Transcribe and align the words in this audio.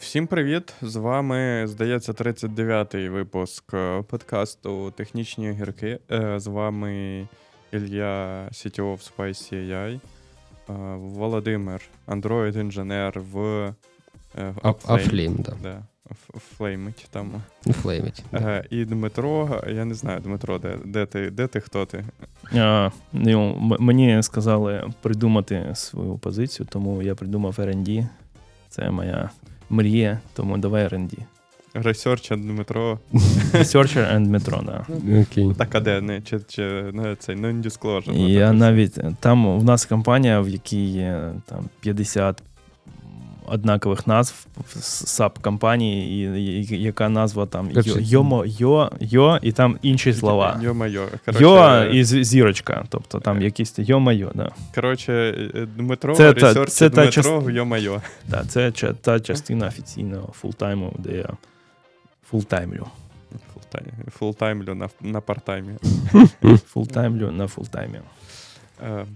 Всім 0.00 0.26
привіт! 0.26 0.74
З 0.82 0.96
вами, 0.96 1.66
здається, 1.66 2.12
39-й 2.12 3.08
випуск 3.08 3.74
е, 3.74 4.02
подкасту 4.02 4.90
Технічні 4.90 5.50
огірки. 5.50 5.98
Е, 6.10 6.40
З 6.40 6.46
вами 6.46 7.26
Ілля 7.72 8.44
CTO 8.52 8.94
в 8.94 9.12
Spicy 9.18 9.54
AI, 9.54 9.94
е, 9.94 10.00
Володимир, 10.96 11.80
Android-інженер 12.08 13.20
в 13.32 13.38
е, 14.38 14.50
в 14.50 14.58
Upflame. 14.68 15.42
Да. 15.42 15.52
Да, 15.62 15.82
Флеймить 16.56 17.06
там. 17.10 17.42
Ну, 17.66 17.72
флеймить. 17.72 18.24
да. 18.32 18.38
Е, 18.38 18.64
І 18.70 18.84
Дмитро, 18.84 19.62
я 19.68 19.84
не 19.84 19.94
знаю, 19.94 20.20
Дмитро, 20.20 20.58
де, 20.58 20.78
де 20.84 21.06
ти, 21.06 21.30
де 21.30 21.46
ти, 21.46 21.60
хто 21.60 21.86
ти? 21.86 22.04
А, 22.54 22.90
ну, 23.12 23.54
мені 23.80 24.22
сказали 24.22 24.90
придумати 25.02 25.70
свою 25.74 26.18
позицію, 26.18 26.66
тому 26.70 27.02
я 27.02 27.14
придумав 27.14 27.54
R&D. 27.58 28.08
Це 28.68 28.90
моя 28.90 29.30
мрія, 29.70 30.20
тому 30.34 30.58
давай 30.58 30.86
R&D. 30.86 31.16
Research 31.74 32.32
and 32.32 32.56
Metro. 32.58 32.98
Researcher 33.52 34.14
and 34.14 34.26
Metro, 34.26 34.64
да. 34.64 34.86
Окей. 35.20 35.52
Так, 35.58 35.74
а 35.74 35.80
де? 35.80 36.00
Не, 36.00 36.20
чи, 36.20 36.40
чи 36.48 36.62
не, 36.92 37.16
цей 37.16 37.36
non-disclosure? 37.36 38.28
Я 38.28 38.52
навіть 38.52 38.98
там 39.20 39.58
в 39.58 39.64
нас 39.64 39.84
компанія, 39.86 40.40
в 40.40 40.48
якій 40.48 40.84
є 40.84 41.32
там 41.46 41.64
50 41.80 42.42
однакових 43.46 44.06
назв 44.06 44.46
саб 44.80 45.38
компанії, 45.38 46.24
і, 46.24 46.74
і- 46.74 46.82
яка 46.82 47.08
назва 47.08 47.46
там 47.46 47.70
йо, 47.70 47.82
йомо, 47.98 48.44
йо, 48.46 48.90
йо, 49.00 49.38
і 49.42 49.52
там 49.52 49.78
інші 49.82 50.12
слова. 50.14 50.60
Йо-майо. 50.62 51.08
Йо 51.40 51.84
і 51.84 52.04
зірочка, 52.04 52.84
тобто 52.88 53.20
там 53.20 53.42
якісь 53.42 53.74
йо-майо, 53.78 54.30
да. 54.34 54.50
Коротше, 54.74 55.12
е, 55.54 55.66
Дмитро, 55.76 56.14
Це 56.14 56.32
та- 56.34 56.66
це 56.66 56.88
Дмитро, 56.90 57.22
част- 57.22 57.50
йо-майо. 57.50 58.02
Да, 58.28 58.44
це 58.44 58.72
та 59.00 59.20
частина 59.20 59.66
офіційного 59.66 60.32
фултайму, 60.32 60.92
де 60.98 61.16
я 61.16 61.28
фултаймлю. 62.30 62.86
Full-time, 63.54 63.86
фултаймлю 64.18 64.74
на, 64.74 64.88
на 65.00 65.20
партаймі. 65.20 65.72
Фултаймлю 66.66 67.30
на 67.30 67.46
фултаймі. 67.48 67.98
Е, 68.82 69.06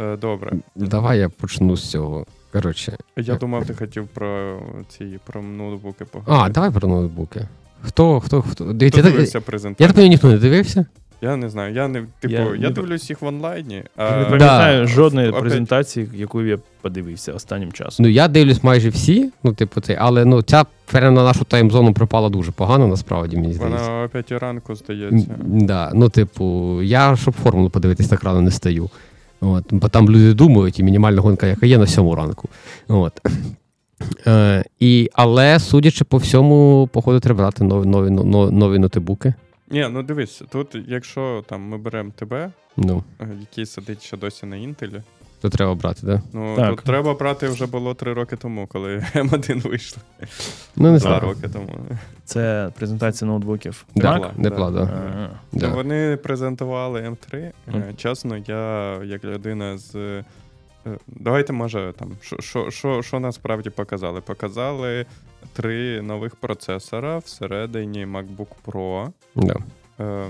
е, 0.00 0.16
добре. 0.16 0.52
Давай 0.74 1.18
я 1.18 1.28
почну 1.28 1.76
з 1.76 1.90
цього. 1.90 2.26
Коротше. 2.52 2.96
Я 3.16 3.34
думав, 3.34 3.66
ти 3.66 3.74
хотів 3.74 4.08
про 4.08 4.60
ці 4.88 5.18
про 5.26 5.42
ноутбуки 5.42 6.04
поговорити. 6.04 6.50
А, 6.50 6.52
давай 6.52 6.70
про 6.70 6.88
ноутбуки. 6.88 7.48
Хто, 7.82 8.20
хто, 8.20 8.42
хто? 8.42 8.72
Дивіться, 8.72 9.00
я, 9.00 9.04
так- 9.04 9.12
дивився 9.12 9.38
я 9.38 9.42
презентацію? 9.42 9.86
так 9.86 9.94
понимаю, 9.94 10.10
ніхто 10.10 10.28
не 10.28 10.38
дивився? 10.38 10.86
Я 11.20 11.36
не 11.36 11.48
знаю. 11.50 11.74
Я 11.74 11.88
не 11.88 12.04
типу, 12.20 12.34
Я 12.34 12.40
я, 12.40 12.50
не- 12.58 12.70
дивлюсь 12.70 13.10
їх 13.10 13.22
в 13.22 13.26
онлайні. 13.26 13.82
А... 13.96 14.04
Я 14.04 14.16
Не 14.18 14.24
пам'ятаю 14.24 14.86
жодної 14.86 15.28
опять- 15.28 15.40
презентації, 15.40 16.08
яку 16.14 16.42
я 16.42 16.58
подивився 16.80 17.32
останнім 17.32 17.72
часом. 17.72 18.06
Ну, 18.06 18.12
я 18.12 18.28
дивлюсь 18.28 18.64
майже 18.64 18.88
всі, 18.88 19.30
ну, 19.42 19.52
типу, 19.52 19.80
цей, 19.80 19.96
але 20.00 20.24
ну, 20.24 20.42
ця 20.42 20.64
прямо 20.86 21.16
на 21.16 21.24
нашу 21.24 21.44
таймзону 21.44 21.92
припала 21.92 22.28
дуже 22.28 22.52
погано, 22.52 22.86
насправді, 22.86 23.36
мені 23.36 23.52
здається. 23.54 23.90
Вона 23.90 24.04
о 24.04 24.08
5 24.08 24.32
ранку 24.32 24.74
здається. 24.74 25.34
Да, 25.44 25.90
ну, 25.94 26.08
типу, 26.08 26.78
я, 26.82 27.16
щоб 27.16 27.34
формулу 27.34 27.70
подивитись, 27.70 28.08
так 28.08 28.24
рано 28.24 28.40
не 28.40 28.50
стаю. 28.50 28.90
От, 29.40 29.64
бо 29.70 29.88
там 29.88 30.10
люди 30.10 30.34
думають, 30.34 30.78
і 30.78 30.82
мінімальна 30.82 31.20
гонка, 31.20 31.46
яка 31.46 31.66
є 31.66 31.78
на 31.78 31.86
сьому 31.86 32.14
ранку. 32.14 32.48
От. 32.88 33.20
Е, 34.26 34.64
і, 34.80 35.10
але, 35.12 35.60
судячи 35.60 36.04
по 36.04 36.16
всьому, 36.16 36.88
походу, 36.92 37.20
треба 37.20 37.38
брати 37.38 37.64
нові, 37.64 37.86
нові, 37.86 38.10
нові, 38.10 38.52
нові 38.52 38.78
нотебуки. 38.78 39.34
Ні, 39.70 39.86
ну 39.90 40.02
дивись, 40.02 40.42
тут, 40.50 40.76
якщо 40.88 41.44
там 41.48 41.62
ми 41.62 41.78
беремо 41.78 42.10
тебе, 42.16 42.50
Ну, 42.76 43.04
е, 43.20 43.28
який 43.40 43.66
сидить 43.66 44.02
ще 44.04 44.16
досі 44.16 44.46
на 44.46 44.56
інтелі, 44.56 45.02
то 45.40 45.48
треба 45.50 45.74
брати. 45.74 46.00
Да? 46.02 46.22
ну 46.32 46.56
Так. 46.56 46.76
то 46.76 46.82
треба 46.82 47.14
брати 47.14 47.48
вже 47.48 47.66
було 47.66 47.94
3 47.94 48.12
роки 48.12 48.36
тому, 48.36 48.66
коли 48.66 48.96
М1 49.14 49.68
вийшли. 49.68 50.02
Ну, 50.76 50.82
не 50.92 50.98
Два 50.98 50.98
знаю. 50.98 51.20
роки 51.20 51.48
тому. 51.48 51.68
Це 52.24 52.70
презентація 52.74 53.30
ноутбуків. 53.30 53.84
Да? 53.96 54.18
Mac? 54.18 54.40
Депла, 54.40 54.70
да. 54.70 54.80
Ага. 54.80 55.30
Да. 55.52 55.68
Ну, 55.68 55.74
Вони 55.74 56.16
презентували 56.22 57.00
М3. 57.00 57.36
Е, 57.36 57.52
Мгм. 57.66 57.82
Чесно, 57.96 58.36
я 58.36 58.94
як 59.04 59.24
людина 59.24 59.78
з. 59.78 59.94
е, 59.96 60.24
Давайте, 61.06 61.52
може, 61.52 61.92
там, 61.98 62.10
що- 62.20 62.36
що- 62.40 62.70
що 62.70 63.02
що 63.02 63.20
насправді 63.20 63.70
показали? 63.70 64.20
Показали 64.20 65.06
три 65.52 66.02
нових 66.02 66.36
процесора 66.36 67.18
всередині 67.18 68.06
MacBook 68.06 68.46
Pro. 68.66 69.08
Да. 69.34 69.56
Е, 70.00 70.26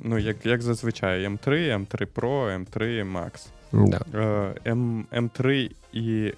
ну, 0.00 0.18
як, 0.18 0.46
як 0.46 0.62
зазвичай, 0.62 1.26
М3, 1.28 1.48
М3 1.78 2.06
Pro, 2.14 2.58
М3 2.64 3.12
Max. 3.12 3.46
Да. 3.74 4.00
Е, 4.14 4.54
М, 4.66 5.06
М3 5.12 5.70
і 5.92 6.32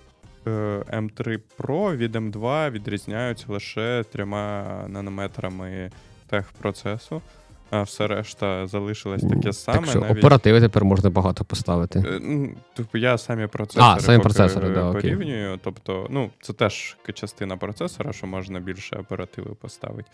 е, 0.46 0.50
М3 0.92 1.38
Pro 1.58 1.96
від 1.96 2.16
М2 2.16 2.70
відрізняються 2.70 3.46
лише 3.48 4.04
трьома 4.12 4.64
нанометрами 4.88 5.90
техпроцесу. 6.26 7.22
А 7.70 7.82
все 7.82 8.06
решта 8.06 8.66
залишилось 8.66 9.22
таке 9.22 9.52
саме. 9.52 9.78
так 9.78 9.86
що 9.90 10.00
навіть, 10.00 10.18
оперативи 10.18 10.60
тепер 10.60 10.84
можна 10.84 11.10
багато 11.10 11.44
поставити. 11.44 11.98
Е, 11.98 12.18
ну, 12.22 12.50
Типу, 12.74 12.98
я 12.98 13.18
самі 13.18 13.46
процесори, 13.46 13.86
А, 13.96 14.00
самі 14.00 14.18
поки 14.18 14.22
процесори, 14.22 14.68
да, 14.68 14.90
окей. 14.90 15.00
порівнюю. 15.02 15.58
Тобто, 15.64 16.06
ну, 16.10 16.30
це 16.40 16.52
теж 16.52 16.96
частина 17.14 17.56
процесора, 17.56 18.12
що 18.12 18.26
можна 18.26 18.60
більше 18.60 18.96
оперативи 18.96 19.54
поставити. 19.60 20.10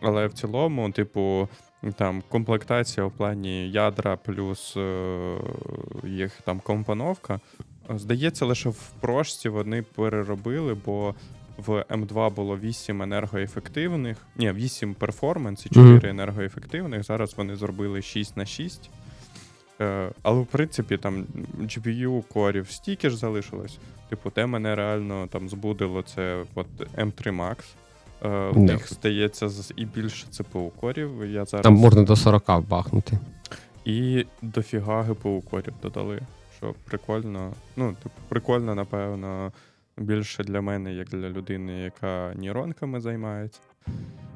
Але 0.00 0.26
в 0.26 0.32
цілому, 0.32 0.90
типу, 0.90 1.48
там 1.96 2.22
комплектація 2.28 3.06
в 3.06 3.12
плані 3.12 3.70
ядра 3.70 4.16
плюс 4.16 4.76
е, 4.76 5.36
їх 6.04 6.40
там 6.44 6.60
компоновка. 6.60 7.40
Здається, 7.90 8.46
лише 8.46 8.68
в 8.68 8.92
прошці 9.00 9.48
вони 9.48 9.82
переробили, 9.82 10.76
бо 10.86 11.14
в 11.56 11.84
М2 11.90 12.34
було 12.34 12.58
8 12.58 13.02
енергоефективних, 13.02 14.16
ні, 14.36 14.52
8 14.52 14.94
перформанс 14.94 15.66
і 15.66 15.68
4 15.68 16.10
енергоефективних. 16.10 17.02
Зараз 17.02 17.34
вони 17.36 17.56
зробили 17.56 18.02
6 18.02 18.36
на 18.36 18.46
6. 18.46 18.90
Е, 19.80 20.10
але 20.22 20.40
в 20.40 20.46
принципі 20.46 20.96
там 20.96 21.26
GPU 21.60 22.22
корів 22.32 22.70
стільки 22.70 23.10
ж 23.10 23.16
залишилось. 23.16 23.78
Типу, 24.08 24.30
те 24.30 24.46
мене 24.46 24.74
реально 24.74 25.26
там 25.26 25.48
збудило 25.48 26.02
це 26.02 26.44
от 26.54 26.66
M3 26.96 27.22
Max. 27.22 27.56
Е, 28.24 28.50
в 28.50 28.52
Да. 28.54 28.60
них 28.72 28.88
стається 28.88 29.50
і 29.76 29.84
більше 29.84 30.26
ЦПУ 30.30 30.72
корів. 30.80 31.24
Я 31.26 31.44
зараз 31.44 31.62
Там 31.62 31.74
можна 31.74 32.02
до 32.02 32.16
40 32.16 32.60
бахнути. 32.68 33.18
і 33.84 34.26
дофіга 34.42 35.02
ГПУ 35.02 35.42
корів 35.50 35.74
додали. 35.82 36.20
Що 36.56 36.74
прикольно. 36.84 37.52
Ну, 37.76 37.96
типу, 38.02 38.14
прикольно, 38.28 38.74
напевно, 38.74 39.52
більше 39.98 40.44
для 40.44 40.60
мене, 40.60 40.94
як 40.94 41.08
для 41.08 41.28
людини, 41.28 41.72
яка 41.72 42.32
нейронками 42.34 43.00
займається. 43.00 43.60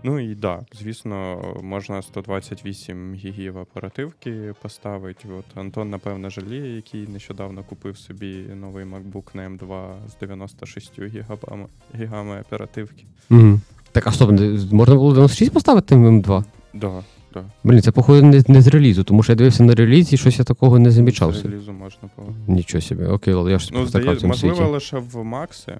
Ну 0.02 0.20
і 0.20 0.34
да, 0.34 0.60
звісно, 0.80 1.42
можна 1.62 2.02
128 2.02 3.14
гігів 3.14 3.56
оперативки 3.56 4.54
поставити. 4.62 5.28
От 5.38 5.58
Антон, 5.58 5.90
напевно, 5.90 6.30
жаліє, 6.30 6.76
який 6.76 7.06
нещодавно 7.08 7.62
купив 7.68 7.98
собі 7.98 8.34
новий 8.60 8.84
MacBook 8.84 9.24
на 9.34 9.48
M2 9.48 9.92
з 10.08 10.20
96 10.20 11.02
гігабами, 11.02 11.66
гігами 11.94 12.40
оперативки. 12.40 13.04
Угу. 13.30 13.60
Так, 13.92 14.06
а 14.06 14.12
стоп, 14.12 14.30
можна 14.72 14.94
було 14.94 15.12
96 15.14 15.52
поставити 15.52 15.94
М2? 15.94 16.44
Да, 16.74 17.04
да. 17.34 17.44
Блін, 17.64 17.82
це 17.82 17.92
походу 17.92 18.22
не, 18.22 18.42
не 18.48 18.62
з 18.62 18.66
релізу, 18.66 19.04
тому 19.04 19.22
що 19.22 19.32
я 19.32 19.36
дивився 19.36 19.62
на 19.62 19.74
релізі 19.74 20.14
і 20.14 20.18
щось 20.18 20.38
я 20.38 20.44
такого 20.44 20.78
не 20.78 20.90
замічав. 20.90 21.34
З 21.34 21.44
релізу 21.44 21.72
можна 21.72 22.08
було. 22.16 22.34
Нічого 22.46 22.82
собі. 22.82 23.04
Окей, 23.04 23.34
ладно, 23.34 23.50
я 23.50 23.58
ж 23.58 23.70
Ну, 23.72 23.86
цьому 23.86 24.16
можливо, 24.24 24.56
світі. 24.56 24.70
лише 24.70 24.98
в 24.98 25.24
Максі. 25.24 25.72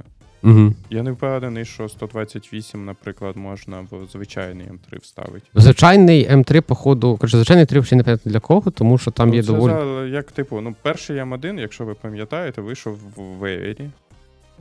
Угу. 0.43 0.75
Я 0.91 1.03
не 1.03 1.13
впевнений, 1.13 1.65
що 1.65 1.89
128, 1.89 2.85
наприклад, 2.85 3.37
можна 3.37 3.81
в 3.91 4.07
звичайний 4.13 4.67
М3 4.67 5.01
вставити. 5.03 5.47
Звичайний 5.55 6.29
М3, 6.31 6.61
походу, 6.61 7.17
коротше, 7.17 7.37
звичайний 7.37 7.67
3 7.67 7.81
взагалі 7.81 7.97
не 7.97 8.05
пам'ятаю 8.05 8.33
для 8.33 8.41
кого, 8.41 8.71
тому 8.71 8.99
що 8.99 9.11
там 9.11 9.29
ну, 9.29 9.35
є 9.35 9.43
це 9.43 9.47
доволі. 9.47 9.73
за, 9.73 10.07
як 10.07 10.33
типу, 10.33 10.61
ну, 10.61 10.75
перший 10.83 11.17
М1, 11.17 11.61
якщо 11.61 11.85
ви 11.85 11.95
пам'ятаєте, 11.95 12.61
вийшов 12.61 12.99
в 13.17 13.23
Веєрі. 13.23 13.91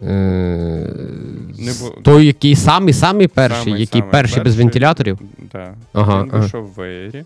Е... 0.04 0.06
Не 1.60 1.72
бу- 1.72 2.02
Той, 2.02 2.26
який 2.26 2.56
самий 2.56 2.94
самий 2.94 3.28
перший, 3.28 3.64
Самий- 3.64 3.82
який 3.82 4.02
самий 4.02 4.12
перший 4.12 4.44
без 4.44 4.56
вентиляторів. 4.58 5.20
Да. 5.52 5.76
Ага, 5.94 6.24
Він 6.24 6.30
ага. 6.30 6.40
вийшов 6.40 6.64
в 6.64 6.74
Веєрі. 6.74 7.26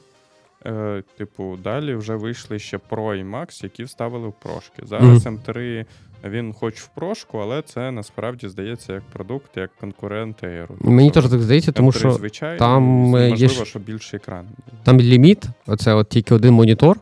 Е, 0.65 1.03
типу, 1.17 1.57
далі 1.63 1.95
вже 1.95 2.15
вийшли 2.15 2.59
ще 2.59 2.79
Pro 2.89 3.15
і 3.15 3.23
Max, 3.23 3.63
які 3.63 3.83
вставили 3.83 4.27
в 4.27 4.33
прошки. 4.33 4.83
Зараз 4.85 5.25
М3 5.25 5.85
він 6.29 6.53
хоч 6.53 6.75
в 6.75 6.87
прошку, 6.87 7.37
але 7.37 7.61
це 7.61 7.91
насправді 7.91 8.49
здається 8.49 8.93
як 8.93 9.03
продукт, 9.03 9.57
як 9.57 9.69
конкурент 9.79 10.43
Air. 10.43 10.67
Мені 10.79 11.11
теж 11.11 11.29
так 11.29 11.41
здається, 11.41 11.71
тому 11.71 11.91
що 11.91 12.11
звичайний, 12.11 12.59
там, 12.59 13.15
е, 13.15 13.25
є 13.25 13.29
можливо, 13.29 13.65
що 13.65 13.79
більший 13.79 14.17
екран. 14.17 14.45
там 14.83 15.01
ліміт, 15.01 15.45
оце 15.67 15.93
от 15.93 16.09
тільки 16.09 16.35
один 16.35 16.53
монітор 16.53 16.97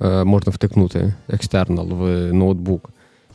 е, 0.00 0.24
можна 0.24 0.52
втикнути 0.52 1.14
екстернал 1.28 1.88
в 1.88 2.32
ноутбук. 2.32 2.90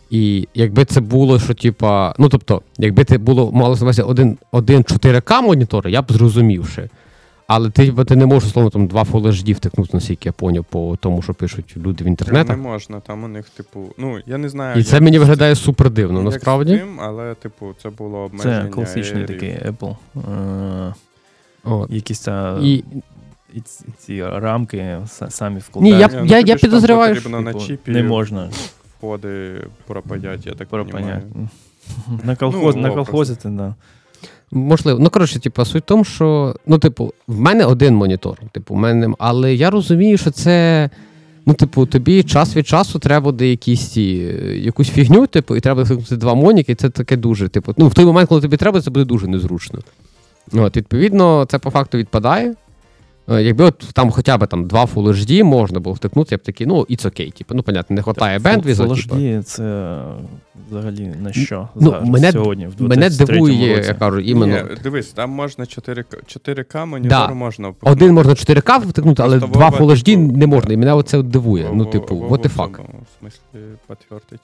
І 0.09 0.47
якби 0.53 0.85
це 0.85 1.01
було, 1.01 1.39
що 1.39 1.53
типа, 1.53 2.13
ну 2.17 2.29
тобто, 2.29 2.61
якби 2.77 3.03
це 3.03 3.17
було 3.17 3.51
мало 3.51 3.75
на 3.75 3.81
увазі 3.81 4.01
один, 4.01 4.37
один 4.51 4.81
4К 4.81 5.41
монітор, 5.41 5.87
я 5.87 6.01
б 6.01 6.11
зрозумів. 6.11 6.79
Але 7.49 7.69
ти, 7.69 7.91
бо 7.91 8.03
ти 8.03 8.15
не 8.15 8.25
можеш, 8.25 8.51
словно, 8.51 8.69
там 8.69 8.87
два 8.87 9.03
Full 9.03 9.21
HD 9.27 9.53
втикнути, 9.55 9.89
наскільки 9.93 10.29
я 10.29 10.33
поняв, 10.33 10.65
по 10.65 10.97
тому, 10.99 11.21
що 11.21 11.33
пишуть 11.33 11.77
люди 11.77 12.03
в 12.03 12.33
Не 12.33 12.55
можна, 12.55 12.99
там 12.99 13.23
у 13.23 13.27
них, 13.27 13.49
типу, 13.49 13.93
ну, 13.97 14.19
я 14.25 14.37
не 14.37 14.49
знаю. 14.49 14.79
І 14.79 14.83
це 14.83 15.01
мені 15.01 15.19
виглядає 15.19 15.55
супер 15.55 15.89
дивно, 15.89 16.23
насправді. 16.23 16.77
тим, 16.77 16.99
але, 16.99 17.35
типу, 17.35 17.73
це 17.81 17.89
було 17.89 18.17
обмеження. 18.17 18.63
Це 18.63 18.69
класичний 18.69 19.25
такий 19.25 19.49
Apple. 19.49 19.95
Е, 20.15 20.93
От. 21.63 21.91
Якісь 21.91 22.19
та 22.19 22.59
І, 22.61 22.83
і 23.53 23.61
ці, 23.61 23.85
ці 23.99 24.23
рамки 24.23 24.97
са- 25.05 25.29
самі 25.29 25.55
Ні, 25.55 25.61
вкладають. 25.61 25.99
я- 25.99 26.21
Ні, 26.21 26.29
ну, 26.31 26.35
я 26.37 26.39
ж 26.39 26.45
там 26.45 26.57
підозріваю, 26.57 27.21
на 27.29 27.43
Типу, 27.43 27.65
чіпі 27.65 27.91
не 27.91 28.03
можна 28.03 28.49
входи 28.97 29.61
пропадять, 29.87 30.45
я 30.45 30.53
так 30.53 30.67
розумію. 30.71 31.21
На 32.23 32.35
колхоз, 32.35 32.75
Ну, 32.75 32.81
на 32.81 32.91
колхозити, 32.91 33.49
да. 33.49 33.75
Можливо. 34.51 34.99
Ну, 34.99 35.09
коротше, 35.09 35.39
типу, 35.39 35.65
суть 35.65 35.83
в 35.83 35.85
тому, 35.85 36.03
що, 36.03 36.55
ну, 36.67 36.77
типу, 36.77 37.13
в 37.27 37.39
мене 37.39 37.65
один 37.65 37.95
монітор, 37.95 38.37
типу, 38.51 38.73
в 38.73 38.77
мене, 38.77 39.13
але 39.19 39.55
я 39.55 39.69
розумію, 39.69 40.17
що 40.17 40.31
це. 40.31 40.89
Ну, 41.45 41.53
типу, 41.53 41.85
тобі 41.85 42.23
час 42.23 42.55
від 42.55 42.67
часу 42.67 42.99
треба 42.99 43.23
буде 43.23 43.47
якісь 43.47 43.87
ті, 43.87 44.31
е, 44.43 44.57
якусь 44.57 44.89
фігню, 44.89 45.27
типу, 45.27 45.55
і 45.55 45.59
треба 45.59 45.83
вимкнути 45.83 46.17
два 46.17 46.33
моніки, 46.33 46.71
і 46.71 46.75
це 46.75 46.89
таке 46.89 47.17
дуже, 47.17 47.47
типу, 47.47 47.73
ну, 47.77 47.87
в 47.87 47.93
той 47.93 48.05
момент, 48.05 48.29
коли 48.29 48.41
тобі 48.41 48.57
треба, 48.57 48.81
це 48.81 48.91
буде 48.91 49.05
дуже 49.05 49.27
незручно. 49.27 49.79
От, 50.53 50.77
відповідно, 50.77 51.45
це 51.49 51.59
по 51.59 51.69
факту 51.69 51.97
відпадає. 51.97 52.55
Е, 53.31 53.43
Якби 53.43 53.63
от 53.63 53.77
там 53.93 54.11
хоча 54.11 54.37
б 54.37 54.47
там 54.47 54.67
два 54.67 54.85
Full 54.85 55.07
HD 55.13 55.43
можна 55.43 55.79
було 55.79 55.93
втикнути, 55.95 56.27
я 56.31 56.37
б 56.37 56.41
такий, 56.41 56.67
ну, 56.67 56.75
it's 56.79 57.05
okay, 57.05 57.31
типу, 57.37 57.53
ну, 57.55 57.63
понятно, 57.63 57.95
не 57.95 58.01
вистачає 58.01 58.39
бендвізу. 58.39 58.83
Full 58.83 59.01
типу. 59.03 59.15
HD 59.15 59.43
це 59.43 59.97
взагалі 60.69 61.13
на 61.21 61.33
що 61.33 61.67
Ну, 61.75 61.91
зараз, 61.91 62.09
мене- 62.09 62.31
сьогодні, 62.31 62.67
в 62.67 62.81
Мене 62.81 63.09
дивує, 63.09 63.75
році? 63.77 63.87
я 63.87 63.93
кажу, 63.93 64.19
іменно. 64.19 64.55
Ні, 64.55 64.63
дивись, 64.83 65.07
там 65.07 65.29
можна 65.29 65.65
4К, 65.65 66.17
4К 66.25 66.85
монітор 66.85 67.09
Да. 67.27 67.33
можна 67.33 67.69
впихнути. 67.69 67.91
Один 68.03 68.13
можна 68.13 68.33
4К 68.35 68.77
втикнути, 68.87 69.23
але 69.23 69.39
два 69.39 69.69
Full 69.69 69.89
HD 69.89 70.03
типу, 70.03 70.37
не 70.37 70.47
можна. 70.47 70.73
І 70.73 70.77
мене 70.77 70.93
оце 70.93 71.21
дивує. 71.21 71.69
Ну, 71.73 71.85
типу, 71.85 72.15
what 72.15 72.39
the 72.41 72.47
в 72.47 72.57
fuck. 72.59 72.75
цьому 72.75 72.89
смислі 73.19 73.59
підтвердить. 73.87 74.39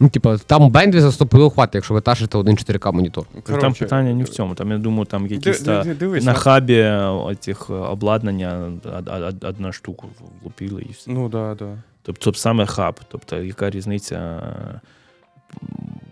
Ну, 0.00 0.08
типа, 0.08 0.38
там 0.38 0.70
бендвіза 0.70 1.12
стопливо 1.12 1.50
хватить, 1.50 1.74
якщо 1.74 1.94
ви 1.94 2.00
ташите 2.00 2.38
один 2.38 2.56
4К 2.56 2.92
монітор. 2.92 3.26
там 3.60 3.72
питання 3.84 4.14
не 4.14 4.24
в 4.24 4.28
цьому. 4.28 4.54
Там, 4.54 4.70
я 4.70 4.78
думаю, 4.78 5.04
там 5.04 5.26
якісь 5.26 5.60
та, 5.60 5.82
ди- 5.82 5.94
дивись, 5.94 6.24
на 6.24 6.32
хабі 6.34 6.92
цих 7.40 7.70
обладнання 7.70 8.72
од- 8.98 9.08
од- 9.08 9.44
одна 9.44 9.72
штука 9.72 10.06
влупили 10.42 10.82
і 10.88 10.92
все. 10.92 11.10
Ну 11.10 11.28
да, 11.28 11.54
да. 11.54 11.78
Тобто, 12.02 12.20
тобто 12.24 12.40
саме 12.40 12.66
хаб. 12.66 13.00
Тобто, 13.08 13.36
яка 13.36 13.70
різниця? 13.70 14.42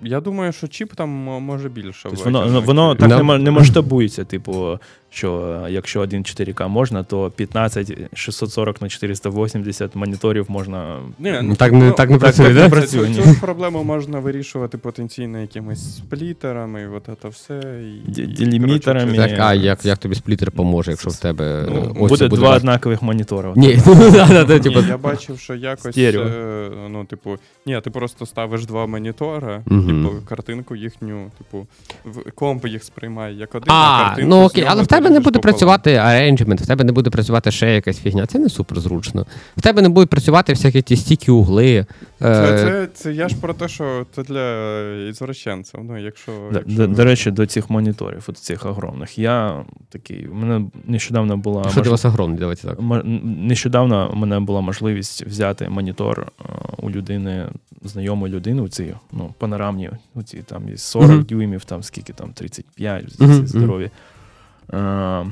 Я 0.07 0.21
думаю, 0.21 0.53
що 0.53 0.69
чіп 0.69 0.93
там 0.95 1.09
може 1.43 1.69
більше. 1.69 2.03
Тобто 2.03 2.25
воно, 2.25 2.61
воно 2.61 2.95
так 2.95 3.09
Да. 3.09 3.23
не, 3.23 3.39
не 3.39 3.51
масштабується. 3.51 4.25
Типу, 4.25 4.79
що 5.11 5.61
е, 5.67 5.73
якщо 5.73 6.01
один 6.01 6.23
4К 6.23 6.69
можна, 6.69 7.03
то 7.05 7.31
15 7.31 7.93
640 8.15 8.83
на 8.83 8.89
480 8.89 9.97
моніторів 9.97 10.47
можна. 10.49 11.01
Ні, 11.19 11.35
Ну, 11.43 11.55
так 11.57 11.73
не- 11.73 11.91
так 11.93 12.11
не 12.11 12.19
працює, 12.19 12.47
так 12.47 12.55
да? 12.55 12.61
не 12.63 12.69
Цю, 12.69 12.71
працює, 12.77 13.09
ні. 13.09 13.15
цю 13.35 13.41
проблему 13.41 13.85
можна 13.85 14.19
вирішувати 14.21 14.79
потенційно 14.79 15.41
якимись 15.41 15.97
сплітерами, 15.97 16.83
і 16.83 16.87
от 16.87 17.09
це 17.23 17.29
все. 17.29 17.61
І, 18.07 18.79
Так, 19.17 19.39
а 19.39 19.55
як, 19.55 19.85
як 19.85 19.99
тобі 19.99 20.15
splitter 20.15 20.51
поможе, 20.51 20.91
якщо 20.91 21.11
в 21.11 21.17
тебе 21.17 21.67
Ну, 21.71 21.77
е, 21.77 21.81
очі 21.81 21.99
буде 21.99 22.29
буде 22.29 22.37
два 22.43 22.57
однакових 22.57 23.03
монітори. 23.03 23.53
Ні, 23.57 23.79
ну, 24.31 24.45
типу, 24.61 24.81
я 24.89 24.99
бачив, 24.99 25.39
що 25.39 25.55
якось. 25.55 25.99
Е, 25.99 26.71
Ну, 26.91 27.05
типу, 27.05 27.37
ні, 27.67 27.81
ти 27.85 27.91
просто 27.91 28.27
ставиш 28.27 28.67
два 28.67 28.87
монітора, 29.35 29.63
Мгм. 29.67 30.05
типу, 30.05 30.27
картинку 30.29 30.77
їхню, 30.77 31.31
типу, 31.39 31.67
в- 32.05 32.31
комп 32.33 32.67
їх 32.67 32.85
сприймає 32.85 33.35
як 33.35 33.55
один, 33.55 33.69
А, 33.73 34.05
картинку 34.07 34.31
ну 34.31 34.45
окей, 34.45 34.65
але 34.69 34.83
в 34.83 34.87
тебе 34.87 35.11
не 35.11 35.21
буде 35.21 35.39
працювати 35.39 35.95
arrangement, 35.95 36.61
в 36.61 36.67
тебе 36.67 36.85
не 36.85 36.93
буде 36.93 37.11
працювати 37.11 37.51
ще 37.51 37.75
якась 37.75 37.99
фігня. 37.99 38.27
Це 38.27 38.39
не 38.39 38.49
супер 38.49 38.81
зручно. 38.81 39.27
В 39.57 39.63
тебе 39.63 39.83
не 39.83 39.89
будуть 39.89 40.11
працювати 40.11 40.53
всякі 40.53 40.83
ті 40.83 40.97
sticky 40.97 41.33
угли. 41.33 41.87
Це, 42.19 42.55
е, 42.55 42.59
це, 42.59 42.89
це 42.95 43.13
я 43.13 43.29
ж 43.29 43.37
про 43.41 43.55
те, 43.55 43.69
що 43.69 44.07
це 44.15 44.23
для 44.23 44.81
ізвращенців. 45.09 45.81
Ну, 45.85 45.99
якщо, 45.99 46.33
До, 46.53 46.59
якщо... 46.59 46.77
до, 46.77 46.87
до 46.87 47.05
речі, 47.05 47.31
до 47.31 47.47
цих 47.47 47.71
моніторів, 47.71 48.25
от 48.29 48.39
цих 48.39 48.67
огромних. 48.67 49.19
Я 49.19 49.65
такий, 49.91 50.27
у 50.27 50.35
мене 50.35 50.67
нещодавно 50.85 51.37
була 51.37 51.71
Що 51.71 51.81
для 51.81 51.91
вас 51.91 52.05
огромний, 52.05 52.39
давайте 52.39 52.69
так. 52.69 52.79
Нещодавно 53.25 54.11
у 54.13 54.17
мене 54.17 54.41
була 54.41 54.61
можливість 54.61 55.27
взяти 55.27 55.69
монітор 55.69 56.27
е, 56.41 56.45
у 56.83 56.91
людини, 56.91 57.47
знайомої 57.85 58.35
людини, 58.35 58.63
у 58.63 58.69
ці, 58.69 58.95
ну, 59.15 59.35
панорамні, 59.39 59.91
у 60.15 60.23
ці 60.23 60.43
там 60.43 60.69
із 60.69 60.83
40 60.83 61.11
Мгм. 61.11 61.23
дюймів, 61.23 61.65
там 61.65 61.83
скільки 61.83 62.13
там 62.13 62.33
35, 62.33 63.21
Мгм, 63.21 63.41
ці 63.41 63.47
здорові. 63.47 63.91
Е, 64.73 65.27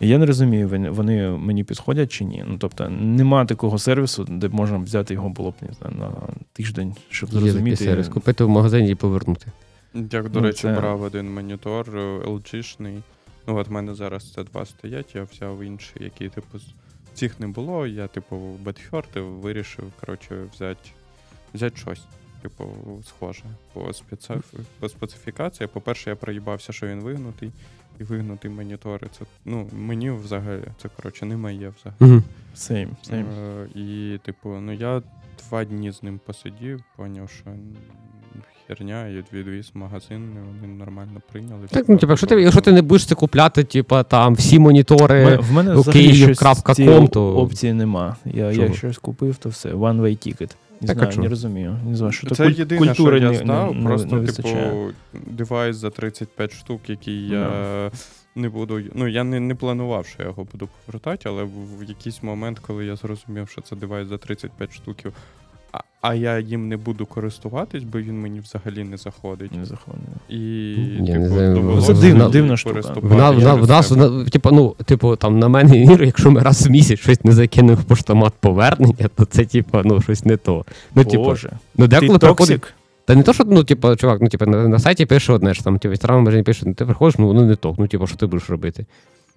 я 0.00 0.18
не 0.18 0.26
розумію, 0.26 0.68
вони- 0.92 1.28
мені 1.30 1.64
підходять 1.64 2.12
чи 2.12 2.24
ні. 2.24 2.44
Ну, 2.46 2.58
тобто, 2.58 2.88
нема 2.90 3.44
такого 3.44 3.78
сервісу, 3.78 4.24
де 4.24 4.48
б 4.48 4.54
можна 4.54 4.78
взяти 4.78 5.14
його 5.14 5.28
було 5.28 5.50
б 5.50 5.54
не 5.68 5.72
знаю, 5.74 5.94
на 5.98 6.10
тиждень, 6.52 6.94
щоб 7.10 7.28
Є 7.28 7.34
такий 7.34 7.50
зрозуміти. 7.50 7.76
сервіс. 7.84 8.08
Купити 8.08 8.44
в 8.44 8.48
магазині 8.48 8.90
і 8.90 8.94
повернути. 8.94 9.46
Як, 9.94 10.30
до 10.30 10.40
Ну, 10.40 10.46
речі, 10.46 10.62
це- 10.62 10.72
брав 10.72 11.02
один 11.02 11.34
монітор 11.34 11.98
е, 11.98 12.18
LG-шний. 12.26 12.98
Ну, 13.48 13.56
от 13.56 13.68
в 13.68 13.72
мене 13.72 13.94
зараз 13.94 14.32
це 14.32 14.44
два 14.44 14.66
стоять, 14.66 15.14
я 15.14 15.26
взяв 15.32 15.62
інший, 15.62 16.04
який, 16.04 16.28
типу, 16.28 16.58
цих 17.14 17.40
не 17.40 17.48
було. 17.48 17.86
Я, 17.86 18.06
типу, 18.06 18.36
в 18.36 18.58
Бетхьорти 18.64 19.20
вирішив, 19.20 19.84
коротше, 20.00 20.36
взяти 20.54 20.90
взяти 21.54 21.76
щось, 21.76 22.02
типу, 22.42 22.64
схоже. 23.06 23.42
По, 23.72 23.92
специф... 23.92 24.54
по 24.80 24.88
специфікації. 24.88 25.68
По-перше, 25.72 26.10
я 26.10 26.16
проїбався, 26.16 26.72
що 26.72 26.86
він 26.86 27.00
вигнутий, 27.00 27.50
і 28.00 28.04
вигнутий 28.04 28.50
монітори. 28.50 29.06
Це, 29.18 29.24
ну, 29.44 29.68
мені 29.72 30.10
взагалі, 30.10 30.62
це, 30.82 30.88
коротше, 30.96 31.26
не 31.26 31.36
моє 31.36 31.72
взагалі. 31.80 32.22
Same, 32.56 32.88
same. 33.10 33.24
Е, 33.38 33.68
і, 33.74 34.18
типу, 34.24 34.48
ну 34.48 34.72
я 34.72 35.02
два 35.48 35.64
дні 35.64 35.92
з 35.92 36.02
ним 36.02 36.20
посидів, 36.26 36.82
поняв, 36.96 37.30
що 37.30 37.50
херня, 38.68 39.06
і 39.06 39.24
відвіз 39.32 39.70
магазин, 39.74 40.30
вони 40.60 40.74
нормально 40.74 41.20
прийняли. 41.32 41.66
Так, 41.70 41.88
ну, 41.88 41.96
типу, 41.96 42.12
якщо 42.12 42.26
ти, 42.26 42.42
якщо 42.42 42.60
ти 42.60 42.72
не 42.72 42.82
будеш 42.82 43.06
це 43.06 43.14
купляти, 43.14 43.64
типу, 43.64 44.02
там 44.02 44.34
всі 44.34 44.58
В 44.58 44.60
монітори. 44.60 45.24
мене- 45.24 45.36
в 45.36 45.52
мене 45.52 45.72
ну, 45.74 45.84
Київ 45.84 46.36
крапка 46.38 46.72
з 46.72 46.76
цієї 46.76 46.96
ком, 46.96 47.08
то- 47.08 47.36
опції 47.36 47.72
нема. 47.72 48.16
Я, 48.24 48.54
Чого? 48.54 48.66
я 48.66 48.72
щось 48.74 48.98
купив, 48.98 49.36
то 49.36 49.48
все. 49.48 49.68
One 49.72 50.00
way 50.00 50.28
ticket. 50.28 50.50
Не 50.80 50.86
Так, 50.86 50.96
знаю, 50.98 51.20
не 51.20 51.28
розумію. 51.28 51.76
Не 51.86 51.96
знаю, 51.96 52.12
що 52.12 52.34
Це 52.34 52.50
єдине, 52.50 52.86
культури 52.86 53.16
що 53.18 53.24
я 53.26 53.32
не, 53.32 53.38
знав, 53.38 53.74
не, 53.74 53.86
просто, 53.86 54.16
не 54.16 54.32
типу, 54.32 54.90
девайс 55.26 55.76
за 55.76 55.90
35 55.90 56.52
штук, 56.52 56.90
який 56.90 57.28
Ну. 57.28 57.34
я 57.34 57.90
не 58.34 58.48
буду. 58.48 58.80
Ну, 58.94 59.08
я 59.08 59.24
не, 59.24 59.40
не 59.40 59.54
планував, 59.54 60.06
що 60.06 60.16
я 60.22 60.28
його 60.28 60.46
буду 60.52 60.68
повертати, 60.86 61.28
але 61.28 61.44
в, 61.44 61.78
в 61.78 61.84
якийсь 61.84 62.22
момент, 62.22 62.58
коли 62.58 62.84
я 62.86 62.96
зрозумів, 62.96 63.48
що 63.48 63.60
це 63.60 63.76
девайс 63.76 64.08
за 64.08 64.18
35 64.18 64.72
штуків, 64.72 65.12
а, 66.02 66.14
я 66.14 66.38
їм 66.38 66.68
не 66.68 66.76
буду 66.76 67.06
користуватись, 67.06 67.82
бо 67.84 67.98
він 68.00 68.20
мені 68.20 68.40
взагалі 68.40 68.84
не 68.84 68.96
заходить. 68.96 69.54
Не 69.56 69.64
заходить. 69.64 70.00
І 70.28 70.38
Я 71.00 71.18
не 71.18 71.24
типу, 71.24 71.34
знаю, 71.34 71.54
довелося 71.54 71.94
це 71.94 72.00
дивна- 72.00 72.18
мені 72.18 72.32
дивна 72.32 72.56
штука. 72.56 72.80
В 72.94 73.16
нас, 73.16 73.34
в, 73.34 73.38
нас, 73.38 73.54
через 73.54 73.66
в 73.66 73.70
нас, 73.70 73.90
нас, 73.90 74.30
типу, 74.30 74.50
ну, 74.52 74.74
типу, 74.84 75.16
там 75.16 75.38
на 75.38 75.48
мене 75.48 75.78
Ір, 75.84 76.04
якщо 76.04 76.30
ми 76.30 76.40
раз 76.40 76.66
в 76.66 76.70
місяць 76.70 77.00
щось 77.00 77.24
не 77.24 77.32
закинемо 77.32 77.78
в 77.80 77.84
поштомат 77.84 78.32
повернення, 78.40 79.08
то 79.16 79.24
це, 79.24 79.44
типу, 79.44 79.78
ну, 79.84 80.00
щось 80.00 80.24
не 80.24 80.36
то. 80.36 80.64
Ну, 80.94 81.04
типу, 81.04 81.24
Боже. 81.24 81.50
ну, 81.76 81.88
Ти 81.88 82.00
деколи 82.00 82.18
приходить. 82.18 82.36
токсик? 82.60 82.74
Та 83.04 83.14
не 83.14 83.22
то, 83.22 83.32
що, 83.32 83.44
ну, 83.46 83.64
типу, 83.64 83.96
чувак, 83.96 84.18
ну, 84.20 84.28
типу, 84.28 84.46
на, 84.46 84.68
на 84.68 84.78
сайті 84.78 85.06
пише 85.06 85.32
одне 85.32 85.54
ж 85.54 85.64
там, 85.64 85.78
типу, 85.78 85.92
інстаграм 85.92 86.22
мережі 86.22 86.42
пише, 86.42 86.62
ну, 86.66 86.74
ти 86.74 86.84
приходиш, 86.84 87.18
ну, 87.18 87.26
воно 87.26 87.42
не 87.42 87.56
ток, 87.56 87.78
ну, 87.78 87.86
типу, 87.88 88.06
що 88.06 88.16
ти 88.16 88.26
будеш 88.26 88.50
робити? 88.50 88.86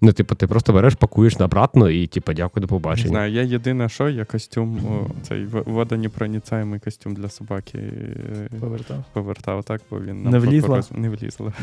Ну, 0.05 0.11
типу, 0.13 0.35
ти 0.35 0.47
просто 0.47 0.73
береш, 0.73 0.95
пакуєш 0.95 1.35
обратно 1.39 1.89
і, 1.89 2.07
типу, 2.07 2.33
дякую, 2.33 2.61
до 2.61 2.67
побачення. 2.67 3.03
Не 3.03 3.09
знаю, 3.09 3.33
я 3.33 3.41
єдине, 3.41 3.89
що 3.89 4.09
я 4.09 4.25
костюм, 4.25 4.77
о, 4.85 5.07
цей 5.21 5.45
водонепроницаємий 5.45 6.79
костюм 6.79 7.13
для 7.13 7.29
собаки 7.29 7.77
е, 7.77 8.49
Повертав. 8.59 9.03
повертав 9.13 9.63
так, 9.63 9.81
бо 9.91 9.99
він 9.99 10.23
Не 10.23 10.29
нам 10.29 10.39
влізла? 10.41 10.77
роз- 10.77 10.97
Не 10.97 11.09
влізла. 11.09 11.53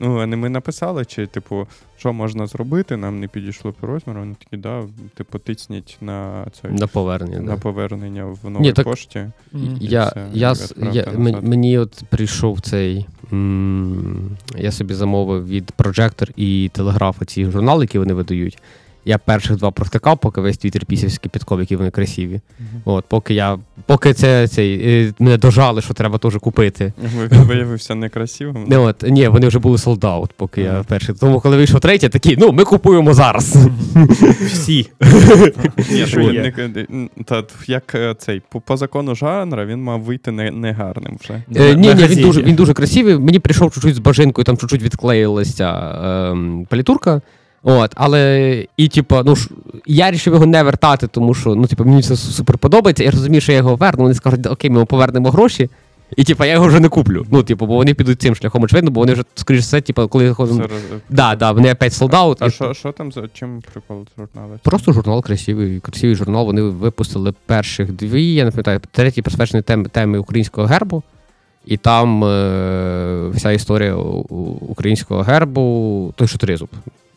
Ну, 0.00 0.18
а 0.20 0.26
не 0.26 0.36
ми 0.36 0.48
написали, 0.48 1.04
чи, 1.04 1.26
типу, 1.26 1.66
що 1.96 2.12
можна 2.12 2.46
зробити, 2.46 2.96
нам 2.96 3.20
не 3.20 3.28
підійшло 3.28 3.72
по 3.80 3.86
розміру. 3.86 4.20
Вони 4.20 4.34
такі, 4.44 4.56
да, 4.56 4.82
типу, 5.14 5.38
тицніть 5.38 5.96
на 6.00 6.46
цей 6.62 6.70
На 6.70 6.86
повернення. 6.86 7.40
на 7.40 7.54
да. 7.54 7.60
повернення 7.60 8.24
в 8.24 8.50
новій 8.50 8.62
Ні, 8.62 8.72
так- 8.72 8.84
пошті. 8.84 9.26
Я, 9.80 10.04
все, 10.04 10.26
я, 10.32 10.54
я, 10.92 11.06
мені 11.42 11.78
от 11.78 12.02
прийшов 12.08 12.60
цей. 12.60 13.06
м, 13.32 14.36
Я 14.58 14.72
собі 14.72 14.94
замовив 14.94 15.48
від 15.48 15.72
Projector 15.78 16.30
і 16.36 16.70
Телеграфа 16.74 17.24
ці 17.24 17.44
журнали, 17.44 17.84
які 17.84 17.98
вони 17.98 18.14
видають. 18.14 18.58
Я 19.04 19.18
перших 19.18 19.56
два 19.56 19.70
провтикав, 19.70 20.18
поки 20.18 20.40
весь 20.40 20.58
твіттер 20.58 20.84
пісівський 20.86 21.30
підков, 21.30 21.60
які 21.60 21.76
вони 21.76 21.90
красиві. 21.90 22.40
От, 22.84 23.04
поки 23.08 23.34
я. 23.34 23.58
Поки 23.86 24.14
це 24.14 24.48
цей, 24.48 24.80
е, 25.06 25.12
мене 25.18 25.36
дожали, 25.36 25.82
що 25.82 25.94
треба 25.94 26.18
теж 26.18 26.36
купити. 26.36 26.92
Він 27.32 27.42
виявився 27.42 27.94
некрасивим. 27.94 28.64
Не, 28.68 28.78
от, 28.78 29.02
ні, 29.02 29.28
вони 29.28 29.48
вже 29.48 29.58
були 29.58 29.78
солдаут, 29.78 30.32
поки 30.36 30.60
я 30.62 30.84
перший. 30.88 31.14
Тому 31.14 31.40
коли 31.40 31.56
вийшов 31.56 31.80
третій, 31.80 32.06
я 32.06 32.10
такий, 32.10 32.36
ну, 32.38 32.52
ми 32.52 32.64
купуємо 32.64 33.14
зараз. 33.14 33.56
Всі. 34.46 34.88
Ні, 35.90 36.06
Що 36.06 36.20
не- 36.20 36.86
не- 36.88 37.08
та, 37.24 37.44
як 37.66 37.94
е, 37.94 38.14
цей, 38.18 38.42
по, 38.50 38.60
по 38.60 38.76
закону 38.76 39.14
жанра 39.14 39.66
він 39.66 39.82
мав 39.82 40.00
вийти 40.00 40.30
не, 40.30 40.50
негарним 40.50 41.18
вже. 41.20 41.42
Е, 41.56 41.74
ні, 41.74 41.94
ні, 41.94 42.06
він 42.06 42.22
дуже, 42.22 42.42
він 42.42 42.54
дуже 42.54 42.74
красивий. 42.74 43.18
Мені 43.18 43.38
прийшов 43.38 43.72
чуть-чуть 43.74 43.94
з 43.94 43.98
бажинкою, 43.98 44.44
там 44.44 44.56
чуть-чуть 44.56 44.82
відклеїлася 44.82 45.98
ем, 46.32 46.66
палітурка. 46.70 47.20
От, 47.66 47.92
але 47.94 48.66
і 48.76 48.88
типу, 48.88 49.16
ну 49.24 49.36
ж 49.36 49.48
я 49.86 50.10
рішив 50.10 50.32
його 50.32 50.46
не 50.46 50.62
вертати, 50.62 51.06
тому 51.06 51.34
що 51.34 51.54
ну, 51.54 51.66
типу, 51.66 51.84
мені 51.84 52.02
це 52.02 52.16
супер 52.16 52.58
подобається. 52.58 53.04
Я 53.04 53.10
розумію, 53.10 53.40
що 53.40 53.52
я 53.52 53.58
його 53.58 53.76
верну. 53.76 54.02
Вони 54.02 54.14
скажуть, 54.14 54.46
окей, 54.46 54.70
ми 54.70 54.84
повернемо 54.84 55.30
гроші. 55.30 55.70
І 56.16 56.24
типу, 56.24 56.44
я 56.44 56.52
його 56.52 56.66
вже 56.66 56.80
не 56.80 56.88
куплю. 56.88 57.26
Ну, 57.30 57.42
типу, 57.42 57.66
бо 57.66 57.74
вони 57.74 57.94
підуть 57.94 58.22
цим 58.22 58.34
шляхом 58.34 58.62
очевидно, 58.62 58.90
бо 58.90 59.00
вони 59.00 59.12
вже, 59.12 59.22
скоріш 59.34 59.60
все, 59.60 59.80
типу, 59.80 60.08
коли 60.08 60.24
Все 60.24 60.34
ходимо. 60.34 60.60
роз- 60.62 61.00
Да, 61.10 61.34
да, 61.34 61.52
вони 61.52 61.72
опять 61.72 61.92
солдаут. 61.92 62.42
А 62.42 62.50
що, 62.50 62.74
що 62.74 62.92
там 62.92 63.12
за 63.12 63.28
чим 63.34 63.62
прикол 63.72 64.06
журналу? 64.18 64.58
Просто 64.62 64.92
журнал 64.92 65.22
красивий, 65.22 65.80
красивий 65.80 66.14
журнал. 66.14 66.46
Вони 66.46 66.62
випустили 66.62 67.34
перших 67.46 67.92
дві, 67.92 68.34
я 68.34 68.44
не 68.44 68.50
пам'ятаю, 68.50 68.80
третій 68.90 69.22
присвячений 69.22 69.62
тем, 69.62 69.84
темі 69.86 70.18
українського 70.18 70.66
гербу. 70.66 71.02
І 71.66 71.76
там 71.76 72.24
е, 72.24 73.28
вся 73.34 73.52
історія 73.52 73.94
українського 73.94 75.22
гербу, 75.22 76.12
той 76.16 76.28
що 76.28 76.38
тризуб. 76.38 76.68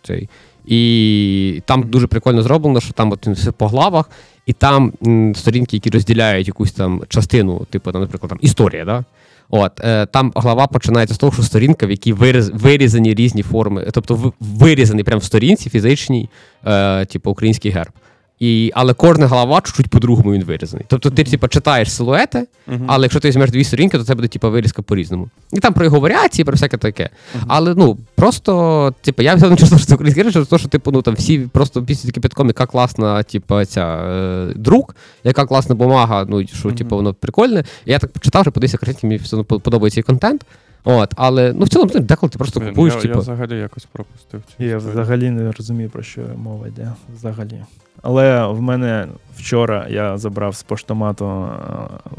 Цей. 0.08 0.30
І 0.66 1.62
там 1.66 1.84
дуже 1.84 2.08
прикольно 2.08 2.42
зроблено, 2.42 2.82
що 2.82 2.94
там 2.94 3.12
от 3.12 3.28
все 3.28 3.52
по 3.52 3.68
главах, 3.68 4.10
і 4.46 4.54
там 4.54 4.94
сторінки, 5.36 5.76
які 5.76 5.90
розділяють 5.90 6.48
якусь 6.48 6.72
там 6.72 7.04
частину, 7.10 7.68
типу, 7.70 7.92
там, 7.92 8.02
наприклад, 8.02 8.30
там 8.30 8.40
історія, 8.42 8.86
да? 8.86 9.04
От, 9.50 9.80
е, 9.80 10.06
там 10.06 10.32
глава 10.36 10.68
починається 10.68 11.16
з 11.16 11.18
того, 11.18 11.32
що 11.34 11.44
сторінка, 11.44 11.86
в 11.86 11.92
якій 11.92 12.14
виріз, 12.14 12.50
вирізані 12.50 13.14
різні 13.14 13.44
форми, 13.44 13.88
тобто 13.92 14.34
вирізаний 14.40 15.04
прямо 15.04 15.20
в 15.20 15.24
сторінці 15.24 15.70
фізичній, 15.70 16.30
е, 16.66 17.06
типу, 17.06 17.32
український 17.32 17.72
герб. 17.72 17.92
І, 18.40 18.72
але 18.76 18.94
кожна 18.94 19.28
глава 19.28 19.62
чуть-чуть 19.62 19.88
по-другому 19.88 20.34
він 20.34 20.44
вирізаний. 20.44 20.86
Тобто 20.90 21.10
ти, 21.10 21.24
типу, 21.24 21.48
читаєш 21.48 21.92
силуети, 21.92 22.48
але 22.88 23.06
якщо 23.06 23.20
ти 23.20 23.28
візьмеш 23.28 23.52
дві 23.52 23.64
сторінки, 23.64 23.98
то 23.98 24.04
це 24.04 24.16
буде 24.16 24.28
типу, 24.28 24.52
вирізка 24.52 24.82
по-різному. 24.82 25.30
І 25.54 25.60
там 25.60 25.74
про 25.74 25.86
його 25.86 26.00
варіації, 26.00 26.46
про 26.46 26.54
всяке 26.54 26.78
таке. 26.78 27.10
Але 27.48 27.76
ну 27.76 27.98
просто, 28.16 28.94
типу, 29.02 29.24
я 29.24 29.36
взяв 29.36 29.50
не 29.50 29.58
через 29.58 29.78
що 29.78 29.88
це 29.88 29.96
український 29.96 30.24
речі, 30.24 30.46
те, 30.50 30.58
що 30.58 30.68
типу, 30.68 30.92
ну 30.92 31.02
там 31.02 31.14
всі 31.14 31.40
просто 31.40 31.84
після 31.84 32.12
кипятком, 32.12 32.48
яка 32.48 32.66
класна, 32.66 33.24
типу, 33.24 33.66
ця 33.66 33.86
е, 33.86 34.54
друк, 34.56 34.96
яка 35.24 35.46
класна 35.46 35.76
бумага, 35.76 36.26
ну 36.30 36.48
що, 36.48 36.72
типу, 36.72 36.96
воно 36.96 37.14
прикольне. 37.14 37.64
І 37.86 37.92
я 37.92 38.00
так 38.00 38.12
почитав, 38.12 38.44
що 38.44 38.52
подивився 38.52 38.78
картинки, 38.78 39.08
мені 39.08 39.18
все 39.18 39.36
одно 39.36 39.60
подобається 39.60 40.00
і 40.00 40.04
контент. 40.04 40.46
От, 40.84 41.14
але 41.16 41.54
ну 41.54 41.66
в 41.66 41.70
цілому 41.70 41.92
деколи 42.00 42.30
ти 42.30 42.38
просто 42.38 42.62
купуєш, 42.62 42.96
я, 42.96 43.02
типу. 43.02 43.14
я 43.14 43.20
взагалі 43.20 43.58
якось 43.58 43.86
пропустив 43.92 44.42
Я 44.60 44.78
взагалі 44.78 45.30
не 45.30 45.52
розумію, 45.52 45.90
про 45.90 46.04
що 46.04 46.22
мова 46.36 46.68
йде. 46.68 46.94
Взагалі. 47.16 47.64
Але 48.02 48.48
в 48.48 48.62
мене 48.62 49.08
вчора 49.36 49.88
я 49.90 50.18
забрав 50.18 50.56
з 50.56 50.64
поштомату 50.64 51.26
е, 51.26 51.52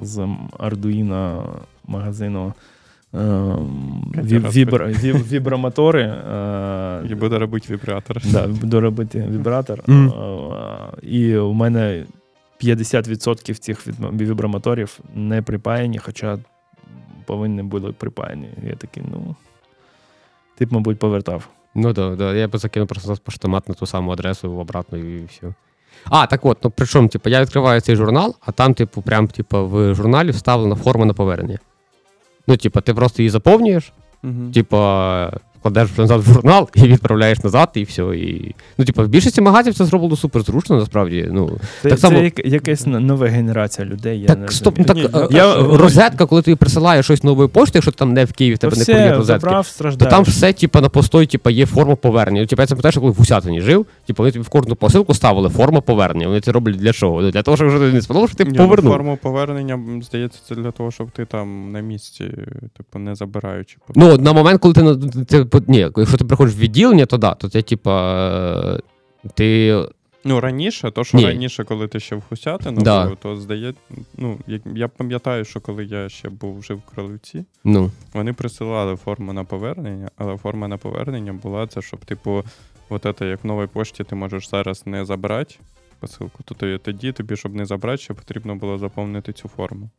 з 0.02 0.18
Arduino 0.58 1.44
магазину 1.86 2.52
е, 3.14 3.18
вібромотори. 5.30 6.02
е, 6.02 7.02
І 7.10 7.14
буде 7.14 7.38
робити 7.38 7.66
вібратор. 7.74 8.22
Буду 8.48 8.80
робити 8.80 9.28
вібратор. 9.30 9.82
І 11.02 11.36
у 11.36 11.52
мене 11.52 12.04
50% 12.64 13.54
цих 13.54 13.86
вібромоторів 14.12 14.98
не 15.14 15.42
припаяні, 15.42 15.98
хоча 15.98 16.38
повинні 17.26 17.62
були 17.62 17.92
припаяні. 17.92 18.48
Я 18.68 18.74
такий, 18.74 19.02
ну. 19.12 19.36
Ти 20.56 20.66
б, 20.66 20.72
мабуть, 20.72 20.98
повертав. 20.98 21.48
Ну 21.74 21.92
да, 21.92 22.16
да. 22.16 22.34
Я 22.34 22.48
би 22.48 22.58
закинув 22.58 22.88
просто 22.88 23.16
поштомат 23.24 23.68
на 23.68 23.74
ту 23.74 23.86
саму 23.86 24.10
адресу 24.12 24.58
обратно 24.58 24.98
і 24.98 25.24
все. 25.24 25.54
А, 26.04 26.26
так 26.26 26.46
от, 26.46 26.58
ну 26.64 26.72
причому, 26.76 27.08
типу, 27.08 27.28
я 27.30 27.40
відкриваю 27.40 27.80
цей 27.80 27.96
журнал, 27.96 28.36
а 28.40 28.52
там, 28.52 28.74
типу, 28.74 29.02
прям, 29.02 29.28
типу, 29.28 29.66
в 29.66 29.94
журналі 29.94 30.30
вставлена 30.30 30.74
форма 30.76 31.04
на 31.04 31.14
повернення. 31.14 31.58
Ну, 32.46 32.56
типу, 32.56 32.80
ти 32.80 32.94
просто 32.94 33.22
її 33.22 33.30
заповнюєш, 33.30 33.92
угу. 34.24 34.50
типу, 34.54 34.76
кладеш 35.62 35.96
назад 35.98 36.20
в 36.20 36.32
журнал 36.32 36.68
і 36.74 36.80
відправляєш 36.82 37.44
назад, 37.44 37.68
і 37.74 37.82
все. 37.82 38.02
І... 38.02 38.54
Ну, 38.78 38.84
типу, 38.84 39.02
в 39.02 39.08
більшості 39.08 39.40
магазинів 39.40 39.74
це 39.74 39.84
зроблено 39.84 40.16
супер 40.16 40.42
зручно, 40.42 40.76
насправді. 40.76 41.28
Ну, 41.32 41.58
Це, 41.82 41.88
Так 41.88 41.98
це 41.98 42.22
як- 42.24 42.46
якась 42.46 42.86
нова 42.86 43.26
генерація 43.26 43.88
людей. 43.88 44.20
Я 44.20 44.26
так, 44.26 44.38
не 44.38 44.48
стоп, 44.48 44.74
ну, 44.78 44.84
розумію. 44.88 45.08
так, 45.08 45.30
Ні, 45.30 45.36
е, 45.36 45.40
я- 45.40 45.54
розетка, 45.76 46.26
коли 46.26 46.42
тобі 46.42 46.54
присилає 46.54 47.02
щось 47.02 47.24
нової 47.24 47.48
пошти, 47.48 47.70
якщо 47.78 47.90
ти 47.90 47.96
там 47.98 48.12
не 48.12 48.24
в 48.24 48.32
Києві, 48.32 48.54
в 48.54 48.58
То 48.58 48.68
тебе 48.70 48.78
не 48.80 48.84
кур'єр 48.84 49.16
розетки. 49.16 49.40
забрав, 49.40 49.96
То 49.98 50.06
там 50.06 50.22
все, 50.22 50.52
типу, 50.52 50.80
на 50.80 50.88
постой, 50.88 51.26
типу, 51.26 51.50
є 51.50 51.66
форма 51.66 51.96
повернення. 51.96 52.40
Ну, 52.40 52.46
Типу, 52.46 52.62
я 52.62 52.66
це 52.66 52.74
пам'ятаю, 52.74 52.92
що 52.92 53.00
коли 53.00 53.12
в 53.12 53.16
Гусятині 53.16 53.60
жив, 53.60 53.86
типу, 54.06 54.22
вони 54.22 54.32
тобі 54.32 54.42
в 54.44 54.48
кожну 54.48 54.76
посилку 54.76 55.14
ставили 55.14 55.48
форма 55.48 55.80
повернення. 55.80 56.28
Вони 56.28 56.40
це 56.40 56.52
роблять 56.52 56.76
для 56.76 56.92
чого? 56.92 57.22
Ну, 57.22 57.30
Для 57.30 57.42
того, 57.42 57.56
щоб 57.56 57.68
вже 57.68 57.92
не 57.92 58.02
сподобалося, 58.02 58.30
що 58.34 58.44
ти 58.44 58.50
Ні, 58.50 58.58
ну, 58.58 58.64
повернув. 58.64 58.92
форму 58.92 59.18
повернення, 59.22 59.80
здається, 60.02 60.38
це 60.48 60.54
для 60.54 60.70
того, 60.70 60.90
щоб 60.90 61.10
ти 61.10 61.24
там 61.24 61.72
на 61.72 61.80
місці, 61.80 62.24
типу, 62.76 62.98
не 62.98 63.14
забираючи. 63.14 63.76
Ну, 63.94 64.18
на 64.18 64.32
момент, 64.32 64.60
коли 64.60 64.74
ти 64.74 64.82
на 64.82 64.96
ти, 65.24 65.44
ні, 65.66 65.78
якщо 65.78 66.16
ти 66.16 66.24
приходиш 66.24 66.54
в 66.54 66.58
відділення, 66.58 67.06
то 67.06 67.16
да, 67.16 67.34
то 67.34 67.48
це, 67.48 67.62
типа, 67.62 68.78
е, 69.24 69.28
ти. 69.34 69.76
Ну, 70.24 70.40
раніше, 70.40 70.90
то, 70.90 71.04
що 71.04 71.18
Ні. 71.18 71.26
раніше, 71.26 71.64
коли 71.64 71.88
ти 71.88 72.00
ще 72.00 72.16
в 72.16 72.22
Хусятину 72.28 72.80
Да. 72.80 73.06
був, 73.06 73.16
то 73.16 73.36
здається, 73.36 73.80
ну, 74.16 74.38
я 74.74 74.88
пам'ятаю, 74.88 75.44
що 75.44 75.60
коли 75.60 75.84
я 75.84 76.08
ще 76.08 76.28
був 76.28 76.62
жив 76.62 76.78
в 76.78 76.94
Кролівці, 76.94 77.44
Ну, 77.64 77.90
вони 78.12 78.32
присилали 78.32 78.96
форму 78.96 79.32
на 79.32 79.44
повернення, 79.44 80.10
але 80.16 80.36
форма 80.36 80.68
на 80.68 80.76
повернення 80.76 81.32
була 81.32 81.66
це, 81.66 81.82
щоб, 81.82 82.04
типу, 82.04 82.44
от 82.88 83.06
це, 83.18 83.26
як 83.26 83.44
в 83.44 83.46
новій 83.46 83.66
пошті 83.66 84.04
ти 84.04 84.14
можеш 84.14 84.50
зараз 84.50 84.82
не 84.86 85.04
забрати 85.04 85.54
посилку, 86.00 86.42
то 86.44 86.78
тоді 86.78 87.12
тобі, 87.12 87.36
щоб 87.36 87.54
не 87.54 87.66
забрати, 87.66 88.02
ще 88.02 88.14
потрібно 88.14 88.56
було 88.56 88.78
заповнити 88.78 89.32
цю 89.32 89.48
форму. 89.48 89.90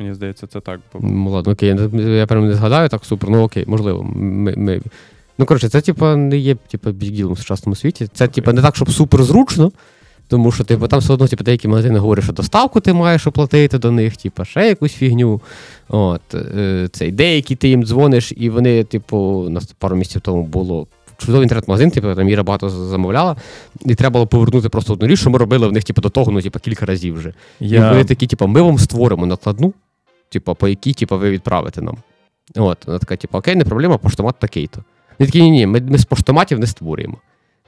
Мені 0.00 0.14
здається, 0.14 0.46
це 0.46 0.60
так 0.60 0.80
було. 0.92 1.12
ну, 1.14 1.30
ладно, 1.30 1.52
окей, 1.52 1.68
я, 1.68 1.74
не- 1.74 2.02
я 2.10 2.26
прям 2.26 2.48
не 2.48 2.54
згадаю 2.54 2.88
так 2.88 3.04
супер, 3.04 3.30
ну 3.30 3.42
окей, 3.42 3.64
можливо. 3.66 4.02
Ми, 4.14 4.54
ми. 4.56 4.80
Ну, 5.38 5.46
коротше, 5.46 5.68
це, 5.68 5.80
типа, 5.80 6.16
не 6.16 6.36
є 6.36 6.54
типа, 6.54 6.90
бігділом 6.90 7.32
в 7.32 7.38
сучасному 7.38 7.76
світі. 7.76 8.08
Це, 8.12 8.28
типа, 8.28 8.52
не 8.52 8.62
так, 8.62 8.76
щоб 8.76 8.90
супер 8.90 9.22
зручно. 9.22 9.72
Тому 10.28 10.52
що, 10.52 10.64
типу, 10.64 10.88
там 10.88 11.00
все 11.00 11.12
одно 11.12 11.26
типу, 11.28 11.44
деякі 11.44 11.68
магазини 11.68 11.98
говорять, 11.98 12.24
що 12.24 12.32
доставку 12.32 12.80
ти 12.80 12.92
маєш 12.92 13.26
оплатити 13.26 13.78
до 13.78 13.90
них, 13.90 14.16
типу, 14.16 14.44
ще 14.44 14.68
якусь 14.68 14.92
фігню. 14.92 15.40
От, 15.88 16.34
е, 16.34 16.88
цей, 16.92 17.12
деякі 17.12 17.56
ти 17.56 17.68
їм 17.68 17.84
дзвониш, 17.84 18.32
і 18.36 18.50
вони, 18.50 18.84
типу, 18.84 19.16
у 19.18 19.48
нас 19.48 19.64
пару 19.78 19.96
місяців 19.96 20.20
тому 20.20 20.42
було 20.42 20.86
чудовий 21.18 21.42
інтернет-магазин, 21.42 21.90
типу, 21.90 22.14
там 22.14 22.28
Іра 22.28 22.42
багато 22.42 22.70
замовляла, 22.70 23.36
і 23.84 23.94
треба 23.94 24.12
було 24.12 24.26
повернути 24.26 24.68
просто 24.68 24.92
одну 24.92 25.08
річ, 25.08 25.20
що 25.20 25.30
ми 25.30 25.38
робили 25.38 25.68
в 25.68 25.72
них, 25.72 25.84
типу, 25.84 26.00
до 26.00 26.08
того, 26.08 26.32
ну, 26.32 26.42
типу, 26.42 26.58
кілька 26.58 26.86
разів 26.86 27.14
вже. 27.14 27.32
І 27.60 27.78
вони 27.90 28.04
такі, 28.04 28.26
типу, 28.26 28.46
ми 28.46 28.62
вам 28.62 28.78
створимо 28.78 29.26
накладну, 29.26 29.72
типу, 30.30 30.54
по 30.54 30.68
якій, 30.68 30.94
типу, 30.94 31.18
ви 31.18 31.30
відправите 31.30 31.82
нам. 31.82 31.96
От, 32.56 32.86
вона 32.86 32.98
така, 32.98 33.16
типу, 33.16 33.38
окей, 33.38 33.56
не 33.56 33.64
проблема, 33.64 33.98
поштомат 33.98 34.38
такий-то. 34.38 34.84
Вони 35.18 35.26
такі, 35.30 35.42
ні, 35.42 35.50
ні, 35.50 35.66
ми, 35.66 35.80
ми 35.80 35.98
з 35.98 36.04
поштоматів 36.04 36.58
не 36.58 36.66
створюємо. 36.66 37.16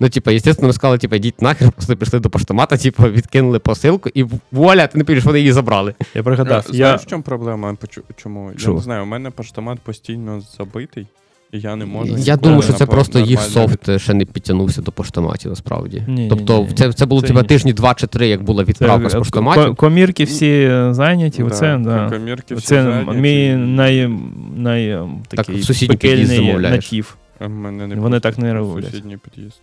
Ну, 0.01 0.09
типу, 0.09 0.31
естественно, 0.31 0.67
ми 0.69 0.73
сказали, 0.73 0.99
типу, 0.99 1.17
йдіть 1.17 1.43
нахер, 1.43 1.73
просто 1.73 1.97
прийшли 1.97 2.21
до 2.21 2.31
поштомата, 2.31 2.77
типу, 2.77 3.03
відкинули 3.03 3.59
посилку, 3.59 4.09
і 4.15 4.25
вуаля, 4.53 4.87
ти 4.87 4.99
не 4.99 5.05
повіриш, 5.05 5.25
вони 5.25 5.39
її 5.39 5.53
забрали. 5.53 5.95
Я 6.15 6.23
пригадав, 6.23 6.59
Е, 6.61 6.65
я... 6.67 6.73
Знаєш, 6.87 7.01
в 7.01 7.07
чому 7.07 7.23
проблема? 7.23 7.77
Чому? 8.17 8.51
Що? 8.57 8.71
Я 8.71 8.77
не 8.77 8.83
знаю, 8.83 9.03
у 9.03 9.07
мене 9.07 9.31
поштомат 9.31 9.81
постійно 9.81 10.41
забитий, 10.41 11.07
я 11.53 11.77
не 11.77 11.87
можу. 11.87 12.17
Я 12.19 12.37
думаю, 12.37 12.63
що 12.63 12.73
це 12.73 12.87
просто 12.87 13.19
їх 13.19 13.41
софт 13.41 14.01
ще 14.01 14.15
не 14.15 14.25
підтягнувся 14.25 14.83
до 14.83 14.93
поштоматів, 14.93 15.51
насправді. 15.51 16.03
Ні, 16.09 16.15
ні, 16.23 16.29
тобто, 16.29 16.61
ні. 16.63 16.69
це, 16.75 16.93
це 16.93 17.07
було 17.07 17.21
Це 17.21 17.27
типу, 17.27 17.43
тижні 17.43 17.73
два 17.73 17.95
чи 17.95 18.07
три, 18.07 18.29
як 18.29 18.43
була 18.43 18.65
Це, 18.65 18.69
відправка 18.69 19.09
з 19.09 19.15
е, 19.15 19.19
поштоматів. 19.19 19.65
ко- 19.65 19.75
Комірки 19.75 20.25
всі 20.25 20.51
е, 20.51 20.95
зайняті, 20.95 21.39
Да, 21.43 21.45
оце, 21.49 21.79
да. 21.79 22.11
комірки 22.11 22.55
всі 22.55 22.67
Це 22.67 22.83
зайняті. 22.83 23.19
мій 23.19 23.55
най, 23.57 24.09
най, 24.57 24.89
е, 24.89 25.07
такий 25.29 25.61
в 25.61 25.65
сусідній 25.65 25.97
пекельний 25.97 26.55
натів. 26.59 27.17
А 27.39 27.49
мене 27.49 27.87
не 27.87 27.95
Вони 27.95 28.21
так 28.21 28.39
не 28.39 28.55
роблять. 28.55 28.85
Сусідній 28.91 29.17
під'їзд. 29.17 29.61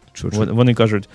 Вони 0.54 0.74
кажуть, 0.74 1.10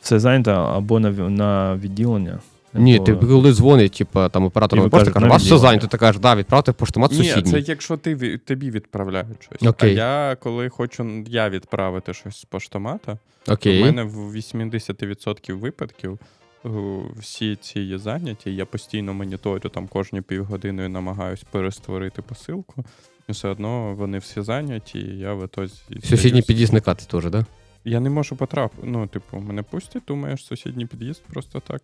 все 0.00 0.18
зайнято 0.18 0.50
або 0.50 1.00
на, 1.00 1.10
на 1.10 1.74
відділення. 1.76 2.38
Ні, 2.74 2.98
ти 2.98 3.14
коли 3.14 3.52
дзвонить, 3.52 3.92
типу, 3.92 4.28
там 4.28 4.44
оператор 4.44 4.90
пошти, 4.90 5.10
каже, 5.10 5.26
у 5.26 5.28
вас 5.28 5.42
все 5.42 5.58
зайнято, 5.58 5.86
ти 5.86 5.98
кажеш, 5.98 6.20
да, 6.20 6.36
відправте 6.36 6.70
в 6.70 6.74
поштомат 6.74 7.10
Ні, 7.10 7.16
сусідній. 7.16 7.52
це 7.52 7.60
якщо 7.60 7.96
ти 7.96 8.38
тобі 8.38 8.70
відправляють 8.70 9.42
щось. 9.42 9.68
Окей. 9.68 9.98
А 9.98 10.28
я 10.28 10.36
коли 10.36 10.68
хочу 10.68 11.24
я 11.26 11.50
відправити 11.50 12.14
щось 12.14 12.40
з 12.40 12.44
поштомата, 12.44 13.18
Окей. 13.48 13.82
У 13.82 13.84
мене 13.84 14.02
в 14.02 14.36
80% 14.36 15.52
випадків 15.52 16.18
е, 16.64 16.68
всі 17.16 17.56
ці 17.56 17.80
є 17.80 17.98
зайняті. 17.98 18.54
Я 18.54 18.66
постійно 18.66 19.14
моніторю 19.14 19.68
там 19.68 19.86
кожні 19.86 20.20
півгодини 20.20 20.84
і 20.84 20.88
намагаюсь 20.88 21.44
перестворити 21.50 22.22
посилку. 22.22 22.84
І 23.28 23.32
все 23.32 23.48
одно 23.48 23.94
вони 23.94 24.18
всі 24.18 24.42
зайняті, 24.42 24.98
і 24.98 25.18
я 25.18 25.34
в 25.34 25.44
ітозі 25.44 25.74
Сусідній 26.04 26.42
під'їзд 26.42 26.72
не 26.72 26.80
кати 26.80 27.04
теж, 27.04 27.30
да? 27.30 27.46
Я 27.84 28.00
не 28.00 28.10
можу 28.10 28.36
потрапити. 28.36 28.82
Ну, 28.86 29.06
типу, 29.06 29.38
мене 29.38 29.62
пустять, 29.62 30.02
думаєш, 30.08 30.46
сусідній 30.46 30.86
під'їзд 30.86 31.22
просто 31.32 31.60
так. 31.60 31.82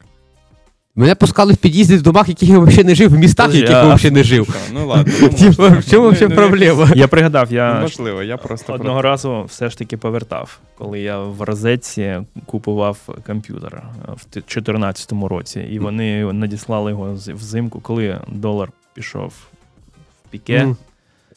Мене 0.97 1.15
пускали 1.15 1.53
в 1.53 1.57
під'їзди 1.57 1.97
в 1.97 2.03
домах, 2.03 2.29
яких 2.29 2.49
я 2.49 2.59
взагалі 2.59 2.85
не 2.85 2.95
жив, 2.95 3.11
в 3.11 3.19
містах, 3.19 3.47
в 3.47 3.49
Подожди, 3.49 3.61
яких 3.73 3.77
а- 3.85 3.89
я 3.89 3.95
взагалі 3.95 4.15
не 4.15 4.23
жив. 4.23 4.57
Ну 4.73 4.87
ладно. 4.87 5.13
ну, 5.21 5.29
Типа, 5.29 5.45
можливо. 5.47 5.81
в 5.81 5.91
чому 5.91 6.05
Ну, 6.07 6.11
взагалі 6.11 6.31
ну, 6.31 6.37
проблема? 6.37 6.91
Я 6.95 7.09
пригадав, 7.09 7.47
Ну, 7.51 7.57
я 7.57 7.81
можливо, 7.81 8.23
я 8.23 8.37
просто 8.37 8.73
одного 8.73 9.03
разу 9.03 9.45
все 9.49 9.71
ж 9.71 9.79
таки 9.79 9.97
повертав, 9.97 10.59
коли 10.79 11.01
я 11.01 11.19
в 11.19 11.43
розетці 11.43 12.17
купував 12.47 12.99
комп'ютер 13.27 13.75
е, 13.75 14.13
в 14.13 14.27
2014 14.33 15.13
році, 15.13 15.61
і 15.61 15.79
вони 15.79 16.33
надіслали 16.33 16.91
його 16.91 17.17
з- 17.17 17.29
взимку, 17.33 17.81
коли 17.81 18.19
долар 18.29 18.69
пішов 18.95 19.33
в 20.27 20.29
піке, 20.31 20.57
М. 20.57 20.77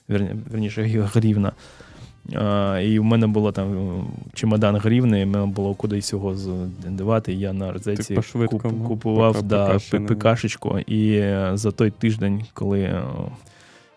верні, 0.07 0.29
верніше 0.51 1.09
гривна. 1.13 1.51
А, 2.35 2.79
і 2.83 2.99
в 2.99 3.03
мене 3.03 3.27
було 3.27 3.51
там 3.51 3.77
е, 3.77 4.03
чемодан 4.33 4.75
грівни, 4.75 5.21
і 5.21 5.25
мене 5.25 5.45
було 5.45 5.73
кудись 5.73 6.13
його 6.13 6.35
здавати. 6.35 7.33
Я 7.33 7.53
на 7.53 7.71
розетці 7.71 8.15
куп- 8.47 8.59
купував 8.87 9.43
да, 9.43 9.65
ПКшечку. 10.07 10.79
І 10.79 11.11
е, 11.11 11.51
за 11.53 11.71
той 11.71 11.91
тиждень, 11.91 12.43
коли 12.53 12.79
е, 12.81 13.01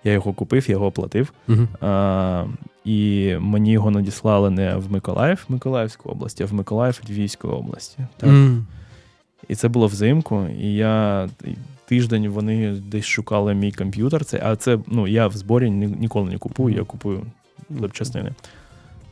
я 0.04 0.12
його 0.12 0.32
купив, 0.32 0.64
я 0.68 0.72
його 0.72 0.86
оплатив. 0.86 1.32
Мгм. 1.48 1.68
А, 1.80 2.44
і 2.84 3.34
мені 3.40 3.72
його 3.72 3.90
надіслали 3.90 4.50
не 4.50 4.76
в 4.76 4.92
Миколаїв, 4.92 5.44
Миколаївську 5.48 6.08
область, 6.10 6.40
а 6.40 6.44
в 6.44 6.54
Миколаїв 6.54 7.00
Львівської 7.10 7.52
області. 7.52 7.98
Так. 8.16 8.28
М. 8.30 8.66
І 9.48 9.54
це 9.54 9.68
було 9.68 9.86
взимку, 9.86 10.46
і 10.60 10.74
я 10.74 11.28
тиждень 11.86 12.28
вони 12.28 12.70
десь 12.70 13.04
шукали 13.06 13.54
мій 13.54 13.72
комп'ютер. 13.72 14.24
Це, 14.24 14.40
а 14.44 14.56
це 14.56 14.78
ну, 14.86 15.08
я 15.08 15.26
в 15.26 15.32
зборі 15.32 15.70
ні- 15.70 15.96
ніколи 16.00 16.30
не 16.30 16.38
купую, 16.38 16.76
я 16.76 16.84
купую 16.84 17.22
запчастини. 17.80 18.30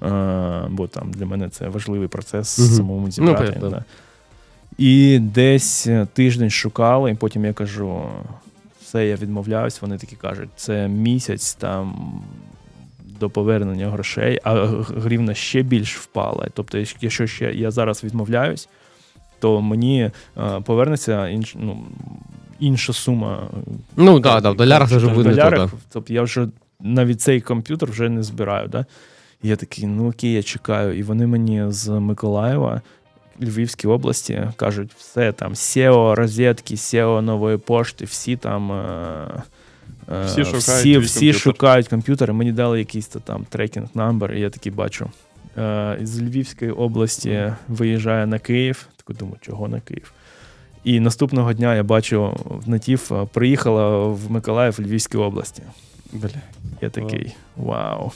А, 0.01 0.67
бо 0.71 0.87
там 0.87 1.11
для 1.11 1.27
мене 1.27 1.49
це 1.49 1.69
важливий 1.69 2.09
процес 2.09 2.59
Мгм. 2.59 2.69
самому 2.69 3.01
Ну, 3.07 3.11
зібрати. 3.11 3.45
понятно. 3.45 3.71
да. 3.71 3.85
І 4.79 5.19
десь 5.19 5.87
е, 5.87 6.07
тиждень 6.13 6.51
шукали, 6.51 7.11
і 7.11 7.15
потім 7.15 7.45
я 7.45 7.53
кажу: 7.53 8.03
все, 8.83 9.07
я 9.07 9.17
відмовляюсь. 9.17 9.83
Вони 9.83 9.99
такі 9.99 10.17
кажуть, 10.17 10.49
це 10.57 10.89
місяць 10.89 11.55
там 11.55 12.13
до 13.21 13.31
повернення 13.31 13.91
грошей, 13.91 14.41
а 14.45 14.55
гривна 14.97 15.35
ще 15.35 15.63
більш 15.63 15.97
впала. 15.97 16.49
Тобто, 16.55 16.79
якщо 17.01 17.27
ще 17.27 17.53
я 17.53 17.71
зараз 17.71 18.05
відмовляюсь, 18.05 18.69
то 19.41 19.61
мені 19.61 20.11
е, 20.39 20.61
повернеться 20.61 21.29
інш, 21.29 21.57
ну, 21.61 21.85
інша 22.61 22.93
сума. 22.93 23.49
Ну 23.97 24.21
так, 24.21 24.43
да, 24.43 24.51
в 24.51 24.57
долярах 24.57 24.89
вже 24.91 25.09
буде 25.09 25.35
да. 25.35 25.71
Тобто 25.93 26.13
я 26.13 26.23
вже 26.23 26.49
навіть 26.81 27.21
цей 27.21 27.41
комп'ютер 27.41 27.91
вже 27.91 28.09
не 28.09 28.23
збираю. 28.23 28.69
Да? 28.69 28.87
І 29.43 29.49
я 29.49 29.57
такий, 29.57 29.87
ну 29.87 30.09
окей, 30.09 30.33
я 30.33 30.43
чекаю. 30.43 30.99
І 30.99 31.03
вони 31.03 31.27
мені 31.27 31.65
з 31.69 31.89
Миколаєва, 31.89 32.83
Львівській 33.41 33.89
області, 33.89 34.43
кажуть, 34.57 34.91
все 34.99 35.33
там 35.33 35.53
SEO, 35.53 36.15
розетки, 36.15 36.75
SEO 36.75 37.21
нової 37.21 37.57
пошти, 37.57 38.05
всі 38.05 38.37
там. 38.37 38.73
Е- 38.73 39.43
е, 40.13 40.25
Всі 40.25 40.45
шукають 40.45 40.63
всі, 40.63 40.99
всі 40.99 41.19
комп'ютер. 41.19 41.41
шукають 41.41 41.89
комп'ютери. 41.89 42.33
Мені 42.33 42.53
дали 42.53 42.79
якийсь 42.79 43.07
там 43.07 43.47
трекінг 43.49 43.89
номер, 43.95 44.33
і 44.33 44.41
я 44.41 44.51
такий 44.51 44.73
бачу. 44.73 45.11
Е, 45.59 45.99
з 46.03 46.21
Львівської 46.23 46.71
області 46.71 47.53
виїжджає 47.69 48.27
на 48.27 48.39
Київ. 48.39 48.87
Такий 48.97 49.17
думаю, 49.17 49.39
чого 49.41 49.69
на 49.69 49.81
Київ? 49.81 50.13
І 50.85 51.01
наступного 51.01 51.53
дня 51.53 51.75
я 51.75 51.83
бачу 51.83 52.37
в 52.45 52.69
натів 52.69 53.09
е, 53.13 53.27
приїхала 53.33 54.07
в 54.07 54.31
Миколаїв 54.31 54.81
Львівській 54.81 55.19
області. 55.19 55.63
Бля. 56.13 56.29
Я 56.81 56.91
такий 56.91 57.35
вау. 57.57 58.13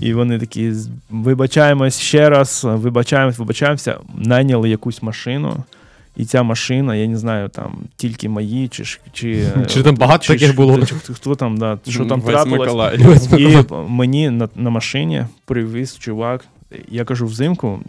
І 0.00 0.14
вони 0.14 0.38
такі: 0.38 0.72
«З- 0.72 0.88
вибачаємось 1.10 2.00
ще 2.00 2.30
раз, 2.30 2.60
вибачаємось, 2.64 3.38
вибачаємося, 3.38 3.98
найняли 4.14 4.70
якусь 4.70 5.02
машину. 5.02 5.56
І 6.16 6.24
ця 6.24 6.42
машина, 6.42 6.96
я 6.96 7.06
не 7.06 7.16
знаю, 7.16 7.48
там 7.48 7.78
тільки 7.96 8.28
мої, 8.28 8.68
чи 8.68 8.84
чи, 9.12 9.48
Чи 9.68 9.82
там 9.82 9.94
багато 9.94 10.26
таких 10.26 10.48
ж- 10.48 10.54
було? 10.54 10.86
чи 10.86 10.94
хто, 10.94 11.34
там, 11.34 11.56
да, 11.56 11.78
що 11.88 12.06
там 12.06 12.22
трапилось. 12.22 13.32
І 13.38 13.58
мені 13.88 14.30
на, 14.30 14.48
на 14.56 14.70
машині 14.70 15.26
привіз 15.44 15.98
чувак. 15.98 16.44
Я 16.88 17.04
кажу 17.04 17.26
взимку, 17.26 17.80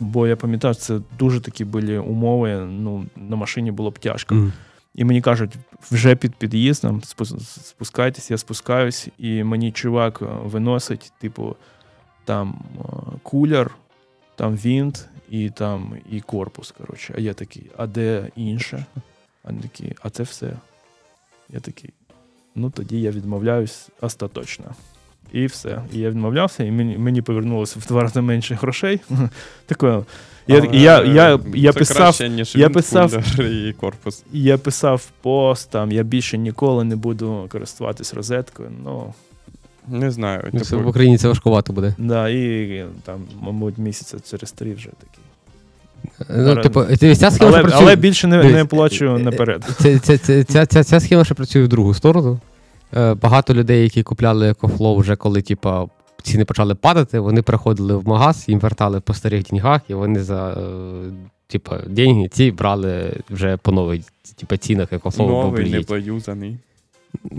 бо 0.00 0.26
я 0.26 0.36
пам'ятаю, 0.36 0.74
це 0.74 0.98
дуже 1.18 1.40
такі 1.40 1.64
були 1.64 1.98
умови. 1.98 2.54
Ну, 2.70 3.04
на 3.28 3.36
машині 3.36 3.70
було 3.72 3.90
б 3.90 3.98
тяжко. 3.98 4.50
І 4.94 5.04
мені 5.04 5.20
кажуть, 5.20 5.56
вже 5.90 6.16
під 6.16 6.34
під'їздом 6.34 7.02
спускайтесь, 7.04 8.30
я 8.30 8.38
спускаюсь, 8.38 9.08
і 9.18 9.44
мені 9.44 9.72
чувак 9.72 10.22
е, 10.22 10.24
виносить, 10.24 11.12
типу, 11.18 11.56
там 12.24 12.64
е, 12.78 12.82
кулер, 13.22 13.74
там 14.36 14.56
вінт 14.56 15.08
і 15.30 15.50
там 15.50 15.96
і 16.10 16.20
корпус. 16.20 16.70
Коротше. 16.70 17.14
А 17.16 17.20
я 17.20 17.34
такий, 17.34 17.70
а 17.76 17.86
де 17.86 18.30
інше? 18.36 18.86
А 19.42 19.48
вони 19.48 19.62
такі, 19.62 19.94
а 20.02 20.10
це 20.10 20.22
все. 20.22 20.56
Я 21.48 21.60
такий. 21.60 21.90
Ну 22.54 22.70
тоді 22.70 23.00
я 23.00 23.10
відмовляюсь 23.10 23.88
остаточно. 24.00 24.74
І 25.32 25.46
все. 25.46 25.78
І 25.92 25.98
я 25.98 26.10
відмовлявся, 26.10 26.64
і 26.64 26.70
мені, 26.70 26.98
мені 26.98 27.22
повернулося 27.22 27.76
в 27.80 27.86
два 27.86 28.02
рази 28.02 28.20
менше 28.20 28.54
грошей. 28.54 29.00
Такое. 29.66 30.02
Я, 30.46 30.58
Але 30.58 30.68
я, 30.76 31.04
я, 31.04 31.40
я, 31.54 31.72
це 31.72 31.78
писав, 31.78 31.96
краще, 31.96 32.28
ніж 32.28 32.56
я 32.56 32.70
писав- 32.70 33.40
і 33.40 33.72
корпус. 33.72 34.22
я 34.32 34.58
писав 34.58 35.02
пост, 35.22 35.70
там, 35.70 35.92
я 35.92 36.02
більше 36.02 36.38
ніколи 36.38 36.84
не 36.84 36.96
буду 36.96 37.46
користуватись 37.48 38.14
розеткою. 38.14 38.70
Ну, 38.84 39.14
Не 39.88 40.10
знаю. 40.10 40.48
Ну, 40.52 40.60
це 40.60 40.76
в 40.76 40.78
Типу, 40.78 40.90
Україні 40.90 41.18
це 41.18 41.28
важкувато 41.28 41.72
буде. 41.72 41.94
да, 41.98 42.28
і 42.28 42.84
там, 43.04 43.20
мабуть, 43.40 43.78
місяця 43.78 44.16
через 44.30 44.52
три 44.52 44.74
вже 44.74 44.88
такий. 44.88 45.24
Ну, 46.44 46.50
Але- 46.50 46.62
типу, 46.62 46.84
ця 46.96 47.30
схема, 47.30 47.50
Але, 47.50 47.62
працює... 47.62 47.80
але 47.82 47.96
більше 47.96 48.26
не, 48.26 48.44
не 48.44 48.64
плачу 48.64 49.04
е, 49.04 49.16
е, 49.16 49.18
наперед. 49.18 49.64
Це, 49.78 49.98
ця, 49.98 50.66
ця, 50.66 50.84
ця 50.84 51.00
схема 51.00 51.24
ще 51.24 51.34
працює 51.34 51.62
в 51.62 51.68
другу 51.68 51.94
сторону. 51.94 52.40
Е, 52.96 53.14
багато 53.14 53.54
людей, 53.54 53.82
які 53.82 54.02
купляли 54.02 54.52
EcoFlow 54.52 54.96
вже 54.96 55.16
коли 55.16 55.42
типа, 55.42 55.86
ціни 56.22 56.44
почали 56.44 56.74
падати, 56.74 57.18
вони 57.18 57.42
приходили 57.42 57.96
в 57.96 58.08
магаз, 58.08 58.44
їм 58.48 58.58
вертали 58.58 59.00
по 59.00 59.14
старих 59.14 59.42
деньгах, 59.42 59.80
і 59.88 59.94
вони 59.94 60.22
за 60.22 60.50
е, 60.50 60.56
типа, 61.46 61.78
деньги 61.86 62.28
ці 62.28 62.50
брали 62.50 63.20
вже 63.30 63.56
по 63.56 63.72
нових 63.72 64.00
типа, 64.36 64.56
цінах 64.56 64.92
EcoFlow 64.92 65.28
новий, 65.28 65.70
не... 65.70 65.80
поюзаний. 65.80 66.58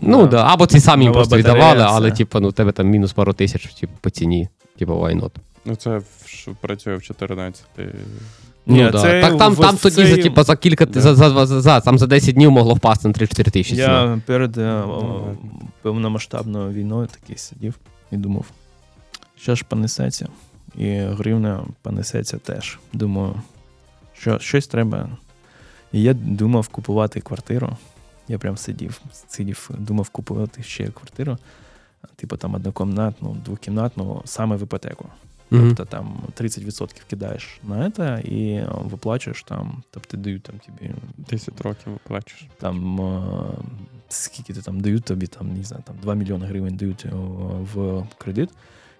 Ну 0.01 0.21
Да. 0.21 0.27
да. 0.27 0.45
або 0.53 0.65
ці 0.67 0.79
самі 0.79 1.03
їм 1.03 1.13
просто 1.13 1.37
віддавали, 1.37 1.83
але 1.87 2.11
типа, 2.11 2.39
ну, 2.39 2.51
тебе 2.51 2.71
там 2.71 2.87
мінус 2.87 3.13
пару 3.13 3.33
тисяч 3.33 3.73
типу, 3.73 3.93
по 4.01 4.09
ціні. 4.09 4.49
Типу, 4.79 4.93
why 4.93 5.21
not? 5.21 5.31
Ну, 5.65 5.75
це 5.75 5.97
в- 5.97 6.55
працює 6.61 6.95
в 6.95 7.03
14. 7.03 7.65
Ні, 8.67 8.83
ну, 8.83 8.91
да. 8.91 9.01
це 9.01 9.21
так 9.21 9.37
там, 9.37 9.53
в- 9.53 9.59
там 9.59 9.77
тоді 9.77 9.95
цей- 9.95 10.07
за, 10.15 10.17
типа, 10.17 10.43
за 10.43 10.55
кілька 10.55 10.85
Да. 10.85 11.01
за, 11.01 11.15
за, 11.15 11.29
за, 11.29 11.45
за, 11.45 11.61
за, 11.61 11.79
там 11.81 11.99
за 11.99 12.07
10 12.07 12.35
днів 12.35 12.51
могло 12.51 12.73
впасти 12.73 13.07
на 13.07 13.13
3-4 13.13 13.51
тисячі. 13.51 13.75
ціна. 13.75 14.01
Я 14.03 14.21
перед 14.25 14.57
е, 14.57 14.71
о, 14.73 15.21
повномасштабною 15.81 16.73
війною 16.73 17.07
такий 17.07 17.37
сидів 17.37 17.75
і 18.11 18.17
думав, 18.17 18.45
що 19.37 19.55
ж 19.55 19.65
понесеться. 19.67 20.27
І 20.77 20.97
гривня 20.97 21.59
понесеться 21.81 22.37
теж. 22.37 22.79
Думаю, 22.93 23.33
що 24.17 24.39
щось 24.39 24.67
треба. 24.67 25.09
І 25.91 26.01
я 26.01 26.13
думав 26.13 26.67
купувати 26.67 27.21
квартиру. 27.21 27.77
Я 28.27 28.37
прям 28.37 28.57
сидів, 28.57 29.01
сидів, 29.27 29.69
думав 29.77 30.09
купувати 30.09 30.63
ще 30.63 30.87
квартиру, 30.87 31.37
типу 32.15 32.37
там 32.37 32.53
однокімнатну, 32.55 33.37
двокімнатну, 33.45 34.21
саме 34.25 34.55
в 34.55 34.63
іпотеку. 34.63 35.05
Тобто 35.59 35.85
там 35.85 36.17
30% 36.41 36.89
кидаєш 37.09 37.59
на 37.63 37.91
це 37.91 38.21
і 38.25 38.49
е, 38.49 38.69
виплачуєш 38.83 39.43
там, 39.43 39.83
тобто 39.91 40.17
дають 40.17 40.43
там 40.43 40.55
тобі 40.65 40.91
10 41.17 41.61
років 41.61 41.93
виплачеш. 41.93 42.47
там 42.59 43.01
е, 43.01 43.21
скільки 44.09 44.53
ти 44.53 44.61
там 44.61 44.79
дають 44.79 45.03
тобі, 45.03 45.27
там, 45.27 45.53
не 45.53 45.63
знаю, 45.63 45.83
там 45.87 45.95
2 46.01 46.15
мільйони 46.15 46.45
гривень 46.45 46.75
дають 46.75 47.05
е, 47.05 47.09
в 47.73 48.03
кредит, 48.17 48.49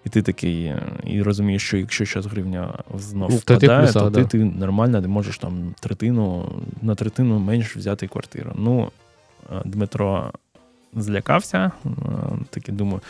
і 0.04 0.08
ти 0.08 0.22
такий, 0.22 0.74
і 1.04 1.22
розумієш, 1.22 1.62
що 1.62 1.76
якщо 1.76 2.04
зараз 2.04 2.26
гривня 2.26 2.78
знов 2.94 3.30
Ну, 3.30 3.36
впадає, 3.36 3.80
плюса, 3.80 4.00
то 4.00 4.10
да. 4.10 4.24
ти, 4.24 4.38
ти 4.38 4.44
нормально 4.44 5.02
ти 5.02 5.08
можеш 5.08 5.38
там 5.38 5.74
третину, 5.80 6.52
на 6.82 6.94
третину 6.94 7.38
менш 7.38 7.76
взяти 7.76 8.06
квартиру. 8.08 8.52
Ну, 8.54 8.90
Дмитро 9.64 10.32
злякався, 10.94 11.70
такий 12.50 12.74
думаю, 12.74 13.00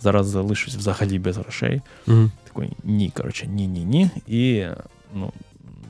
зараз 0.00 0.26
залишусь 0.26 0.76
взагалі 0.76 1.18
без 1.18 1.36
грошей. 1.36 1.80
Мгм. 2.06 2.30
Такий, 2.52 2.72
ні, 2.84 3.12
коротше, 3.16 3.46
ні, 3.46 3.66
ні, 3.66 3.84
ні. 3.84 4.10
І 4.26 4.66
ну, 5.14 5.32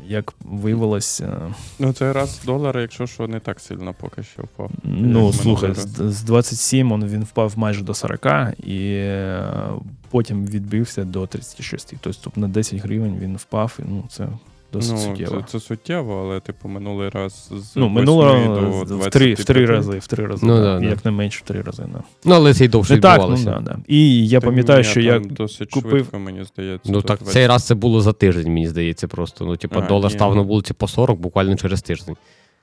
як 0.09 0.35
виявилось, 0.44 1.20
е, 1.20 1.37
Ну, 1.79 1.92
цей 1.92 2.12
раз 2.12 2.40
долар, 2.46 2.79
якщо 2.79 3.07
що, 3.07 3.29
не 3.29 3.40
так 3.40 3.61
сильно 3.61 3.94
поки 4.01 4.23
що 4.23 4.42
впав. 4.42 4.70
Ну, 4.85 5.33
слухай, 5.33 5.75
з, 5.75 6.12
з 6.12 6.23
27 6.23 6.92
он, 6.92 7.05
він 7.05 7.25
впав 7.25 7.53
майже 7.57 7.83
до 7.85 7.94
40 7.94 8.27
і 8.66 8.79
е, 8.92 9.68
потім 10.11 10.46
відбився 10.46 11.05
до 11.05 11.27
36. 11.27 11.94
Тобто 12.01 12.33
на 12.37 12.49
10 12.49 12.79
гривень 12.79 13.18
він 13.18 13.37
впав, 13.37 13.79
і 13.79 13.83
ну, 13.88 14.05
це 14.09 14.29
досить 14.72 14.92
Ну, 14.92 14.98
суттєво. 14.98 15.37
це, 15.40 15.44
це 15.46 15.61
суттєво, 15.61 16.20
але 16.24 16.40
типу 16.40 16.68
минулий 16.68 17.09
раз 17.09 17.50
з 17.56 17.76
Ну, 17.76 17.88
минулого 17.88 18.85
до 18.85 18.96
в 18.98 19.11
три, 19.11 19.35
в 19.35 19.44
три 19.44 19.66
рази, 19.66 19.98
в 19.98 20.06
три 20.06 20.26
рази, 20.26 20.46
Ну, 20.46 20.56
да, 20.56 20.62
да, 20.62 20.80
да. 20.80 20.87
як 20.87 21.04
не 21.04 21.11
менше 21.11 21.40
в 21.44 21.48
три 21.48 21.62
рази. 21.62 21.83
Да. 21.92 22.02
Ну, 22.24 22.35
але 22.35 22.54
це 22.54 22.64
й 22.64 22.68
довше 22.68 22.94
Не 22.94 23.00
так, 23.00 23.18
ну, 23.20 23.35
відбувалося. 23.35 23.61
да, 23.66 23.72
да. 23.74 23.78
І 23.88 24.28
я 24.28 24.40
Та 24.40 24.46
пам'ятаю, 24.46 24.85
що 24.85 25.00
я 25.00 25.18
досить 25.18 25.70
купив- 25.70 25.90
швидко, 25.90 26.18
мені 26.18 26.44
здається. 26.44 26.92
Ну 26.92 27.02
так, 27.02 27.18
20. 27.18 27.33
цей 27.35 27.46
раз 27.46 27.64
це 27.66 27.74
було 27.74 28.00
за 28.00 28.12
тиждень, 28.12 28.52
мені 28.52 28.68
здається, 28.68 29.09
просто. 29.09 29.44
Ну, 29.44 29.56
типа, 29.56 29.80
долар 29.80 30.12
став 30.12 30.37
на 30.37 30.42
вулиці 30.42 30.74
по 30.74 30.88
40 30.88 31.20
буквально 31.20 31.56
через 31.56 31.83
тиждень. 31.83 32.16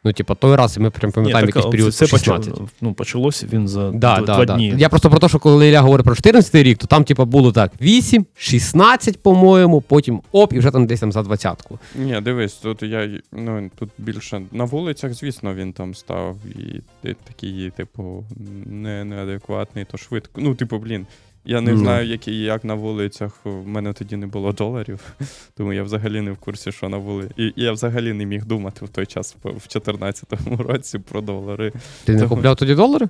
Ну, 0.03 0.13
типа, 0.13 0.35
той 0.35 0.55
раз 0.55 0.77
і 0.77 0.79
ми 0.79 0.89
прям 0.89 1.11
пам'ятаємо 1.11 1.45
Ні, 1.47 1.51
так, 1.51 1.55
якийсь 1.55 1.71
період 1.71 1.95
це 1.95 2.05
по 2.05 2.17
16. 2.17 2.49
почало, 2.49 2.69
ну, 2.81 2.93
почалося 2.93 3.47
він 3.53 3.67
за 3.67 3.91
Да, 3.91 4.17
два, 4.17 4.25
да, 4.25 4.35
два 4.35 4.45
да. 4.45 4.55
дні. 4.55 4.73
Я 4.77 4.89
просто 4.89 5.09
про 5.09 5.19
те, 5.19 5.29
що 5.29 5.39
коли 5.39 5.69
Ілля 5.69 5.81
говорить 5.81 6.05
про 6.05 6.15
14 6.15 6.55
рік, 6.55 6.77
то 6.77 6.87
там, 6.87 7.03
типа, 7.03 7.25
було 7.25 7.51
так: 7.51 7.71
8, 7.81 8.25
16, 8.35 9.21
по-моєму, 9.21 9.81
потім 9.81 10.21
оп, 10.31 10.53
і 10.53 10.59
вже 10.59 10.71
там 10.71 10.87
десь 10.87 10.99
там 10.99 11.11
за 11.11 11.21
20-ку. 11.21 11.79
Ні, 11.95 12.21
дивись, 12.21 12.53
тут 12.53 12.83
я 12.83 13.09
ну 13.31 13.69
тут 13.79 13.89
більше 13.97 14.41
на 14.51 14.63
вулицях, 14.63 15.13
звісно, 15.13 15.53
він 15.53 15.73
там 15.73 15.95
став 15.95 16.35
і 16.45 16.81
ти 17.01 17.15
такий, 17.27 17.69
типу, 17.69 18.23
не, 18.65 19.05
неадекватний, 19.05 19.85
то 19.85 19.97
швидко. 19.97 20.41
Ну, 20.41 20.55
типу, 20.55 20.77
блін. 20.77 21.05
Я 21.49 21.61
не 21.61 21.71
Ну. 21.71 21.77
знаю, 21.77 22.07
як, 22.07 22.27
як 22.27 22.63
на 22.63 22.73
вулицях. 22.73 23.31
У 23.45 23.49
мене 23.49 23.93
тоді 23.93 24.15
не 24.17 24.27
було 24.27 24.51
доларів, 24.51 24.99
тому 25.57 25.73
я 25.73 25.83
взагалі 25.83 26.21
не 26.21 26.31
в 26.31 26.37
курсі, 26.37 26.71
що 26.71 26.89
на 26.89 26.97
вулиці. 26.97 27.31
І 27.37 27.53
я 27.55 27.71
взагалі 27.71 28.13
не 28.13 28.25
міг 28.25 28.45
думати 28.45 28.85
в 28.85 28.89
той 28.89 29.05
час, 29.05 29.35
в 29.43 29.47
2014 29.47 30.25
році, 30.59 30.99
про 30.99 31.21
долари. 31.21 31.71
Ти 32.03 32.13
не 32.13 32.19
Тому- 32.19 32.35
купляв 32.35 32.55
тоді 32.55 32.75
долари? 32.75 33.07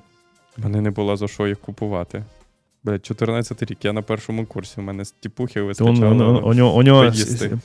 У 0.58 0.62
мене 0.64 0.82
не 0.82 0.92
було 0.92 1.18
за 1.18 1.28
що 1.28 1.48
їх 1.48 1.60
купувати. 1.60 2.24
Блядь, 2.84 3.06
14 3.06 3.64
рік, 3.64 3.86
я 3.86 3.94
на 3.94 4.02
першому 4.02 4.46
курсі, 4.46 4.74
у 4.78 4.82
мене 4.82 5.06
стіпухи 5.06 5.62
вистачало. 5.62 6.08
он, 6.08 6.22
он, 6.22 6.44
у 6.44 6.54
нього, 6.54 6.78
у 6.78 6.84
нього 6.84 7.12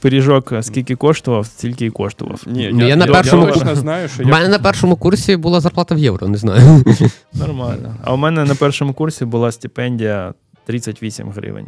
пиріжок 0.00 0.52
скільки 0.60 0.96
коштував, 0.96 1.46
стільки 1.46 1.86
і 1.86 1.90
коштував. 1.90 2.42
Ні, 2.46 2.70
Ну, 2.72 2.80
я, 2.80 2.86
я 2.86 2.96
на 2.96 3.06
я, 3.06 3.12
першому 3.12 3.46
я 3.46 3.52
точно 3.52 3.76
знаю, 3.76 4.08
що 4.08 4.22
У 4.22 4.26
я 4.26 4.32
мене 4.32 4.48
на 4.48 4.58
першому 4.58 4.96
курсі 4.96 5.36
була 5.36 5.60
зарплата 5.60 5.94
в 5.94 5.98
євро, 5.98 6.28
не 6.28 6.36
знаю. 6.36 6.84
Нормально. 7.32 7.96
А 8.04 8.14
у 8.14 8.16
мене 8.16 8.44
на 8.44 8.54
першому 8.54 8.92
курсі 8.94 9.24
була 9.24 9.52
стипендія 9.52 10.34
38 10.64 11.30
гривень. 11.30 11.66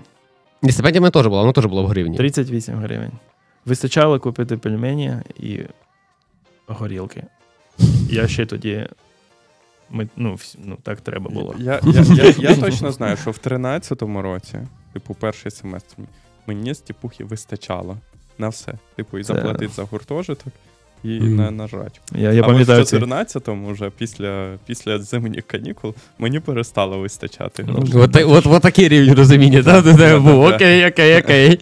І 0.63 0.73
стипендія 0.73 1.01
мене 1.01 1.11
теж 1.11 1.27
була, 1.27 1.41
вона 1.41 1.53
теж 1.53 1.67
була 1.67 1.83
в 1.83 1.87
гривні. 1.87 2.17
38 2.17 2.75
гривень. 2.75 3.13
Вистачало 3.65 4.21
купити 4.21 4.57
пельмені 4.57 5.13
і 5.37 5.61
горілки. 6.67 7.23
Я 8.09 8.29
ще 8.29 8.47
тоді. 8.47 8.89
Ми, 9.91 10.09
ну, 10.17 10.33
вс- 10.33 10.57
ну, 10.65 10.77
так 10.83 11.01
треба 11.01 11.31
було. 11.31 11.55
Я, 11.59 11.81
я, 11.85 12.03
я, 12.03 12.35
я 12.51 12.57
точно 12.57 12.93
знаю, 12.93 13.17
що 13.17 13.31
в 13.31 13.39
13-му 13.45 14.23
році, 14.23 14.59
типу, 14.93 15.15
перший 15.15 15.51
семестр, 15.51 15.97
мені 16.47 16.75
стіпухи 16.75 17.25
вистачало 17.25 17.97
на 18.39 18.49
все. 18.49 18.75
Типу, 18.97 19.19
і 19.19 19.25
Це- 19.25 19.35
заплатити 19.35 19.73
за 19.73 19.83
гуртожиток, 19.83 20.53
і 21.05 21.09
Мгм. 21.21 21.37
на, 21.37 21.51
на 21.51 21.69
жрачку. 21.69 21.99
Я, 22.15 22.33
я 22.33 22.43
а 22.43 22.47
пам'ятаю 22.47 22.83
в 22.83 22.87
ці. 22.87 22.97
14-му, 22.97 23.73
вже 23.73 23.91
після, 23.99 24.49
після 24.67 24.99
зимніх 24.99 25.43
канікул, 25.47 25.95
мені 26.19 26.41
перестало 26.41 26.99
вистачати. 26.99 27.67
Ну. 27.69 27.85
От, 28.03 28.17
от, 28.17 28.47
от 28.47 28.63
такий 28.63 28.89
рівень 28.89 29.15
розуміння, 29.15 29.63
так? 29.63 29.85
Окей, 30.55 30.87
окей, 30.89 31.21
окей. 31.21 31.59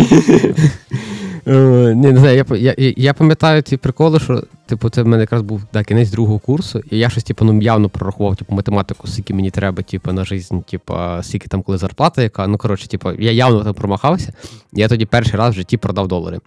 Е, 1.46 1.94
Ні, 1.96 2.12
не 2.12 2.18
знаю, 2.18 2.44
я, 2.50 2.56
я, 2.56 2.74
я- 2.78 2.94
я 2.96 3.14
пам'ятаю 3.14 3.62
ці 3.62 3.76
приколи, 3.76 4.20
що 4.20 4.42
типу, 4.66 4.90
це 4.90 5.02
в 5.02 5.06
мене 5.06 5.20
якраз 5.22 5.42
був 5.42 5.62
да, 5.72 5.84
кінець 5.84 6.10
другого 6.10 6.38
курсу, 6.38 6.80
і 6.90 6.98
я 6.98 7.10
щось 7.10 7.24
типу, 7.24 7.44
ну, 7.44 7.62
явно 7.62 7.88
прорахував 7.88 8.36
типу, 8.36 8.54
математику, 8.54 9.06
скільки 9.08 9.34
мені 9.34 9.50
треба, 9.50 9.82
типу, 9.82 10.12
на 10.12 10.24
життя, 10.24 10.60
типу, 10.70 10.94
скільки 11.22 11.48
там 11.48 11.62
коли 11.62 11.78
зарплата, 11.78 12.22
яка. 12.22 12.46
Ну, 12.46 12.58
коротше, 12.58 12.88
типу, 12.88 13.10
я 13.18 13.30
явно 13.32 13.64
там 13.64 13.74
промахався. 13.74 14.32
Я 14.72 14.88
тоді 14.88 15.06
перший 15.06 15.36
раз 15.38 15.54
в 15.54 15.56
житті 15.56 15.76
продав 15.76 16.08
долари. 16.08 16.40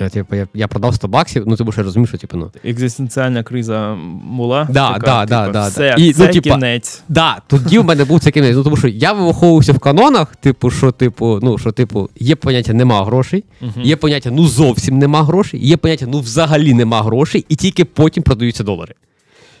Я, 0.00 0.08
типу, 0.08 0.36
я, 0.36 0.48
я 0.54 0.68
продав 0.68 0.94
100 0.94 1.08
баксів, 1.08 1.44
ну 1.46 1.56
тому 1.56 1.72
що 1.72 1.80
я 1.80 1.84
розумію, 1.84 2.06
що 2.06 2.18
типу, 2.18 2.36
ну. 2.36 2.50
Екзистенціальна 2.64 3.42
криза 3.42 3.98
була. 4.24 4.68
Да, 4.70 4.92
така, 4.92 5.26
да, 5.26 5.40
типу, 5.42 5.52
да, 5.52 5.68
все, 5.68 5.94
да. 5.96 6.02
І, 6.02 6.06
ну, 6.06 6.12
це 6.12 6.28
типа, 6.28 6.54
кінець. 6.54 7.02
Да, 7.08 7.42
тоді 7.46 7.78
в 7.78 7.84
мене 7.84 8.04
був 8.04 8.20
цей 8.20 8.32
кінець. 8.32 8.56
Ну, 8.56 8.64
тому 8.64 8.76
що 8.76 8.88
я 8.88 9.12
виховувався 9.12 9.72
в 9.72 9.78
канонах, 9.78 10.36
типу, 10.36 10.70
що, 10.70 10.92
типу, 10.92 11.38
ну, 11.42 11.58
що, 11.58 11.72
типу, 11.72 12.10
є 12.16 12.36
поняття 12.36 12.72
нема 12.72 13.04
грошей, 13.04 13.44
є 13.82 13.96
поняття 13.96 14.30
ну 14.30 14.46
зовсім 14.46 14.98
нема 14.98 15.24
грошей, 15.24 15.66
є 15.66 15.76
поняття 15.76 16.06
ну 16.08 16.20
взагалі 16.20 16.74
нема 16.74 17.02
грошей, 17.02 17.44
і 17.48 17.56
тільки 17.56 17.84
потім 17.84 18.22
продаються 18.22 18.64
долари. 18.64 18.94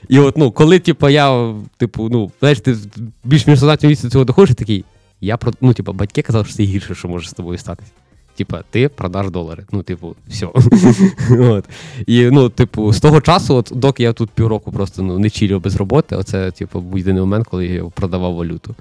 І 0.08 0.18
от, 0.18 0.36
ну, 0.36 0.50
коли, 0.50 0.78
типу, 0.78 1.08
я, 1.08 1.54
типу, 1.76 2.08
ну, 2.08 2.30
знаєш, 2.40 2.60
ти 2.60 2.76
більш-менш 3.24 3.60
сознательно 3.60 3.96
до 4.02 4.10
цього 4.10 4.24
доходиш, 4.24 4.50
і 4.50 4.54
такий, 4.54 4.84
я 5.20 5.38
ну, 5.60 5.72
типу, 5.72 5.92
батьки 5.92 6.22
казали, 6.22 6.44
що 6.44 6.54
це 6.54 6.62
гірше, 6.62 6.94
що 6.94 7.08
може 7.08 7.28
з 7.28 7.32
тобою 7.32 7.58
статись. 7.58 7.92
Типа, 8.36 8.62
ти 8.70 8.88
продаш 8.88 9.30
долари. 9.30 9.64
Ну, 9.72 9.82
типу, 9.82 10.16
все. 10.28 10.46
от. 11.30 11.64
І, 12.06 12.30
ну, 12.30 12.48
типу, 12.48 12.92
з 12.92 13.00
того 13.00 13.20
часу, 13.20 13.54
от, 13.54 13.72
доки 13.74 14.02
я 14.02 14.12
тут 14.12 14.30
півроку 14.30 14.72
просто 14.72 15.02
ну, 15.02 15.18
не 15.18 15.30
чілів 15.30 15.60
без 15.60 15.76
роботи, 15.76 16.16
оце, 16.16 16.50
типу, 16.50 16.80
був 16.80 16.98
єдиний 16.98 17.20
момент, 17.20 17.46
коли 17.46 17.66
я 17.66 17.84
продавав 17.84 18.34
валюту. 18.34 18.74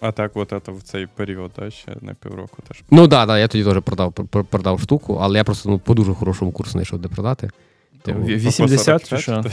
А 0.00 0.12
так, 0.12 0.30
от 0.34 0.48
це 0.48 0.72
в 0.72 0.82
цей 0.82 1.06
період, 1.06 1.50
да, 1.58 1.70
ще 1.70 1.96
на 2.00 2.14
півроку 2.14 2.56
теж. 2.68 2.82
Ну 2.90 3.00
так, 3.00 3.08
да, 3.08 3.26
да, 3.26 3.38
я 3.38 3.48
тоді 3.48 3.64
теж 3.64 3.82
продав, 3.82 4.12
продав 4.50 4.80
штуку, 4.80 5.18
але 5.22 5.38
я 5.38 5.44
просто 5.44 5.70
ну, 5.70 5.78
по 5.78 5.94
дуже 5.94 6.14
хорошому 6.14 6.52
курсу 6.52 6.72
знайшов, 6.72 6.98
де 6.98 7.08
продати. 7.08 7.50
Тому- 8.02 8.24
80 8.26 9.08
чи 9.08 9.18
що? 9.18 9.44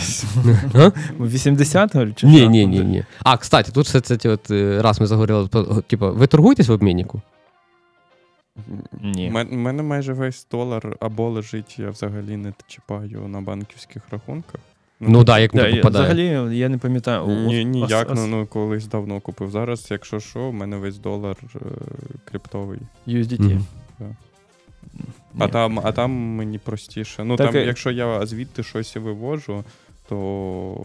80 1.20 1.94
говорю, 1.94 2.14
чи 2.16 2.28
Ні, 2.28 2.38
що? 2.38 2.50
ні, 2.50 2.68
ні, 2.68 2.80
ні. 2.80 3.06
А, 3.24 3.38
кстати, 3.38 3.72
тут 3.72 3.86
все 3.86 4.02
це 4.02 4.30
от, 4.30 4.52
е, 4.52 4.82
раз 4.82 5.02
ми 5.02 5.08
заговорили, 5.08 5.50
типу, 5.88 6.12
ви 6.14 6.28
торгуєтесь 6.28 6.68
в 6.68 6.72
обміннику? 6.72 7.22
Ні. 9.02 9.30
У 9.30 9.32
мен- 9.32 9.58
мене 9.58 9.84
майже 9.84 10.14
весь 10.14 10.48
долар 10.52 10.98
або 11.00 11.30
лежить, 11.30 11.80
я 11.80 11.90
взагалі 11.90 12.38
не 12.38 12.54
чіпаю 12.68 13.28
на 13.28 13.42
банківських 13.42 14.04
рахунках. 14.12 14.62
Ну 15.00 15.18
так, 15.18 15.26
да, 15.26 15.40
як 15.40 15.54
не 15.54 15.70
я, 15.70 15.76
попадає. 15.76 16.06
взагалі, 16.06 16.58
я 16.58 16.70
не 16.70 16.78
пам'ятаю. 16.78 17.28
Ні, 17.28 17.66
ніяк, 17.66 18.12
ну, 18.16 18.28
ну 18.28 18.46
колись 18.46 18.88
давно 18.88 19.20
купив. 19.20 19.52
Зараз, 19.52 19.88
якщо 19.92 20.20
що, 20.20 20.50
в 20.50 20.54
мене 20.54 20.78
весь 20.78 20.98
долар 20.98 21.38
е, 21.56 21.60
криптовий. 22.26 22.80
USDT. 23.08 23.42
Мгм. 23.42 23.66
А 25.40 25.46
Ні. 25.46 25.52
там, 25.52 25.80
а 25.84 25.92
там 25.92 26.12
мені 26.12 26.58
простіше. 26.58 27.24
Ну 27.24 27.36
Так, 27.36 27.52
там, 27.52 27.62
якщо 27.62 27.92
я 27.92 28.26
звідти 28.26 28.64
щось 28.64 28.96
вивожу, 28.96 29.64
то 30.10 30.76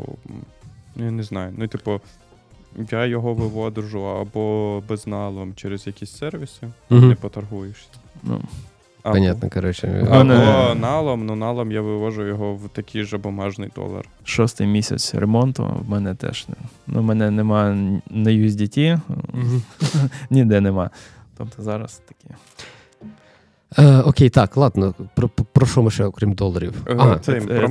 я 0.96 1.10
не 1.10 1.22
знаю. 1.22 1.54
Ну, 1.56 1.68
типу, 1.68 2.00
я 2.92 3.06
його 3.06 3.34
виводжу 3.34 4.00
або 4.04 4.82
безналом 4.88 5.54
через 5.54 5.86
якісь 5.86 6.16
сервіси, 6.16 6.68
Мгм. 6.90 7.08
не 7.08 7.14
поторгуєшся. 7.14 7.88
Ну, 8.22 8.40
Або, 9.02 9.14
Понятно, 9.14 9.50
коротше. 9.50 10.06
або 10.10 10.24
мене- 10.24 10.74
налом, 10.74 11.26
ну 11.26 11.36
налом 11.36 11.72
я 11.72 11.80
вивожу 11.80 12.26
його 12.26 12.54
в 12.54 12.68
такий 12.68 13.04
же 13.04 13.18
бумажний 13.18 13.70
долар. 13.76 14.08
шостий 14.24 14.66
місяць 14.66 15.14
ремонту 15.14 15.76
в 15.86 15.90
мене 15.90 16.14
теж 16.14 16.48
не. 16.48 16.54
Ну, 16.86 17.00
в 17.00 17.04
мене 17.04 17.30
нема 17.30 17.70
на 18.10 18.30
USDT, 18.30 19.00
ніде 20.30 20.60
нема. 20.60 20.90
Тобто 21.38 21.62
зараз 21.62 22.00
такі. 22.08 22.34
Е, 23.78 23.98
окей, 23.98 24.28
так, 24.28 24.56
ладно. 24.56 24.94
Про, 25.14 25.28
про 25.28 25.66
що 25.66 25.82
ми 25.82 25.90
ще, 25.90 26.04
окрім 26.04 26.32
доларів? 26.32 26.74
Е, 26.88 27.18
це, 27.22 27.32
про, 27.40 27.68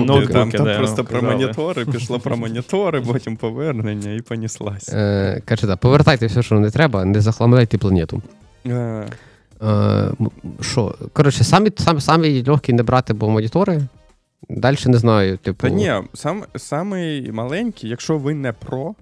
ноутбуки, 0.00 0.32
там, 0.32 0.50
там 0.50 0.66
да, 0.66 0.78
просто 0.78 1.04
про 1.04 1.22
монітори, 1.22 1.84
пішло 1.84 2.18
про 2.18 2.36
монітори, 2.36 3.00
потім 3.06 3.36
повернення 3.36 4.12
і 4.12 4.20
поніслась. 4.20 4.88
Е, 4.88 5.42
каже, 5.44 5.66
так, 5.66 5.78
повертайте 5.80 6.26
все, 6.26 6.42
що 6.42 6.54
не 6.54 6.70
треба, 6.70 7.04
не 7.04 7.20
захламляйте 7.20 7.78
планету. 7.78 8.22
Е, 8.66 9.06
Е, 9.62 10.10
Що? 10.60 10.94
Коротше, 11.12 11.44
самі, 11.44 11.70
самі, 11.78 12.00
самі 12.00 12.44
легкі 12.46 12.72
не 12.72 12.82
брати, 12.82 13.14
бо 13.14 13.30
монітори. 13.30 13.80
Далі 14.48 14.76
не 14.86 14.98
знаю, 14.98 15.36
типу. 15.36 15.68
Та 15.68 15.68
ні, 15.68 15.92
сам, 16.14 16.44
самий 16.56 17.32
маленький, 17.32 17.90
якщо 17.90 18.18
ви 18.18 18.34
не 18.34 18.52
про, 18.52 18.94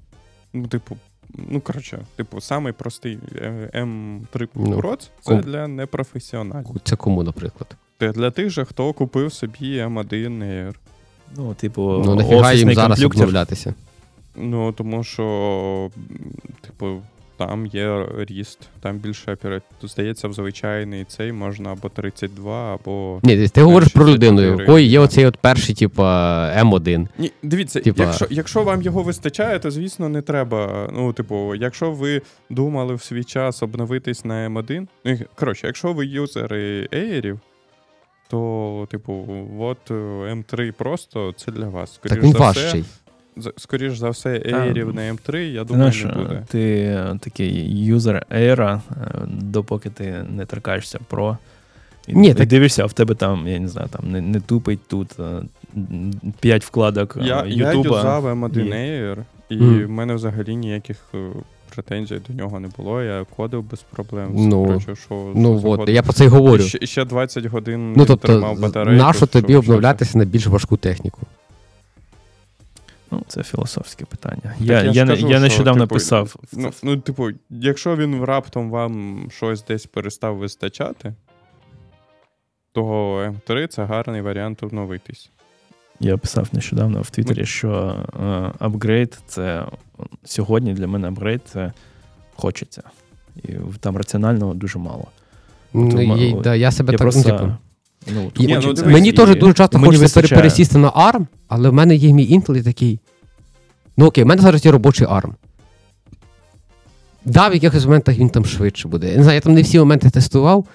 ну, 0.53 0.67
типу, 0.67 0.97
ну, 1.51 1.61
коротше, 1.61 1.99
типу, 2.17 2.41
самий 2.41 2.73
простий 2.73 3.19
е, 3.37 3.71
М3 3.75 4.49
Ну, 4.55 4.83
це 5.21 5.33
ком- 5.33 5.43
для 5.43 5.69
непрофесіоналів. 5.69 6.67
Це 6.85 6.97
кому, 6.97 7.23
наприклад? 7.23 7.77
Це 8.01 8.13
для 8.13 8.31
тих 8.31 8.51
же, 8.51 8.65
хто 8.65 8.93
купив 8.93 9.33
собі 9.33 9.81
M1 9.83 10.43
Air. 10.43 10.75
Ну, 11.37 11.55
типу, 11.55 12.03
Ну, 12.05 12.15
нафіга 12.15 12.53
їм 12.53 12.75
зараз 12.75 12.89
комплюктор. 12.99 13.23
обновлятися. 13.27 13.75
Ну, 14.37 14.73
тому 14.73 15.05
що, 15.05 15.91
типу, 16.61 17.01
там 17.39 17.67
є 17.67 18.07
ріст, 18.19 18.59
там 18.81 18.97
більше 18.99 19.33
оперативно. 19.33 19.89
Здається, 19.89 20.29
в 20.29 20.33
звичайний 20.33 21.05
цей 21.05 21.33
можна 21.33 21.73
або 21.73 21.89
32, 21.89 22.75
або. 22.75 23.21
Ні, 23.23 23.49
ти 23.49 23.63
говориш 23.63 23.89
про 23.89 24.09
людину, 24.09 24.55
у 24.57 24.61
якої 24.61 24.87
є 24.87 24.99
оцей 24.99 25.27
от 25.27 25.37
перший, 25.37 25.75
типу, 25.75 26.03
М1. 26.03 27.09
Ні, 27.19 27.33
дивіться, 27.43 27.81
Типа- 27.81 28.03
якщо, 28.03 28.27
якщо 28.31 28.63
вам 28.63 28.83
його 28.83 29.03
вистачає, 29.03 29.59
то 29.59 29.71
звісно 29.71 30.09
не 30.09 30.23
треба. 30.23 30.89
Ну, 30.93 31.13
типу, 31.13 31.55
якщо 31.55 31.91
ви 31.91 32.23
думали 32.51 32.95
в 32.95 33.03
свій 33.03 33.25
час 33.25 33.63
обновитись 33.63 34.25
на 34.25 34.49
М1. 34.49 34.87
Ну, 35.05 35.19
коротше, 35.35 35.67
якщо 35.67 35.93
ви 35.93 36.07
юзери 36.07 36.89
Airів, 36.93 37.39
то, 38.31 38.89
типу, 38.91 39.27
от 39.59 39.91
е, 39.91 39.95
М3 40.35 40.73
просто 40.73 41.33
це 41.37 41.53
для 41.53 41.69
вас. 41.69 41.95
Скоріш 41.95 42.15
Так 42.15 42.25
він 42.25 42.33
за 42.33 42.39
важчий. 42.39 42.81
Все, 42.81 42.98
скоріш 43.57 43.99
за 43.99 44.11
все, 44.11 44.29
Airів 44.39 44.95
на 44.95 45.01
М3, 45.03 45.37
я 45.37 45.65
думаю, 45.65 45.93
Знаєш, 45.93 46.17
не 46.17 46.23
буде. 46.23 46.43
ти 46.49 46.61
е, 46.81 47.19
такий 47.21 47.85
юзер 47.85 48.27
Air, 48.31 48.61
е, 48.63 48.81
допоки 49.29 49.91
ти 49.91 50.25
не 50.37 50.47
торкаєшся 50.47 50.99
Pro. 51.11 51.37
І, 52.07 52.15
Ні, 52.15 52.29
і 52.29 52.35
так- 52.35 52.49
дивишся, 52.49 52.83
а 52.83 52.87
в 52.87 52.93
тебе 52.93 53.15
там, 53.15 53.49
я 53.49 53.59
не 53.59 53.69
знаю, 53.69 53.89
там 53.91 54.11
не, 54.13 54.21
не 54.21 54.41
тупить 54.41 54.81
тут 54.89 55.09
5 56.41 56.65
вкладок 56.65 57.17
е, 57.17 57.21
Я, 57.25 57.45
я 57.47 57.73
юзав 57.73 58.27
М1 58.27 58.65
Є. 58.67 58.73
Air, 58.75 59.17
і 59.49 59.57
Мгм. 59.57 59.85
в 59.87 59.91
мене 59.91 60.15
взагалі 60.15 60.57
ніяких 60.57 60.97
претензій 61.75 62.21
до 62.29 62.35
нього 62.35 62.61
не 62.61 62.69
було. 62.77 63.03
Я 63.03 63.27
кодив 63.37 63.63
без 63.71 63.81
проблем. 63.81 64.31
Ну, 64.35 64.81
що, 64.81 65.33
Ну 65.35 65.61
от, 65.65 65.89
я 65.89 66.03
про 66.03 66.13
це 66.13 66.25
й 66.25 66.29
говорю. 66.29 66.63
Ще, 66.63 66.87
ще 66.87 67.05
20 67.05 67.47
годин 67.47 67.93
Ну 67.97 68.07
тобто, 68.07 68.29
тримав 68.29 68.61
батарейку. 68.61 69.05
нащо 69.05 69.27
тобі 69.27 69.57
обновлятися 69.57 70.19
на 70.19 70.25
більш 70.25 70.47
важку 70.47 70.77
техніку? 70.77 71.21
Ну, 73.11 73.23
це 73.29 73.43
філософське 73.43 74.05
питання. 74.05 74.55
Я, 74.61 74.83
я 74.83 74.83
я, 74.83 74.93
ж 74.93 75.05
не- 75.05 75.11
кажу, 75.11 75.29
я 75.29 75.37
що, 75.37 75.41
нещодавно 75.41 75.83
типу, 75.83 75.95
писав. 75.95 76.37
Ну, 76.53 76.71
ну, 76.83 76.97
типу, 76.97 77.29
якщо 77.51 77.97
він 77.97 78.25
раптом 78.25 78.71
вам 78.71 79.27
щось 79.31 79.65
десь 79.65 79.87
перестав 79.87 80.37
вистачати, 80.37 81.15
то 82.73 82.83
М3 83.19 83.67
це 83.67 83.85
гарний 83.85 84.21
варіант 84.21 84.63
обновитись. 84.63 85.31
Я 86.01 86.17
писав 86.17 86.49
нещодавно 86.53 87.03
в 87.03 87.11
Твіттері, 87.11 87.47
що 87.47 87.97
е, 88.21 88.53
апгрейд 88.59 89.19
це 89.27 89.65
сьогодні 90.25 90.75
для 90.75 90.87
мене 90.87 91.09
апгрейд 91.09 91.43
це 91.47 91.73
хочеться. 92.35 92.83
І 93.37 93.53
там 93.81 93.97
раціонального 93.97 94.55
дуже 94.55 94.79
мало. 94.79 95.07
Ну, 95.73 95.91
Тому, 95.91 96.17
є- 96.17 96.41
да, 96.43 96.55
я 96.55 96.71
себе 96.71 96.93
Я 96.93 96.99
так 96.99 97.05
просто, 97.05 97.57
ну, 98.15 98.31
типу, 98.31 98.43
Ні, 98.43 98.55
ну, 98.55 98.73
дивись, 98.73 98.93
Мені 98.93 99.09
і 99.09 99.13
теж 99.13 99.37
дуже 99.37 99.55
часто 99.55 99.79
мені 99.79 99.97
хочеться 99.97 100.21
пере- 100.21 100.37
пересісти 100.37 100.79
на 100.79 100.91
ARM, 100.91 101.27
але 101.49 101.69
в 101.69 101.73
мене 101.73 101.95
є 101.95 102.13
мій 102.13 102.39
Intel 102.39 102.57
і 102.57 102.63
такий. 102.63 103.01
Ну 103.97 104.07
окей, 104.07 104.25
в 104.25 104.27
мене 104.27 104.43
зараз 104.43 104.65
є 104.65 104.73
робочий 104.73 105.07
ARM. 105.07 105.31
Да, 107.25 107.49
в 107.49 107.55
якихось 107.55 107.85
моментах 107.85 108.19
він 108.19 108.31
там 108.31 108.45
швидше 108.45 108.89
буде. 108.89 109.11
Я 109.11 109.17
не 109.17 109.23
знаю, 109.23 109.35
я 109.35 109.41
там 109.41 109.55
не 109.55 109.63
всі 109.63 109.79
моменти 109.79 110.11
тестував, 110.11 110.67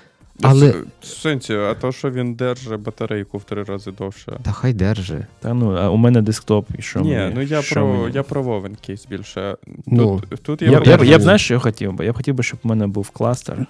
Але- 0.41 0.73
сенсі, 1.01 1.53
а 1.53 1.73
то, 1.73 1.91
що 1.91 2.11
він 2.11 2.33
держить 2.33 2.79
батарейку 2.79 3.37
в 3.37 3.43
три 3.43 3.63
рази 3.63 3.91
довше. 3.91 4.39
та 4.43 4.51
хай 4.51 4.73
держи. 4.73 5.25
Та 5.39 5.53
ну, 5.53 5.75
а 5.77 5.89
у 5.89 5.97
мене 5.97 6.21
десктоп, 6.21 6.67
і 6.79 6.81
що 6.81 6.99
Ні, 6.99 7.09
мені? 7.15 7.31
ну 7.35 7.41
я 7.41 7.61
що 7.61 7.75
про 7.75 7.87
мені? 7.87 8.15
я 8.15 8.23
про 8.23 8.43
Вовен 8.43 8.75
кейс 8.75 9.07
більше. 9.09 9.57
Ну, 9.85 10.21
тут, 10.29 10.43
тут 10.43 10.61
Я, 10.61 10.79
б- 10.79 10.87
я, 10.87 10.97
б- 10.97 11.05
я 11.05 11.17
б 11.17 11.21
знаєш, 11.21 11.41
що 11.43 11.53
я 11.53 11.59
хотів 11.59 11.93
би? 11.93 12.05
Я 12.05 12.11
б 12.11 12.15
хотів 12.15 12.35
би, 12.35 12.43
щоб 12.43 12.59
в 12.63 12.67
мене 12.67 12.87
був 12.87 13.09
кластер 13.09 13.65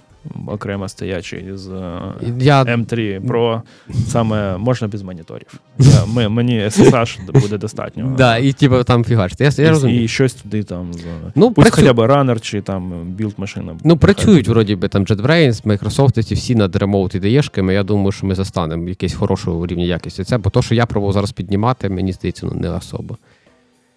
окремо 0.46 0.88
стоячий 0.88 1.44
з 1.56 1.68
е, 1.68 2.00
Я, 2.38 2.62
M3 2.64 3.20
Pro, 3.26 3.62
саме 4.08 4.56
можна 4.58 4.88
без 4.88 5.02
моніторів. 5.02 5.46
Я, 5.78 6.04
ми, 6.06 6.28
мені 6.28 6.60
SSH 6.64 7.32
буде 7.40 7.58
достатньо. 7.58 8.14
да, 8.18 8.36
і 8.38 8.52
типу 8.52 8.84
там 8.84 9.04
фігачити. 9.04 9.44
Я, 9.44 9.50
я 9.64 9.72
і, 9.90 10.04
і 10.04 10.08
щось 10.08 10.34
туди 10.34 10.62
там. 10.62 10.90
Ну, 11.34 11.52
Пусть 11.52 11.68
працю- 11.68 11.80
хоча 11.80 11.92
б 11.92 12.00
ранер 12.00 12.40
чи 12.40 12.60
там 12.60 13.02
білд 13.04 13.34
машина. 13.36 13.76
Ну, 13.84 13.96
працюють, 13.96 14.48
вроді 14.48 14.76
би, 14.76 14.88
там 14.88 15.04
JetBrains, 15.04 15.62
Microsoft, 15.64 16.22
ці 16.22 16.34
всі 16.34 16.53
над 16.54 16.76
ремоут 16.76 17.14
ідеєшками. 17.14 17.74
Я 17.74 17.82
думаю, 17.82 18.12
що 18.12 18.26
ми 18.26 18.34
застанемо 18.34 18.88
якийсь 18.88 19.14
хорошого 19.14 19.66
рівня 19.66 19.84
якості. 19.84 20.24
Це, 20.24 20.38
бо 20.38 20.50
то, 20.50 20.62
що 20.62 20.74
я 20.74 20.86
пробував 20.86 21.12
зараз 21.12 21.32
піднімати, 21.32 21.88
мені 21.88 22.12
здається, 22.12 22.46
ну 22.46 22.52
не 22.60 22.70
особо. 22.70 23.16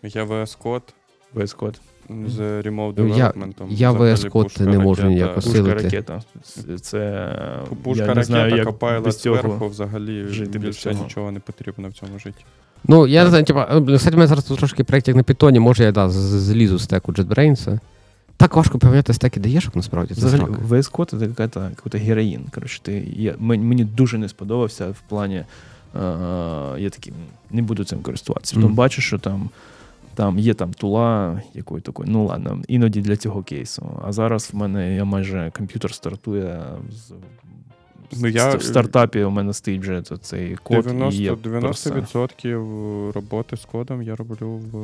Я 0.03 0.25
VS 0.25 0.57
Code 0.63 0.81
VS 1.35 1.57
Code. 1.57 1.75
з 2.27 2.39
Remote 2.39 2.93
Ну, 2.97 3.07
я- 3.17 3.27
Development. 3.29 3.53
я 3.69 3.91
VS 3.91 4.29
Code 4.31 4.61
не 4.65 4.79
можу 4.79 5.01
ракета. 5.01 5.07
ніяк 5.15 5.35
Пушка 5.35 5.49
Посилити. 5.51 5.83
ракета. 5.83 6.21
Це- 6.81 7.33
Пушка 7.83 8.05
я 8.05 8.15
не 8.15 8.23
знаю, 8.23 8.73
без 9.03 9.21
цього. 9.21 9.37
зверху 9.41 9.67
взагалі 9.67 10.23
жити 10.27 10.59
більше 10.59 10.91
цього. 10.91 11.03
нічого 11.03 11.31
не 11.31 11.39
потрібно 11.39 11.89
в 11.89 11.93
цьому 11.93 12.19
житті. 12.19 12.45
Ну, 12.87 13.07
я 13.07 13.23
не 13.23 13.29
знаю, 13.29 13.43
типа, 13.45 13.67
е, 13.89 13.95
кстати, 13.97 14.15
у 14.15 14.19
мене 14.19 14.27
зараз 14.27 14.43
трошки 14.43 14.83
проєкт 14.83 15.07
як 15.07 15.17
на 15.17 15.23
питоні, 15.23 15.59
може 15.59 15.83
я 15.83 15.91
да, 15.91 16.09
злізу 16.09 16.77
з 16.77 16.83
стеку 16.83 17.11
JetBrains. 17.11 17.79
Так 18.38 18.56
важко 18.56 18.80
пам'ятати 18.80 19.13
стеки 19.13 19.39
даєшок, 19.39 19.76
насправді. 19.76 20.13
Це 20.13 20.26
Взагалі, 20.26 20.47
срака. 20.47 20.62
VS 20.62 20.91
Code 20.91 21.19
це 21.19 21.26
якась 21.26 21.71
якийсь 21.86 22.08
героїн. 22.08 22.45
Коротше, 22.54 22.82
ти, 22.82 23.08
я, 23.15 23.36
мені 23.39 23.84
дуже 23.84 24.17
не 24.17 24.30
сподобався 24.30 24.89
в 24.89 25.02
плані. 25.10 25.36
Е, 25.36 25.45
я 26.78 26.89
такий, 26.89 27.13
не 27.52 27.62
буду 27.62 27.84
цим 27.84 28.02
користуватися. 28.02 28.56
Потім 28.56 28.73
бачу, 28.73 29.02
що 29.02 29.19
там, 29.19 29.50
там 30.15 30.39
є 30.39 30.54
там 30.54 30.73
тула, 30.73 31.41
якої 31.54 31.82
такої, 31.82 32.10
ну 32.12 32.26
ладно, 32.26 32.62
іноді 32.67 33.02
для 33.02 33.17
цього 33.17 33.43
кейсу. 33.43 34.02
А 34.06 34.12
зараз 34.12 34.50
в 34.54 34.56
мене 34.56 34.95
я 34.95 35.06
майже 35.06 35.52
комп'ютер 35.58 35.93
стартує 35.93 36.62
з. 36.91 37.12
Ну, 38.21 38.28
я- 38.28 38.56
в 38.56 38.63
стартапі 38.63 39.23
у 39.23 39.30
мене 39.30 39.54
стоїть 39.54 39.82
вже 39.82 40.02
цей 40.21 40.56
код. 40.56 40.86
90, 40.86 41.21
і 41.21 41.23
я 41.23 41.34
90% 41.34 43.12
роботи 43.12 43.58
з 43.58 43.65
кодом 43.65 44.02
я 44.02 44.15
роблю 44.15 44.50
в 44.50 44.76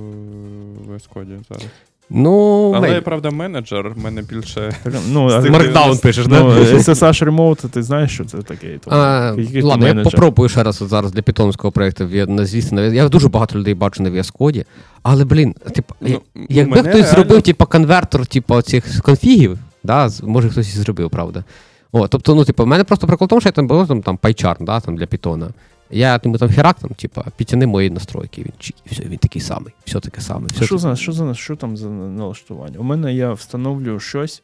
VS 0.92 1.10
Code 1.14 1.40
зараз. 1.50 1.66
Ну, 2.10 2.72
Але, 2.76 2.90
мей- 2.90 3.02
правда, 3.02 3.32
менеджер 3.32 3.90
в 3.90 3.98
мене 4.04 4.22
більше. 4.22 4.72
ну, 5.10 5.28
Markdown 5.28 6.02
пишеш, 6.02 6.28
ну, 6.28 6.36
да? 6.36 6.60
SSH 6.78 7.24
Remote, 7.30 7.70
ти 7.70 7.84
знаєш, 7.84 8.12
що 8.14 8.26
це 8.26 8.38
таке? 8.38 8.80
Тому, 8.84 8.96
А, 8.98 9.34
який 9.38 9.62
ладно, 9.62 9.88
я 9.88 9.94
менеджер? 9.94 10.12
попробую 10.12 10.50
ще 10.50 10.64
раз 10.64 10.82
от 10.82 10.90
зараз 10.90 11.12
для 11.12 11.22
питомського 11.22 11.72
проєкту. 11.72 12.08
Я, 12.12 12.26
на- 12.26 12.46
звісно, 12.46 12.82
на- 12.82 12.88
я 12.88 13.10
дуже 13.10 13.30
багато 13.30 13.60
людей 13.60 13.74
бачу 13.74 14.04
на 14.04 14.10
VS 14.10 14.34
Code, 14.40 14.66
але, 15.04 15.26
блін, 15.26 15.54
типу, 15.76 15.94
Ну, 16.02 16.22
якби 16.50 16.76
мене 16.76 16.90
хтось 16.90 17.02
реально- 17.02 17.16
зробив, 17.16 17.42
типу, 17.42 17.66
конвертор, 17.66 18.26
типу, 18.26 18.62
цих 18.62 19.02
конфігів, 19.02 19.58
да, 19.84 20.10
з- 20.10 20.24
може 20.24 20.50
хтось 20.50 20.76
і 20.76 20.78
зробив, 20.80 21.10
правда. 21.10 21.44
О, 21.92 22.08
тобто, 22.08 22.36
ну, 22.36 22.46
типу, 22.46 22.64
в 22.64 22.68
мене 22.68 22.84
просто 22.84 23.08
прикол 23.08 23.26
в 23.26 23.30
тому, 23.30 23.42
що 23.42 23.48
я 23.48 23.52
там 23.52 23.68
було 23.68 23.86
там, 23.86 24.02
там 24.02 24.18
PyCharm, 24.24 24.56
да, 24.66 24.80
там 24.80 24.98
для 24.98 25.06
Python. 25.06 25.48
Я 25.94 26.20
йому 26.24 26.38
там 26.38 26.50
херак, 26.50 26.80
там, 26.80 26.90
типу, 26.90 27.22
підтяни 27.38 27.68
мої 27.68 27.90
настройки, 27.90 28.42
він 28.42 28.52
чик, 28.60 28.76
і 28.86 28.90
все, 28.90 29.04
він 29.04 29.18
такий 29.18 29.42
самий, 29.42 29.74
все 29.86 30.00
таке 30.00 30.22
саме. 30.22 30.48
Все 30.48 30.66
Що 30.66 30.76
таке- 30.76 30.78
за 30.80 30.96
що 30.96 31.12
за 31.12 31.34
що 31.34 31.56
там 31.56 31.78
за 31.78 31.90
налаштування? 31.90 32.80
У 32.80 32.84
мене 32.84 33.14
я 33.14 33.34
встановлюю 33.34 34.00
щось, 34.00 34.44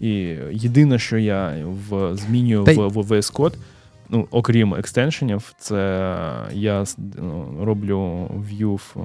і 0.00 0.10
єдине, 0.52 0.98
що 0.98 1.18
я 1.18 1.66
в 1.88 2.16
змінюю 2.16 2.64
Та 2.64 2.72
в, 2.72 2.88
в 2.88 3.12
VS 3.12 3.32
Code, 3.32 3.54
ну, 4.08 4.28
окрім 4.30 4.74
екстеншенів, 4.74 5.54
це 5.58 5.76
я 6.52 6.84
ну, 6.98 7.56
роблю 7.60 8.28
view 8.50 8.80
е, 8.96 9.02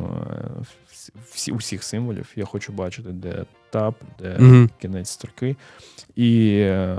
всі, 1.32 1.51
усіх 1.51 1.84
символів. 1.84 2.28
Я 2.36 2.45
хочу 2.45 2.73
бачити, 2.73 3.10
де 3.10 3.45
tab, 3.73 3.93
де 4.19 4.36
Мгм. 4.39 4.69
кінець 4.82 5.10
строки. 5.10 5.56
І 6.15 6.49
е, 6.58 6.97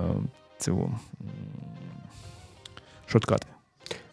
цього, 0.58 1.00
шоткати. 3.06 3.46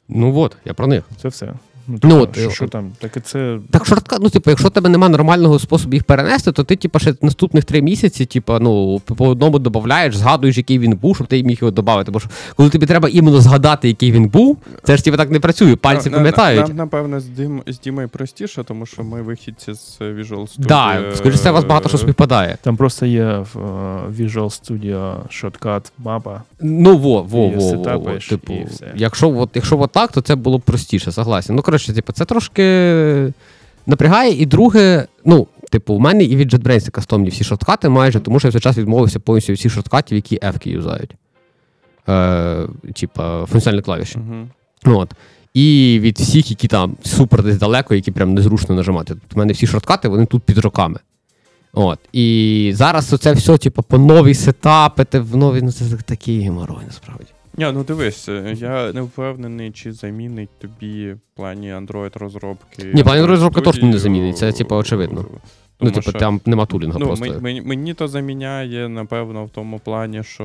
Ну 0.07 0.39
от, 0.39 0.57
я 0.65 0.73
про 0.73 0.87
них. 0.87 1.03
Це 1.21 1.27
все. 1.27 1.53
Ну, 1.87 1.99
Ну, 2.03 2.09
тобто, 2.09 2.23
от, 2.23 2.37
що, 2.37 2.49
е, 2.49 2.51
що 2.51 2.67
там? 2.67 2.91
Так 2.99 3.17
і 3.17 3.19
це 3.19 3.59
Так 3.71 3.85
шортка, 3.85 4.17
ну, 4.21 4.29
типу, 4.29 4.49
якщо 4.49 4.67
в 4.67 4.71
тебе 4.71 4.89
немає 4.89 5.11
нормального 5.11 5.59
способу 5.59 5.93
їх 5.93 6.03
перенести, 6.03 6.51
то 6.51 6.63
ти, 6.63 6.75
типу, 6.75 6.99
ще 6.99 7.13
наступних 7.21 7.63
три 7.65 7.81
місяці, 7.81 8.25
типу, 8.25 8.59
ну, 8.59 8.99
по 8.99 9.27
одному 9.27 9.59
додаєш, 9.59 10.15
згадуєш, 10.15 10.57
який 10.57 10.79
він 10.79 10.91
був, 10.95 11.15
щоб 11.15 11.27
ти 11.27 11.43
міг 11.43 11.57
його 11.61 11.71
додати. 11.71 12.11
Бо 12.11 12.19
що, 12.19 12.29
коли 12.55 12.69
тобі 12.69 12.85
треба 12.85 13.09
іменно 13.09 13.41
згадати, 13.41 13.87
який 13.87 14.11
він 14.11 14.27
був, 14.27 14.57
це 14.83 14.97
ж 14.97 15.03
типу 15.03 15.17
так 15.17 15.31
не 15.31 15.39
працює, 15.39 15.75
пальці 15.75 16.09
На- 16.09 16.11
на- 16.11 16.17
пам'ятають. 16.17 16.67
Нам, 16.67 16.77
напевно, 16.77 17.19
з, 17.19 17.25
Дім, 17.25 17.61
з 17.67 17.79
Дімою 17.79 18.09
простіше, 18.09 18.63
тому 18.63 18.85
що 18.85 19.03
ми 19.03 19.21
вихідці 19.21 19.73
з 19.73 19.97
Visual 20.01 20.59
Studio. 20.59 20.65
Так, 20.65 21.01
скоріше 21.15 21.37
все, 21.37 21.51
у 21.51 21.53
вас 21.53 21.63
багато 21.63 21.89
що 21.89 21.97
співпадає. 21.97 22.57
Там 22.61 22.77
просто 22.77 23.05
є 23.05 23.25
в 23.53 23.59
е, 23.59 24.23
Visual 24.23 24.45
Studio 24.45 25.15
shortcut 25.29 25.91
мапа. 25.97 26.41
Ну, 26.61 26.97
во, 26.97 27.21
во, 27.21 27.45
І 27.45 27.55
во, 27.55 27.61
во, 27.61 27.71
во. 27.71 27.83
сетапиш, 27.83 28.27
Типу, 28.27 28.53
і 28.53 28.65
все. 28.65 28.91
якщо 28.95 29.29
от, 29.37 29.49
якщо 29.55 29.79
от 29.79 29.91
так, 29.91 30.11
то 30.11 30.21
це 30.21 30.35
було 30.35 30.57
б 30.57 30.61
простіше, 30.61 31.11
согласен. 31.11 31.55
Ну, 31.55 31.61
коротше, 31.73 31.93
типу, 31.93 32.13
це 32.13 32.25
трошки 32.25 33.33
напрягає. 33.85 34.41
І 34.41 34.45
друге, 34.45 35.07
ну, 35.25 35.47
типу, 35.71 35.95
в 35.95 35.99
мене 35.99 36.23
і 36.23 36.35
від 36.35 36.53
JetBrains 36.53 36.91
кастомні 36.91 37.29
всі 37.29 37.43
шорткати 37.43 37.89
майже, 37.89 38.19
тому 38.19 38.39
що 38.39 38.47
я 38.47 38.49
в 38.49 38.53
цей 38.53 38.61
час 38.61 38.77
відмовився 38.77 39.19
повністю 39.19 39.51
від 39.51 39.59
всіх 39.59 39.71
шорткатів, 39.71 40.15
які 40.15 40.39
F-ки 40.39 40.69
юзають. 40.69 41.15
Е, 42.09 42.67
типа, 42.95 43.45
функціональні 43.45 43.81
клавіші. 43.81 44.17
Угу. 44.17 44.97
От. 44.99 45.13
І 45.53 45.99
від 46.01 46.19
всіх, 46.19 46.49
які 46.49 46.67
там 46.67 46.97
супер 47.03 47.43
десь 47.43 47.57
далеко, 47.57 47.95
які 47.95 48.11
прям 48.11 48.33
незручно 48.33 48.75
нажимати. 48.75 49.13
Тут 49.13 49.33
в 49.33 49.37
мене 49.37 49.53
всі 49.53 49.67
шорткати, 49.67 50.07
вони 50.07 50.25
тут 50.25 50.43
під 50.43 50.57
руками. 50.57 50.99
От. 51.73 51.99
І 52.11 52.71
зараз 52.75 53.07
це 53.07 53.33
все, 53.33 53.57
типу, 53.57 53.83
по 53.83 53.97
новій 53.97 54.33
сетапити, 54.33 55.19
в 55.19 55.35
нові, 55.35 55.61
ну 55.61 55.71
це 55.71 55.85
такий 56.05 56.41
геморой, 56.41 56.83
насправді. 56.87 57.25
Ні, 57.57 57.71
ну 57.73 57.83
дивись, 57.83 58.29
е, 58.29 58.55
я 58.57 58.93
не 58.93 59.01
впевнений, 59.01 59.71
чи 59.71 59.91
замінить 59.91 60.49
тобі 60.59 61.13
в 61.13 61.19
плані 61.35 61.73
Android 61.73 62.19
розробки. 62.19 62.91
Ні, 62.93 63.03
плані 63.03 63.21
Android 63.21 63.27
розробки 63.27 63.61
точно 63.61 63.87
не 63.87 63.99
замінить, 63.99 64.37
це, 64.37 64.51
типу, 64.51 64.75
очевидно. 64.75 65.25
Ну, 65.81 65.89
тому 65.89 65.91
типу, 66.01 66.09
що- 66.09 66.19
там 66.19 66.41
нема 66.45 66.65
тулінга 66.65 66.99
Ну, 66.99 67.05
просто. 67.05 67.25
мені, 67.25 67.41
мені, 67.41 67.61
мені 67.61 67.93
то 67.93 68.07
заміняє, 68.07 68.89
напевно, 68.89 69.45
в 69.45 69.49
тому 69.49 69.79
плані, 69.79 70.23
що 70.23 70.43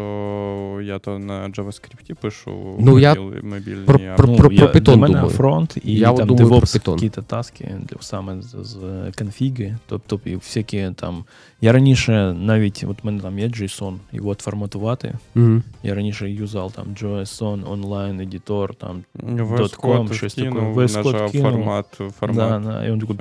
я 0.83 0.99
то 0.99 1.19
на 1.19 1.49
JavaScript 1.49 2.14
пишу 2.14 2.77
Ну, 2.81 2.99
я 2.99 3.14
мобільні 3.43 3.85
про- 3.87 3.95
апи. 3.95 4.14
про- 4.17 4.37
про 4.37 4.53
я, 4.53 4.67
Python 4.67 4.81
для 4.83 4.97
мене 4.97 5.29
фронт 5.29 5.77
і 5.85 5.95
Я 5.95 6.12
там 6.12 6.27
думаю 6.29 6.49
про 6.49 6.59
DevOps 6.59 7.03
якісь 7.03 7.25
таски 7.27 7.71
для 7.88 7.97
саме 8.01 8.43
з, 8.43 8.57
з 8.62 8.77
конфіги. 9.19 9.77
Тобто 9.87 10.21
і 10.25 10.37
всякі 10.37 10.91
там. 10.97 11.25
Я 11.61 11.73
раніше 11.73 12.37
навіть, 12.38 12.85
от 12.88 13.03
в 13.05 13.07
мене 13.07 13.21
там 13.21 13.38
є 13.38 13.47
JSON, 13.49 13.97
от 14.23 14.41
форматувати. 14.41 15.14
Мгм. 15.35 15.62
Я 15.83 15.95
раніше 15.95 16.31
юзав 16.31 16.73
там 16.73 16.87
JSON, 17.03 17.73
онлайн, 17.73 18.21
едітор, 18.21 18.75
там 18.75 19.03
.com, 19.25 20.12
щось 20.12 20.35
таке. 20.35 20.51
Нажав 20.51 21.33
кинув. 21.33 21.53
формат, 21.53 21.87
формат. 22.19 22.62
Да, 22.62 22.71
да, 22.73 22.85
і 22.87 22.93
він 22.93 23.01
такий 23.01 23.17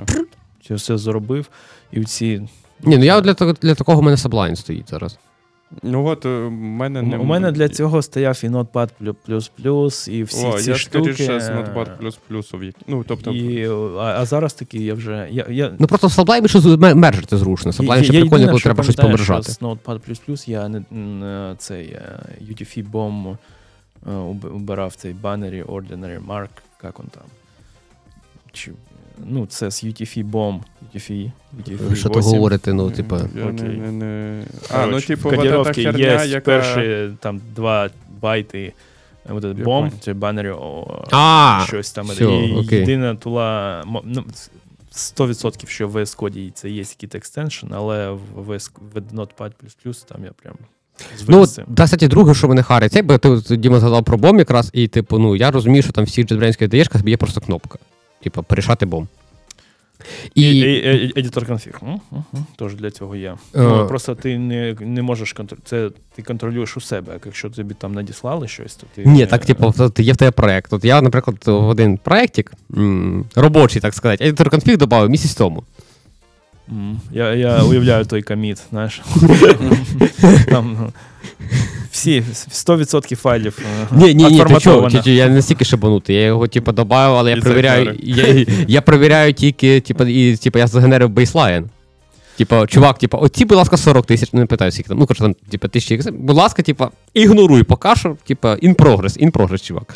Все. 0.60 0.74
все 0.74 0.98
зробив. 0.98 1.48
І 1.92 2.04
ці 2.04 2.48
Ні, 2.80 2.98
ну 2.98 3.04
я 3.04 3.20
для, 3.20 3.34
того- 3.34 3.52
для 3.52 3.74
такого 3.74 4.00
в 4.00 4.04
мене 4.04 4.16
Sublime 4.16 4.56
стоїть 4.56 4.90
зараз. 4.90 5.18
Ну 5.82 6.06
от 6.06 6.26
е, 6.26 6.28
в 6.28 6.50
мене 6.50 7.02
не 7.02 7.18
У 7.18 7.24
мене 7.24 7.52
для 7.52 7.68
цього 7.68 8.02
стояв 8.02 8.40
і 8.44 8.48
Notepad++, 8.48 10.10
і 10.10 10.22
всі 10.22 10.46
О, 10.46 10.52
ці 10.60 10.70
я 10.70 10.76
штуки. 10.76 11.14
скоріше 11.14 11.40
з 11.40 11.48
Notepad++. 11.48 12.72
Ну, 12.86 13.04
тобто, 13.08 13.30
І, 13.30 13.68
а, 13.98 14.14
а 14.20 14.24
зараз 14.24 14.54
такі 14.54 14.84
я 14.84 14.94
вже. 14.94 15.28
Я, 15.30 15.46
я, 15.50 15.72
Ну 15.78 15.86
просто 15.86 16.06
в 16.06 16.10
Sublime 16.10 16.48
ще 16.48 16.94
мержити 16.94 17.36
зручно. 17.36 17.70
Sublime 17.70 18.02
ще 18.04 18.20
прикольно, 18.20 18.46
коли 18.46 18.60
треба 18.60 18.82
щось 18.82 18.96
помержати. 18.96 19.52
З 19.52 19.60
Notepad++ 19.60 20.50
я 20.50 20.68
не, 20.68 20.82
не 20.90 21.54
цей 21.58 21.84
е, 21.86 22.18
UTF 22.42 22.90
bomb 22.90 23.36
е, 24.06 24.12
убирав 24.48 24.94
цей 24.94 25.12
банері 25.12 25.62
Ordinary 25.62 26.26
Mark, 26.26 26.48
як 26.84 27.00
он 27.00 27.06
там. 27.06 27.24
Чи, 28.52 28.72
ну, 29.26 29.46
це 29.46 29.70
з 29.70 29.84
UTF 29.84 30.30
bomb, 30.30 30.60
UTF, 30.94 31.30
UTF 31.60 31.94
Що 31.94 32.08
то 32.08 32.18
8. 32.18 32.32
говорити, 32.32 32.72
ну, 32.72 32.90
типу. 32.90 33.16
не, 33.34 33.52
не, 33.52 33.92
не... 33.92 34.44
А, 34.70 34.86
ну, 34.86 35.00
типу, 35.00 35.28
в 35.28 35.32
вот 35.32 35.32
эта 35.32 35.36
кодировці 35.36 35.84
херня, 35.84 36.22
є 36.24 36.30
яка... 36.30 36.40
перші 36.40 37.10
там 37.20 37.40
2 37.54 37.90
байти 38.20 38.72
от 39.28 39.44
этот 39.44 39.64
бомб, 39.64 39.90
понял. 39.90 40.00
чи 40.04 40.12
банері, 40.12 40.52
А, 41.10 41.64
щось 41.66 41.92
там. 41.92 42.06
всьо, 42.06 42.30
і 42.30 42.52
окей. 42.52 42.78
єдина 42.78 43.14
тула, 43.14 43.82
ну, 44.04 44.24
100% 44.92 45.68
що 45.68 45.88
в 45.88 45.96
VS 45.96 46.18
Code 46.18 46.52
це 46.52 46.70
є 46.70 46.76
якийсь 46.76 47.14
екстеншн, 47.14 47.66
але 47.70 48.10
в 48.10 48.50
VS 48.50 48.70
в 48.94 48.98
Notepad++ 48.98 49.50
там 50.08 50.24
я 50.24 50.30
прям 50.42 50.54
Ну, 51.28 51.46
та, 51.76 51.84
кстати, 51.84 52.08
друге, 52.08 52.34
що 52.34 52.48
мене 52.48 52.62
харить, 52.62 52.92
це, 52.92 53.02
бо 53.02 53.18
ти 53.18 53.56
Діма 53.56 53.80
згадав 53.80 54.04
про 54.04 54.18
бом 54.18 54.38
якраз, 54.38 54.70
і, 54.72 54.88
типу, 54.88 55.18
ну, 55.18 55.36
я 55.36 55.50
розумію, 55.50 55.82
що 55.82 55.92
там 55.92 56.04
всі 56.04 56.24
JetBrains 56.24 56.68
даєш, 56.68 56.88
тобі 56.88 57.10
є 57.10 57.16
просто 57.16 57.40
кнопка. 57.40 57.78
Типу, 58.28 58.42
порішати 58.42 58.86
бом. 58.86 59.08
І, 60.34 60.42
І, 60.42 60.58
і, 60.58 61.06
і- 61.06 61.12
едітор 61.16 61.46
конфіг. 61.46 61.80
Тож 62.56 62.74
для 62.74 62.90
цього 62.90 63.16
є. 63.16 63.30
Е. 63.30 63.36
Ну, 63.54 63.86
просто 63.86 64.14
ти 64.14 64.38
не, 64.38 64.76
не 64.80 65.02
можеш 65.02 65.32
контролювати. 65.32 65.68
Це 65.70 65.90
ти 66.14 66.22
контролюєш 66.22 66.76
у 66.76 66.80
себе. 66.80 67.18
Якщо 67.24 67.50
тобі 67.50 67.74
там 67.74 67.94
надіслали 67.94 68.48
щось, 68.48 68.74
то 68.74 68.86
ти. 68.94 69.04
Ні, 69.04 69.26
так, 69.26 69.46
типу, 69.46 69.74
є 69.98 70.12
в 70.12 70.16
тебе 70.16 70.30
проект. 70.30 70.72
От 70.72 70.84
я, 70.84 71.02
наприклад, 71.02 71.36
в 71.46 71.68
один 71.68 71.96
проєктик, 71.96 72.52
робочий, 73.34 73.82
так 73.82 73.94
сказати, 73.94 74.24
editor 74.24 74.50
конфіг 74.50 74.76
додав 74.76 75.10
місяць 75.10 75.34
тому. 75.34 75.64
Я, 77.12 77.34
я 77.34 77.62
уявляю 77.62 78.04
той 78.04 78.22
коміт, 78.22 78.62
знаєш. 78.70 79.02
Там 80.48 80.76
ну, 80.80 80.92
всі 81.98 82.20
100% 82.20 83.16
файлів. 83.16 83.58
е, 83.82 83.86
Ні, 83.92 84.14
ні, 84.14 84.24
ні, 84.24 84.44
ти 84.44 84.60
чого, 84.60 84.88
я 85.04 85.28
не 85.28 85.34
настільки 85.34 85.64
шибанутий, 85.64 86.16
я 86.16 86.22
його, 86.22 86.46
типу, 86.46 86.72
додав, 86.72 87.16
але 87.16 87.30
я 87.30 87.36
перевіряю, 87.36 87.96
я, 88.02 88.46
я 88.68 88.82
перевіряю 88.82 89.32
тільки, 89.32 89.80
типу, 89.80 90.04
і, 90.04 90.36
типу, 90.36 90.58
я 90.58 90.66
загенерив 90.66 91.08
бейслайн. 91.08 91.70
Типа, 92.36 92.66
чувак, 92.66 92.98
типу, 92.98 93.18
оці, 93.18 93.44
будь 93.44 93.56
ласка, 93.58 93.76
40 93.76 94.06
тисяч, 94.06 94.30
ну, 94.32 94.40
не 94.40 94.46
питаю, 94.46 94.72
скільки 94.72 94.88
там, 94.88 94.98
ну, 94.98 95.06
коротше, 95.06 95.22
там, 95.22 95.34
типу, 95.50 95.68
тисячі, 95.68 96.10
будь 96.10 96.36
ласка, 96.36 96.62
типу, 96.62 96.88
ігноруй 97.14 97.62
поки 97.62 97.96
що, 97.96 98.16
типу, 98.26 98.48
in 98.48 98.74
progress, 98.74 99.24
in 99.24 99.32
progress, 99.32 99.66
чувак. 99.66 99.94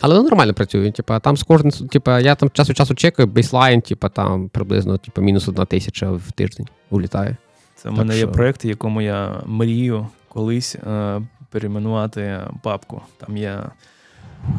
Але 0.00 0.14
воно 0.14 0.28
нормально 0.28 0.54
працює. 0.54 0.90
Типа, 0.90 1.20
там 1.20 1.36
з 1.36 1.42
кожним, 1.42 1.72
типа, 1.72 2.20
я 2.20 2.34
там 2.34 2.50
час 2.52 2.68
від 2.68 2.76
часу 2.76 2.94
чекаю, 2.94 3.26
бейслайн, 3.26 3.80
типа, 3.80 4.08
там 4.08 4.48
приблизно 4.48 4.98
типа, 4.98 5.20
мінус 5.20 5.48
одна 5.48 5.64
тисяча 5.64 6.10
в 6.10 6.32
тиждень 6.34 6.66
улітає. 6.90 7.36
Це 7.82 7.88
в 7.88 7.92
мене 7.92 8.18
є 8.18 8.26
проєкт, 8.26 8.64
якому 8.64 9.02
я 9.02 9.42
мрію 9.46 10.06
колись 10.32 10.74
е, 10.74 11.22
перейменувати 11.50 12.40
папку. 12.62 13.02
Там 13.16 13.36
є 13.36 13.60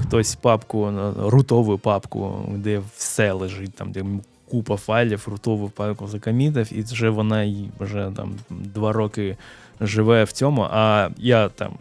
хтось 0.01 0.35
папку, 0.35 0.87
е, 0.87 1.13
рутову 1.17 1.77
папку, 1.77 2.45
де 2.55 2.81
все 2.95 3.31
лежить, 3.31 3.75
там, 3.75 3.91
де 3.91 4.05
купа 4.51 4.77
файлів, 4.77 5.27
рутову 5.31 5.69
папку 5.69 6.07
закомітив, 6.07 6.73
і 6.73 6.81
вже 6.81 7.09
вона 7.09 7.55
вже 7.79 8.11
там 8.15 8.33
два 8.49 8.93
роки 8.93 9.37
живе 9.81 10.23
в 10.23 10.31
цьому. 10.31 10.67
А 10.71 11.09
я 11.17 11.49
там 11.49 11.73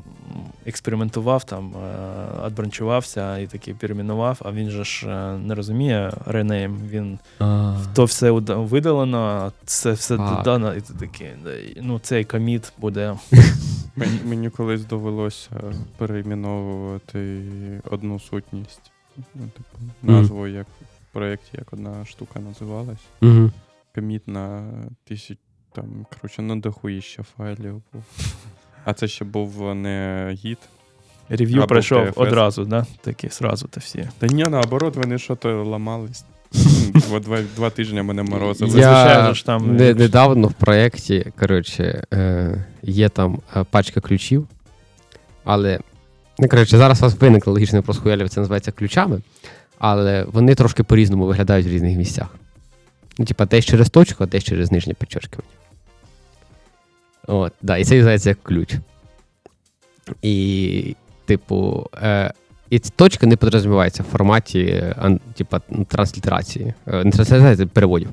експериментував, 0.66 1.44
там 1.44 1.74
е, 1.76 1.96
адбранчувався 2.42 3.38
і 3.38 3.46
таки 3.46 3.74
перейменував, 3.74 4.38
а 4.44 4.52
він 4.52 4.70
же 4.70 4.84
ж 4.84 5.06
е, 5.08 5.38
не 5.38 5.54
розуміє 5.54 6.12
ренейм, 6.26 6.78
він 6.88 7.18
то 7.94 8.04
все 8.04 8.30
видалено, 8.30 9.52
це 9.64 9.92
все 9.92 10.16
Так. 10.16 10.36
додано, 10.36 10.74
і 10.74 10.80
ти 10.80 10.94
такий, 10.94 11.30
ну 11.80 11.98
цей 11.98 12.24
коміт 12.24 12.72
буде. 12.78 13.16
Мені, 13.96 14.20
мені 14.24 14.50
колись 14.50 14.84
довелося 14.84 15.50
перейменовувати 15.96 17.40
одну 17.90 18.20
сутність. 18.20 18.92
Ну, 19.16 19.48
типу, 19.56 19.78
назву, 20.02 20.46
як 20.46 20.66
в 20.66 21.12
проєкті, 21.12 21.50
як 21.52 21.72
одна 21.72 22.04
штука 22.04 22.40
називалась. 22.40 23.04
Угу. 23.22 23.50
Коміт 23.94 24.28
на 24.28 24.72
тисяч, 25.04 25.38
там, 25.72 26.06
коротше, 26.14 26.42
на 26.42 26.56
дохуїща 26.56 27.22
файлів 27.22 27.82
був. 27.92 28.04
А 28.84 28.92
це 28.92 29.08
ще 29.08 29.24
був 29.24 29.74
не 29.74 30.28
гід. 30.44 30.58
Рев'ю 31.28 31.66
пройшов 31.66 31.98
TFS. 31.98 32.12
одразу, 32.16 32.64
да? 32.64 32.86
Такі 33.00 33.28
сразу 33.28 33.68
то 33.68 33.80
всі. 33.80 34.08
Та 34.18 34.26
ні, 34.26 34.44
наоборот, 34.44 34.96
вони 34.96 35.18
що-то 35.18 35.64
ламались. 35.64 36.24
Два, 37.20 37.38
два 37.56 37.70
тижні 37.70 38.02
мене 38.02 38.22
морозили. 38.22 38.80
Я- 38.80 39.34
ж 39.34 39.46
там, 39.46 39.76
не, 39.76 39.94
недавно 39.94 40.48
в 40.48 40.52
проєкті, 40.52 41.32
коротше, 41.40 42.04
е, 42.14 42.64
є 42.82 43.08
там 43.08 43.38
е, 43.56 43.64
пачка 43.70 44.00
ключів, 44.00 44.48
але, 45.44 45.78
ну, 46.38 46.48
коротше, 46.48 46.76
зараз 46.78 47.00
у 47.00 47.04
вас 47.04 47.20
виникло 47.20 47.52
логічний 47.52 47.82
вопрос, 47.86 48.30
це 48.30 48.40
називається 48.40 48.72
ключами, 48.72 49.20
але 49.78 50.26
вони 50.32 50.54
трошки 50.54 50.82
по-різному 50.82 51.26
виглядають 51.26 51.66
в 51.66 51.70
різних 51.70 51.96
місцях. 51.98 52.28
Ну, 53.18 53.24
типа, 53.24 53.46
десь 53.46 53.64
через 53.64 53.90
точку, 53.90 54.24
а 54.24 54.26
десь 54.26 54.44
через 54.44 54.72
нижнє 54.72 54.94
підчеркування. 54.94 55.48
От, 57.26 57.52
да, 57.62 57.76
і 57.76 57.84
це 57.84 57.94
називається 57.94 58.28
як 58.28 58.42
ключ. 58.42 58.74
І, 60.22 60.96
типу, 61.24 61.86
е, 62.02 62.32
і 62.70 62.78
ці 62.78 62.92
точки 62.96 63.26
не 63.26 63.36
підрозуміваються 63.36 64.02
в 64.02 64.06
форматі 64.06 64.60
е, 64.60 64.94
ан, 64.98 65.20
типа, 65.34 65.60
ну, 65.70 65.84
транслітерації, 65.84 66.74
е, 66.86 67.04
не 67.04 67.10
транслітерації, 67.10 67.66
переводів. 67.66 68.08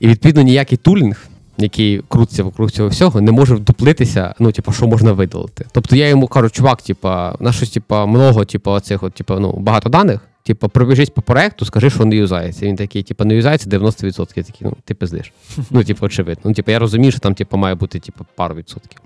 І 0.00 0.08
відповідно 0.08 0.42
ніякий 0.42 0.78
тулінг, 0.78 1.26
який 1.58 2.02
крутиться 2.08 2.42
вокруг 2.42 2.70
цього 2.70 2.88
всього, 2.88 3.20
не 3.20 3.32
може 3.32 3.54
вдуплитися, 3.54 4.34
ну, 4.38 4.52
типу, 4.52 4.72
що 4.72 4.86
можна 4.86 5.12
видалити. 5.12 5.66
Тобто 5.72 5.96
я 5.96 6.08
йому 6.08 6.26
кажу, 6.26 6.50
чувак, 6.50 6.82
типа, 6.82 7.36
на 7.40 7.52
щось, 7.52 7.70
типа, 7.70 8.06
много, 8.06 8.44
типа, 8.44 8.70
оцих, 8.70 9.02
от, 9.02 9.14
типа, 9.14 9.38
ну, 9.38 9.52
багато 9.52 9.88
даних, 9.88 10.20
типа, 10.48 10.68
пробіжись 10.68 11.10
по 11.10 11.22
проекту, 11.22 11.64
скажи, 11.64 11.90
що 11.90 12.04
не 12.04 12.16
юзається. 12.16 12.66
Він 12.66 12.76
такий, 12.76 13.02
типа, 13.02 13.24
не 13.24 13.34
юзається 13.34 13.70
90%. 13.70 14.32
Я 14.36 14.42
такий, 14.42 14.60
ну, 14.60 14.76
ти 14.84 14.94
пиздиш. 14.94 15.32
Ну, 15.70 15.84
типу, 15.84 16.06
очевидно. 16.06 16.42
Ну, 16.44 16.54
типу, 16.54 16.70
я 16.70 16.78
розумію, 16.78 17.10
що 17.12 17.20
там, 17.20 17.34
типу, 17.34 17.56
має 17.56 17.74
бути, 17.74 18.00
типу, 18.00 18.26
пару 18.36 18.54
відсотків. 18.54 19.00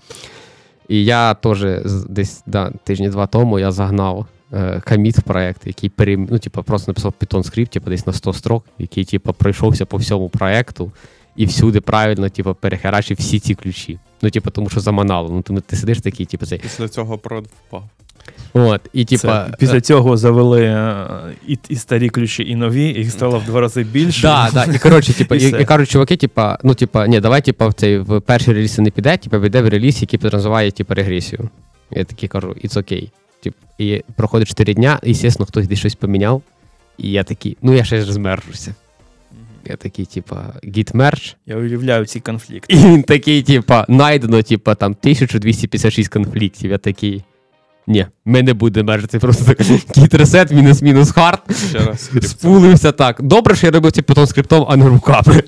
І 0.88 1.04
я 1.04 1.34
теж 1.34 1.64
десь 2.08 2.42
да, 2.46 2.70
тижні-два 2.84 3.26
тому 3.26 3.58
я 3.58 3.70
загнав 3.70 4.26
е, 4.52 4.82
коміт 4.88 5.18
в 5.18 5.22
проект, 5.22 5.66
який 5.66 5.90
перем... 5.90 6.28
ну, 6.30 6.38
типу, 6.38 6.62
просто 6.62 6.90
написав 6.90 7.14
Python 7.20 7.42
скрипт, 7.42 7.72
типу, 7.72 7.90
десь 7.90 8.06
на 8.06 8.12
100 8.12 8.32
строк, 8.32 8.64
який 8.78 9.04
типу, 9.04 9.32
пройшовся 9.32 9.86
по 9.86 9.96
всьому 9.96 10.28
проекту 10.28 10.92
і 11.36 11.46
всюди 11.46 11.80
правильно 11.80 12.28
типу, 12.28 12.54
перехерачив 12.54 13.16
всі 13.20 13.38
ці 13.40 13.54
ключі. 13.54 13.98
Ну, 14.22 14.30
типу, 14.30 14.50
тому 14.50 14.70
що 14.70 14.80
заманало. 14.80 15.28
Ну, 15.30 15.42
тому 15.42 15.60
ти 15.60 15.76
сидиш 15.76 16.00
такий, 16.00 16.26
типу, 16.26 16.46
цей. 16.46 16.58
Після 16.58 16.88
цього 16.88 17.18
прод 17.18 17.46
впав. 17.46 17.88
От, 18.54 18.80
і 18.92 19.04
Це, 19.04 19.46
після 19.58 19.80
цього 19.80 20.16
завели 20.16 20.64
е, 20.64 21.06
і, 21.48 21.58
і 21.68 21.76
старі 21.76 22.08
ключі, 22.08 22.44
і 22.48 22.54
нові, 22.54 22.84
і 22.84 22.98
їх 22.98 23.10
стало 23.10 23.38
в 23.38 23.44
два 23.44 23.60
рази 23.60 23.84
більше. 23.84 24.22
Да, 24.22 24.50
да. 24.52 24.64
І 24.64 24.78
коротше, 24.78 25.12
типу, 25.12 25.34
І 25.34 25.42
і, 25.42 25.60
і 25.60 25.64
кажуть, 25.64 25.90
чуваки, 25.90 26.16
типа, 26.16 26.58
ну, 26.62 26.74
типа, 26.74 27.06
ні, 27.06 27.20
давай, 27.20 27.42
типа, 27.42 27.68
в 27.68 27.74
цей 27.74 27.98
в 27.98 28.20
перший 28.20 28.54
реліз 28.54 28.78
не 28.78 28.90
піде, 28.90 29.16
типа, 29.16 29.38
вийде 29.38 29.62
в 29.62 29.68
реліз, 29.68 30.02
який 30.02 30.18
підразуміває, 30.18 30.70
типа, 30.70 30.94
регресію. 30.94 31.48
Я 31.90 32.04
такий 32.04 32.28
кажу, 32.28 32.48
it's 32.64 32.76
okay. 32.76 33.10
Тип, 33.42 33.54
і 33.78 34.02
проходить 34.16 34.48
4 34.48 34.74
дня, 34.74 35.00
і, 35.02 35.14
звісно, 35.14 35.46
хтось 35.46 35.68
десь 35.68 35.78
щось 35.78 35.94
поміняв. 35.94 36.42
І 36.98 37.10
я 37.10 37.24
такий, 37.24 37.56
ну 37.62 37.74
я 37.74 37.84
ще 37.84 38.00
ж 38.00 38.12
змержуся. 38.12 38.74
Я 39.64 39.76
такий, 39.76 40.04
типа, 40.04 40.54
git 40.64 40.92
merge. 40.96 41.34
Я 41.46 41.56
уявляю 41.56 42.06
ці 42.06 42.20
конфлікти. 42.20 42.74
І 42.74 42.76
він 42.76 43.02
такий, 43.02 43.42
типа, 43.42 43.86
найдено, 43.88 44.42
типа, 44.42 44.74
там 44.74 44.92
1256 44.92 46.08
конфліктів. 46.08 46.70
Я 46.70 46.78
такий. 46.78 47.22
Ні, 47.86 48.06
ми 48.24 48.42
не 48.42 48.54
будемо 48.54 48.92
мержити, 48.92 49.18
просто 49.18 49.44
так, 49.44 49.60
git 49.60 50.16
reset, 50.16 50.54
мінус 50.54 50.82
мінус 50.82 51.10
hard. 51.10 51.40
Спулився 52.22 52.92
так. 52.92 53.22
Добре, 53.22 53.56
що 53.56 53.66
я 53.66 53.70
робив 53.70 53.92
це 53.92 54.00
Python 54.00 54.26
скриптом, 54.26 54.66
а 54.68 54.76
не 54.76 54.88
руками. 54.88 55.42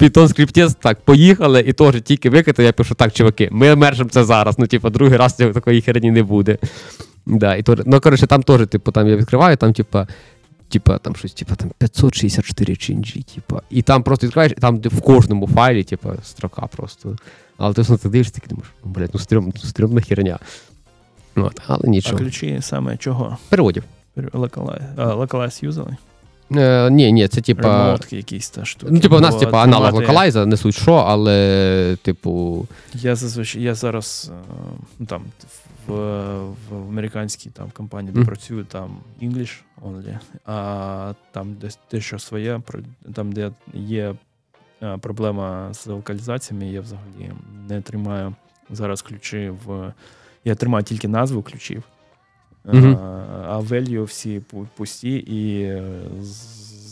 Python 0.00 0.28
скриптець, 0.28 0.74
так, 0.74 1.00
поїхали, 1.00 1.60
і 1.60 1.72
теж 1.72 2.02
тільки 2.02 2.30
викидав, 2.30 2.66
я 2.66 2.72
пишу, 2.72 2.94
так, 2.94 3.12
чуваки, 3.12 3.48
ми 3.52 3.76
мержимо 3.76 4.10
це 4.10 4.24
зараз. 4.24 4.58
Ну, 4.58 4.66
типу, 4.66 4.90
другий 4.90 5.16
раз 5.16 5.34
цього 5.34 5.52
такої 5.52 5.80
херні 5.80 6.10
не 6.10 6.22
буде. 6.22 6.58
Да, 7.26 7.56
і 7.56 7.62
то, 7.62 7.76
ну, 7.86 8.00
коротше, 8.00 8.26
там 8.26 8.42
теж, 8.42 8.66
типу, 8.66 8.92
там 8.92 9.08
я 9.08 9.16
відкриваю, 9.16 9.56
там, 9.56 9.72
типу, 9.72 9.98
Типа 10.68 10.98
там 10.98 11.16
щось, 11.16 11.32
типа 11.32 11.54
там 11.54 11.70
564 11.78 12.76
чейнджі, 12.76 13.22
типа. 13.34 13.62
І 13.70 13.82
там 13.82 14.02
просто 14.02 14.26
відкриваєш, 14.26 14.52
і 14.52 14.60
там 14.60 14.80
в 14.84 15.00
кожному 15.00 15.48
файлі, 15.48 15.84
типа, 15.84 16.14
строка 16.24 16.66
просто. 16.66 17.16
Але 17.56 17.74
ти 17.74 17.82
все 17.82 17.96
дивишся, 18.08 18.32
ти 18.32 18.40
думаєш, 18.48 18.68
ну, 18.84 18.90
блядь, 18.90 19.10
ну 19.14 19.20
стрьом, 19.20 19.52
ну, 19.54 19.68
стрьомна 19.68 20.00
херня. 20.00 20.38
От, 21.44 21.60
але 21.66 22.00
А 22.06 22.12
ключі 22.12 22.58
саме 22.60 22.96
чого? 22.96 23.36
Переводів. 23.48 23.84
Localize 24.16 25.64
юзали? 25.64 25.96
Е, 26.56 26.90
ні, 26.90 27.12
ні, 27.12 27.28
це 27.28 27.40
типа. 27.40 27.62
Ремонтки 27.62 28.16
якісь 28.16 28.50
та 28.50 28.64
штуки. 28.64 28.92
Ну, 28.92 29.00
типу, 29.00 29.16
в 29.16 29.20
нас, 29.20 29.34
Бо 29.34 29.40
типу, 29.40 29.56
аналог 29.56 29.88
тримати- 29.88 30.00
локалайза, 30.00 30.46
не 30.46 30.56
суть 30.56 30.74
що, 30.74 30.94
але, 30.94 31.96
типу. 32.02 32.66
Я 32.94 33.16
зазвичай 33.16 33.62
я 33.62 33.74
зараз 33.74 34.30
е, 34.34 34.52
ну, 34.98 35.06
там 35.06 35.22
в, 35.86 35.92
в 36.70 36.88
американській 36.88 37.50
там 37.50 37.70
компанії, 37.70 38.12
де 38.12 38.18
Мгм. 38.20 38.26
працюю, 38.28 38.64
там 38.64 38.90
English 39.22 39.60
only, 39.82 40.18
а 40.46 41.12
там 41.32 41.54
десь 41.60 41.78
те, 41.88 42.00
що 42.00 42.18
своє, 42.18 42.58
про- 42.66 42.80
там, 43.14 43.32
де 43.32 43.50
є 43.74 44.14
е, 44.82 44.96
проблема 45.00 45.74
з 45.74 45.86
локалізаціями, 45.86 46.66
я 46.68 46.80
взагалі 46.80 47.32
не 47.68 47.80
тримаю 47.80 48.34
зараз 48.70 49.02
ключі 49.02 49.52
в. 49.66 49.92
Я 50.44 50.54
тримаю 50.54 50.84
тільки 50.84 51.08
назву 51.08 51.42
ключів. 51.42 51.82
Мгм. 52.64 52.96
А 53.48 53.60
value 53.60 54.02
всі 54.04 54.40
пу- 54.52 54.66
пусті, 54.76 55.10
і 55.16 55.62
е, 55.62 55.82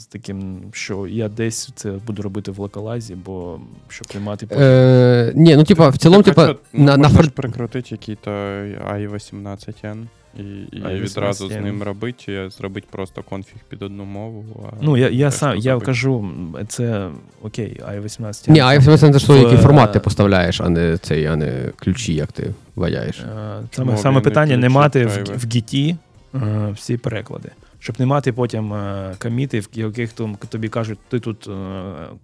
з- 0.06 0.12
таким, 0.12 0.62
що 0.72 1.06
я 1.06 1.28
десь 1.28 1.70
це 1.74 1.90
буду 2.06 2.22
робити 2.22 2.50
в 2.50 2.58
локалайзі, 2.58 3.14
бо 3.14 3.60
щоб 3.88 4.06
потім. 4.46 4.48
Е, 4.62 5.32
ні, 5.34 5.56
ну 5.56 5.64
типа, 5.64 5.88
в 5.88 5.96
цілому, 5.98 6.22
типа, 6.22 6.54
на, 6.72 6.96
на 6.96 7.08
прикрутити 7.08 7.88
який-то 7.90 8.30
i18n 8.30 10.04
і, 10.38 10.42
і 10.42 10.82
i18N. 10.82 11.00
відразу 11.00 11.48
з 11.48 11.56
ним 11.56 11.82
робити, 11.82 12.50
зробити 12.50 12.86
просто 12.90 13.22
конфіг 13.22 13.60
під 13.68 13.82
одну 13.82 14.04
мову. 14.04 14.44
А 14.72 14.76
Ну, 14.80 14.96
я, 14.96 15.08
я 15.08 15.30
сам 15.30 15.56
я 15.58 15.78
кажу, 15.78 16.30
це 16.68 17.10
окей, 17.42 17.80
i18. 17.94 18.50
Ні, 18.50 18.60
а 18.60 18.74
якщо 18.74 18.98
це 18.98 19.18
що, 19.18 19.36
який 19.36 19.58
формат 19.58 19.92
ти 19.92 20.00
поставляєш, 20.00 20.60
а 20.60 20.68
не 20.68 20.98
цей, 20.98 21.26
а 21.26 21.36
не 21.36 21.70
ключі, 21.76 22.14
як 22.14 22.32
ти 22.32 22.54
ваяєш. 22.76 23.20
Е, 23.20 23.60
Саме, 23.70 23.96
саме 23.96 24.20
питання 24.20 24.56
не 24.56 24.68
мати 24.68 25.06
в, 25.06 25.24
в 25.36 25.46
гіті 25.54 25.96
е, 26.34 26.70
всі 26.74 26.96
переклади. 26.96 27.50
Щоб 27.86 28.00
не 28.00 28.06
мати 28.06 28.32
потім 28.32 28.74
е, 28.74 29.14
коміти, 29.18 29.60
в 29.60 29.68
яких 29.74 30.12
тобі 30.48 30.68
кажуть, 30.68 30.98
ти 31.08 31.20
тут 31.20 31.48
е, 31.48 31.52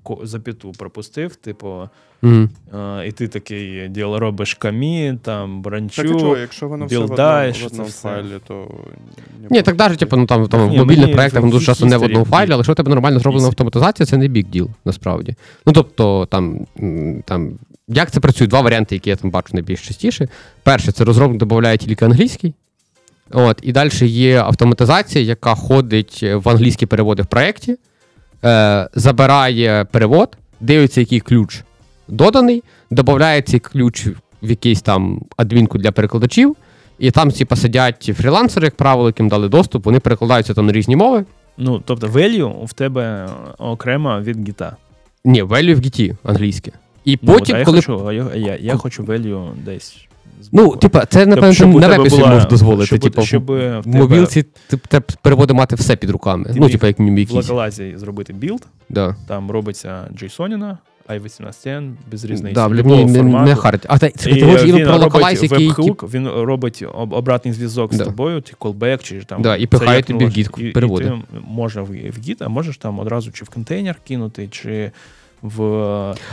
ко- 0.03 0.21
запяту 0.23 0.73
пропустив, 0.79 1.37
типу, 1.37 1.89
е, 2.25 2.49
і 3.07 3.13
ти 3.13 3.29
такий 3.29 3.89
діло 3.89 4.19
робиш 4.19 4.55
камі, 4.55 5.19
там 5.23 5.63
бранчу. 5.63 6.03
Так, 6.03 6.21
чого, 6.21 6.37
якщо 6.37 6.69
воно 6.69 6.87
все 6.87 6.99
в 6.99 7.03
одному, 7.03 7.53
в 7.63 7.67
одному 7.67 7.89
файлі, 7.89 8.27
то. 8.49 8.71
Ні, 9.51 9.63
так 9.63 9.79
навіть, 9.79 9.99
типу, 9.99 10.17
ну 10.17 10.27
там, 10.27 10.49
там 10.49 10.69
Ні, 10.69 10.77
в 10.77 10.79
мобільних 10.79 11.05
мені 11.05 11.15
проєктах 11.15 11.45
дуже 11.51 11.67
часто 11.67 11.87
не 11.87 11.97
в 11.97 12.03
одному 12.03 12.25
файлі, 12.25 12.51
але 12.51 12.57
якщо 12.59 12.73
в 12.73 12.77
тебе 12.77 12.91
нормально 12.91 13.19
зроблена 13.19 13.47
автоматизація, 13.47 14.07
це 14.07 14.17
не 14.17 14.29
big 14.29 14.47
deal, 14.57 14.69
насправді. 14.85 15.35
Ну 15.67 15.73
тобто, 15.73 16.27
там, 16.27 16.67
там, 17.25 17.53
як 17.89 18.11
це 18.11 18.21
працює? 18.21 18.47
Два 18.47 18.61
варіанти, 18.61 18.95
які 18.95 19.11
я 19.11 19.17
там 19.17 19.31
бачу 19.31 19.49
найбільш 19.53 19.89
частіше. 19.89 20.29
Перше, 20.63 20.93
це 20.93 21.05
розробник 21.05 21.39
додає 21.39 21.77
тільки 21.77 22.05
англійський. 22.05 22.55
От, 23.33 23.61
і 23.62 23.72
далі 23.72 23.91
є 24.07 24.39
автоматизація, 24.39 25.24
яка 25.24 25.55
ходить 25.55 26.22
в 26.22 26.49
англійські 26.49 26.87
переводи 26.87 27.22
в 27.22 27.26
проєкті, 27.26 27.76
е, 28.45 28.89
забирає 28.95 29.85
перевод, 29.85 30.37
дивиться, 30.61 31.01
який 31.01 31.20
ключ 31.20 31.62
доданий, 32.09 32.62
додає 32.91 33.43
цей 33.43 33.61
ключ 33.61 34.07
в 34.43 34.51
якийсь 34.51 34.83
там 34.83 35.22
адмінку 35.37 35.78
для 35.78 35.93
перекладачів, 35.93 36.57
і 36.99 37.11
там 37.11 37.30
типу, 37.30 37.57
сидять 37.57 38.12
фрілансери, 38.16 38.66
як 38.66 38.74
правило, 38.76 39.09
яким 39.09 39.28
дали 39.28 39.49
доступ, 39.49 39.85
вони 39.85 40.01
перекладаються 40.01 40.55
там 40.55 40.66
на 40.66 40.72
різні 40.72 40.97
мови. 40.97 41.24
Ну, 41.57 41.83
тобто, 41.85 42.07
value 42.07 42.64
в 42.64 42.72
тебе 42.72 43.28
окремо 43.59 44.20
від 44.20 44.49
гіта. 44.49 44.76
Ні, 45.24 45.43
value 45.43 45.74
в 45.74 45.80
гіті 45.80 46.16
англійське. 46.24 46.72
І 47.05 47.18
Ну, 47.22 47.35
от, 47.35 47.51
а 47.51 47.59
я 47.59 47.64
коли. 47.64 47.78
хочу, 47.78 48.07
а 48.07 48.12
я, 48.12 48.26
я, 48.35 48.57
я 48.57 48.76
хочу 48.76 49.03
value 49.03 49.53
десь. 49.64 49.97
Ну, 50.53 50.76
типа, 50.76 51.07
це, 51.07 51.26
напевно, 51.26 51.53
щоб 51.53 51.74
на 51.80 51.88
вебі 51.88 52.11
собі 52.11 52.22
була- 52.22 52.34
можеш 52.34 52.49
дозволити. 52.49 52.86
щоб- 52.86 53.01
типу, 53.01 53.22
щоб 53.22 53.45
в 53.45 53.82
тебе- 53.82 53.99
мобілці 53.99 54.45
ти, 54.68 54.76
треба 54.76 55.05
переводи 55.22 55.55
мати 55.55 55.76
все 55.76 55.97
під 55.97 56.11
руками. 56.11 56.45
Ти 56.45 56.53
ну, 56.55 56.61
міг 56.61 56.72
типу, 56.72 56.86
як 56.86 56.99
мімі 56.99 57.16
в 57.16 57.18
якісь. 57.18 57.34
локалайзі 57.36 57.95
зробити 57.97 58.32
білд, 58.32 58.66
Да. 58.88 59.16
там 59.28 59.51
робиться 59.51 60.09
JSON, 60.22 60.76
i18n, 61.09 61.93
без 62.11 62.24
різниці. 62.24 62.55
Да, 62.55 62.68
бля, 62.68 62.82
не, 62.82 63.22
не 63.22 63.55
харить. 63.57 63.86
А 63.88 63.99
та, 63.99 64.11
це, 64.11 64.30
І 64.30 64.34
ти 64.34 64.45
говориш 64.45 64.64
він 64.64 64.84
про 64.86 64.97
локалайз, 64.97 65.43
який. 65.43 65.68
веб-хук, 65.68 66.14
він 66.14 66.28
робить 66.28 66.84
об- 66.95 67.12
обратний 67.12 67.55
зв'язок 67.55 67.95
з 67.95 67.99
тобою, 67.99 68.40
ти 68.40 68.53
callback, 68.61 69.03
чи 69.03 69.20
там. 69.20 69.43
Да, 69.43 69.57
і 69.57 69.66
пихає 69.66 70.03
тобі 70.03 70.18
в 70.18 70.22
належить. 70.22 70.51
Git 70.51 70.61
І- 70.61 70.68
І 70.68 71.05
ти 71.05 71.12
можна 71.49 71.82
в, 71.82 71.86
в 71.86 72.18
Git, 72.18 72.36
а 72.40 72.49
можеш 72.49 72.76
там 72.76 72.99
одразу 72.99 73.32
чи 73.32 73.45
в 73.45 73.49
контейнер 73.49 73.97
кинути, 74.09 74.49
чи 74.49 74.90
в. 75.43 75.62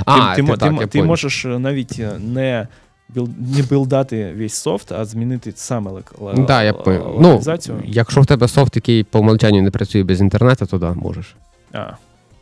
А, 0.05 0.35
ти, 0.35 0.41
ти 0.41 0.47
ти, 0.51 0.57
так, 0.57 0.79
ти, 0.79 0.85
ти 0.85 1.03
можеш 1.03 1.45
навіть 1.45 2.01
не. 2.19 2.67
Біл- 3.15 3.29
Не 3.55 3.61
білдати 3.61 4.33
весь 4.37 4.53
софт, 4.53 4.91
а 4.91 5.05
змінити 5.05 5.53
саме 5.55 5.91
лок- 5.91 6.45
Да, 6.45 6.63
я 6.63 6.73
Ну, 7.21 7.41
якщо 7.85 8.21
в 8.21 8.25
тебе 8.25 8.47
софт, 8.47 8.75
який 8.75 9.03
по 9.03 9.19
умолчанню 9.19 9.61
не 9.61 9.71
працює 9.71 10.03
без 10.03 10.21
інтернету, 10.21 10.65
то 10.65 10.77
да, 10.77 10.93
можеш. 10.93 11.35
А. 11.73 11.91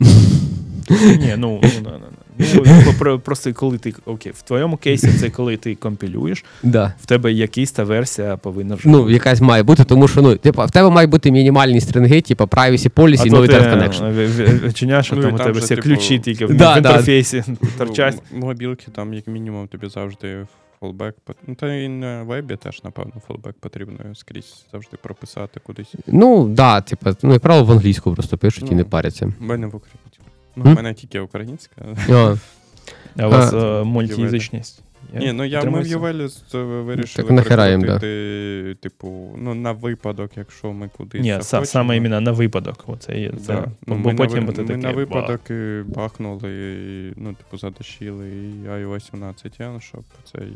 Ні, 1.18 1.34
ну, 1.36 1.60
ну, 1.62 1.70
ну, 1.82 1.90
ну, 2.38 2.62
ну, 2.66 2.82
ну, 2.86 2.92
про- 2.98 3.18
просто 3.18 3.52
коли 3.52 3.78
ти 3.78 3.94
окей, 4.06 4.32
в 4.36 4.42
твоєму 4.42 4.76
кейсі 4.76 5.12
це 5.12 5.30
коли 5.30 5.56
ти 5.56 5.74
компілюєш, 5.74 6.44
Да. 6.62 6.92
в 7.00 7.06
тебе 7.06 7.32
якась 7.32 7.72
та 7.72 7.84
версія 7.84 8.36
повинна 8.36 8.74
вже. 8.74 8.88
Ну, 8.88 9.10
якась 9.10 9.40
має 9.40 9.62
бути, 9.62 9.84
тому 9.84 10.08
що 10.08 10.22
ну, 10.22 10.36
типу, 10.36 10.64
в 10.64 10.70
тебе 10.70 10.90
мають 10.90 11.10
бути 11.10 11.32
мінімальні 11.32 11.80
стринги, 11.80 12.20
типу 12.20 12.44
privacy 12.44 12.90
policy, 12.90 13.30
no 13.30 13.46
то 13.46 13.52
connection. 13.52 14.04
е, 14.04 14.26
в- 14.26 14.28
в- 14.60 14.66
відчиняєш, 14.68 15.12
а 15.12 15.16
Ну, 15.16 15.20
і 15.20 15.24
там 15.24 15.34
у 15.34 15.38
тебе 15.38 15.60
всі 15.60 15.68
типу, 15.76 15.82
ключі 15.82 16.18
тільки 16.18 16.46
в, 16.46 16.50
інтерфейсі 16.50 17.44
Ну, 17.46 17.56
торчать. 17.78 18.22
Мобілки 18.32 18.86
там, 18.94 19.14
як 19.14 19.26
мінімум, 19.26 19.66
тобі 19.68 19.88
завжди 19.88 20.46
фолбек. 20.80 21.14
Ну, 21.46 21.54
та 21.54 21.74
і 21.74 21.88
на 21.88 22.22
вебі 22.22 22.56
теж, 22.56 22.80
напевно, 22.84 23.12
фолбек 23.28 23.54
потрібно 23.60 23.94
скрізь 24.14 24.64
завжди 24.72 24.96
прописати 25.02 25.60
кудись. 25.66 25.94
Ну, 26.06 26.48
да, 26.48 26.80
типу, 26.80 27.10
ну, 27.22 27.32
як 27.32 27.42
правило, 27.42 27.64
в 27.66 27.70
англійську 27.72 28.14
просто 28.14 28.38
пишуть 28.38 28.64
і 28.64 28.70
Ну. 28.70 28.76
не 28.76 28.84
паряться. 28.84 29.32
Мене 29.40 29.66
в 29.66 29.76
Україні. 29.76 29.98
Ну, 30.64 30.72
в 30.72 30.76
мене 30.76 30.94
тільки 30.94 31.20
українська. 31.20 31.74
А, 32.08 32.34
А 33.16 33.26
у 33.26 33.30
вас 33.30 33.52
е, 33.52 33.82
мультиязичність. 33.84 34.82
є? 35.14 35.20
Ні, 35.20 35.32
ну 35.32 35.44
я 35.44 35.56
ми 35.64 35.80
в 35.80 35.82
Підтримується? 35.82 35.94
Ювелі 35.94 36.28
з- 36.28 36.54
е, 36.54 36.58
вирішили 36.62 37.28
Так 37.28 37.36
нахера 37.36 37.68
їм, 37.68 37.80
да. 37.80 37.86
прикрутити, 37.86 38.74
типу, 38.80 39.36
ну, 39.38 39.54
на 39.54 39.72
випадок, 39.72 40.30
якщо 40.36 40.72
ми 40.72 40.88
кудись. 40.96 41.22
Ні, 41.22 41.32
са- 41.32 41.42
захочемо. 41.42 41.64
саме 41.66 41.96
іменно 41.96 42.20
на 42.20 42.32
випадок. 42.32 42.84
Оце 42.86 43.18
є. 43.18 43.30
Це, 43.46 43.52
Да. 43.54 43.60
бо 43.86 43.94
Ну, 43.94 43.96
ми, 43.96 44.14
потім 44.14 44.40
на, 44.40 44.46
буде 44.46 44.62
ви- 44.62 44.68
ми 44.68 44.68
таке, 44.74 44.86
на 44.86 44.88
«Ба». 44.88 44.96
випадок 44.96 45.40
і 45.50 45.82
бахнули, 45.86 46.50
і, 46.52 47.12
ну, 47.16 47.34
типу, 47.34 47.58
затащили 47.58 48.28
і 48.28 48.68
iOS 48.68 49.10
17N, 49.14 49.80
щоб 49.80 50.02
це 50.32 50.38
і. 50.38 50.52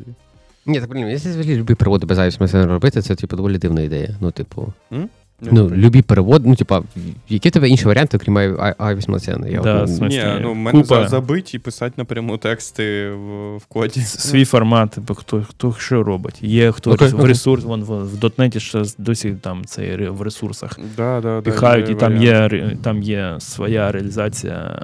Ні, 0.65 0.79
так 0.81 0.89
блін, 0.89 1.07
я 1.07 1.15
взагалі 1.15 1.55
любі 1.57 1.75
переводи 1.75 2.05
без 2.05 2.17
iOS 2.19 2.65
робити, 2.65 3.01
це 3.01 3.15
типу 3.15 3.35
доволі 3.35 3.57
дивна 3.57 3.81
ідея. 3.81 4.15
Ну, 4.21 4.31
типу, 4.31 4.73
М? 4.93 5.09
Ну, 5.41 5.69
любі 5.69 6.01
переводи, 6.01 6.49
ну, 6.49 6.55
типа, 6.55 6.83
які 7.29 7.49
тебе 7.49 7.69
інші 7.69 7.85
варіанти, 7.85 8.17
окрім 8.17 8.37
i- 8.37 8.75
i18? 8.75 9.51
Я 9.51 9.61
Да, 9.61 9.81
от, 9.83 9.89
в 9.89 10.03
Ні, 10.03 10.23
ну 10.41 10.51
в 10.51 10.55
мене 10.55 10.81
купа. 10.81 11.03
за- 11.03 11.07
забить 11.07 11.53
і 11.53 11.59
писати 11.59 11.93
напряму 11.97 12.37
тексти 12.37 13.09
в, 13.09 13.57
в 13.57 13.65
коді. 13.65 14.01
Свій 14.01 14.45
формат, 14.45 14.97
бо 15.07 15.13
хто, 15.13 15.43
хто 15.49 15.75
що 15.79 16.03
робить. 16.03 16.43
Є 16.43 16.71
хто 16.71 16.91
Окей, 16.91 17.07
в 17.07 17.15
окей. 17.15 17.27
ресурс, 17.27 17.63
вон 17.63 17.83
в, 17.83 18.03
в 18.03 18.17
дотнеті 18.17 18.59
ще 18.59 18.83
досі 18.97 19.35
там 19.41 19.65
це 19.65 19.81
ре- 19.81 20.09
в 20.09 20.21
ресурсах. 20.21 20.79
Да, 20.97 21.21
да, 21.21 21.41
да, 21.41 21.75
і 21.77 21.95
там 21.95 22.13
варіант. 22.13 22.23
є, 22.23 22.33
ре- 22.47 22.77
там 22.77 23.03
є 23.03 23.35
своя 23.39 23.91
реалізація 23.91 24.79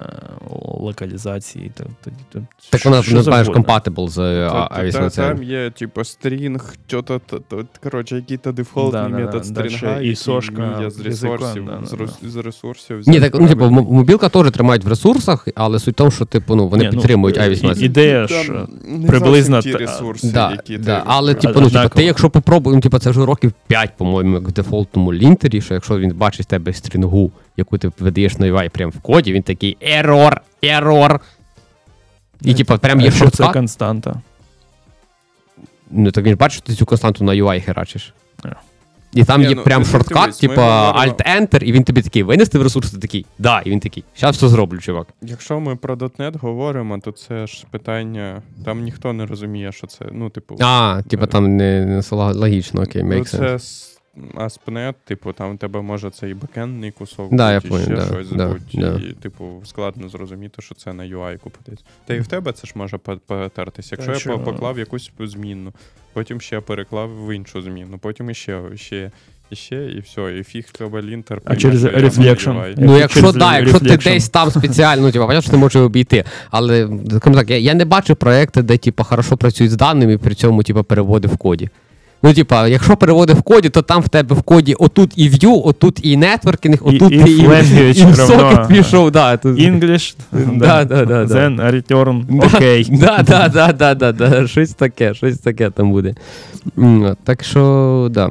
локалізації. 0.80 1.72
та- 1.76 1.84
та- 1.84 2.12
та- 2.34 2.42
Так 2.70 2.86
вона 2.86 3.04
що 3.04 3.16
називаєш 3.16 3.48
завгодно. 3.48 3.74
compatible 3.74 4.08
з 4.10 4.16
Та- 4.16 4.68
та- 4.92 5.10
та- 5.10 5.10
Там 5.10 5.44
є, 5.44 5.70
типу, 5.72 6.04
стрінг, 6.04 6.76
що-то, 6.88 7.20
то- 7.26 7.40
то- 7.40 7.66
коротше, 7.84 8.16
який-то 8.16 8.52
дефолтний 8.52 9.02
Да, 9.04 9.10
да, 9.10 9.16
метод 9.18 9.42
да, 9.42 9.48
стрінга, 9.70 10.00
і 10.02 10.16
вміє 10.48 10.90
з 10.90 11.00
ресурсів, 11.00 11.66
да, 11.66 11.78
да, 11.82 11.86
з, 11.86 11.94
рес- 11.94 12.30
з 12.30 12.36
ресурсів 12.36 13.04
Ні, 13.08 13.20
так, 13.20 13.36
ну, 13.40 13.48
типу, 13.48 13.70
мобілка 13.70 14.30
теж 14.30 14.52
тримають 14.52 14.84
в 14.84 14.88
ресурсах, 14.88 15.48
але 15.56 15.80
суть 15.80 15.94
в 15.94 15.98
тому, 15.98 16.12
що, 16.12 16.26
типу, 16.26 16.56
ну, 16.56 16.68
вони 16.68 16.84
Ні, 16.84 16.90
ну, 16.94 16.98
підтримують 16.98 17.38
і- 17.38 17.40
i18. 17.40 17.84
ідея 17.84 18.28
ж 18.28 18.66
приблизно 19.08 19.62
ті 19.62 19.72
ресурси, 19.72 20.32
Да, 20.34 20.52
які 20.52 20.78
да, 20.78 21.00
ти 21.00 21.04
але, 21.06 21.34
типу, 21.34 21.62
ну, 21.62 21.70
типу, 21.70 21.90
ти, 21.90 22.04
якщо 22.04 22.30
попробуєш, 22.30 22.76
ну, 22.76 22.82
типу, 22.82 23.00
це 23.00 23.10
вже 23.10 23.26
років 23.26 23.54
5, 23.68 23.92
по-моєму, 23.98 24.36
як 24.36 24.48
в 24.48 24.52
дефолтному 24.52 25.14
лінтері, 25.14 25.62
що 25.62 25.74
якщо 25.74 26.00
він 26.00 26.14
бачить 26.16 26.46
в 26.46 26.50
тебе 26.50 26.74
стрінгу, 26.74 27.32
яку 27.58 27.78
ти 27.78 27.92
видаєш 28.00 28.38
на 28.38 28.46
UI 28.46 28.70
прямо 28.70 28.92
в 28.96 29.00
коді, 29.00 29.34
він 29.34 29.44
такий 29.44 29.78
ерор, 29.82 30.42
ерор. 30.62 31.20
І, 32.42 32.54
типу, 32.54 32.78
прям 32.78 33.00
є 33.00 33.06
Якщо 33.06 33.30
це 33.30 33.48
константа. 33.48 34.22
Ну, 35.92 36.12
так 36.12 36.26
він 36.26 36.36
бачить, 36.36 36.58
що 36.58 36.68
ти 36.68 36.74
цю 36.74 36.86
константу 36.86 37.24
на 37.24 37.34
UI 37.34 37.62
херачиш. 37.62 38.14
Yeah. 38.44 38.54
І 39.14 39.24
там 39.24 39.42
є 39.42 39.56
ну, 39.56 39.64
прям 39.64 39.86
shortcut, 39.86 40.40
типу 40.40 40.62
Alt-Enter, 40.62 41.64
і 41.64 41.72
він 41.72 41.84
тобі 41.84 42.02
такий 42.02 42.24
винести 42.24 42.60
в 42.60 42.64
ресурс, 42.64 42.92
ти 42.92 42.98
такий, 42.98 43.26
да, 43.40 43.62
і 43.62 43.70
він 43.70 43.80
такий, 43.80 44.04
зараз 44.18 44.36
все 44.38 44.48
зроблю, 44.48 44.78
чувак. 44.80 45.08
Якщо 45.22 45.60
ми 45.60 45.76
про 45.76 45.96
.NET 45.96 46.38
говоримо, 46.40 47.00
то 47.00 47.12
це 47.12 47.48
ж 47.48 47.66
питання, 47.72 48.42
там 48.66 48.84
ніхто 48.84 49.14
не 49.14 49.26
розуміє, 49.26 49.72
що 49.72 49.88
це, 49.88 50.06
ну, 50.12 50.30
типу, 50.30 50.56
А, 50.60 51.02
типу, 51.10 51.26
там 51.28 51.58
не, 51.58 51.86
не 51.86 52.04
логічно, 52.12 52.82
окей, 52.82 53.04
ну, 53.04 53.10
make 53.16 53.26
це 53.26 53.38
sense. 53.38 53.56
с- 53.56 54.00
ASP.NET, 54.36 54.94
типу, 55.06 55.34
там 55.34 55.52
у 55.54 55.58
тебе 55.58 55.82
може 55.82 56.10
це 56.12 56.30
і 56.30 56.34
бекендний 56.34 56.92
кусок, 56.92 57.34
Да, 57.36 57.52
я 57.54 57.60
бути, 57.60 57.68
і 57.68 57.72
понял, 57.72 57.86
ще 57.86 57.96
да, 57.96 58.06
щось 58.06 58.30
да, 58.32 58.48
будь, 58.48 58.62
да. 58.74 59.00
і, 59.10 59.14
типу, 59.14 59.62
складно 59.66 60.10
зрозуміти, 60.10 60.62
що 60.62 60.76
це 60.76 60.94
на 60.94 61.04
UI 61.04 61.38
купитись. 61.40 61.80
Та 62.06 62.14
і 62.14 62.20
в 62.20 62.28
тебе 62.28 62.52
це 62.54 62.68
ж 62.68 62.74
може 62.76 62.98
потертись. 62.98 63.92
Якщо 63.92 64.08
Та 64.08 64.14
я 64.14 64.20
що? 64.20 64.40
поклав 64.40 64.80
якусь 64.80 65.12
змінну, 65.20 65.74
потім 66.14 66.42
ще 66.42 66.60
переклав 66.62 67.26
в 67.26 67.36
іншу 67.36 67.62
зміну, 67.62 67.98
потім 67.98 68.30
іще, 68.30 68.62
ще, 68.76 69.12
і 69.50 69.56
ще, 69.56 69.86
і 69.86 70.00
все, 70.00 70.38
і 70.38 70.44
фіг 70.44 70.66
треба 70.72 71.02
лінтер. 71.02 71.42
А 71.46 71.56
через 71.56 71.84
reflection? 71.84 72.62
UI. 72.62 72.76
Ну, 72.78 72.98
якщо 72.98 73.22
так, 73.22 73.38
да, 73.38 73.58
якщо 73.58 73.80
ти 73.80 73.98
десь 73.98 74.30
там 74.30 74.52
спеціально, 74.52 75.02
ну, 75.06 75.12
типу, 75.12 75.26
понятно, 75.26 75.42
що 75.42 75.52
ти 75.52 75.58
можеш 75.58 75.82
обійти. 75.82 76.24
Але 76.52 76.90
так, 77.24 77.50
я, 77.50 77.58
я 77.58 77.74
не 77.74 77.86
бачу 77.86 78.16
проекти, 78.16 78.62
де 78.62 78.78
типу, 78.78 79.04
хорошо 79.04 79.38
працюють 79.38 79.72
з 79.72 79.76
даними, 79.78 80.14
і 80.14 80.18
при 80.18 80.36
цьому 80.36 80.64
типу, 80.64 80.84
переводи 80.84 81.28
в 81.28 81.38
коді. 81.38 81.70
Ну, 82.24 82.34
типа, 82.34 82.68
якщо 82.68 82.98
переводи 82.98 83.34
в 83.34 83.42
коді, 83.42 83.70
то 83.70 83.82
там 83.82 84.02
в 84.02 84.10
тебе 84.10 84.36
в 84.36 84.42
коді 84.42 84.74
отут 84.74 85.14
і 85.16 85.30
view, 85.30 85.68
отут 85.68 86.00
і 86.06 86.18
нетворкінг, 86.18 86.78
отут 86.82 87.12
і, 87.12 87.16
і, 87.16 87.48
language 87.48 88.10
і 88.10 88.12
в 88.12 88.16
сокет 88.16 88.68
пішов. 88.68 89.12
Да, 89.12 89.38
тут- 89.38 89.60
English, 89.60 90.16
Да, 90.32 90.86
да, 90.86 91.06
да, 91.06 91.26
да. 91.26 91.36
then 91.36 91.72
return, 91.72 92.24
Да, 92.40 92.58
окей. 92.58 92.88
Да, 93.00 93.24
да, 93.28 93.48
да, 93.48 93.74
да, 93.74 93.94
да, 93.96 94.12
да, 94.12 94.48
щось 94.48 94.74
таке, 94.74 95.14
щось 95.14 95.38
таке 95.38 95.70
там 95.70 95.92
буде. 95.92 96.16
Так 97.24 97.44
що, 97.44 98.08
да. 98.12 98.30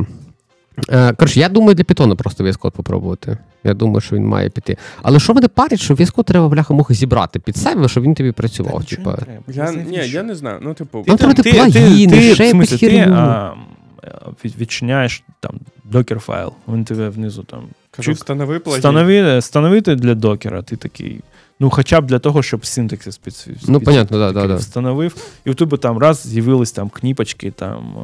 Е, 0.91 1.13
коротше, 1.13 1.41
я 1.41 1.49
думаю, 1.49 1.75
для 1.75 1.85
Python 1.85 2.15
просто 2.17 2.45
VS 2.45 2.59
Code 2.59 2.71
попробувати. 2.71 3.39
Я 3.65 3.75
думаю, 3.75 4.01
що 4.01 4.17
він 4.17 4.27
має 4.27 4.51
піти. 4.51 4.77
Але 5.03 5.21
що 5.21 5.35
мене 5.35 5.49
парить, 5.49 5.81
що 5.81 5.95
VS 5.95 6.15
Code 6.15 6.25
треба 6.25 6.49
бляха 6.49 6.75
муха 6.75 6.95
зібрати 6.95 7.39
під 7.39 7.57
себе, 7.57 7.89
щоб 7.89 8.05
він 8.05 8.15
тобі 8.15 8.33
працював. 8.33 8.85
Та 8.85 8.97
Типа. 8.97 9.19
Я, 9.49 9.73
ні, 9.73 10.01
я 10.09 10.23
не 10.23 10.35
знаю. 10.35 10.59
Ну, 10.63 10.75
типу, 10.75 11.05
Ну, 11.07 11.17
треба 11.17 11.35
ти 11.35 11.43
плагіни, 11.53 12.35
ще 12.35 12.47
в 12.47 12.51
смислі, 12.51 12.57
якусь 12.57 12.81
ти 12.81 12.91
херню. 12.91 13.53
А, 14.15 14.31
відчиняєш 14.45 15.23
там 15.41 15.61
докер 15.85 16.19
файл, 16.19 16.53
він 16.69 16.85
тебе 16.85 17.09
внизу 17.09 17.43
там. 17.43 17.69
кажу, 17.91 18.13
встанови 18.13 18.59
Станови 18.59 18.79
Встанови, 18.79 19.39
встановити 19.39 19.95
для 19.95 20.15
докера, 20.15 20.63
ти 20.63 20.77
такий. 20.77 21.21
Ну, 21.61 21.71
хоча 21.71 22.01
б 22.01 22.07
для 22.07 22.19
того, 22.19 22.43
щоб 22.43 22.67
синтаксис 22.67 23.19
під, 23.19 23.47
Ну, 23.69 23.81
понятно, 23.81 24.19
да, 24.19 24.33
да, 24.33 24.47
да. 24.47 24.55
встановив. 24.55 25.17
І 25.45 25.51
у 25.51 25.55
тебе 25.55 25.77
там 25.77 25.99
раз 25.99 26.27
з'явились 26.27 26.73
там 26.73 26.89
кніпочки, 26.89 27.51
там 27.51 27.97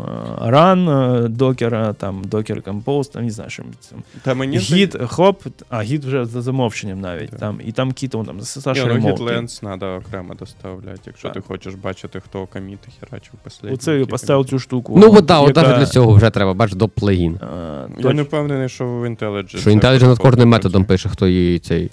е, 0.42 0.50
run 0.50 0.90
е, 1.24 1.28
докера, 1.28 1.92
там 1.92 2.22
docker 2.30 2.62
compose, 2.62 3.12
там 3.12 3.24
не 3.24 3.30
знаю, 3.30 3.50
що 3.50 3.62
там. 3.90 4.02
Та 4.22 4.34
мені 4.34 4.58
Гід, 4.58 4.98
хоп, 5.06 5.42
а 5.70 5.82
гід 5.82 6.04
вже 6.04 6.26
за 6.26 6.42
замовченням 6.42 7.00
навіть. 7.00 7.30
Так. 7.30 7.40
Там, 7.40 7.60
і 7.64 7.72
там 7.72 7.92
кіт, 7.92 8.14
он 8.14 8.26
там 8.26 8.40
Саша 8.40 8.86
ну. 8.86 9.08
GitLens 9.08 9.60
треба 9.60 9.96
окремо 9.98 10.34
доставляти, 10.34 11.00
якщо 11.06 11.28
Так. 11.28 11.34
ти 11.34 11.40
хочеш 11.48 11.74
бачити, 11.74 12.20
хто 12.20 12.46
коміти 12.46 12.88
херачив 13.00 13.32
останній. 13.46 13.74
Оце 13.74 13.98
я 13.98 14.06
поставив 14.06 14.46
цю 14.48 14.58
штуку. 14.58 14.94
Ну, 14.98 15.14
от, 15.16 15.24
да, 15.24 15.40
от 15.40 15.56
навіть 15.56 15.78
для 15.78 15.86
цього 15.86 16.12
вже 16.14 16.30
треба, 16.30 16.54
бачиш, 16.54 16.76
до 16.76 16.88
плагін. 16.88 17.34
е, 17.34 17.88
Я 17.98 18.12
не 18.12 18.22
впевнений, 18.22 18.68
що 18.68 18.86
в 18.86 19.04
IntelliJ. 19.04 19.58
Що 19.58 19.70
Intelligent 19.70 20.06
над 20.06 20.18
кожним 20.18 20.48
методом 20.48 20.84
пише, 20.84 21.08
хто 21.08 21.26
її 21.26 21.58
цей. 21.58 21.90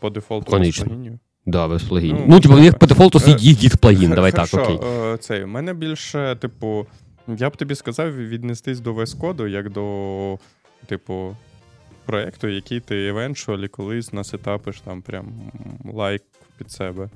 По 0.00 0.10
дефолту 0.10 0.50
Конечно. 0.50 0.84
плагінів. 0.84 1.18
Да, 1.46 1.68
без 1.68 1.82
плагінів. 1.82 2.16
Ну, 2.20 2.24
Ну, 2.28 2.40
типу, 2.40 2.54
в 2.54 2.60
них 2.60 2.78
по 2.78 2.86
дефолту 2.86 3.18
е, 3.26 3.30
є 3.38 3.52
гід 3.52 3.76
плагін, 3.76 4.10
давай 4.10 4.32
так, 4.32 4.48
окей. 4.54 4.78
е, 4.84 5.16
Цей, 5.16 5.44
у 5.44 5.46
мене 5.46 5.74
більше, 5.74 6.36
типу, 6.40 6.86
я 7.28 7.50
б 7.50 7.56
тобі 7.56 7.74
сказав 7.74 8.16
віднестись 8.16 8.80
до 8.80 8.94
VS 8.94 9.18
Code 9.18 9.46
як 9.48 9.70
до, 9.70 10.38
типу, 10.86 11.36
проєкту, 12.04 12.48
який 12.48 12.80
ти 12.80 13.12
eventually 13.12 13.68
колись 13.68 14.12
насетапиш 14.12 14.80
там 14.80 15.02
прям 15.02 15.26
лайк 15.94 16.22
під 16.58 16.70
себе. 16.70 17.08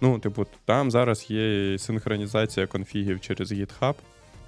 Ну, 0.00 0.18
типу, 0.18 0.46
там 0.64 0.90
зараз 0.90 1.26
є 1.30 1.78
синхронізація 1.78 2.66
конфігів 2.66 3.20
через 3.20 3.52
GitHub, 3.52 3.94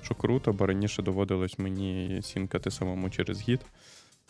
що 0.03 0.15
круто, 0.15 0.53
бо 0.53 0.67
раніше 0.67 1.03
доводилось 1.03 1.59
мені 1.59 2.21
сінкати 2.23 2.71
самому 2.71 3.11
через 3.11 3.49
Git. 3.49 3.61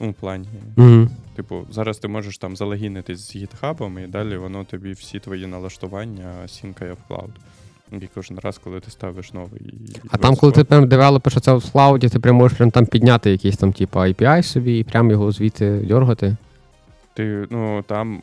Ну, 0.00 0.10
в 0.10 0.14
плані, 0.14 0.48
Угу. 0.76 1.08
Типу, 1.36 1.66
зараз 1.70 1.98
ти 1.98 2.08
можеш 2.08 2.38
там 2.38 2.56
залогінитись 2.56 3.30
з 3.30 3.36
гітхабом, 3.36 3.98
і 3.98 4.06
далі 4.06 4.36
воно 4.36 4.64
тобі 4.64 4.92
всі 4.92 5.18
твої 5.18 5.46
налаштування 5.46 6.48
сінкає 6.48 6.92
в 6.92 7.08
cloud. 7.08 7.30
І 7.92 8.08
кожен 8.14 8.38
раз, 8.38 8.58
коли 8.58 8.80
ти 8.80 8.90
ставиш 8.90 9.32
новий. 9.32 9.60
А 10.10 10.16
там, 10.16 10.36
коли 10.36 10.52
ти 10.52 10.64
прям 10.64 10.88
девелопиш 10.88 11.36
оце 11.36 11.52
в 11.52 11.70
клауді, 11.72 12.08
ти 12.08 12.18
прям 12.18 12.36
можеш 12.36 12.58
прям 12.58 12.70
там 12.70 12.86
підняти 12.86 13.30
якийсь 13.30 13.56
там, 13.56 13.72
типу, 13.72 13.98
API 13.98 14.42
собі 14.42 14.78
і 14.78 14.84
прям 14.84 15.10
його 15.10 15.32
звідти 15.32 15.70
дергати. 15.70 16.36
Ти, 17.14 17.46
ну, 17.50 17.84
там, 17.86 18.22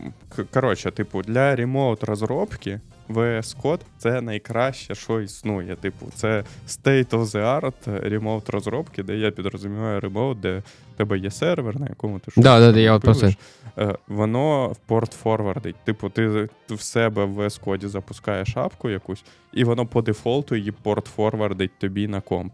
коротше, 0.53 0.91
типу, 0.91 1.22
для 1.22 1.55
remote 1.55 2.03
розробки 2.03 2.80
VS 3.09 3.61
Code 3.61 3.80
це 3.97 4.22
найкраще, 4.22 4.95
що 4.95 5.22
існує. 5.22 5.76
Типу, 5.76 6.05
це 6.15 6.43
state 6.67 7.09
of 7.09 7.26
the 7.26 7.61
art 7.61 8.09
remote 8.10 8.49
розробки, 8.49 9.03
де 9.03 9.17
я 9.17 9.32
підрозуміваю 9.32 9.99
remote, 9.99 10.39
де 10.39 10.63
тебе 11.00 11.18
є 11.18 11.32
сервер, 11.32 11.80
на 11.80 11.88
якому 11.88 12.20
ти 12.20 12.32
щось 12.32 12.43
Да, 12.43 12.60
да, 12.60 12.72
да, 12.72 12.80
я 12.80 13.00
пилиш. 13.00 13.38
Е, 13.78 13.95
Воно 14.08 14.68
в 14.68 14.78
порт 14.78 15.14
форвардить. 15.14 15.76
Типу, 15.86 16.10
ти 16.10 16.50
в 16.70 16.82
себе 16.82 17.26
в 17.26 17.39
VS 17.39 17.60
коді 17.64 17.88
запускаєш 17.88 18.58
апку 18.58 18.89
якусь, 18.89 19.24
і 19.54 19.64
воно 19.64 19.86
по 19.86 20.02
дефолту 20.02 20.56
її 20.56 20.72
порт 20.72 21.06
форвардить 21.06 21.72
тобі 21.80 22.08
на 22.08 22.22
комп. 22.22 22.54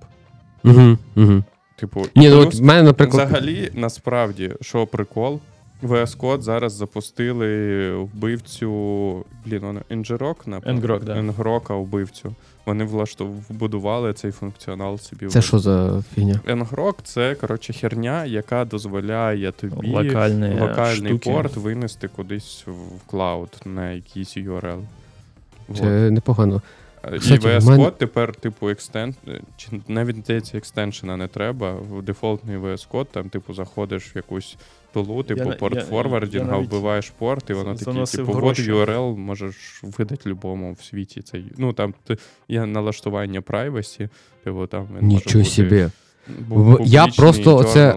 Угу, 0.64 0.98
угу. 1.16 1.44
Типу, 1.76 2.06
Ні, 2.16 2.30
ну 2.30 2.40
от 2.40 2.62
мене, 2.62 2.84
наприклад. 2.84 3.28
Взагалі, 3.28 3.72
насправді, 3.74 4.52
що 4.62 4.88
прикол, 4.88 5.40
VS 5.88 6.18
Code 6.18 6.42
зараз 6.42 6.74
запустили 6.74 7.92
вбивцю. 7.96 8.70
Блін, 9.46 9.60
воно 9.60 9.82
Ngrok, 9.90 10.36
напевно. 10.46 10.82
Ngrok, 10.82 11.04
да. 11.04 11.14
Ngrok, 11.14 11.82
вбивцю. 11.82 12.36
Вони 12.66 12.84
влаштов... 12.86 13.28
вбудували 13.50 14.14
цей 14.14 14.32
функціонал 14.32 14.98
собі. 14.98 15.28
Це 15.28 15.42
що 15.42 15.60
за 15.60 16.04
фігня? 16.16 16.40
Ngrok— 16.48 16.94
це, 17.04 17.36
коротше, 17.36 17.74
херня, 17.74 18.26
яка 18.26 18.66
дозволяє 18.66 19.52
тобі 19.52 19.88
Локальні 19.88 20.60
локальний 20.60 21.12
штуки. 21.12 21.32
порт 21.32 21.58
винести 21.58 22.08
кудись 22.08 22.64
в 22.68 23.10
клауд 23.10 23.50
на 23.66 23.92
якийсь 23.92 24.38
URL. 24.38 24.82
Вот. 25.68 25.78
Це 25.78 26.12
непогано. 26.12 26.62
І 27.16 27.20
Кстати, 27.20 27.48
VS 27.48 27.60
в 27.62 27.66
мене- 27.66 27.84
Code 27.84 27.92
тепер, 27.98 28.36
типу, 28.36 28.70
екстен... 28.70 29.16
чи 29.58 29.68
навіть 29.88 30.16
здається, 30.16 30.58
екстеншена 30.58 31.18
не 31.18 31.28
треба. 31.28 31.74
В 31.74 32.02
дефолтний 32.02 32.58
VS 32.58 32.88
Code, 32.92 33.06
там, 33.12 33.30
типу, 33.30 33.54
заходиш 33.54 34.16
в 34.16 34.18
якусь 34.18 34.58
тулу, 35.04 35.24
типу, 35.24 35.50
на- 35.50 35.56
порт 35.56 35.76
я- 35.76 35.82
форвардінга, 35.82 36.46
я 36.46 36.52
навіть 36.52 36.68
вбиваєш 36.70 37.10
порт, 37.10 37.50
і 37.50 37.54
воно 37.54 37.76
таке, 37.76 37.92
типу, 38.18 38.32
от. 38.32 38.36
URL 38.90 39.18
можеш 39.18 39.82
видати 39.98 40.30
любому 40.30 40.74
в 40.80 40.84
світі. 40.84 41.22
Цей. 41.22 41.46
Ну, 41.58 41.74
там 41.74 41.94
є 42.50 42.66
налаштування 42.66 43.40
privacy, 43.42 44.10
типу, 44.44 44.68
там 44.68 44.88
він 44.98 45.08
може 45.08 45.24
бути 45.40 45.50
собі. 45.50 45.90
бу- 46.48 46.78
Я 46.86 47.08
просто 47.18 47.52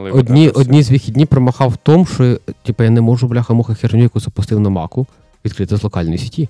і 0.09 0.11
одні, 0.11 0.49
одні 0.49 0.83
з 0.83 0.91
вихідні 0.91 1.27
промахав 1.27 1.71
в 1.71 1.77
тому, 1.77 2.07
що 2.07 2.39
типу, 2.63 2.83
я 2.85 2.91
не 2.91 3.01
можу 3.01 3.27
бляха-муха 3.29 3.75
херню, 3.75 4.03
яку 4.03 4.21
запустив 4.21 4.61
на 4.61 4.71
маку, 4.71 5.07
відкрити 5.45 5.77
з 5.77 5.83
локальної 5.85 6.19
сіті. 6.19 6.49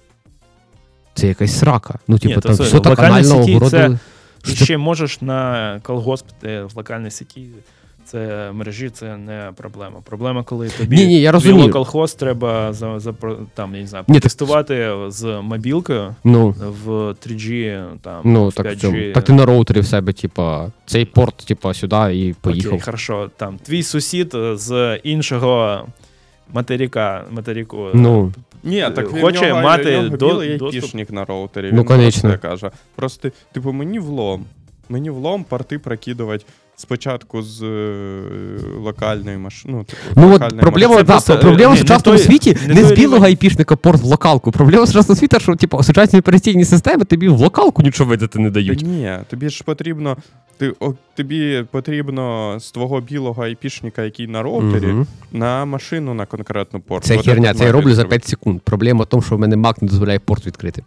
Це 1.14 1.26
якась 1.28 1.58
срака. 1.58 1.98
Ну, 2.08 2.18
типу, 2.18 2.34
то 2.34 2.40
там 2.40 2.56
це 2.56 2.62
все 2.62 2.80
так 2.80 2.90
локальна 2.98 3.34
огородили. 3.34 3.98
І 4.46 4.50
що- 4.50 4.64
ще 4.64 4.76
можеш 4.78 5.20
на 5.22 5.80
колгосп 5.82 6.26
в 6.42 6.70
локальній 6.76 7.10
сіті. 7.10 7.48
Це 8.10 8.50
мережі, 8.52 8.90
це 8.90 9.16
не 9.16 9.52
проблема. 9.56 10.00
Проблема, 10.04 10.42
коли 10.42 10.68
тобі 10.68 10.96
Ні, 10.96 11.06
ні, 11.06 11.20
я 11.20 11.32
розумію. 11.32 11.70
колхоз 11.72 12.14
треба 12.14 12.72
за, 12.72 12.98
за 12.98 13.12
там, 13.54 13.74
я 13.74 13.80
не 13.80 13.86
знаю, 13.86 14.04
Ні, 14.08 14.20
з 15.08 15.40
мобілкою 15.42 16.14
Ну, 16.24 16.54
в 16.84 16.88
3G, 16.90 17.84
там 18.02 18.20
ну 18.24 18.48
в 18.48 18.52
5G. 18.52 18.76
цьому. 18.76 19.12
так 19.14 19.24
ти 19.24 19.32
на 19.32 19.46
роутері 19.46 19.80
в 19.80 19.86
себе, 19.86 20.12
типа, 20.12 20.70
цей 20.86 21.04
порт, 21.04 21.36
типа, 21.36 21.74
сюди 21.74 21.96
і 21.96 22.34
поїхав. 22.40 22.72
Окей, 22.72 22.80
хорошо. 22.80 23.30
Там 23.36 23.58
твій 23.58 23.82
сусід 23.82 24.34
з 24.54 24.96
іншого 25.04 25.86
материка, 26.52 27.24
материку. 27.30 27.88
Ну, 27.94 28.32
Ні, 28.64 28.80
так 28.94 29.08
Хоче 29.08 29.48
нього, 29.48 29.62
мати 29.62 29.96
нього 29.96 30.08
до- 30.08 30.56
доступ. 30.58 31.10
на 31.10 31.24
роутері. 31.24 31.70
Ну, 31.72 31.84
конечно. 31.84 32.38
каже. 32.42 32.70
Просто, 32.94 33.30
типу, 33.52 33.72
мені 33.72 33.98
влом. 33.98 34.44
Мені 34.88 35.10
влом 35.10 35.44
порти 35.44 35.78
прокидувати 35.78 36.44
спочатку 36.80 37.42
з 37.42 37.62
е, 37.62 38.22
локальної 38.78 39.36
машини. 39.38 39.74
Ну, 39.76 39.84
типу, 39.84 40.00
ну 40.16 40.34
от 40.34 40.60
проблема, 40.60 40.96
Це 40.96 41.02
да, 41.02 41.12
просто, 41.12 41.38
проблема 41.38 41.72
е, 41.72 41.76
в 41.76 41.78
сучасному 41.78 42.18
той- 42.18 42.26
світі 42.26 42.56
не 42.68 42.74
не, 42.74 42.80
той 42.80 42.84
з 42.84 42.92
білого 42.92 43.24
айпішника 43.24 43.76
порт 43.76 44.02
в 44.02 44.04
локалку. 44.04 44.52
Проблема 44.52 44.84
в 44.84 44.86
сучасному 44.88 45.18
світі, 45.18 45.40
що 45.40 45.56
типу, 45.56 45.82
сучасні 45.82 46.18
операційні 46.18 46.64
системи 46.64 47.04
тобі 47.04 47.28
в 47.28 47.38
локалку 47.40 47.82
нічого 47.82 48.10
видати 48.10 48.38
не 48.38 48.48
Та 48.48 48.54
дають. 48.54 48.82
ні, 48.82 49.12
тобі 49.30 49.48
ж 49.48 49.64
потрібно. 49.64 50.16
Ти, 50.58 50.72
о, 50.80 50.92
тобі 51.14 51.64
потрібно 51.70 52.56
з 52.60 52.70
твого 52.72 53.00
білого 53.00 53.42
айпішника, 53.42 54.02
який 54.02 54.26
на 54.26 54.42
роутері, 54.42 54.86
Мгм. 54.86 55.06
на 55.32 55.64
машину 55.64 56.14
на 56.14 56.26
конкретну 56.26 56.80
порт. 56.80 57.04
Це 57.04 57.18
херня, 57.18 57.54
це 57.54 57.64
я 57.64 57.72
роблю 57.72 57.84
за 57.94 58.02
відкривати. 58.02 58.08
5 58.08 58.24
секунд. 58.28 58.60
Проблема 58.60 59.04
в 59.04 59.06
тому, 59.06 59.22
що 59.22 59.36
в 59.36 59.38
мене 59.38 59.56
Mac 59.56 59.74
не 59.80 59.88
дозволяє 59.88 60.18
порт 60.18 60.46
відкрити. 60.46 60.82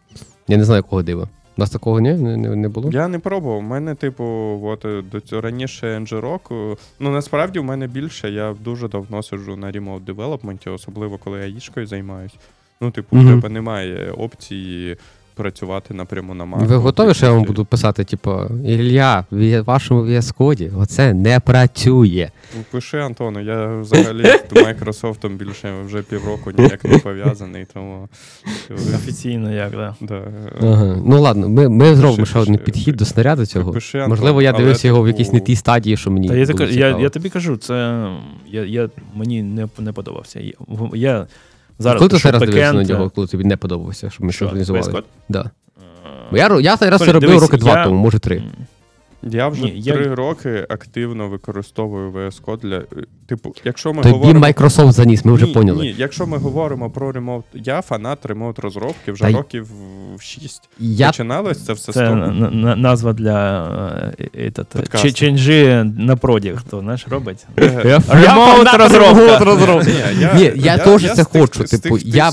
Я 0.47 0.57
не 0.57 0.65
знаю, 0.65 0.77
якого 0.79 1.03
дива. 1.03 1.27
У 1.58 1.62
нас 1.62 1.70
такого 1.70 1.99
ні? 1.99 2.14
Не, 2.14 2.38
не, 2.38 2.56
не 2.56 2.70
було? 2.70 2.89
Я 2.91 3.08
не 3.08 3.20
пробував. 3.20 3.58
У 3.58 3.62
мене, 3.62 3.95
типу, 3.95 4.24
от 4.64 4.86
е, 4.86 5.02
до 5.12 5.20
цього 5.20 5.41
раніше 5.41 5.97
NG-Rock, 5.97 6.72
е, 6.74 6.78
Ну 6.99 7.12
насправді 7.12 7.60
в 7.60 7.64
мене 7.64 7.88
більше. 7.88 8.32
Я 8.32 8.56
дуже 8.64 8.88
давно 8.88 9.24
сиджу 9.24 9.56
на 9.56 9.72
remote 9.72 10.06
development, 10.06 10.74
особливо 10.74 11.18
коли 11.18 11.39
я 11.39 11.45
їшкою 11.45 11.88
займаюсь. 11.88 12.36
Ну, 12.82 12.91
типу, 12.91 13.16
Мгм. 13.16 13.26
в 13.28 13.41
тебе 13.41 13.49
немає 13.54 14.12
опції 14.12 14.97
працювати 15.41 15.93
напряму 15.93 16.33
на 16.33 16.45
Mac. 16.45 16.65
Ви 16.65 16.75
готові, 16.75 17.13
що 17.13 17.25
я 17.25 17.31
вам 17.31 17.43
буду 17.43 17.65
писати, 17.65 18.03
типу, 18.03 18.31
Ілля, 18.65 19.25
в 19.31 19.61
вашому 19.61 20.01
Code 20.01 20.81
оце 20.81 21.13
не 21.13 21.39
працює. 21.39 22.29
Ну, 22.57 22.63
Пиши, 22.71 22.99
Антону, 22.99 23.39
я 23.39 23.67
взагалі 23.75 24.23
з 24.23 24.53
Microsoft 24.53 25.37
більше 25.37 25.73
вже 25.85 26.01
півроку 26.01 26.51
ніяк 26.57 26.83
не 26.83 26.97
пов'язаний, 26.97 27.65
тому. 27.73 28.09
Офіційно 28.95 29.53
як, 29.53 29.71
да. 29.71 29.95
Да. 30.01 30.21
Ага. 30.61 30.97
Ну 31.05 31.21
ладно, 31.21 31.49
ми, 31.49 31.69
ми 31.69 31.95
зробимо 31.95 32.25
ще 32.25 32.39
один 32.39 32.55
пиши. 32.55 32.65
підхід 32.65 32.95
до 32.95 33.05
снаряду 33.05 33.45
цього. 33.45 33.71
Пиши, 33.71 33.97
Антон, 33.97 34.09
Можливо, 34.09 34.41
я 34.41 34.49
але, 34.49 34.59
дивився 34.59 34.87
його 34.87 35.01
в 35.01 35.05
типу, 35.05 35.17
якійсь 35.17 35.33
не 35.33 35.39
тій 35.39 35.55
стадії, 35.55 35.97
що 35.97 36.11
мені. 36.11 36.27
Та 36.27 36.35
я, 36.35 36.45
було 36.45 36.57
так, 36.57 36.71
я, 36.71 36.97
я 36.97 37.09
тобі 37.09 37.29
кажу, 37.29 37.57
це 37.57 38.07
я, 38.47 38.65
я, 38.65 38.89
мені 39.13 39.43
не, 39.43 39.67
не 39.79 39.91
подобався. 39.91 40.39
Я, 40.39 40.53
я 40.93 41.27
зараз 41.82 41.99
Коли 41.99 42.09
ти 42.09 42.19
ще 42.19 42.32
раз 42.32 42.41
дивився 42.41 42.73
на 42.73 42.84
нього, 42.84 43.09
коли 43.09 43.27
тобі 43.27 43.43
не 43.43 43.57
подобався, 43.57 44.09
щоб 44.09 44.25
ми 44.25 44.32
Що, 44.32 44.45
організували? 44.45 45.03
Да. 45.29 45.51
я, 46.32 46.59
я 46.61 46.75
раз 46.89 47.01
це 47.01 47.11
робив 47.11 47.39
роки 47.39 47.57
два 47.57 47.77
я- 47.77 47.84
тому, 47.84 48.01
може 48.01 48.19
три. 48.19 48.43
Я 49.24 49.47
вже 49.47 49.63
Ні, 49.63 49.74
я- 49.76 49.93
три 49.93 50.15
роки 50.15 50.65
активно 50.69 51.28
використовую 51.30 52.11
VS 52.11 52.41
Code 52.43 52.59
для. 52.61 52.76
е, 52.78 52.86
Типу, 53.28 53.53
якщо 53.65 53.93
ми 53.93 54.03
Тобі 54.03 54.15
говоримо. 54.15 54.45
Microsoft 54.45 54.91
заніс, 54.91 55.26
ми 55.26 55.34
вже 55.34 55.45
ні, 55.45 55.53
поняли. 55.53 55.84
Ні, 55.84 55.95
якщо 55.97 56.28
ми 56.28 56.38
говоримо 56.38 56.89
про 56.89 57.11
remote, 57.11 57.45
я 57.53 57.82
фанат 57.82 58.26
remote 58.26 58.59
розробки 58.59 59.11
вже 59.11 59.24
Та 59.24 59.30
й- 59.30 59.34
років 59.34 59.67
6. 60.19 60.69
Я 60.80 61.07
Починалось 61.07 61.65
це 61.65 61.74
все 61.74 61.91
з 61.91 61.95
Це 61.95 62.03
того. 62.07 62.15
на- 62.15 62.49
на- 62.49 62.76
назва 62.76 63.13
для 63.13 63.63
е, 64.19 64.28
этот, 64.49 64.65
Подкасту. 64.65 65.07
чи- 65.07 65.13
ченджі 65.13 65.84
на 65.97 66.15
проді, 66.15 66.53
хто 66.55 66.80
знаєш, 66.80 67.05
робить. 67.09 67.45
Е, 67.59 67.99
Remote 68.09 68.67
розробка. 68.78 69.39
розробки. 69.39 69.91
Ні, 70.15 70.22
я- 70.22 70.34
Ні, 70.34 70.51
я 70.55 70.78
теж 70.78 71.01
це 71.01 71.13
з 71.24 71.28
тих- 71.28 71.41
хочу. 71.41 71.67
з 71.67 71.69
Типу, 71.80 71.97
тих- 71.97 72.15
я 72.15 72.32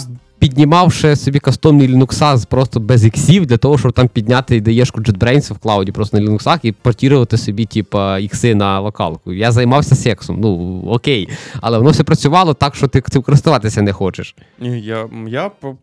ще 0.90 1.16
собі 1.16 1.38
кастомні 1.38 1.88
Linux 1.88 2.46
просто 2.46 2.80
без 2.80 3.04
іксів 3.04 3.46
для 3.46 3.56
того, 3.56 3.78
щоб 3.78 3.92
там 3.92 4.08
підняти 4.08 4.56
ідеєшку 4.56 5.00
JetBrains 5.00 5.52
в 5.54 5.58
клауді 5.58 5.92
просто 5.92 6.18
на 6.20 6.26
Linux 6.30 6.60
і 6.62 6.72
портірувати 6.72 7.36
собі, 7.38 7.64
типа, 7.66 8.18
ікси 8.18 8.54
на 8.54 8.80
локалку. 8.80 9.32
Я 9.32 9.52
займався 9.52 9.94
сексом. 9.94 10.40
Ну 10.40 10.82
окей. 10.86 11.28
Але 11.60 11.78
воно 11.78 11.90
все 11.90 12.04
працювало 12.04 12.54
так, 12.54 12.74
що 12.74 12.88
ти 12.88 13.00
цим 13.00 13.22
користуватися 13.22 13.82
не 13.82 13.92
хочеш. 13.92 14.34
Ні, 14.60 14.80
я, 14.80 15.08
я 15.28 15.48
по- 15.48 15.76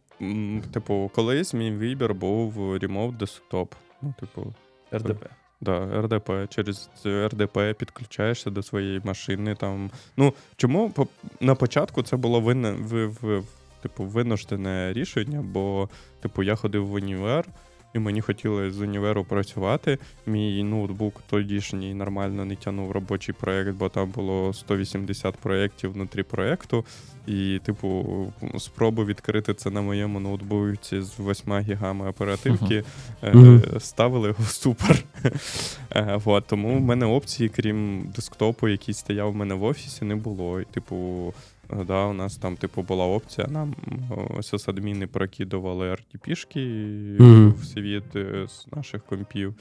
типу, 0.73 1.11
колись 1.15 1.53
мій 1.53 1.71
вибір 1.71 2.13
був 2.13 2.53
Remote 2.57 3.17
Desktop. 3.17 3.67
Ну, 4.01 4.13
типу, 4.19 4.53
РДП. 4.93 5.25
Да, 5.61 6.01
РДП. 6.01 6.31
Через 6.49 6.89
РДП 7.05 7.59
підключаєшся 7.79 8.49
до 8.49 8.63
своєї 8.63 9.01
машини. 9.03 9.55
Там. 9.59 9.89
Ну, 10.17 10.33
чому 10.57 10.89
по- 10.89 11.07
на 11.41 11.55
початку 11.55 12.03
це 12.03 12.17
було 12.17 12.41
винне, 12.41 12.71
в, 12.71 13.05
в, 13.07 13.43
типу, 13.85 14.03
винуждене 14.03 14.93
рішення, 14.93 15.41
бо 15.53 15.89
типу, 16.21 16.43
я 16.43 16.55
ходив 16.55 16.87
в 16.87 16.93
універ, 16.93 17.45
і 17.93 17.99
мені 17.99 18.21
хотілося 18.21 18.71
з 18.71 18.81
універу 18.81 19.23
працювати. 19.23 19.97
Мій 20.25 20.63
ноутбук 20.63 21.21
тодішній 21.29 21.93
нормально 21.93 22.45
не 22.45 22.55
тягнув 22.55 22.91
робочий 22.91 23.35
проєкт, 23.39 23.71
бо 23.77 23.89
там 23.89 24.09
було 24.09 24.53
180 24.53 25.35
проєктів 25.35 25.93
внутрі 25.93 26.23
проєкту. 26.23 26.85
І, 27.27 27.59
типу, 27.65 28.07
спробу 28.59 29.05
відкрити 29.05 29.53
це 29.53 29.69
на 29.69 29.81
моєму 29.81 30.19
ноутбуці 30.19 31.01
з 31.01 31.19
8 31.19 31.59
гігами 31.59 32.09
оперативки 32.09 32.83
Мгм. 33.23 33.61
ставили 33.79 34.27
його 34.27 34.43
в 34.43 34.47
ступор. 34.47 34.97
Е, 35.95 36.19
Вот, 36.25 36.47
тому 36.47 36.77
в 36.77 36.81
мене 36.81 37.05
опції, 37.05 37.49
крім 37.49 38.09
десктопу, 38.15 38.67
який 38.67 38.93
стояв 38.93 39.31
в 39.31 39.35
мене 39.35 39.53
в 39.55 39.63
офісі, 39.63 40.05
не 40.05 40.15
було. 40.15 40.61
І, 40.61 40.65
типу, 40.65 41.33
да, 41.87 42.05
у 42.05 42.13
нас 42.13 42.35
там, 42.35 42.55
типу, 42.57 42.81
була 42.81 43.05
опція, 43.05 43.47
нам 43.47 43.75
о, 44.37 44.43
сисадміни 44.43 45.07
прокидували 45.07 45.91
RTP-шки 45.91 46.59
Мгм. 47.19 47.53
в 47.61 47.65
світ 47.65 48.15
е, 48.15 48.47
з 48.47 48.75
наших 48.75 49.01
компів. 49.03 49.53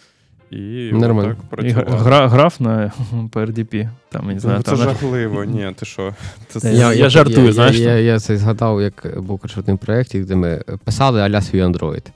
І 0.51 0.91
Нормально. 0.93 1.37
так 1.51 1.65
І 1.65 1.69
гра- 1.73 2.29
граф 2.29 2.61
на 2.61 2.93
PRDP. 3.33 3.91
Там, 4.09 4.27
не 4.27 4.41
знаю, 4.41 4.57
Ну, 4.59 4.63
там 4.63 4.77
це 4.79 4.85
на- 4.85 4.91
жахливо, 4.91 5.45
ні, 5.45 5.73
ти 5.77 5.87
що? 5.87 6.15
Це 6.49 6.75
Я- 6.75 6.93
я 6.95 7.09
жартую, 7.09 7.47
я, 7.47 7.53
знаєш, 7.53 7.77
Я, 7.79 7.85
там. 7.87 7.95
я, 7.97 8.01
я 8.01 8.19
це 8.21 8.37
згадав, 8.37 8.83
як 8.83 9.15
був 9.23 9.39
коротше, 9.39 9.61
в 9.73 9.79
проєкті, 9.79 10.21
де 10.21 10.35
ми 10.37 10.63
писали 10.85 11.21
аля 11.21 11.41
свій 11.41 11.63
Android. 11.63 12.07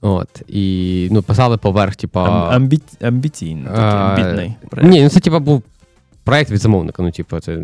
От, 0.00 0.42
і 0.48 1.08
ну, 1.12 1.22
писали 1.22 1.56
поверх, 1.56 1.96
типа. 1.96 2.48
Амбі... 2.54 2.80
амбіційний, 3.00 3.66
амбітний 3.74 4.54
проект. 4.70 4.90
Ні, 4.90 5.02
ну 5.02 5.08
це 5.08 5.20
типа 5.20 5.38
був 5.38 5.62
проект 6.24 6.50
від 6.50 6.60
замовника. 6.60 7.02
Ну, 7.02 7.10
типу, 7.10 7.40
це, 7.40 7.58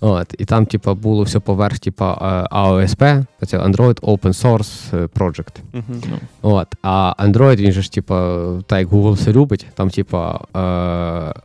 от, 0.00 0.34
і 0.38 0.44
там, 0.44 0.66
типа, 0.66 0.94
було 0.94 1.22
все 1.22 1.40
поверх, 1.40 1.78
типа 1.78 2.12
е, 2.52 2.56
AOSP, 2.56 3.24
це 3.46 3.58
Android 3.58 4.00
Open 4.00 4.42
Source 4.42 4.96
е, 4.96 5.06
Project. 5.06 5.56
Ну, 5.82 6.18
От, 6.42 6.68
а 6.82 7.14
Android, 7.18 7.56
він 7.56 7.72
же 7.72 7.82
ж, 7.82 7.92
типа, 7.92 8.46
так 8.66 8.78
як 8.78 8.88
Google 8.88 9.12
все 9.12 9.32
любить, 9.32 9.66
там, 9.74 9.90
типа, 9.90 10.40
е, 10.56 11.40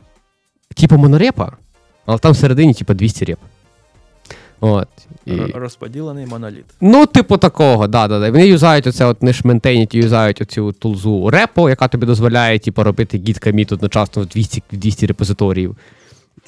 типа 0.74 0.96
монорепа, 0.96 1.52
але 2.06 2.18
там 2.18 2.32
всередині, 2.32 2.74
типа, 2.74 2.94
200 2.94 3.24
реп. 3.24 3.38
От. 4.60 4.88
І... 5.26 5.36
Розподілений 5.36 6.26
моноліт. 6.26 6.64
Ну, 6.80 7.06
типу 7.06 7.36
такого, 7.36 7.86
да, 7.86 8.08
да, 8.08 8.20
да. 8.20 8.30
Вони 8.30 8.46
юзають 8.46 8.86
оце, 8.86 9.04
от 9.04 9.22
не 9.22 9.32
ж 9.32 9.40
ментейнять, 9.44 9.94
юзають 9.94 10.40
оцю 10.40 10.72
тулзу 10.72 11.30
репо, 11.30 11.70
яка 11.70 11.88
тобі 11.88 12.06
дозволяє, 12.06 12.58
типу, 12.58 12.82
робити 12.82 13.18
гід 13.18 13.38
коміт 13.38 13.72
одночасно 13.72 14.22
в 14.22 14.26
200, 14.26 14.62
200 14.72 15.06
репозиторіїв. 15.06 15.76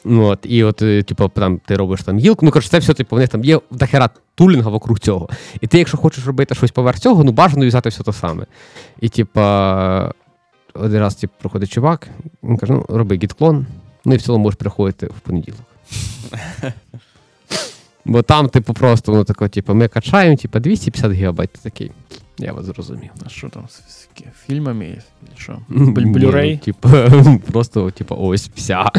Ну, 0.04 0.24
От, 0.24 0.38
і 0.42 0.64
от, 0.64 0.82
е, 0.82 1.02
типу, 1.02 1.28
там 1.28 1.60
ти 1.66 1.76
робиш 1.76 2.02
там 2.02 2.18
гілку. 2.18 2.46
Ну, 2.46 2.52
коротше, 2.52 2.70
це 2.70 2.78
все, 2.78 2.94
типу, 2.94 3.16
в 3.16 3.18
них 3.18 3.28
там 3.28 3.44
є 3.44 3.60
дохера 3.70 4.10
тулінга 4.34 4.70
вокруг 4.70 4.98
цього. 4.98 5.28
І 5.60 5.66
ти, 5.66 5.78
якщо 5.78 5.96
хочеш 5.96 6.26
робити 6.26 6.54
щось 6.54 6.70
поверх 6.70 6.98
цього, 6.98 7.24
ну 7.24 7.32
бажано 7.32 7.64
юзати 7.64 7.88
все 7.88 8.02
те 8.02 8.12
саме. 8.12 8.46
І, 9.00 9.08
типа, 9.08 10.12
один 10.74 11.00
раз 11.00 11.14
типу, 11.14 11.32
проходить 11.40 11.70
чувак, 11.70 12.08
він 12.42 12.56
каже: 12.56 12.72
ну, 12.72 12.86
роби 12.88 13.16
git 13.16 13.33
clone, 13.33 13.66
ну 14.04 14.14
і 14.14 14.16
в 14.16 14.22
цілому 14.22 14.44
можеш 14.44 14.58
приходити 14.58 15.06
в 15.06 15.20
понеділок. 15.20 15.60
Бо 18.04 18.22
там, 18.22 18.48
типу, 18.48 18.74
просто 18.74 19.12
воно 19.12 19.24
таке, 19.24 19.48
типу, 19.48 19.74
ми 19.74 19.88
качаємо, 19.88 20.36
типу, 20.36 20.58
250 20.58 21.12
гігабайт. 21.12 21.50
Ти 21.50 21.58
такий. 21.62 21.90
Я 22.38 22.52
вас 22.52 22.64
зрозумів. 22.64 23.10
А 23.26 23.28
що 23.28 23.48
там 23.48 23.68
з, 23.68 24.08
фільмами? 24.46 24.98
Чи 25.36 25.42
що? 25.42 25.58
Ну, 25.68 25.92
Типу, 26.56 26.88
просто, 27.52 27.90
типу, 27.90 28.16
ось 28.18 28.50
вся. 28.54 28.90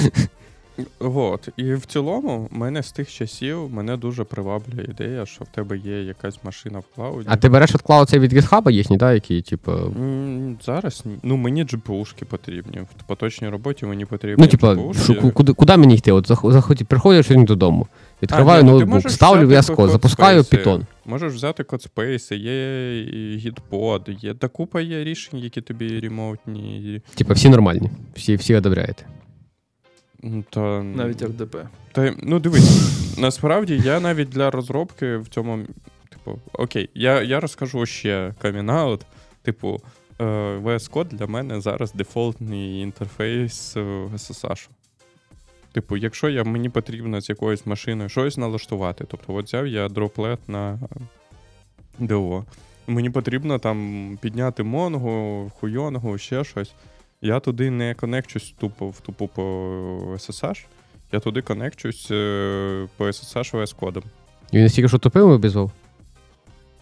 Вот. 0.99 1.49
І 1.57 1.73
в 1.73 1.85
цілому, 1.85 2.47
мене 2.51 2.83
з 2.83 2.91
тих 2.91 3.11
часів 3.11 3.69
мене 3.69 3.97
дуже 3.97 4.23
приваблює 4.23 4.85
ідея, 4.89 5.25
що 5.25 5.43
в 5.43 5.47
тебе 5.47 5.77
є 5.77 6.03
якась 6.03 6.43
машина 6.43 6.79
в 6.79 6.95
клауді. 6.95 7.27
А 7.31 7.37
ти 7.37 7.49
береш 7.49 7.75
от 7.75 7.81
клауд 7.81 8.09
цей 8.09 8.19
від 8.19 8.33
GitHub 8.33 8.71
їхній, 8.71 8.97
да, 8.97 9.13
який, 9.13 9.41
типу. 9.41 9.71
Зараз 10.65 11.01
ні. 11.05 11.17
Ну, 11.23 11.37
мені 11.37 11.65
GPU-шки 11.65 12.25
потрібні. 12.25 12.81
В 12.81 13.03
поточній 13.07 13.49
роботі 13.49 13.85
мені 13.85 14.05
потрібні. 14.05 14.35
Ну, 14.43 14.47
типу, 14.47 14.93
що, 14.93 15.31
куди, 15.31 15.53
куди 15.53 15.77
мені 15.77 15.95
йти? 15.95 16.11
От 16.11 16.27
заход, 16.27 16.53
заход, 16.53 16.83
приходиш 16.87 17.25
сьогодні 17.25 17.45
додому. 17.45 17.87
Відкриваю 18.23 18.59
А, 18.59 18.63
ні, 18.63 18.71
ну, 18.71 18.77
ноутбук, 18.77 19.11
ставлю 19.11 19.47
Code 19.47 19.89
запускаю 19.89 20.41
Python. 20.41 20.81
Можеш 21.05 21.33
взяти 21.33 21.63
CodeSpace, 21.63 22.35
є 22.35 22.53
Gitpod, 23.37 24.19
є 24.19 24.33
та 24.33 24.47
купа 24.47 24.81
є 24.81 25.03
рішень, 25.03 25.39
які 25.39 25.61
тобі 25.61 25.99
ремоутні. 25.99 27.01
Типу, 27.15 27.33
всі 27.33 27.49
нормальні, 27.49 27.89
всі, 28.15 28.35
всі 28.35 28.55
одобряєте. 28.55 29.05
Та, 30.49 30.83
Навіть 30.83 31.21
РДП. 31.21 31.57
Та, 31.91 32.15
ну 32.23 32.39
дивись, 32.39 33.17
насправді 33.17 33.81
я 33.85 33.99
навіть 33.99 34.29
для 34.29 34.51
розробки 34.51 35.17
в 35.17 35.27
цьому, 35.27 35.65
типу, 36.09 36.39
окей, 36.53 36.89
я, 36.93 37.21
я 37.21 37.39
розкажу 37.39 37.85
ще 37.85 38.33
камінаут. 38.41 39.05
Типу, 39.41 39.81
е, 40.19 40.23
VS 40.57 40.91
Code 40.91 41.07
для 41.07 41.27
мене 41.27 41.61
зараз 41.61 41.93
дефолтний 41.93 42.79
інтерфейс 42.81 43.77
SSH. 43.77 44.69
Типу, 45.71 45.97
якщо 45.97 46.29
я, 46.29 46.43
мені 46.43 46.69
потрібно 46.69 47.21
з 47.21 47.29
якоюсь 47.29 47.65
машиною 47.65 48.09
щось 48.09 48.37
налаштувати, 48.37 49.05
тобто 49.07 49.33
от 49.33 49.45
взяв 49.45 49.67
я 49.67 49.89
дроплет 49.89 50.49
на 50.49 50.79
DO. 51.99 52.43
Мені 52.87 53.09
потрібно 53.09 53.59
там 53.59 54.17
підняти 54.21 54.63
Mongo, 54.63 55.49
хуйонгу, 55.49 56.17
ще 56.17 56.43
щось. 56.43 56.73
Я 57.23 57.39
туди 57.39 57.69
не 57.69 57.93
конекчусь 57.93 58.53
тупо 58.59 58.89
в 58.89 58.99
тупо 58.99 59.27
по 59.27 59.41
SSH. 60.15 60.65
Я 61.11 61.19
туди 61.19 61.41
конекчусь 61.41 62.11
е, 62.11 62.87
по 62.97 63.05
SSH 63.05 63.53
VS 63.53 63.75
кодом. 63.75 64.03
І 64.51 64.57
він 64.57 64.63
настільки, 64.63 64.87
що 64.87 64.97
тупив 64.97 65.29
обізвав. 65.29 65.71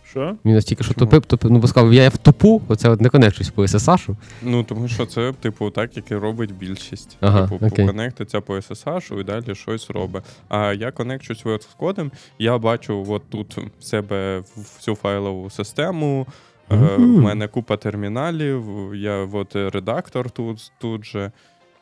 Що? 0.10 0.36
Він 0.46 0.54
настільки, 0.54 0.84
що 0.84 0.94
тупив, 0.94 1.26
тупив, 1.26 1.52
ну 1.52 1.60
бо 1.60 1.68
сказав, 1.68 1.94
я 1.94 2.10
в 2.10 2.18
тупу, 2.18 2.62
оце 2.68 2.90
от 2.90 3.02
не 3.02 3.10
конекчусь 3.10 3.50
по 3.50 3.62
SSH. 3.62 4.16
Ну, 4.42 4.64
тому 4.64 4.88
що 4.88 5.06
це, 5.06 5.34
типу, 5.34 5.70
так, 5.70 5.98
як 5.98 6.12
і 6.12 6.16
робить 6.16 6.54
більшість. 6.56 7.18
Ага, 7.20 7.48
типу, 7.48 7.66
окей. 7.66 7.86
поконектиться 7.86 8.42
по 8.42 8.56
SSH 8.56 9.20
і 9.20 9.24
далі 9.24 9.56
щось 9.56 9.90
робить. 9.90 10.24
А 10.50 10.74
я 10.74 10.92
конекчусь 10.92 11.46
VS 11.46 11.68
кодом, 11.78 12.12
я 12.40 12.58
бачу 12.58 13.06
от 13.10 13.30
тут 13.30 13.58
в 13.80 13.84
себе 13.84 14.44
всю 14.56 14.96
файлову 14.96 15.50
систему. 15.50 16.28
Е, 16.72 16.76
Мгм. 16.76 17.16
В 17.16 17.22
мене 17.22 17.48
купа 17.48 17.78
терміналів, 17.78 18.64
я 18.96 19.18
от 19.18 19.56
редактор 19.56 20.30
тут, 20.32 20.72
тут 20.80 21.06
же. 21.06 21.32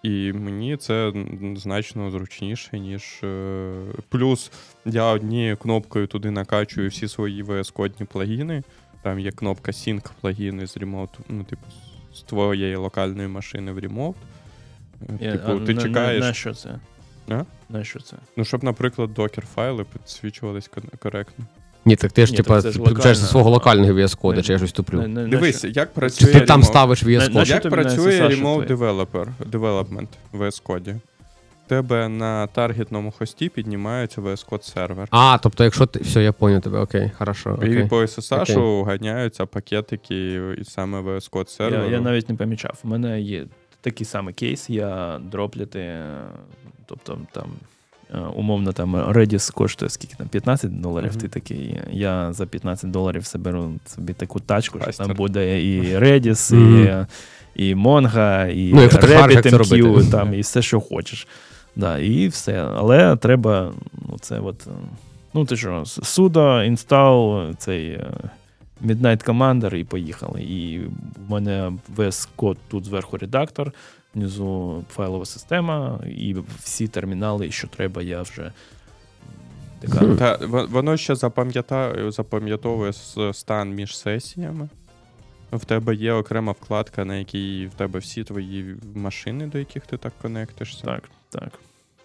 І 0.04 0.34
мені 0.34 0.78
це 0.78 1.14
значно 1.56 2.12
зручніше, 2.12 2.80
ніж. 2.80 3.20
е, 3.24 3.72
Плюс 4.10 4.52
я 4.86 5.06
однією 5.06 5.58
кнопкою 5.58 6.08
туди 6.08 6.32
накачую 6.32 6.90
всі 6.90 7.08
свої 7.08 7.44
VS 7.44 7.74
кодні 7.74 8.06
плагіни. 8.06 8.64
Там 9.02 9.20
є 9.20 9.32
кнопка 9.32 9.72
Sync 9.72 10.10
плагіни 10.22 10.68
з 10.68 10.78
ремоут, 10.78 11.10
ну, 11.30 11.44
типу, 11.44 11.62
з 12.14 12.22
твоєї 12.22 12.76
локальної 12.76 13.28
машини 13.28 13.72
в 13.72 13.80
ремоут. 13.80 14.16
Е, 15.22 15.32
Типу, 15.32 15.52
а 15.52 15.66
ти 15.66 15.74
на, 15.74 15.82
чекаєш. 15.82 16.22
На, 16.22 16.28
на 16.28 16.34
що 16.34 16.54
це? 16.54 16.80
А? 17.30 17.44
На 17.70 17.84
що 17.84 18.00
це? 18.00 18.18
Ну, 18.38 18.46
щоб, 18.46 18.64
наприклад, 18.64 19.14
докер 19.14 19.46
файли 19.46 19.84
підсвічувались 19.94 20.70
коректно. 21.00 21.46
Ні, 21.86 21.96
так 21.96 22.12
ти 22.12 22.26
ж, 22.26 22.32
Ні, 22.32 22.38
типа, 22.38 22.54
так 22.54 22.64
це 22.64 22.72
ж 22.72 22.80
підключаєш 22.80 23.18
зі 23.18 23.24
локально. 23.24 23.32
свого 23.32 23.50
локального 23.50 23.94
VS 23.94 24.18
кода, 24.18 24.42
чи 24.42 24.52
я 24.54 24.58
щось 24.58 24.72
туплю. 24.72 24.98
На- 25.02 25.08
на- 25.08 25.22
на 25.22 25.28
Дивись, 25.28 25.58
що? 25.60 25.68
як 25.68 25.88
Чи 25.88 25.94
працює. 26.00 26.34
ти 26.34 26.42
там 26.42 26.62
remote- 26.62 26.66
ставиш 26.66 27.04
VS 27.04 27.34
Код? 27.34 27.46
що 27.46 27.54
Як 27.54 27.70
працює 27.70 28.12
SSH 28.12 28.30
Remote 28.42 28.66
твоє? 28.68 28.92
Developer, 28.92 29.28
Development 29.52 30.08
в 30.32 30.42
VS 30.42 30.64
Code? 30.64 30.96
Тебе 31.68 32.10
на 32.10 32.48
таргетному 32.48 33.12
хості 33.12 33.50
піднімається 33.50 34.22
VS 34.22 34.48
Code 34.50 34.64
сервер. 34.64 35.08
А, 35.12 35.38
тобто, 35.44 35.64
якщо 35.64 35.86
ти. 35.86 36.00
Все, 36.00 36.24
я 36.24 36.32
поняв 36.32 36.62
тебе, 36.62 36.80
окей, 36.80 37.12
хорошо. 37.18 37.50
І 37.50 37.54
Окей. 37.66 37.86
по 37.88 38.02
SSH 38.02 38.84
ганяються 38.86 39.46
пакетики 39.46 40.42
і 40.62 40.64
саме 40.64 41.00
VS 41.02 41.30
Code 41.32 41.40
Я, 41.40 41.46
серверу. 41.46 41.92
я 41.92 42.02
навіть 42.02 42.30
не 42.30 42.36
помічав. 42.36 42.78
У 42.84 42.88
мене 42.88 43.22
є 43.22 43.46
такий 43.82 44.06
самий 44.06 44.34
кейс, 44.34 44.70
я 44.70 45.20
дропляти, 45.32 45.80
е, 45.80 46.06
тобто 46.86 47.18
там. 47.32 47.46
Е, 48.14 48.20
Умовно, 48.36 48.74
там 48.74 48.96
Redis 48.96 49.54
коштує 49.54 49.90
скільки 49.90 50.16
там 50.16 50.28
15 50.28 50.82
доларів. 50.82 51.10
Мгм. 51.12 51.22
Ти 51.22 51.28
такий. 51.28 51.80
Я 51.92 52.34
за 52.34 52.46
15 52.46 52.92
доларів 52.92 53.26
соберу 53.26 53.72
собі 53.86 54.14
таку 54.14 54.40
тачку, 54.40 54.80
що 54.82 54.92
там 54.92 55.14
буде 55.14 55.64
і 55.64 55.98
Redis, 55.98 56.56
Мгм. 56.56 57.08
і, 57.56 57.66
і 57.70 57.76
Mongo, 57.76 58.50
і 58.52 58.74
Ну, 58.74 58.82
RabbitMQ, 58.82 60.12
там, 60.12 60.34
і 60.34 60.42
все, 60.42 60.62
що 60.62 60.80
хочеш. 60.80 61.28
Да, 61.76 61.98
і 61.98 62.28
все. 62.28 62.64
Але 62.76 63.16
треба, 63.16 63.74
ну, 64.10 64.18
це 64.22 64.40
от, 64.40 64.68
ну 65.34 65.46
ти 65.46 65.56
що, 65.58 65.70
sudo, 65.84 66.72
install, 66.72 67.54
цей 67.56 67.88
е, 67.90 68.08
Midnight 68.86 69.26
Commander 69.26 69.76
і 69.76 69.84
поїхали. 69.84 70.42
І 70.42 70.80
в 71.28 71.32
мене 71.32 71.72
весь 71.96 72.30
код 72.36 72.58
тут 72.68 72.86
зверху 72.86 73.18
редактор, 73.18 73.72
внизу 74.16 74.84
файлова 74.90 75.26
система, 75.26 76.00
і 76.08 76.36
всі 76.64 76.88
термінали, 76.88 77.52
що 77.52 77.68
треба, 77.68 78.02
я 78.02 78.22
вже 78.22 78.52
така. 79.80 80.16
Та 80.16 80.46
воно 80.66 80.98
ще 80.98 81.16
запам'ятовує 82.12 82.94
стан 83.34 83.70
між 83.76 83.98
сесіями. 83.98 84.70
В 85.52 85.66
тебе 85.66 85.96
є 85.96 86.14
окрема 86.14 86.52
вкладка, 86.52 87.06
на 87.06 87.16
якій 87.16 87.68
в 87.68 87.74
тебе 87.74 88.00
всі 88.00 88.24
твої 88.24 88.76
машини, 88.96 89.48
до 89.48 89.58
яких 89.58 89.86
ти 89.86 89.98
так 89.98 90.14
конектишся. 90.22 90.84
Так, 90.86 91.04
так. 91.30 91.50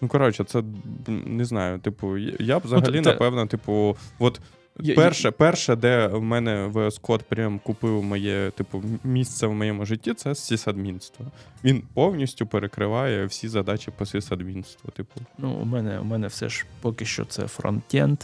Ну, 0.01 0.07
коротше, 0.07 0.43
це 0.43 0.63
не 1.07 1.45
знаю. 1.45 1.79
Типу, 1.79 2.17
я- 2.17 2.59
б 2.59 2.61
взагалі, 2.65 3.01
те- 3.01 3.11
напевно, 3.11 3.45
типу, 3.47 3.97
от 4.19 4.41
Я- 4.79 4.95
перше, 4.95 5.31
перше, 5.31 5.75
де 5.75 6.07
в 6.07 6.21
мене 6.21 6.67
VS 6.73 7.01
Code 7.01 7.23
прям 7.29 7.59
купив 7.59 8.03
моє, 8.03 8.51
типу, 8.57 8.83
місце 9.03 9.47
в 9.47 9.53
моєму 9.53 9.85
житті, 9.85 10.13
це 10.13 10.35
сисадмінство. 10.35 11.25
Він 11.63 11.83
повністю 11.93 12.47
перекриває 12.47 13.25
всі 13.25 13.47
задачі 13.47 13.91
по 13.97 14.05
сисадмінству. 14.05 14.91
Типу. 14.91 15.21
Ну, 15.37 15.51
у 15.51 15.65
мене, 15.65 15.99
у 15.99 16.03
мене 16.03 16.27
все 16.27 16.49
ж 16.49 16.65
поки 16.81 17.05
що 17.05 17.25
це 17.25 17.47
фронтенд. 17.47 18.17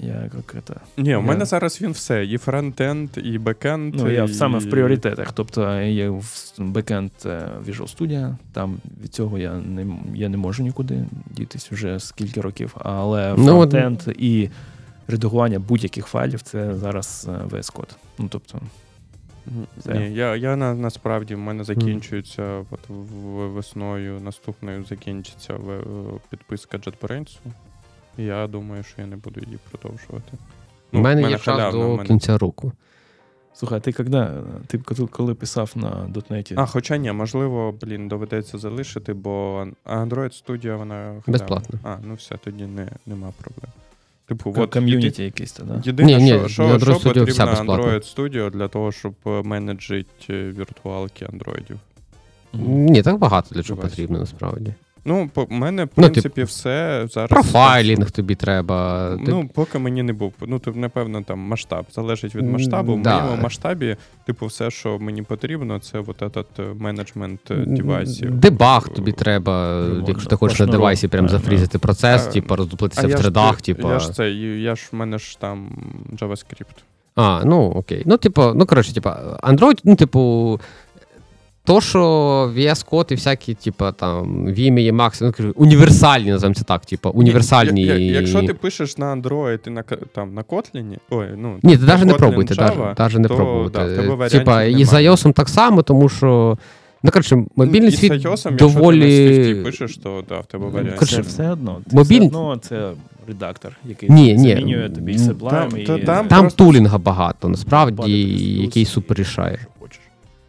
Я 0.00 0.22
як 0.34 0.54
это, 0.54 0.76
Ні, 0.96 1.10
Я- 1.10 1.18
у 1.18 1.22
мене 1.22 1.44
зараз 1.44 1.82
він 1.82 1.90
все: 1.90 2.24
і 2.24 2.38
фронтенд, 2.38 3.10
і 3.16 3.38
бекенд. 3.38 3.94
Ну, 3.94 4.10
я 4.10 4.24
і... 4.24 4.28
саме 4.28 4.58
в 4.58 4.70
пріоритетах. 4.70 5.32
Тобто 5.32 5.80
є 5.80 6.08
в 6.08 6.24
бекенд 6.58 7.10
е, 7.26 7.48
Visual 7.66 7.96
Studio, 7.96 8.36
там 8.52 8.76
від 9.02 9.14
цього 9.14 9.38
я 9.38 9.54
не, 9.54 9.86
я 10.14 10.28
не 10.28 10.36
можу 10.36 10.62
нікуди 10.62 11.04
дітись 11.30 11.72
вже 11.72 12.00
скільки 12.00 12.40
років. 12.40 12.76
Але 12.78 13.34
Ну, 13.38 13.58
от- 13.58 14.08
і 14.18 14.50
редагування 15.12 15.58
будь-яких 15.58 16.06
файлів 16.06 16.42
це 16.42 16.74
зараз 16.74 17.28
е, 17.28 17.32
VS 17.32 17.72
Code. 17.72 17.94
Ну, 18.18 18.26
тобто, 18.30 18.58
Ні, 19.46 19.64
Це. 19.80 19.94
Ні, 19.94 20.14
я, 20.14 20.36
я 20.36 20.56
на, 20.56 20.74
насправді 20.74 21.34
в 21.34 21.38
мене 21.38 21.64
закінчується 21.64 22.64
от 22.70 22.80
в- 22.88 23.48
весною 23.52 24.20
наступною 24.20 24.84
закінчиться 24.84 25.54
в- 25.54 26.20
підписка 26.30 26.78
JetBrains. 26.78 27.38
І 28.18 28.22
я 28.24 28.46
думаю, 28.46 28.82
що 28.82 29.00
я 29.00 29.06
не 29.06 29.16
буду 29.16 29.40
її 29.40 29.58
продовжувати. 29.70 30.32
У 30.92 30.98
мене 30.98 31.20
є 31.30 31.38
Ну, 31.46 31.52
мене 31.54 31.68
в 31.68 31.72
до 31.72 31.88
мене- 31.96 32.04
кінця 32.08 32.38
року. 32.38 32.72
слухай, 33.54 33.78
а 33.78 33.80
ти 33.80 33.92
коли, 33.92 34.42
ти 34.66 34.78
коли- 35.10 35.34
писав 35.34 35.72
на 35.74 35.90
дотнеті? 36.08 36.54
А, 36.58 36.66
хоча 36.66 36.96
ні, 36.96 37.12
можливо, 37.12 37.74
блін, 37.82 38.08
доведеться 38.08 38.58
залишити, 38.58 39.14
бо 39.14 39.66
Android 39.86 40.44
Studio 40.44 40.76
вона 40.76 40.94
халявна. 40.94 41.22
Безплатно. 41.26 41.78
А, 41.82 41.96
ну 42.04 42.14
все, 42.14 42.36
тоді 42.36 42.64
не, 42.64 42.88
нема 43.06 43.32
проблем. 43.42 43.72
Типу, 44.36 44.54
от 44.56 44.72
ком'юніті 44.72 45.22
якийсь, 45.24 45.52
то, 45.52 45.62
да? 45.64 45.82
Єдине, 45.84 46.16
Ні, 46.16 46.22
ні, 46.22 46.28
що, 46.38 46.48
що, 46.48 46.62
Android 46.62 46.82
що 46.82 46.92
Studio 46.92 47.02
потрібно 47.04 47.32
вся. 47.32 47.44
Android 47.44 48.16
Studio 48.16 48.50
для 48.50 48.68
того, 48.68 48.92
щоб 48.92 49.14
е, 49.26 49.42
менеджити 49.42 50.52
віртуалки 50.52 51.26
андроїдів. 51.32 51.78
Ні, 52.54 53.02
так 53.02 53.18
багато 53.18 53.54
для 53.54 53.62
чого 53.62 53.76
Девайс. 53.76 53.92
потрібно 53.92 54.18
насправді. 54.18 54.74
Ну, 55.04 55.30
по 55.34 55.46
мене, 55.50 55.84
в 55.84 55.88
Ну, 55.96 56.02
принципі, 56.02 56.28
типу, 56.28 56.46
все 56.46 57.06
зараз. 57.10 57.30
Профайлінг 57.30 58.10
тобі 58.10 58.34
треба. 58.34 59.08
Ти- 59.26 59.30
Ну, 59.30 59.50
поки 59.54 59.78
мені 59.78 60.02
не 60.02 60.12
був. 60.12 60.32
Ну, 60.46 60.58
то, 60.58 60.72
напевно, 60.72 61.22
там 61.22 61.38
масштаб. 61.38 61.86
Залежить 61.92 62.34
від 62.34 62.46
масштабу. 62.50 62.94
В 62.94 63.02
да. 63.02 63.22
моєму 63.22 63.42
масштабі, 63.42 63.96
типу, 64.26 64.46
все, 64.46 64.70
що 64.70 64.98
мені 64.98 65.22
потрібно, 65.22 65.78
це 65.78 65.98
от 65.98 66.22
этот 66.22 66.44
е, 66.58 66.74
менеджмент 66.78 67.40
е, 67.50 67.54
девайсів. 67.54 68.30
Дебаг 68.30 68.88
тобі 68.88 69.12
треба, 69.12 69.84
Ну, 69.88 70.04
якщо 70.08 70.28
ти 70.28 70.36
хочеш 70.36 70.60
на 70.60 70.66
девайсі 70.66 71.08
прям 71.08 71.28
зафрізити 71.28 71.78
процес, 71.78 72.26
типу, 72.26 72.56
роздуплитися 72.56 73.06
в 73.06 73.14
тредах, 73.14 73.60
типу. 73.60 73.88
я 73.88 73.98
ж 73.98 74.12
це, 74.12 74.30
я 74.30 74.76
ж 74.76 74.88
в 74.92 74.96
мене 74.96 75.18
ж 75.18 75.40
там 75.40 75.68
JavaScript. 76.16 76.82
А, 77.16 77.42
ну 77.44 77.70
окей. 77.70 78.02
Ну, 78.06 78.16
типу, 78.16 78.52
ну 78.54 78.66
коротше, 78.66 78.94
типу, 78.94 79.08
Android, 79.42 79.80
ну, 79.84 79.96
типу. 79.96 80.60
То, 81.64 81.80
що 81.80 81.98
VS 82.56 82.86
Code 82.90 83.12
і 83.12 83.14
всякі, 83.14 83.54
типу, 83.54 83.84
там, 83.92 84.46
Vimy, 84.48 84.92
Max, 84.92 85.18
ну, 85.22 85.32
кажу, 85.32 85.52
універсальні, 85.56 86.30
називаємо 86.30 86.54
це 86.54 86.64
так, 86.64 86.86
типу, 86.86 87.10
універсальні. 87.10 87.82
Я- 87.82 87.94
я- 87.98 88.12
Якщо 88.20 88.42
ти 88.42 88.54
пишеш 88.54 88.98
на 88.98 89.16
Android 89.16 89.58
і 89.66 89.70
на 89.70 89.82
там 90.14 90.34
на 90.34 90.42
Kotlin, 90.42 90.96
ой, 91.10 91.26
ну 91.36 91.58
Ні, 91.62 91.76
ти 91.76 91.84
навіть 91.86 92.04
не 92.04 92.14
пробуйте, 92.14 92.54
навіть 92.98 93.18
не 93.18 93.28
пробуйте. 93.28 94.28
Типа, 94.30 94.62
і 94.62 94.84
з 94.84 94.92
iOS 94.92 95.32
так 95.32 95.48
само, 95.48 95.82
тому 95.82 96.08
що. 96.08 96.58
Ну, 97.04 97.10
коротше, 97.10 97.44
мобільний 97.56 97.90
світ 97.92 98.12
з 98.12 98.14
iOS, 98.14 98.28
якщо 98.28 98.48
ти 98.50 98.54
доволі. 98.56 98.98
на 99.00 99.06
Swift 99.32 99.64
пишеш, 99.64 99.96
то 99.96 100.24
да, 100.28 100.38
в 100.40 100.46
тебе 100.46 100.66
варіант. 100.68 100.94
коротше, 100.94 101.16
Це 101.16 101.22
все 101.22 101.50
одно. 101.50 101.80
Це 101.90 101.96
мобіль- 101.96 102.18
все 102.28 102.36
одно 102.38 102.56
це 102.56 102.90
редактор, 103.28 103.72
який 103.88 104.10
Ні, 104.10 104.34
ні. 104.34 104.48
замінює 104.48 104.90
тобі 104.90 105.16
Sublime 105.16 105.50
Там- 105.50 105.78
і... 105.78 105.84
там 106.04 106.28
Там 106.28 106.40
просто- 106.40 106.64
тулінга 106.64 106.98
багато, 106.98 107.48
насправді, 107.48 108.12
який 108.62 108.84
супер 108.84 109.16
і 109.18 109.20
рішає. 109.20 109.58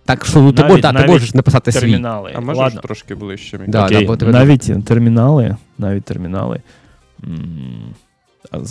Так 0.05 0.25
що 0.25 0.41
ну, 0.41 0.51
ти, 0.53 0.61
Навіть- 0.61 0.69
можеш, 0.71 0.81
да, 0.81 0.87
ти 0.89 0.93
навіть 0.93 1.09
можеш 1.09 1.33
написати 1.33 1.71
свій. 1.71 1.79
Термінали. 1.79 2.31
А 2.35 2.39
можеш 2.39 2.57
Ладно. 2.57 2.81
трошки 2.81 3.15
ближче? 3.15 3.59
Да, 3.67 3.85
Окей, 3.85 4.05
бо 4.05 4.17
тебе- 4.17 4.31
навіть 4.31 4.85
термінали, 4.85 5.55
навіть 5.77 6.03
термінали, 6.03 6.61
м, 7.23 7.93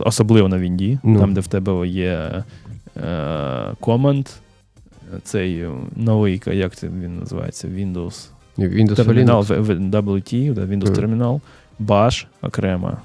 особливо 0.01 0.49
на 0.49 0.59
Вінді, 0.59 0.99
Ну. 1.03 1.21
там, 1.21 1.35
де 1.35 1.41
в 1.41 1.47
тебе 1.47 1.89
є 1.89 2.45
е, 2.97 3.75
команд, 3.81 4.27
цей 5.23 5.65
новий, 5.97 6.43
як 6.47 6.77
це 6.77 6.89
він 6.89 7.19
називається, 7.19 7.69
Windows 7.69 8.29
Windows 8.59 8.95
термінал 8.97 9.41
Linux. 9.41 9.61
в- 9.61 9.63
в- 9.63 9.91
WT, 9.91 10.55
да, 10.55 10.61
Windows 10.61 10.85
Мгм. 10.87 10.95
термінал, 10.95 11.41
Bash 11.81 12.27
окремо. 12.43 12.97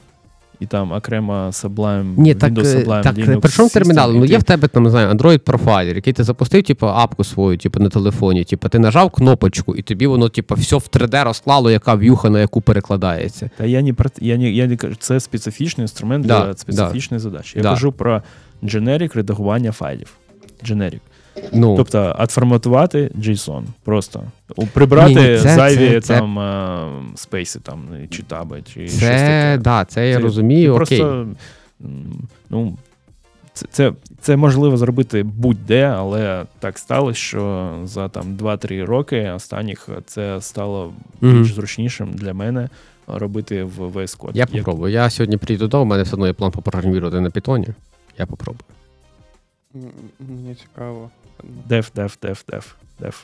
І 0.59 0.65
там 0.65 0.91
окремо 0.91 1.33
Sublime, 1.33 2.13
Ні, 2.17 2.35
так, 2.35 2.53
Windows 2.53 2.67
е, 2.77 2.83
Sublime 2.83 3.03
так 3.03 3.15
Linux 3.15 3.39
при 3.39 3.51
чому 3.51 3.69
термінал? 3.69 4.13
Ну 4.13 4.25
є 4.25 4.37
в 4.37 4.43
тебе 4.43 4.67
там, 4.67 4.83
не 4.83 4.89
знаю, 4.89 5.09
Android 5.15 5.37
профайлер, 5.37 5.95
який 5.95 6.13
ти 6.13 6.23
запустив, 6.23 6.63
типу, 6.63 6.87
апку 6.87 7.23
свою, 7.23 7.57
типу, 7.57 7.79
на 7.79 7.89
телефоні. 7.89 8.43
Типу, 8.43 8.69
ти 8.69 8.79
нажав 8.79 9.09
кнопочку, 9.09 9.75
і 9.75 9.81
тобі 9.81 10.07
воно, 10.07 10.29
типу, 10.29 10.55
все 10.55 10.75
в 10.75 10.89
3D 10.91 11.23
розклало, 11.23 11.71
яка 11.71 11.93
в'юха, 11.95 12.29
на 12.29 12.39
яку 12.39 12.61
перекладається. 12.61 13.49
Та 13.57 13.65
я 13.65 13.81
не 13.81 13.93
про 13.93 14.09
я 14.19 14.37
не, 14.37 14.51
я 14.51 14.67
не 14.67 14.77
кажу, 14.77 14.95
це 14.99 15.19
специфічний 15.19 15.83
інструмент 15.83 16.25
Да, 16.25 16.45
для 16.45 16.53
специфічної 16.53 17.19
задачі. 17.21 17.53
Я 17.55 17.63
Да. 17.63 17.69
кажу 17.69 17.91
про 17.91 18.21
дженерік 18.63 19.15
редагування 19.15 19.71
файлів. 19.71 20.13
Дженерік. 20.65 21.01
Ну, 21.53 21.75
Тобто 21.77 22.15
отформатувати 22.19 23.11
JSON 23.19 23.63
просто. 23.83 24.23
Прибрати 24.73 25.09
Ні, 25.13 25.15
ні, 25.21 25.39
це- 25.39 25.55
зайві 25.55 25.89
це- 25.89 26.01
це- 26.01 26.19
там 26.19 26.39
е, 26.39 26.87
спейси 27.15 27.59
там, 27.59 27.87
чи 28.09 28.23
таби, 28.23 28.61
чи 28.73 28.87
щось 28.87 28.99
таке. 28.99 29.59
да, 29.61 29.85
це 29.85 30.09
я 30.09 30.19
розумію, 30.19 30.75
окей. 30.75 30.99
Просто, 30.99 31.27
ну, 32.49 32.77
це, 33.53 33.65
це, 33.71 33.93
це 34.21 34.35
можливо 34.35 34.77
зробити 34.77 35.23
будь-де, 35.23 35.83
але 35.83 36.45
так 36.59 36.77
сталося, 36.79 37.19
що 37.19 37.71
за 37.83 38.09
там 38.09 38.35
2-3 38.37 38.85
роки 38.85 39.31
останніх 39.35 39.89
це 40.05 40.41
стало 40.41 40.93
більш 41.21 41.53
зручнішим 41.53 42.13
для 42.13 42.33
мене 42.33 42.69
робити 43.07 43.63
в 43.63 43.81
VS 43.81 44.17
Code. 44.19 44.31
Я 44.33 44.39
Як- 44.39 44.51
попробую. 44.51 44.93
Я 44.93 45.09
сьогодні 45.09 45.37
прийду 45.37 45.63
додому, 45.63 45.83
у 45.83 45.87
мене 45.87 46.03
все 46.03 46.13
одно 46.13 46.27
є 46.27 46.33
план 46.33 46.51
попрограмувати 46.51 47.21
на 47.21 47.29
питоні. 47.29 47.67
Я 48.19 48.25
попробую. 48.25 48.61
Мені 50.19 50.55
цікаво. 50.55 51.09
Dev, 51.43 51.91
dev, 51.95 52.17
dev, 52.21 52.43
dev, 52.51 52.65
dev. 53.01 53.15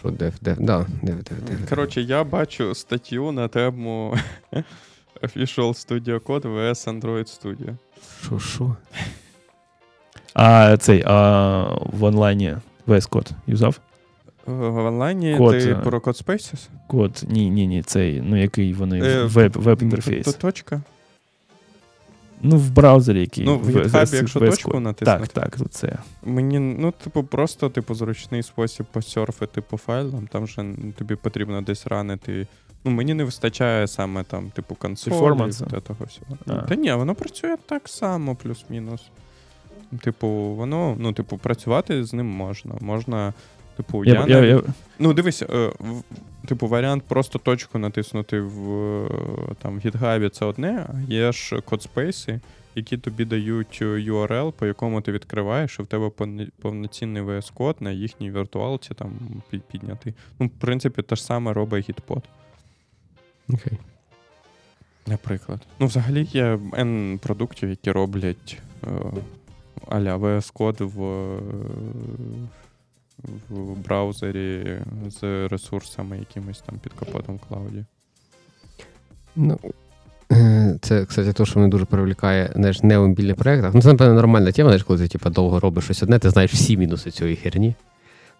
Що 0.00 0.10
дев, 0.10 0.34
дев, 0.40 0.56
да, 0.60 0.86
дев, 1.02 1.22
дев, 1.22 1.42
дев. 1.42 1.68
Коротше, 1.68 2.00
я 2.02 2.24
бачу 2.24 2.74
статтю 2.74 3.32
на 3.32 3.48
тему 3.48 4.16
Official 5.22 5.68
Studio 5.72 6.20
Code 6.20 6.46
vs 6.46 7.00
Android 7.00 7.40
Studio. 7.42 7.76
Що, 8.22 8.38
що? 8.38 8.76
А 10.34 10.76
цей 10.76 11.02
а, 11.06 11.76
в 11.92 12.04
онлайні 12.04 12.56
VS 12.86 13.08
Code 13.10 13.30
юзав? 13.46 13.78
В 14.46 14.52
в 14.68 14.76
онлайні 14.76 15.36
Код, 15.36 15.58
ти 15.58 15.70
е, 15.70 15.74
про 15.74 15.98
Codespaces? 15.98 16.68
Код, 16.86 17.24
ні, 17.28 17.50
ні, 17.50 17.66
ні, 17.66 17.82
цей, 17.82 18.20
ну 18.20 18.36
який 18.42 18.72
вони 18.72 19.00
Е, 19.04 19.24
веб, 19.24 19.52
веб 19.56 19.78
То 19.78 19.84
інтерфейс. 19.84 20.34
точка. 20.34 20.82
Ну, 22.42 22.56
в 22.56 22.70
браузері 22.70 23.20
який. 23.20 23.44
Ну, 23.44 23.58
в 23.58 23.62
В- 23.62 23.76
GitHub, 23.76 24.14
якщо 24.14 24.40
VS 24.40 24.50
точку 24.50 24.80
натиснути. 24.80 25.26
Так, 25.34 25.50
так, 25.58 25.70
це. 25.70 25.98
Мені, 26.22 26.58
ну, 26.58 26.92
типу, 27.04 27.24
просто, 27.24 27.68
типу, 27.70 27.94
зручний 27.94 28.42
спосіб 28.42 28.86
посерфити 28.86 29.60
по 29.60 29.76
файлам. 29.76 30.26
Там 30.26 30.46
же 30.46 30.64
тобі 30.98 31.14
потрібно 31.14 31.62
десь 31.62 31.86
ранити. 31.86 32.46
Ну, 32.84 32.90
мені 32.90 33.14
не 33.14 33.24
вистачає 33.24 33.88
саме 33.88 34.24
там, 34.24 34.50
типу, 34.50 34.74
консолі, 34.74 35.12
того 35.80 36.04
всього. 36.04 36.38
А. 36.46 36.52
Та 36.56 36.74
ні, 36.74 36.92
воно 36.92 37.14
працює 37.14 37.56
так 37.66 37.88
само, 37.88 38.34
плюс-мінус. 38.34 39.02
Типу, 40.00 40.28
воно, 40.28 40.96
ну, 40.98 41.12
типу, 41.12 41.38
працювати 41.38 42.04
з 42.04 42.12
ним 42.12 42.26
можна. 42.26 42.74
Можна 42.80 43.32
Типу, 43.76 44.04
Я, 44.04 44.24
я, 44.28 44.38
я, 44.38 44.44
я, 44.46 44.62
Ну, 44.98 45.12
дивись, 45.12 45.42
е, 45.42 45.46
в- 45.78 46.02
типу, 46.46 46.66
варіант 46.66 47.04
просто 47.08 47.38
точку 47.38 47.78
натиснути 47.78 48.40
в 48.40 48.72
е, 49.04 49.08
там, 49.62 49.80
GitHub 49.80 50.28
це 50.30 50.44
одне, 50.44 50.86
а 50.88 51.12
є 51.12 51.32
ж 51.32 51.60
кодспейси, 51.60 52.40
які 52.74 52.98
тобі 52.98 53.24
дають 53.24 53.78
е, 53.82 53.84
URL, 53.84 54.52
по 54.52 54.66
якому 54.66 55.00
ти 55.00 55.12
відкриваєш, 55.12 55.76
і 55.78 55.82
в 55.82 55.86
тебе 55.86 56.10
повноцінний 56.62 57.22
VS 57.22 57.52
Code 57.54 57.82
на 57.82 57.90
їхній 57.90 58.30
віртуалці 58.30 58.94
там 58.94 59.10
під- 59.50 59.62
піднятий. 59.64 60.14
Ну, 60.40 60.46
в 60.46 60.50
принципі, 60.50 61.02
те 61.02 61.16
ж 61.16 61.24
саме 61.24 61.52
робить 61.52 61.90
Gitpod, 61.90 62.22
Окей. 63.52 63.78
наприклад. 65.06 65.60
Ну, 65.78 65.86
взагалі 65.86 66.28
є 66.32 66.54
N 66.72 67.18
продуктів, 67.18 67.70
які 67.70 67.90
роблять 67.90 68.58
е, 68.84 68.88
а-ля 69.88 70.16
VS 70.16 70.52
Code 70.52 70.84
в, 70.84 70.98
в 73.48 73.76
браузері 73.76 74.78
з 75.20 75.48
ресурсами 75.48 76.18
якимось 76.18 76.60
там 76.60 76.78
під 76.78 76.92
капотом 76.92 77.36
в 77.36 77.48
клауді. 77.48 77.84
Ну, 79.36 79.58
це, 80.80 81.04
кстати, 81.04 81.32
те, 81.32 81.44
що 81.44 81.58
мене 81.58 81.70
дуже 81.70 81.84
привлікає 81.84 82.52
знаєш, 82.54 82.82
не 82.82 82.98
в 82.98 83.08
мобільних 83.08 83.36
проєктах. 83.36 83.74
Ну, 83.74 83.82
це, 83.82 83.88
напевно, 83.88 84.14
нормальна 84.14 84.52
тема, 84.52 84.68
знаєш, 84.68 84.82
коли 84.82 84.98
ти 84.98 85.08
типу, 85.08 85.30
довго 85.30 85.60
робиш 85.60 85.84
щось 85.84 86.02
одне, 86.02 86.18
ти 86.18 86.30
знаєш 86.30 86.52
всі 86.52 86.76
мінуси 86.76 87.10
цієї 87.10 87.36
херні. 87.36 87.74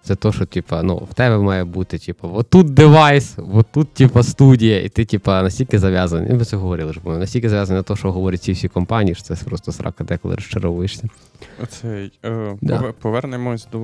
Це 0.04 0.14
то, 0.14 0.32
що, 0.32 0.46
типа, 0.46 0.82
ну, 0.82 0.96
в 1.10 1.14
тебе 1.14 1.38
має 1.38 1.64
бути, 1.64 1.98
типу, 1.98 2.30
отут 2.34 2.74
девайс, 2.74 3.36
отут, 3.54 3.94
типа, 3.94 4.22
студія, 4.22 4.80
і 4.80 4.88
ти, 4.88 5.04
типа, 5.04 5.42
настільки 5.42 5.78
зав'язаний. 5.78 6.32
Ми 6.32 6.44
це 6.44 6.56
говорили, 6.56 6.92
що 6.92 7.00
ми 7.04 7.18
настільки 7.18 7.48
зав'язаний 7.48 7.78
на 7.78 7.82
те, 7.82 7.96
що 7.96 8.12
говорять 8.12 8.42
ці 8.42 8.52
всі 8.52 8.68
компанії, 8.68 9.14
що 9.14 9.24
це 9.24 9.44
просто 9.44 9.72
срака 9.72 10.04
деколи 10.04 10.34
розчаровуєшся. 10.34 11.08
Оцей, 11.62 12.12
е, 12.24 12.56
Да. 12.62 12.92
Повернемось 13.00 13.68
до 13.72 13.78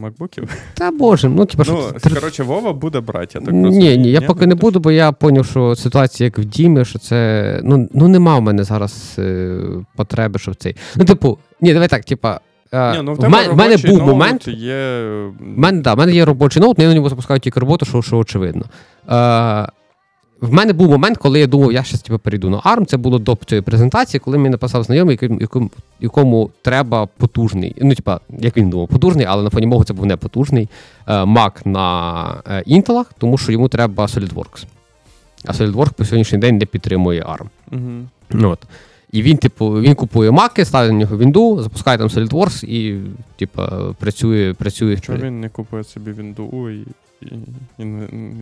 макбуків. 0.00 0.48
Та 0.74 0.90
боже, 0.90 1.28
ну, 1.28 1.44
типа, 1.44 1.64
що. 1.64 1.72
Ну, 1.72 1.80
тр- 1.80 2.14
коротше, 2.14 2.42
Вова 2.42 2.72
буде 2.72 3.00
брати, 3.00 3.38
я 3.38 3.40
так 3.46 3.54
розумію. 3.54 3.96
Ні, 3.96 4.02
ні, 4.02 4.10
я 4.10 4.20
поки 4.20 4.46
не 4.46 4.54
буду, 4.54 4.80
бо 4.80 4.90
я 4.90 5.14
зрозумів, 5.20 5.46
що 5.46 5.76
ситуація 5.76 6.24
як 6.24 6.38
в 6.38 6.44
Дімі, 6.44 6.84
що 6.84 6.98
це. 6.98 7.60
Ну, 7.64 7.88
ну 7.92 8.08
нема 8.08 8.38
в 8.38 8.42
мене 8.42 8.64
зараз 8.64 9.16
е, 9.18 9.58
потреби, 9.96 10.38
щоб 10.38 10.54
цей. 10.54 10.76
Ну, 10.96 11.04
типу, 11.04 11.38
ні, 11.60 11.72
давай 11.72 11.88
так, 11.88 12.04
типа. 12.04 12.40
Ні, 12.72 13.02
ну, 13.02 13.14
в 13.14 13.18
тебе 13.18 13.28
мене 13.28 13.48
робочий 13.48 13.90
був 13.90 13.98
ноут 13.98 14.10
момент. 14.10 14.48
Є... 14.48 15.00
В 15.40 15.58
мене, 15.58 15.82
да, 15.82 15.94
в 15.94 15.98
мене 15.98 16.12
є 16.12 16.24
робочий 16.24 16.62
ноут, 16.62 16.78
але 16.78 16.84
я 16.84 16.88
на 16.88 16.94
ньому 16.94 17.08
запускаю 17.08 17.40
тільки 17.40 17.60
роботу, 17.60 17.86
що, 17.86 18.02
що 18.02 18.18
очевидно. 18.18 18.64
Е, 19.10 19.66
в 20.40 20.52
мене 20.52 20.72
був 20.72 20.90
момент, 20.90 21.18
коли 21.18 21.40
я 21.40 21.46
думав, 21.46 21.72
я 21.72 21.82
щас 21.82 22.02
типу, 22.02 22.18
перейду 22.18 22.50
на 22.50 22.60
ARM. 22.60 22.84
Це 22.84 22.96
було 22.96 23.18
до 23.18 23.38
цієї 23.46 23.62
презентації, 23.62 24.20
коли 24.20 24.38
мені 24.38 24.50
написав 24.50 24.82
знайомий, 24.82 25.18
якому, 25.40 25.70
якому 26.00 26.50
треба 26.62 27.06
потужний. 27.06 27.74
Ну, 27.82 27.94
типа, 27.94 28.20
як 28.38 28.56
він 28.56 28.70
думав, 28.70 28.88
потужний, 28.88 29.26
але 29.28 29.42
на 29.42 29.50
фоні 29.50 29.66
мого 29.66 29.84
це 29.84 29.94
був 29.94 30.06
не 30.06 30.16
потужний 30.16 30.68
е, 31.06 31.12
Mac 31.12 31.66
на 31.66 32.42
е, 32.50 32.62
Intel, 32.66 33.04
тому 33.18 33.38
що 33.38 33.52
йому 33.52 33.68
треба 33.68 34.04
SolidWorks. 34.04 34.64
А 35.44 35.52
SolidWorks 35.52 35.92
по 35.92 36.04
сьогоднішній 36.04 36.38
день 36.38 36.58
не 36.58 36.66
підтримує 36.66 37.22
ARM. 37.22 37.46
Угу. 37.72 38.08
Ну, 38.30 38.50
От. 38.50 38.58
І 39.16 39.22
він, 39.22 39.36
типу, 39.36 39.70
він 39.70 39.94
купує 39.94 40.30
маки, 40.30 40.64
ставить 40.64 40.92
на 40.92 40.98
нього 40.98 41.16
Windows, 41.16 41.62
запускає 41.62 41.98
там 41.98 42.08
SolidWorks 42.08 42.64
і, 42.64 43.00
типу, 43.36 43.62
працює, 43.98 44.54
працює. 44.58 44.96
Чого 44.96 45.18
він 45.18 45.40
не 45.40 45.48
купує 45.48 45.84
собі 45.84 46.10
Windows 46.10 46.70
і, 46.70 46.86
і, 47.20 47.34
і, 47.78 47.84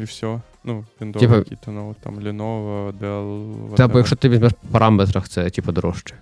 і, 0.00 0.04
все? 0.04 0.40
Ну, 0.64 0.84
Windows 1.00 1.18
Типа- 1.18 1.36
який-то, 1.36 1.70
ну, 1.70 1.94
там 2.00 2.14
Lenovo, 2.20 2.92
Dell, 2.92 3.74
Та, 3.74 3.88
бо 3.88 3.98
якщо 3.98 4.16
ти 4.16 4.28
візьмеш 4.28 4.52
по 4.52 4.68
параметрах, 4.72 5.28
це 5.28 5.50
типу 5.50 5.72
дорожче. 5.72 6.14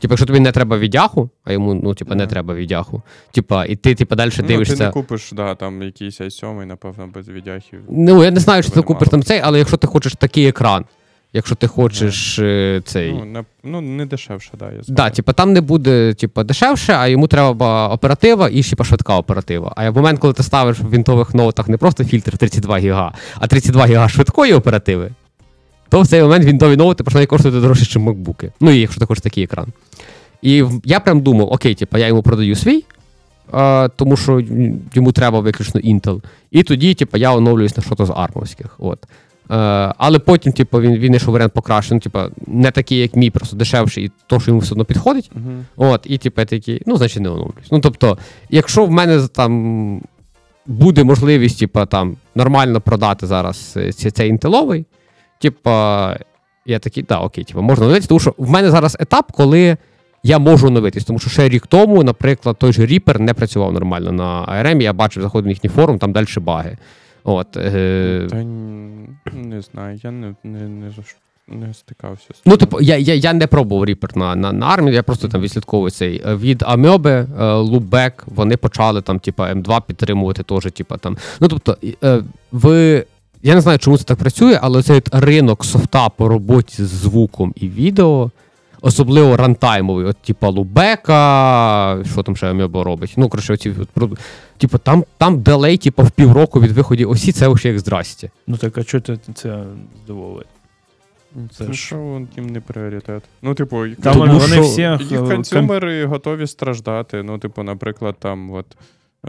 Типу, 0.00 0.12
якщо 0.12 0.26
тобі 0.26 0.40
не 0.40 0.52
треба 0.52 0.78
віддяху, 0.78 1.30
а 1.44 1.52
йому, 1.52 1.74
ну, 1.74 1.94
типу, 1.94 2.14
не 2.14 2.26
треба 2.26 2.54
віддяху. 2.54 3.02
Типа, 3.32 3.64
і 3.64 3.76
ти, 3.76 3.94
типу, 3.94 4.16
далі 4.16 4.30
Ну, 4.38 4.46
дивишся. 4.46 4.76
ти 4.76 4.84
не 4.84 4.90
купиш, 4.90 5.32
да, 5.32 5.54
там 5.54 5.82
якийсь 5.82 6.20
i7, 6.20 6.64
напевно, 6.64 7.06
без 7.14 7.28
відяхів. 7.28 7.80
Ну, 7.88 8.24
я 8.24 8.30
не 8.30 8.40
знаю, 8.40 8.62
чи 8.62 8.70
ти 8.70 8.82
купиш 8.82 9.08
там 9.08 9.22
цей, 9.22 9.40
але 9.44 9.58
якщо 9.58 9.76
ти 9.76 9.86
хочеш 9.86 10.12
такий 10.14 10.46
екран, 10.46 10.84
якщо 11.32 11.54
ти 11.54 11.66
хочеш 11.66 12.38
е, 12.38 12.82
цей. 12.84 13.12
Ну, 13.12 13.24
не, 13.24 13.44
ну, 13.64 13.80
не 13.80 14.06
дешевше, 14.06 14.50
да, 14.58 14.72
я 14.72 14.80
Да, 14.88 15.10
типа 15.10 15.32
там 15.32 15.52
не 15.52 15.60
буде 15.60 16.14
типа, 16.14 16.44
дешевше, 16.44 16.92
а 16.92 17.08
йому 17.08 17.26
треба 17.26 17.88
оператива 17.88 18.48
і 18.48 18.62
типа, 18.62 18.84
швидка 18.84 19.16
оператива. 19.16 19.72
А 19.76 19.90
в 19.90 19.96
момент, 19.96 20.18
коли 20.20 20.32
ти 20.32 20.42
ставиш 20.42 20.80
в 20.80 20.90
вінтових 20.90 21.34
ноутах 21.34 21.68
не 21.68 21.76
просто 21.76 22.04
фільтр 22.04 22.38
32 22.38 22.78
ГБ, 22.78 23.12
а 23.34 23.46
32 23.46 23.86
ГБ 23.86 24.10
швидкої 24.10 24.52
оперативи, 24.52 25.10
то 25.88 26.00
в 26.00 26.06
цей 26.06 26.22
момент 26.22 26.44
вінтові 26.44 26.76
ноути 26.76 27.04
починають 27.04 27.30
коштувати 27.30 27.60
дорожче, 27.60 27.98
ніж 27.98 28.06
макбуки. 28.06 28.52
Ну 28.60 28.70
і 28.70 28.80
якщо 28.80 29.00
ти 29.00 29.06
хочеш 29.06 29.22
такий 29.22 29.44
екран. 29.44 29.66
І 30.42 30.64
я 30.84 31.00
прям 31.00 31.20
думав, 31.20 31.52
окей, 31.52 31.74
типа, 31.74 31.98
я 31.98 32.06
йому 32.06 32.22
продаю 32.22 32.56
свій, 32.56 32.84
а, 33.52 33.88
тому 33.96 34.16
що 34.16 34.40
йому 34.94 35.12
треба 35.12 35.40
виключно 35.40 35.80
Intel. 35.80 36.22
І 36.50 36.62
тоді, 36.62 36.94
типу, 36.94 37.16
я 37.16 37.34
оновлююсь 37.34 37.76
на 37.76 37.82
щось 37.82 38.08
з 38.08 38.12
армовських. 38.16 38.76
От. 38.78 38.98
Е, 39.50 39.54
але 39.98 40.18
потім, 40.18 40.52
типу, 40.52 40.80
він, 40.80 40.92
він 40.96 41.06
знайшов 41.06 41.32
варіант 41.32 41.52
покращений, 41.52 42.02
ну, 42.04 42.10
типу, 42.10 42.34
не 42.46 42.70
такий, 42.70 42.98
як 42.98 43.16
мій, 43.16 43.30
просто 43.30 43.56
дешевший, 43.56 44.04
і 44.04 44.10
то, 44.26 44.40
що 44.40 44.50
йому 44.50 44.60
все 44.60 44.72
одно 44.72 44.84
підходить. 44.84 45.30
Угу. 45.34 45.90
От, 45.90 46.00
і 46.04 46.18
типу, 46.18 46.40
я 46.40 46.44
такий, 46.44 46.82
ну, 46.86 46.96
значить, 46.96 47.22
не 47.22 47.28
оновлююсь. 47.28 47.70
Ну, 47.70 47.80
тобто, 47.80 48.18
якщо 48.50 48.84
в 48.84 48.90
мене 48.90 49.28
там 49.28 50.02
буде 50.66 51.04
можливість, 51.04 51.58
типу, 51.58 51.86
там, 51.86 52.16
нормально 52.34 52.80
продати 52.80 53.26
зараз 53.26 53.74
е, 53.76 53.92
ці- 53.92 54.10
цей 54.10 54.30
інтеловий, 54.30 54.86
типу, 55.40 55.70
я 56.66 56.78
такий, 56.80 57.02
да, 57.08 57.18
окей, 57.18 57.44
типу, 57.44 57.62
можна 57.62 57.84
оновитися, 57.84 58.08
тому 58.08 58.20
що 58.20 58.34
в 58.38 58.50
мене 58.50 58.70
зараз 58.70 58.96
етап, 59.00 59.32
коли 59.32 59.76
я 60.22 60.38
можу 60.38 60.66
оновитись, 60.66 61.04
тому 61.04 61.18
що 61.18 61.30
ще 61.30 61.48
рік 61.48 61.66
тому, 61.66 62.02
наприклад, 62.02 62.56
той 62.58 62.72
же 62.72 62.82
Reaper 62.82 63.20
не 63.20 63.34
працював 63.34 63.72
нормально 63.72 64.12
на 64.12 64.46
ARM, 64.46 64.82
я 64.82 64.92
бачив, 64.92 65.22
заходив 65.22 65.46
на 65.46 65.50
їхній 65.50 65.70
форум, 65.70 65.98
там 65.98 66.12
далі 66.12 66.26
баги. 66.36 66.76
От, 67.24 67.56
е, 67.56 68.26
Та 68.30 68.44
не 69.32 69.60
знаю, 69.60 70.00
я 70.04 70.10
не, 70.10 70.34
не, 70.44 70.68
не, 70.68 70.92
не 71.48 71.74
стикався 71.74 72.34
з 72.34 72.42
Ну, 72.46 72.56
типу, 72.56 72.80
я, 72.80 72.96
я, 72.96 73.14
я 73.14 73.32
не 73.32 73.46
пробував 73.46 73.88
Reaper 73.88 74.18
на, 74.18 74.36
на, 74.36 74.52
на 74.52 74.66
армії, 74.66 74.94
я 74.94 75.02
просто 75.02 75.28
там 75.28 75.40
відслідковую 75.40 75.90
цей. 75.90 76.22
Е, 76.26 76.36
Від 76.36 76.62
Амьоби, 76.62 77.26
Loopback, 77.38 78.12
вони 78.26 78.56
почали 78.56 79.02
там, 79.02 79.18
типу, 79.18 79.42
М2 79.42 79.82
підтримувати 79.86 80.42
теж, 80.42 80.72
типу, 80.72 80.96
там. 80.96 81.16
Ну, 81.40 81.48
тобто, 81.48 81.76
е, 82.04 82.22
ви. 82.52 83.04
Я 83.42 83.54
не 83.54 83.60
знаю, 83.60 83.78
чому 83.78 83.98
це 83.98 84.04
так 84.04 84.18
працює, 84.18 84.58
але 84.62 84.82
цей 84.82 85.02
ринок 85.12 85.64
софта 85.64 86.08
по 86.08 86.28
роботі 86.28 86.84
з 86.84 86.88
звуком 86.88 87.52
і 87.56 87.68
відео, 87.68 88.30
особливо 88.82 89.36
рантаймовий, 89.36 90.06
от, 90.06 90.16
типу, 90.16 90.50
Лубека, 90.50 92.04
що 92.12 92.22
там 92.22 92.36
ще 92.36 92.50
Амьоба 92.50 92.84
робить. 92.84 93.14
Ну, 93.16 93.28
коротше, 93.28 93.52
оці, 93.52 93.74
от, 93.96 94.18
типу, 94.58 94.78
там, 94.78 95.04
там 95.18 95.40
делей, 95.42 95.78
типу, 95.78 96.02
в 96.02 96.10
півроку 96.10 96.60
від 96.60 96.70
виходу 96.70 97.10
осі, 97.10 97.32
це 97.32 97.48
вже 97.48 97.68
як 97.68 97.78
здрасті. 97.78 98.30
Ну 98.46 98.56
так, 98.56 98.78
а 98.78 98.84
чого 98.84 99.00
ти 99.00 99.18
це 99.34 99.64
здивовує? 100.04 100.44
Це 101.34 101.56
це 101.56 101.64
ж 101.64 101.72
ж- 101.72 101.78
що 101.86 102.22
їм 102.36 102.46
не 102.46 102.60
пріоритет. 102.60 103.22
Ну, 103.42 103.54
типу, 103.54 103.86
їх- 103.86 103.96
Там 104.00 104.12
Тому 104.12 104.38
вони 104.38 104.52
що 104.54 104.62
всі 104.62 104.82
е, 104.82 104.98
їх 105.00 105.20
консюмери 105.20 106.04
готові 106.04 106.46
страждати. 106.46 107.22
Ну, 107.22 107.38
типу, 107.38 107.62
наприклад, 107.62 108.16
там 108.18 108.50
от 108.50 108.66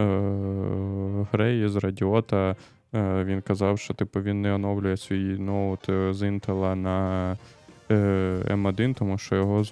е, 0.00 0.04
Грей 1.32 1.68
з 1.68 1.76
Радіота. 1.76 2.56
Е, 2.94 3.24
він 3.24 3.40
казав, 3.40 3.78
що 3.78 3.94
типу, 3.94 4.20
він 4.20 4.40
не 4.42 4.54
оновлює 4.54 4.96
свій 4.96 5.38
ноут 5.38 5.88
е, 5.88 6.14
з 6.14 6.22
Intel 6.22 6.74
на 6.74 7.36
е, 7.94 8.54
M1, 8.54 8.94
тому 8.94 9.18
що 9.18 9.36
його 9.36 9.64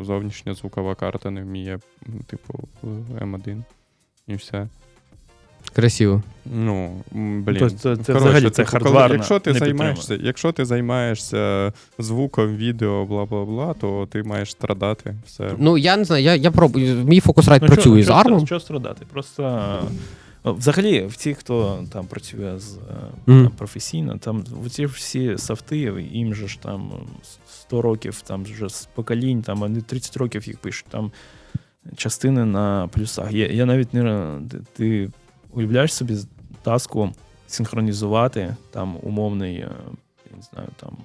зовнішня 0.00 0.54
звукова 0.54 0.94
карта 0.94 1.30
не 1.30 1.42
вміє, 1.42 1.78
типу, 2.26 2.54
в 2.82 3.22
M1. 3.24 3.62
І 4.26 4.34
все. 4.34 4.68
Красиво. 5.74 6.22
Ну, 6.46 7.04
блін. 7.12 7.58
То 7.58 7.70
це- 7.70 7.96
це 7.96 8.12
Коротше, 8.12 8.12
взагалі 8.28 8.50
це 8.50 8.64
хардварно 8.64 9.14
Якщо 9.14 9.38
ти 9.38 9.54
займаєшся, 9.54 10.18
якщо 10.22 10.52
ти 10.52 10.64
займаєшся 10.64 11.72
звуком, 11.98 12.56
відео, 12.56 13.04
бла 13.04 13.24
бла 13.24 13.44
бла, 13.44 13.74
то 13.74 14.08
ти 14.10 14.22
маєш 14.22 14.50
страдати. 14.50 15.14
Все. 15.26 15.50
Ну, 15.58 15.78
я 15.78 15.96
не 15.96 16.04
знаю, 16.04 16.24
я, 16.24 16.34
я 16.34 16.50
пробую. 16.50 17.04
Мій 17.04 17.20
фокусрайт 17.20 17.62
Ну, 17.62 17.68
працює 17.68 18.02
з 18.02 18.04
що, 18.04 18.14
армом. 18.14 18.46
Що 18.46 18.60
страдати? 18.60 19.06
Просто 19.12 19.42
взагалі, 20.44 21.06
в 21.06 21.16
ті, 21.16 21.34
хто 21.34 21.84
там 21.92 22.06
працює 22.06 22.58
з 22.58 22.78
там, 23.26 23.50
професійно, 23.56 24.18
там 24.18 24.44
ці 24.70 24.86
всі 24.86 25.38
софти, 25.38 25.78
їм 26.12 26.34
же 26.34 26.48
ж 26.48 26.60
там 26.60 26.92
100 27.48 27.82
років, 27.82 28.20
там 28.20 28.44
вже 28.44 28.68
з 28.68 28.88
поколінь, 28.94 29.42
там 29.42 29.60
вони 29.60 29.80
30 29.80 30.16
років 30.16 30.48
їх 30.48 30.58
пишуть. 30.58 30.86
Там 30.88 31.12
частини 31.96 32.44
на 32.44 32.88
плюсах. 32.88 33.32
Я, 33.32 33.46
я 33.46 33.66
навіть 33.66 33.94
не 33.94 34.02
ти, 34.50 34.60
ти 34.72 35.10
уявляєш 35.50 35.94
собі 35.94 36.16
таску 36.62 37.12
синхронізувати 37.46 38.56
там 38.70 38.96
умовний, 39.02 39.56
е, 39.56 39.70
я 40.30 40.36
не 40.36 40.42
знаю, 40.42 40.68
там. 40.76 40.96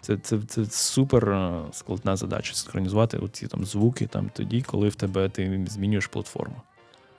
Це, 0.00 0.16
це, 0.16 0.38
це 0.48 0.64
супер 0.66 1.28
е, 1.28 1.60
складна 1.72 2.16
задача 2.16 2.54
синхронізувати 2.54 3.20
ці 3.32 3.46
там 3.46 3.64
звуки 3.64 4.06
там 4.06 4.30
тоді, 4.34 4.62
коли 4.62 4.88
в 4.88 4.94
тебе 4.94 5.28
ти 5.28 5.66
змінюєш 5.68 6.06
платформу. 6.06 6.56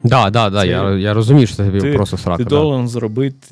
Да, 0.04 0.30
да, 0.30 0.50
да, 0.50 0.62
Це- 0.62 0.68
я, 0.68 0.92
я 0.92 1.14
розумію, 1.14 1.48
що 1.48 1.56
це 1.56 1.66
тобі 1.66 1.82
Ти- 1.82 1.94
просто 1.94 2.18
срака. 2.18 2.38
Ти 2.38 2.44
да. 2.44 2.50
должен 2.50 2.88
зробити. 2.88 3.48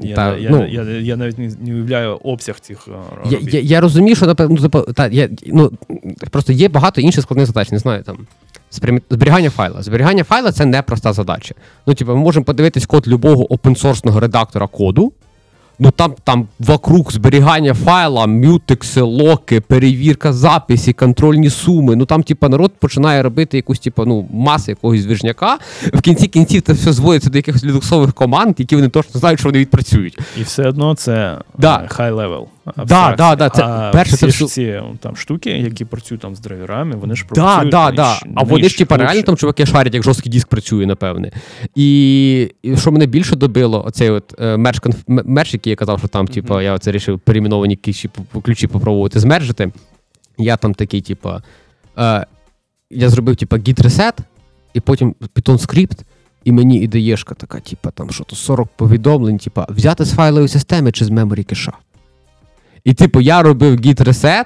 Я, 0.00 0.16
Та, 0.16 0.36
я, 0.36 0.50
ну, 0.50 0.66
я, 0.66 0.82
я, 0.82 1.16
навіть 1.16 1.38
не, 1.38 1.52
не 1.60 1.74
уявляю 1.74 2.16
обсяг 2.16 2.60
цих 2.60 2.88
е, 2.88 2.92
Я, 3.30 3.38
я, 3.42 3.60
я 3.60 3.80
розумію, 3.80 4.16
що 4.16 4.26
напевно, 4.26 4.56
ну, 4.56 4.62
типу, 4.62 4.92
та, 4.92 5.06
я, 5.06 5.28
ну, 5.46 5.72
просто 6.30 6.52
є 6.52 6.68
багато 6.68 7.00
інших 7.00 7.22
складних 7.22 7.46
задач, 7.46 7.70
не 7.70 7.78
знаю 7.78 8.02
там. 8.02 8.18
Зберігання 9.10 9.50
файла. 9.50 9.82
Зберігання 9.82 10.24
файла 10.24 10.52
це 10.52 10.64
не 10.64 10.82
проста 10.82 11.12
задача. 11.12 11.54
Ну, 11.86 11.94
типу, 11.94 12.10
ми 12.12 12.18
можемо 12.18 12.44
подивитись 12.44 12.86
код 12.86 13.08
любого 13.08 13.52
опенсорсного 13.52 14.20
редактора 14.20 14.66
коду. 14.66 15.12
Ну 15.80 15.90
там, 15.90 16.14
там 16.24 16.48
вокруг 16.58 17.12
зберігання 17.12 17.74
файла, 17.74 18.26
мютекси, 18.26 19.00
локи, 19.00 19.60
перевірка 19.60 20.32
записі, 20.32 20.92
контрольні 20.92 21.50
суми. 21.50 21.96
Ну 21.96 22.06
там, 22.06 22.22
типа, 22.22 22.48
народ 22.48 22.72
починає 22.78 23.22
робити 23.22 23.56
якусь, 23.56 23.78
типа, 23.78 24.04
ну, 24.04 24.28
масу 24.32 24.70
якогось 24.70 25.04
движняка. 25.04 25.58
В 25.94 26.00
кінці 26.00 26.26
кінців 26.26 26.62
це 26.62 26.72
все 26.72 26.92
зводиться 26.92 27.30
до 27.30 27.38
якихось 27.38 27.64
лідоксових 27.64 28.14
команд, 28.14 28.54
які 28.58 28.76
вони 28.76 28.88
точно 28.88 29.20
знають, 29.20 29.40
що 29.40 29.48
вони 29.48 29.58
відпрацюють. 29.58 30.18
І 30.40 30.42
все 30.42 30.68
одно 30.68 30.94
це 30.94 31.38
Да. 31.58 31.76
е, 31.76 31.88
high 32.02 32.14
level. 32.14 32.44
Да, 32.76 33.14
да, 33.18 33.36
да, 33.36 33.50
це 33.50 33.62
а 33.62 33.90
перше, 33.92 34.16
всі 34.16 34.26
це 34.26 34.32
ж 34.32 34.46
ці 34.46 34.82
там 35.00 35.16
штуки, 35.16 35.50
які 35.50 35.84
працюють 35.84 36.22
там 36.22 36.36
з 36.36 36.40
драйверами, 36.40 36.96
вони 36.96 37.16
ж 37.16 37.26
Да, 37.34 37.44
працюють 37.44 37.70
да, 37.70 37.90
да. 37.90 38.20
А 38.34 38.42
вони 38.42 38.68
ж 38.68 38.78
типа 38.78 38.96
реально 38.96 39.22
там 39.22 39.36
чуваки 39.36 39.66
шарять, 39.66 39.94
як 39.94 40.02
жорсткий 40.02 40.32
диск 40.32 40.48
працює, 40.48 40.86
напевне. 40.86 41.32
І, 41.74 42.50
і 42.62 42.76
що 42.76 42.92
мене 42.92 43.06
більше 43.06 43.36
добило, 43.36 43.86
оцей 43.86 44.10
от 44.10 44.34
е, 44.40 44.56
мерч, 44.56 44.78
мерч, 45.06 45.54
який 45.54 45.70
я 45.70 45.76
казав, 45.76 45.98
що 45.98 46.08
там, 46.08 46.28
типа, 46.28 46.62
я 46.62 46.74
оце 46.74 46.92
рішив 46.92 47.20
перейменовані 47.20 47.76
ключі, 47.76 48.10
ключі 48.42 48.66
попробувати 48.66 49.20
змержити. 49.20 49.72
Я 50.38 50.56
там 50.56 50.74
такий, 50.74 51.00
типа, 51.00 51.42
е, 51.98 52.26
я 52.90 53.08
зробив, 53.08 53.36
типа, 53.36 53.56
git 53.56 53.82
reset, 53.82 54.18
і 54.74 54.80
потім 54.80 55.14
Python 55.34 55.58
скрипт, 55.58 56.04
і 56.44 56.52
мені 56.52 56.80
ідеєшка 56.80 57.34
така, 57.34 57.60
типа, 57.60 57.90
там 57.90 58.10
що 58.10 58.24
то 58.24 58.36
40 58.36 58.68
повідомлень, 58.76 59.38
типа, 59.38 59.66
взяти 59.70 60.04
з 60.04 60.12
файлової 60.12 60.48
системи 60.48 60.92
чи 60.92 61.04
з 61.04 61.10
memory 61.10 61.44
кеша. 61.44 61.72
І, 62.84 62.94
типу, 62.94 63.20
я 63.20 63.42
робив 63.42 63.76
git 63.76 64.02
reset, 64.04 64.44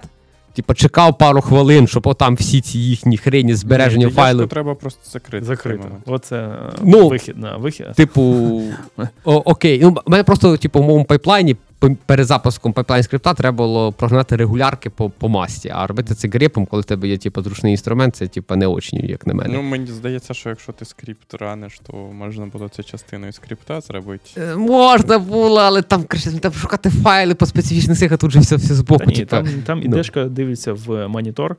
типу, 0.55 0.75
чекав 0.75 1.19
пару 1.19 1.41
хвилин, 1.41 1.87
щоб 1.87 2.07
отам 2.07 2.35
всі 2.35 2.61
ці 2.61 2.79
їхні 2.79 3.17
хрені 3.17 3.55
збереження 3.55 4.07
Ні, 4.07 4.13
файлів. 4.13 4.49
треба 4.49 4.75
просто 4.75 5.01
закрити. 5.43 5.77
момент. 5.77 6.03
Оце 6.07 6.37
е, 6.37 6.73
Ну, 6.83 7.09
вихід 7.09 7.39
на 7.39 7.57
вихід. 7.57 7.87
Типу, 7.97 8.23
о, 9.25 9.35
окей. 9.35 9.81
Ну, 9.83 9.91
в 10.07 10.11
мене 10.11 10.25
просто, 10.25 10.57
типу, 10.57 10.81
в 10.81 10.83
моєму 10.83 11.05
пайплайні 11.05 11.57
п- 11.83 11.97
перед 12.07 12.27
запуском 12.27 12.73
пайплайн 12.73 13.03
скрипта 13.03 13.35
треба 13.35 13.57
було 13.57 13.93
прогнати 13.93 14.37
регулярки 14.37 14.91
по, 14.91 15.11
по 15.11 15.29
масті. 15.29 15.71
А 15.75 15.87
робити 15.87 16.15
це 16.15 16.29
грипом, 16.29 16.67
коли 16.67 16.83
в 16.83 16.85
тебе 16.85 17.09
є 17.09 17.19
типу, 17.19 17.43
зручний 17.43 17.73
інструмент, 17.73 18.17
це 18.17 18.27
типу, 18.27 18.57
не 18.57 18.67
очень, 18.67 19.05
як 19.05 19.27
на 19.27 19.35
мене. 19.35 19.55
Ну, 19.55 19.63
мені 19.63 19.87
здається, 19.87 20.35
що 20.35 20.49
якщо 20.49 20.73
ти 20.73 20.85
скрипт 20.85 21.35
раниш, 21.35 21.81
то 21.87 21.93
можна 21.97 22.47
було 22.47 22.69
це 22.69 22.83
частиною 22.83 23.33
скрипта 23.33 23.81
зробити. 23.81 24.31
Е, 24.37 24.57
Можна 24.57 25.19
було, 25.19 25.61
але 25.61 25.83
там 25.83 26.05
там 26.41 26.53
шукати 26.53 26.91
файли 26.91 27.35
по 27.35 27.47
специфічних 27.47 27.99
цих, 27.99 28.13
а 28.13 28.17
тут 28.17 28.31
же 28.31 28.41
все, 28.41 28.57
все 28.57 28.75
збоку. 28.75 28.99
Та 28.99 29.07
ні, 29.07 29.15
типу. 29.15 29.31
там, 29.31 29.47
там 29.67 29.79
ну. 29.79 29.85
ідешка 29.85 30.25
дивиться 30.25 30.73
в 30.73 31.09
монітор 31.09 31.57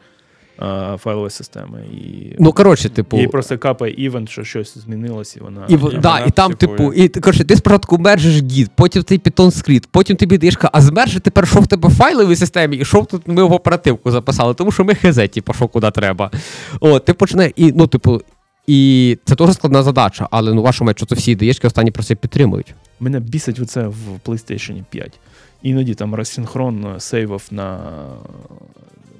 а, 0.57 0.97
файлової 0.97 1.29
системи. 1.29 1.83
І, 1.93 2.35
Ну, 2.39 2.53
коротше, 2.53 2.89
типу. 2.89 3.19
і 3.19 3.27
просто 3.27 3.57
капає 3.57 3.93
івент, 3.97 4.29
що 4.29 4.43
щось 4.43 4.77
змінилось, 4.77 5.35
і 5.35 5.39
вона. 5.39 5.65
І, 5.67 5.75
в- 5.75 5.93
і 5.93 5.97
да, 5.97 6.13
вона 6.13 6.25
і 6.25 6.31
там, 6.31 6.53
типу, 6.53 6.93
і 6.93 7.07
коротше, 7.09 7.43
ти 7.43 7.55
спочатку 7.55 7.97
мержиш 7.97 8.41
гід, 8.43 8.71
потім 8.75 9.03
ти 9.03 9.17
Python 9.17 9.51
скрипт, 9.51 9.89
потім 9.91 10.17
тобі 10.17 10.37
даєш, 10.37 10.57
а 10.73 10.81
змержи 10.81 11.19
тепер, 11.19 11.47
що 11.47 11.59
в 11.59 11.67
тебе 11.67 11.89
в 11.89 11.95
файловій 11.95 12.35
системі, 12.35 12.77
і 12.77 12.85
що 12.85 13.01
в 13.01 13.05
тут 13.05 13.27
ми 13.27 13.43
в 13.43 13.51
оперативку 13.53 14.11
записали, 14.11 14.53
тому 14.53 14.71
що 14.71 14.83
ми 14.85 14.95
хз, 14.95 15.15
типу, 15.33 15.53
що 15.53 15.67
куди 15.67 15.91
треба. 15.91 16.31
О, 16.79 16.99
ти 16.99 17.13
починаєш, 17.13 17.53
і, 17.55 17.71
ну, 17.75 17.87
типу, 17.87 18.21
і 18.67 19.17
це 19.25 19.35
дуже 19.35 19.53
складна 19.53 19.83
задача, 19.83 20.27
але 20.31 20.53
ну 20.53 20.61
вашу 20.61 20.85
мать, 20.85 20.97
що 20.97 21.05
то 21.05 21.15
всі 21.15 21.35
даєшки 21.35 21.67
останні 21.67 21.91
про 21.91 22.03
це 22.03 22.15
підтримують. 22.15 22.75
Мене 22.99 23.19
бісить 23.19 23.59
оце 23.59 23.87
в 23.87 23.95
PlayStation 24.25 24.83
5. 24.89 25.19
Іноді 25.61 25.93
там 25.93 26.15
розсинхронно 26.15 26.99
сейвав 26.99 27.43
на 27.51 27.79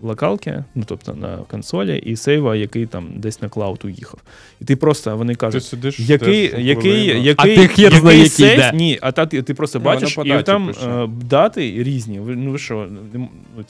локалки, 0.03 0.63
ну 0.75 0.83
тобто 0.87 1.13
на 1.13 1.37
консолі, 1.37 1.97
і 1.97 2.15
сейва, 2.15 2.55
який 2.55 2.85
там 2.85 3.09
десь 3.15 3.41
на 3.41 3.49
клауд 3.49 3.81
уїхав. 3.85 4.19
І 4.61 4.65
ти 4.65 4.75
просто 4.75 5.17
вони 5.17 5.33
Ти 5.33 5.37
кажуть. 5.37 5.63
сидиш, 5.63 5.99
Який, 5.99 6.47
ждеш 6.47 6.61
який, 6.65 7.05
який, 7.05 7.33
А 7.37 7.43
ти 7.43 7.67
хер 7.67 7.83
який 7.83 7.99
знає, 7.99 8.17
який 8.17 8.29
сейф? 8.29 8.57
де. 8.59 8.71
Ні, 8.73 8.99
а 9.01 9.11
та, 9.11 9.25
ти, 9.25 9.41
ти 9.41 9.53
просто 9.53 9.79
Ну, 9.79 9.85
бачиш, 9.85 10.17
і 10.25 10.43
там 10.43 10.67
пише. 10.67 10.87
е, 10.87 11.07
дати 11.07 11.61
різні. 11.83 12.21
Ну 12.25 12.51
ви 12.51 12.57
що, 12.57 12.87
ну, 12.91 12.99
типу, 13.11 13.27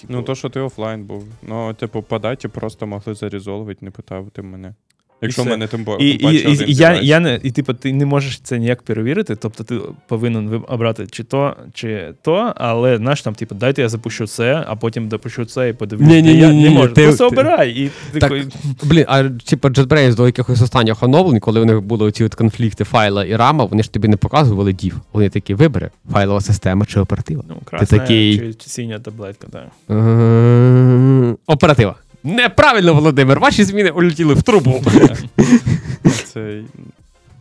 Ну, 0.09 0.21
то, 0.23 0.35
що 0.35 0.49
ти 0.49 0.59
офлайн 0.59 1.03
був. 1.03 1.25
Ну, 1.47 1.73
типу, 1.73 2.01
по 2.01 2.19
даті 2.19 2.47
просто 2.47 2.87
могли 2.87 3.13
зарізолвити, 3.13 3.85
не 3.85 3.91
питав 3.91 4.29
ти 4.33 4.41
мене. 4.41 4.73
Якщо 5.21 5.43
в 5.43 5.47
мене 5.47 5.67
тим 5.67 5.85
і, 5.99 6.09
і, 6.09 6.23
і, 6.23 6.45
один 6.47 6.69
і, 6.69 6.73
я, 6.73 7.01
я 7.01 7.19
не, 7.19 7.39
і 7.43 7.51
типу, 7.51 7.73
ти 7.73 7.93
не 7.93 8.05
можеш 8.05 8.39
це 8.39 8.59
ніяк 8.59 8.81
перевірити, 8.81 9.35
тобто 9.35 9.63
ти 9.63 9.79
повинен 10.07 10.63
обрати 10.67 11.07
чи 11.11 11.23
то, 11.23 11.55
чи 11.73 12.13
то, 12.21 12.53
але 12.55 12.97
знаєш, 12.97 13.21
там, 13.21 13.35
типу, 13.35 13.55
дайте 13.55 13.81
я 13.81 13.89
запущу 13.89 14.27
це, 14.27 14.63
а 14.67 14.75
потім 14.75 15.07
допущу 15.07 15.45
це 15.45 15.69
і 15.69 15.73
подивлюсь. 15.73 16.07
Ні-ні-ні-ні, 16.09 16.63
я 16.63 16.69
не 16.69 16.75
можу. 16.75 16.93
ти- 16.93 17.03
Просто 17.03 17.29
ти- 17.29 17.35
обирай. 17.35 17.71
І 17.71 17.91
Так, 18.11 18.19
такий, 18.19 18.45
Блін, 18.83 19.05
а 19.07 19.23
типу 19.23 19.67
JetBrains 19.67 20.15
до 20.15 20.25
якихось 20.25 20.61
останніх 20.61 21.03
оновлень, 21.03 21.39
коли 21.39 21.61
у 21.61 21.65
них 21.65 21.81
були 21.81 22.05
оці 22.05 22.23
от 22.23 22.35
конфлікти 22.35 22.83
файла 22.83 23.25
і 23.25 23.35
рама, 23.35 23.65
вони 23.65 23.83
ж 23.83 23.91
тобі 23.93 24.07
не 24.07 24.17
показували 24.17 24.73
дів. 24.73 24.99
Вони 25.13 25.29
такі 25.29 25.53
вибери, 25.53 25.89
файлова 26.11 26.41
система 26.41 26.85
чи 26.85 26.99
оператива. 26.99 27.43
ну, 27.49 27.55
красна 27.65 27.97
такий- 27.97 28.37
чи, 28.37 28.53
чи 28.53 28.69
синя 28.69 28.99
таблетка, 28.99 29.47
так. 29.51 29.67
Оператива. 31.47 31.95
Неправильно, 32.23 32.93
Володимир, 32.93 33.39
ваші 33.39 33.63
зміни 33.63 33.89
улетіли 33.91 34.33
в 34.33 34.43
трубу. 34.43 34.81
Це, 36.25 36.63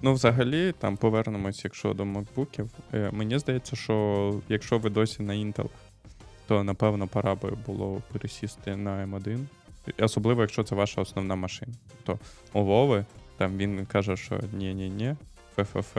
ну, 0.03 0.13
взагалі, 0.13 0.75
там 0.79 0.97
повернемось, 0.97 1.65
якщо 1.65 1.95
до 1.95 2.05
макбуків. 2.05 2.71
Е, 2.95 3.11
Мені 3.13 3.39
здається, 3.39 3.77
що 3.77 4.35
якщо 4.49 4.79
ви 4.79 4.91
досі 4.91 5.23
на 5.23 5.33
Intel, 5.33 5.67
то 6.47 6.65
напевно 6.65 7.07
пора 7.07 7.35
би 7.35 7.53
було 7.67 8.03
пересісти 8.13 8.77
на 8.77 9.07
M1. 9.07 9.39
Особливо, 10.01 10.41
якщо 10.41 10.63
це 10.63 10.75
ваша 10.75 11.01
основна 11.01 11.35
машина. 11.35 11.73
То 12.05 12.19
у 12.53 12.65
Вови, 12.65 13.05
там 13.39 13.57
він 13.57 13.87
каже, 13.93 14.17
що 14.17 14.41
ні-ні-ні, 14.53 15.15
ФФФ. 15.57 15.97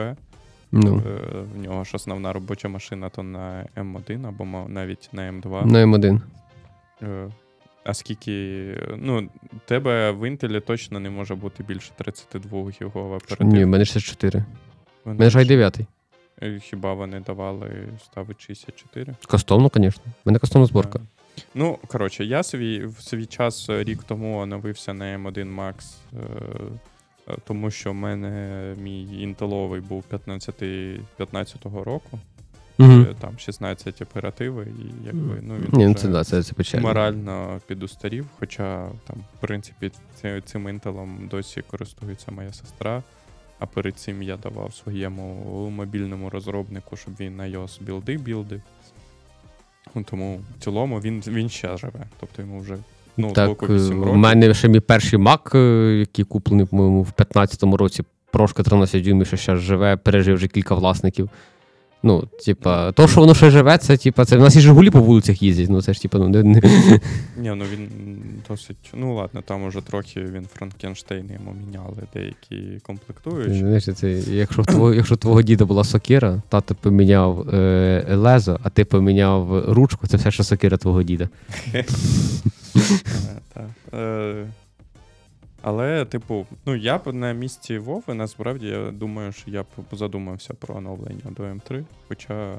Ну, 0.72 1.02
Е, 1.06 1.40
В 1.54 1.58
нього 1.62 1.84
ж 1.84 1.90
основна 1.94 2.32
робоча 2.32 2.68
машина, 2.68 3.08
то 3.08 3.22
на 3.22 3.66
М1 3.76 4.28
або 4.28 4.68
навіть 4.68 5.08
на 5.12 5.22
М2. 5.32 5.66
на 5.66 5.86
М1. 5.86 6.20
Е, 7.02 7.28
А 7.84 7.94
скільки. 7.94 8.64
Ну, 8.96 9.28
тебе 9.66 10.10
в 10.10 10.22
Intel 10.22 10.60
точно 10.60 11.00
не 11.00 11.10
може 11.10 11.34
бути 11.34 11.62
більше 11.62 11.90
32 11.96 12.70
гігова 12.80 13.16
оперативки. 13.16 13.44
Ні, 13.44 13.64
в 13.64 13.68
мене 13.68 13.84
64. 13.84 14.44
У 15.04 15.08
мене 15.08 15.24
ж 15.24 15.30
ж- 15.30 15.38
i 15.38 15.46
9. 15.48 15.80
Е, 16.42 16.58
Хіба 16.60 16.94
вони 16.94 17.20
давали 17.20 17.70
ставить 18.04 18.40
64? 18.40 19.14
Кастомно, 19.28 19.70
звісно. 19.74 20.02
У 20.06 20.10
мене 20.24 20.38
кастомна 20.38 20.66
зборка. 20.66 21.00
Ну, 21.54 21.78
коротше, 21.86 22.24
я 22.24 22.42
свій, 22.42 22.84
в 22.86 23.00
свій 23.00 23.26
час 23.26 23.68
е, 23.70 23.84
рік 23.84 24.02
тому 24.04 24.38
оновився 24.38 24.94
на 24.94 25.04
M1 25.18 25.54
Max, 25.54 25.74
е, 27.28 27.36
тому 27.46 27.70
що 27.70 27.90
в 27.90 27.94
мене 27.94 28.74
мій 28.82 29.22
інтеловий 29.22 29.80
був 29.80 30.02
15 30.02 30.62
15-го 31.18 31.84
року, 31.84 32.18
Угу. 32.78 33.06
там 33.20 33.38
16 33.38 34.02
оперативи, 34.02 34.66
і 34.78 35.06
якби, 35.06 35.38
ну, 35.42 35.54
він 35.54 35.68
Ні, 35.72 35.86
ну 35.86 35.94
це, 35.94 36.08
да, 36.08 36.24
це, 36.24 36.42
це 36.42 36.52
печально. 36.52 36.88
морально 36.88 37.60
підустарів, 37.66 38.26
хоча 38.38 38.88
там, 39.06 39.16
в 39.16 39.40
принципі, 39.40 39.90
ці- 40.20 40.42
цим 40.44 40.68
інтелом 40.68 41.28
досі 41.30 41.62
користується 41.70 42.30
моя 42.30 42.52
сестра. 42.52 43.02
А 43.58 43.66
перед 43.66 43.96
цим 43.96 44.22
я 44.22 44.36
давав 44.36 44.74
своєму 44.74 45.34
мобільному 45.70 46.30
розробнику, 46.30 46.96
щоб 46.96 47.14
він 47.20 47.36
на 47.36 47.44
iOS 47.44 47.82
білди 47.82 48.16
білдив. 48.16 48.60
Ну, 49.94 50.04
Тому 50.10 50.40
в 50.58 50.64
цілому 50.64 51.00
він, 51.00 51.22
він 51.26 51.48
ще 51.48 51.76
живе. 51.76 52.06
Тобто 52.20 52.42
йому 52.42 52.60
вже 52.60 52.76
ну, 53.16 53.32
Так, 53.32 53.46
звуку 53.46 53.66
е, 53.66 53.74
8 53.74 54.02
у 54.02 54.14
мене 54.14 54.54
ще 54.54 54.68
мій 54.68 54.80
перший 54.80 55.18
Mac, 55.18 55.56
е, 55.58 55.94
який 55.98 56.24
куплений, 56.24 56.66
по-моєму, 56.66 57.02
в 57.02 57.12
15-му 57.16 57.76
році, 57.76 58.02
прошка 58.30 58.62
13 58.62 59.02
дюймів, 59.04 59.26
що 59.26 59.36
ще 59.36 59.56
живе, 59.56 59.96
пережив 59.96 60.34
вже 60.34 60.48
кілька 60.48 60.74
власників. 60.74 61.30
Ну, 62.06 62.28
типа, 62.44 62.92
то, 62.92 63.08
що 63.08 63.20
воно 63.20 63.34
ще 63.34 63.50
живе, 63.50 63.78
це 63.78 63.96
типа, 63.96 64.24
це 64.24 64.36
в 64.36 64.40
нас 64.40 64.56
і 64.56 64.60
Жигулі 64.60 64.90
по 64.90 65.00
вулицях 65.00 65.42
їздять. 65.42 65.70
Ну, 65.70 65.82
це 65.82 65.94
ж 65.94 66.02
типа, 66.02 66.18
ну, 66.18 66.28
не, 66.28 66.42
не... 66.42 66.60
Ні, 67.36 67.52
ну 67.56 67.64
він 67.72 67.88
досить. 68.48 68.76
Ну 68.94 69.14
ладно, 69.14 69.42
там 69.46 69.64
уже 69.64 69.80
трохи 69.80 70.20
він 70.20 70.46
Франкенштейн 70.54 71.30
йому 71.32 71.56
міняли 71.66 71.96
деякі 72.14 72.80
комплектуючі. 72.82 73.58
Знаєш, 73.58 73.84
це, 73.94 74.10
якщо, 74.10 74.62
в 74.62 74.66
твого, 74.66 74.94
якщо 74.94 75.16
твого 75.16 75.42
діда 75.42 75.64
була 75.64 75.84
сокира, 75.84 76.42
тато 76.48 76.74
поміняв 76.74 77.54
е, 77.54 78.16
лезо, 78.16 78.58
а 78.62 78.70
ти 78.70 78.84
поміняв 78.84 79.72
ручку, 79.72 80.06
це 80.06 80.16
все, 80.16 80.30
що 80.30 80.44
сокира 80.44 80.76
твого 80.76 81.02
діда. 81.02 81.28
Але, 85.66 86.04
типу, 86.04 86.46
ну 86.66 86.74
я 86.74 86.98
б 86.98 87.12
на 87.12 87.32
місці 87.32 87.78
Вови, 87.78 88.14
насправді, 88.14 88.66
я 88.66 88.90
думаю, 88.90 89.32
що 89.32 89.50
я 89.50 89.62
б 89.62 89.66
задумався 89.92 90.54
про 90.54 90.76
оновлення 90.76 91.30
до 91.30 91.42
М3. 91.42 91.84
Хоча 92.08 92.58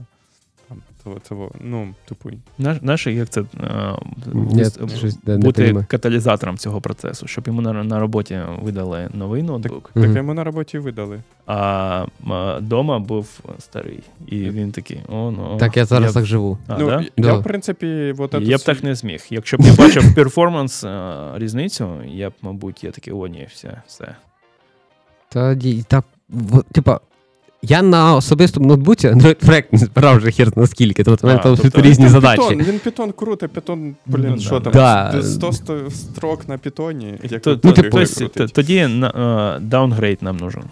там. 0.69 0.77
Це, 1.03 1.09
це, 1.23 1.35
ну, 1.61 1.93
типу, 2.05 2.29
Наш- 2.57 2.77
Знаєш, 2.79 3.07
як 3.07 3.29
це 3.29 3.41
е, 3.41 5.37
бути 5.37 5.85
каталізатором 5.87 6.57
цього 6.57 6.81
процесу, 6.81 7.27
щоб 7.27 7.47
йому 7.47 7.61
на, 7.61 7.83
на 7.83 7.99
роботі 7.99 8.39
видали 8.61 9.09
новий 9.13 9.43
ноутбук, 9.43 9.91
так 9.93 10.03
Мгм. 10.03 10.17
йому 10.17 10.33
на 10.33 10.43
роботі 10.43 10.79
видали. 10.79 11.21
а 11.47 12.05
вдома 12.57 12.99
був 12.99 13.39
старий. 13.59 13.99
І 14.27 14.37
він 14.39 14.71
такий: 14.71 14.99
о, 15.09 15.31
ну. 15.31 15.57
Так 15.57 15.77
я 15.77 15.85
зараз 15.85 16.13
так 16.13 16.25
живу. 16.25 16.57
А, 16.67 16.77
ну, 16.77 16.85
да? 16.85 17.01
я, 17.01 17.09
Да. 17.17 17.33
в 17.33 17.43
принципі, 17.43 18.13
вот 18.17 18.33
Я 18.41 18.57
б 18.57 18.61
так 18.61 18.83
не 18.83 18.95
зміг. 18.95 19.25
Якщо 19.29 19.57
б 19.57 19.61
я 19.61 19.73
бачив 19.75 20.15
перформанс 20.15 20.83
е, 20.83 21.31
різницю, 21.35 21.89
я 22.03 22.29
б, 22.29 22.33
мабуть, 22.41 22.83
я 22.83 22.91
такий, 22.91 23.13
о, 23.13 23.27
ні, 23.27 23.47
все, 23.51 23.81
все. 23.87 24.15
Та, 25.29 25.55
та 25.87 26.03
типа, 26.71 26.99
я 27.67 27.81
на 27.81 28.15
особистому 28.15 28.67
ноутбуці 28.67 29.07
Android 29.07 29.45
проект 29.45 29.73
не 29.73 29.79
збирав 29.79 30.17
вже 30.17 30.31
хер 30.31 30.57
наскільки. 30.57 31.03
Тобто 31.03 31.27
в 31.27 31.29
мене 31.29 31.43
там 31.43 31.57
тобто- 31.61 31.81
різні 31.81 32.05
Він 32.05 32.11
задачі. 32.11 32.41
Python, 32.41 32.63
він 32.63 32.79
Python 32.85 33.13
круто, 33.13 33.45
Python, 33.45 33.93
блін, 34.05 34.33
Ну, 34.35 34.39
що 34.39 34.59
да, 34.59 34.71
там, 34.71 35.21
да. 35.21 35.23
100 35.23 35.51
строк 35.91 36.47
на 36.49 36.57
питоні, 36.57 37.13
як 37.29 37.41
То, 37.41 37.59
ну, 37.63 37.71
типу, 37.71 37.99
то- 38.35 38.47
тоді 38.47 38.89
даунгрейд 39.61 40.17
нам 40.21 40.37
нужен. 40.37 40.63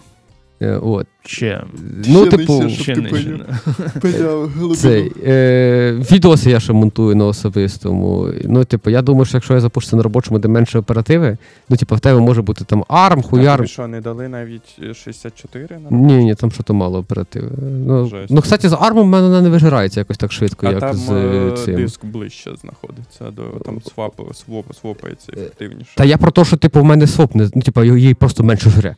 Е, 0.64 0.78
От. 0.82 1.06
Ще. 1.26 1.62
Ну, 2.06 2.26
Ще 2.26 2.36
типу, 2.36 2.62
нижче, 2.62 2.82
Ще 2.82 2.94
Щоб 2.94 3.08
ти 3.08 3.12
нижче. 3.12 4.74
Цей, 4.76 5.12
е, 5.26 5.92
відоси 6.12 6.50
я 6.50 6.60
ще 6.60 6.72
монтую 6.72 7.16
на 7.16 7.26
особистому. 7.26 8.28
Ну, 8.44 8.64
типу, 8.64 8.90
я 8.90 9.02
думаю, 9.02 9.24
що 9.24 9.36
якщо 9.36 9.54
я 9.54 9.60
запущу 9.60 9.90
це 9.90 9.96
на 9.96 10.02
робочому, 10.02 10.38
де 10.38 10.48
менше 10.48 10.78
оперативи, 10.78 11.36
ну, 11.68 11.76
типу, 11.76 11.94
в 11.94 12.00
тебе 12.00 12.20
може 12.20 12.42
бути 12.42 12.64
там 12.64 12.82
ARM, 12.82 13.22
хуярм. 13.22 13.56
тобі 13.56 13.68
що, 13.68 13.86
не 13.86 14.00
дали 14.00 14.28
навіть 14.28 14.78
е, 14.82 14.94
64 14.94 15.78
на 15.78 15.96
Ні, 15.96 16.24
ні, 16.24 16.34
там 16.34 16.50
що-то 16.50 16.74
мало 16.74 16.98
оперативи. 16.98 17.50
Ну, 17.86 18.06
Жесть. 18.06 18.30
ну, 18.30 18.40
кстати, 18.40 18.68
з 18.68 18.72
ARM 18.72 19.02
в 19.02 19.06
мене 19.06 19.26
вона 19.26 19.42
не 19.42 19.48
вижирається 19.48 20.00
якось 20.00 20.18
так 20.18 20.32
швидко, 20.32 20.66
А 20.66 20.70
як 20.70 20.80
там 20.80 20.96
з 20.96 21.10
е, 21.10 21.50
е, 21.52 21.56
цим. 21.56 21.76
диск 21.76 22.04
ближче 22.04 22.50
знаходиться, 22.60 23.30
до 23.30 23.42
там 23.42 23.80
свап, 23.94 24.20
своп, 24.34 24.74
свопається 24.80 25.32
ефективніше. 25.32 25.90
Та 25.96 26.04
я 26.04 26.18
про 26.18 26.30
те, 26.30 26.44
що 26.44 26.56
типу, 26.56 26.80
в 26.80 26.84
мене 26.84 27.06
своп 27.06 27.34
не 27.34 27.48
ну, 27.54 27.62
типу, 27.62 27.84
її 27.84 28.14
просто 28.14 28.44
менше 28.44 28.70
жре. 28.70 28.96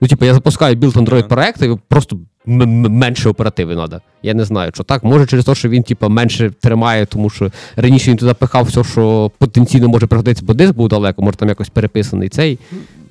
Ну, 0.00 0.08
типу, 0.08 0.24
я 0.24 0.34
запускаю 0.34 0.76
білд 0.76 0.96
Android 0.96 1.28
проект, 1.28 1.62
і 1.62 1.76
просто 1.88 2.16
м- 2.48 2.62
м- 2.62 2.92
менше 2.92 3.28
оперативи 3.28 3.74
треба. 3.74 4.00
Я 4.22 4.34
не 4.34 4.44
знаю, 4.44 4.70
що 4.74 4.84
так. 4.84 5.04
Може 5.04 5.26
через 5.26 5.44
те, 5.44 5.54
що 5.54 5.68
він 5.68 5.82
типу, 5.82 6.08
менше 6.08 6.50
тримає, 6.60 7.06
тому 7.06 7.30
що 7.30 7.50
раніше 7.76 8.10
він 8.10 8.16
туди 8.18 8.34
пихав 8.34 8.64
все, 8.64 8.84
що 8.84 9.30
потенційно 9.38 9.88
може 9.88 10.06
пригодитися, 10.06 10.46
бо 10.46 10.54
диск 10.54 10.74
був 10.74 10.88
далеко, 10.88 11.22
може 11.22 11.36
там 11.36 11.48
якось 11.48 11.68
переписаний 11.68 12.28
цей 12.28 12.58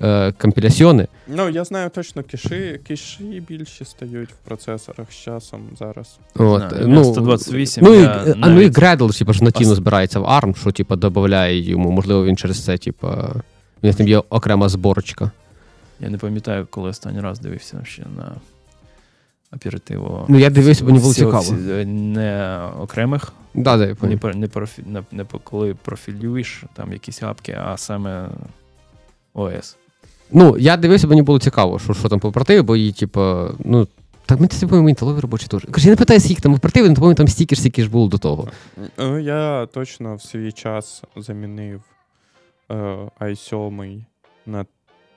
е, 0.02 0.32
компіляціони. 0.32 1.06
Ну, 1.28 1.48
я 1.48 1.64
знаю 1.64 1.90
точно 1.94 2.22
кеші, 2.22 2.80
кеші 2.88 3.42
більші 3.48 3.84
стають 3.84 4.30
в 4.30 4.48
процесорах 4.48 5.12
з 5.12 5.14
часом 5.14 5.60
зараз. 5.78 6.18
От, 6.36 6.68
знаю, 6.68 6.88
ну, 6.88 7.04
128, 7.04 7.84
ну, 7.84 7.94
і, 7.94 8.02
я 8.02 8.24
а, 8.40 8.48
ну 8.48 8.60
і 8.60 8.68
Gradle, 8.70 9.18
типу, 9.18 9.32
ж 9.32 9.44
нативно 9.44 9.74
збирається 9.74 10.20
в 10.20 10.24
ARM, 10.24 10.60
що 10.60 10.70
типу, 10.72 10.96
додає 10.96 11.70
йому, 11.70 11.90
можливо, 11.90 12.24
він 12.24 12.36
через 12.36 12.64
це, 12.64 12.78
типу, 12.78 13.06
у 13.82 13.86
нього 13.86 13.96
там 13.98 14.08
є 14.08 14.22
окрема 14.30 14.68
зборочка. 14.68 15.30
Я 16.00 16.10
не 16.10 16.18
пам'ятаю, 16.18 16.66
коли 16.70 16.90
останній 16.90 17.20
раз 17.20 17.40
дивився 17.40 17.80
ще 17.84 18.02
на 18.16 18.32
оперативу. 19.52 20.24
Ну, 20.28 20.38
я 20.38 20.50
дивився, 20.50 20.84
бо 20.84 20.90
мені 20.90 21.02
було 21.02 21.14
цікаво. 21.14 21.52
Не 21.84 22.60
окремих, 22.80 23.32
Да, 23.54 23.76
да, 23.76 23.86
я 23.86 23.96
не, 24.02 24.34
не, 24.34 24.48
профі, 24.48 24.82
не, 24.86 25.02
не 25.12 25.24
коли 25.24 25.74
профілюєш 25.74 26.64
там 26.74 26.92
якісь 26.92 27.22
апки, 27.22 27.58
а 27.64 27.76
саме 27.76 28.28
ОС. 29.34 29.76
Ну, 30.32 30.58
я 30.58 30.76
дивився, 30.76 31.06
бо 31.06 31.10
мені 31.10 31.22
було 31.22 31.38
цікаво, 31.38 31.78
що, 31.78 31.94
що 31.94 32.08
там 32.08 32.20
по 32.20 32.28
оперативі, 32.28 32.62
бо 32.62 32.76
її, 32.76 32.92
типу, 32.92 33.20
ну. 33.64 33.88
Так 34.26 34.40
ми 34.40 34.46
це 34.46 34.66
по 34.66 34.76
інтелові 34.76 35.20
робочі 35.20 35.46
теж. 35.46 35.66
Каже, 35.70 35.86
я 35.86 35.92
не 35.92 35.96
питаю, 35.96 36.20
скільки 36.20 36.40
там 36.42 36.54
оперативи, 36.54 36.86
але 36.86 36.94
по-моєму 36.94 37.14
там 37.14 37.28
стільки 37.28 37.54
ж, 37.54 37.60
стільки 37.60 37.82
ж 37.82 37.90
було 37.90 38.08
до 38.08 38.18
того. 38.18 38.48
Ну, 38.98 39.18
я 39.18 39.66
точно 39.66 40.16
в 40.16 40.22
свій 40.22 40.52
час 40.52 41.02
замінив 41.16 41.82
е, 42.70 42.74
i7 43.20 44.04
на 44.46 44.66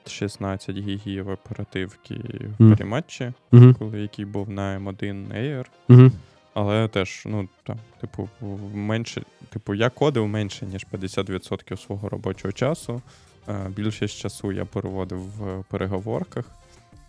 16 0.08 0.76
гігів 0.76 1.28
оперативки 1.28 2.14
в 2.58 2.62
Мгм. 2.62 2.72
перематчі, 2.76 3.32
Угу. 3.52 3.74
коли 3.78 4.00
який 4.00 4.24
був 4.24 4.50
на 4.50 4.78
M1 4.78 5.32
Air. 5.36 5.64
Угу. 5.88 6.10
Але 6.54 6.88
теж, 6.88 7.22
ну 7.26 7.48
там, 7.66 7.76
типу, 8.00 8.28
менше, 8.74 9.22
типу, 9.50 9.74
я 9.74 9.90
кодив 9.90 10.28
менше, 10.28 10.66
ніж 10.66 10.86
50% 10.92 11.76
свого 11.76 12.08
робочого 12.08 12.52
часу. 12.52 13.02
Е, 13.48 13.66
Більшість 13.76 14.18
часу 14.18 14.52
я 14.52 14.64
проводив 14.64 15.18
в 15.20 15.64
переговорках, 15.70 16.44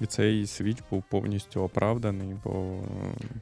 і 0.02 0.06
цей 0.06 0.48
свіч 0.48 0.78
був 0.92 1.04
повністю 1.10 1.62
оправданий, 1.62 2.28
бо 2.44 2.80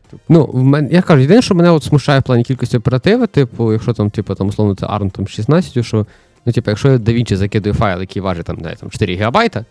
типу, 0.09 0.23
Ну, 0.29 0.45
в 0.45 0.63
мен, 0.63 0.89
я 0.91 1.01
кажу, 1.01 1.21
єдине, 1.21 1.41
що 1.41 1.55
мене 1.55 1.69
от 1.71 1.83
смущає 1.83 2.19
в 2.19 2.23
плані 2.23 2.43
кількості 2.43 2.77
оперативи, 2.77 3.27
типу, 3.27 3.73
якщо 3.73 3.93
там, 3.93 4.09
типу, 4.09 4.35
там, 4.35 4.47
условно, 4.47 4.75
це 4.75 4.85
ARM 4.85 5.11
там 5.11 5.27
16, 5.27 5.85
що, 5.85 6.05
ну, 6.45 6.53
типу, 6.53 6.71
якщо 6.71 6.91
я 6.91 6.97
DaVinci 6.97 7.35
закидую 7.35 7.75
файл, 7.75 7.99
який 7.99 8.21
важить 8.21 8.45
там, 8.45 8.57
не, 8.57 8.75
там 8.75 8.89
4 8.89 9.15
гігабайта, 9.15 9.65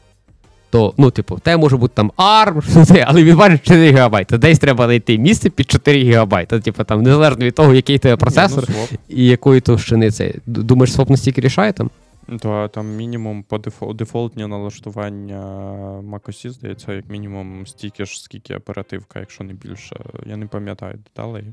то, 0.70 0.94
ну, 0.96 1.10
типу, 1.10 1.38
тебе 1.38 1.56
може 1.56 1.76
бути 1.76 1.94
там 1.94 2.12
ARM, 2.16 3.04
але 3.06 3.24
він 3.24 3.34
важить 3.34 3.62
4 3.62 3.90
гігабайта. 3.90 4.38
Десь 4.38 4.58
треба 4.58 4.84
знайти 4.84 5.18
місце 5.18 5.50
під 5.50 5.70
4 5.70 6.02
гігабайта. 6.02 6.60
Типу, 6.60 6.84
там, 6.84 7.02
незалежно 7.02 7.44
від 7.44 7.54
того, 7.54 7.74
який 7.74 7.98
тебе 7.98 8.16
процесор 8.16 8.64
Ні, 8.68 8.74
ну, 8.78 8.98
і 9.08 9.26
якої 9.26 9.60
товщини 9.60 10.10
це. 10.10 10.34
Думаєш, 10.46 10.92
своп 10.92 11.10
настільки 11.10 11.40
рішає 11.40 11.72
там? 11.72 11.90
То 12.38 12.68
там 12.68 12.96
мінімум 12.96 13.42
по 13.42 13.56
дефол- 13.56 13.94
дефолтні 13.94 14.46
налаштування 14.46 15.42
macOS, 16.10 16.48
здається, 16.50 16.92
як 16.92 17.10
мінімум 17.10 17.66
стільки 17.66 18.04
ж, 18.04 18.22
скільки 18.22 18.54
оперативка, 18.54 19.20
якщо 19.20 19.44
не 19.44 19.52
більше. 19.52 19.96
Я 20.26 20.36
не 20.36 20.46
пам'ятаю 20.46 20.94
деталей, 20.94 21.44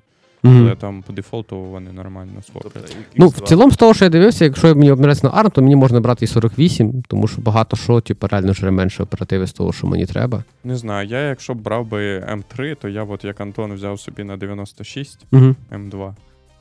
але 0.47 0.75
там 0.75 1.03
по 1.07 1.13
дефолту 1.13 1.59
вони 1.59 1.91
нормально 1.91 2.41
своплять. 2.51 2.97
Ну, 3.15 3.27
в 3.27 3.39
цілому, 3.39 3.71
з 3.71 3.77
того, 3.77 3.93
що 3.93 4.05
я 4.05 4.09
дивився, 4.09 4.45
якщо 4.45 4.75
мені 4.75 4.91
обирається 4.91 5.27
на 5.27 5.43
ARM, 5.43 5.51
то 5.51 5.61
мені 5.61 5.75
можна 5.75 5.99
брати 5.99 6.25
і 6.25 6.27
48, 6.27 7.03
тому 7.07 7.27
що 7.27 7.41
багато 7.41 7.77
що, 7.77 8.01
типу, 8.01 8.27
реально 8.27 8.53
жре 8.53 8.71
менше 8.71 9.03
оперативи 9.03 9.47
з 9.47 9.53
того, 9.53 9.73
що 9.73 9.87
мені 9.87 10.05
треба. 10.05 10.43
Не 10.63 10.75
знаю, 10.75 11.07
я 11.07 11.19
якщо 11.19 11.53
б 11.53 11.61
брав 11.61 11.87
би 11.87 12.19
М3, 12.19 12.75
то 12.81 12.89
я 12.89 13.03
от 13.03 13.23
як 13.23 13.41
Антон 13.41 13.73
взяв 13.73 13.99
собі 13.99 14.23
на 14.23 14.37
96 14.37 15.25
Угу. 15.31 15.55
М2, 15.71 16.13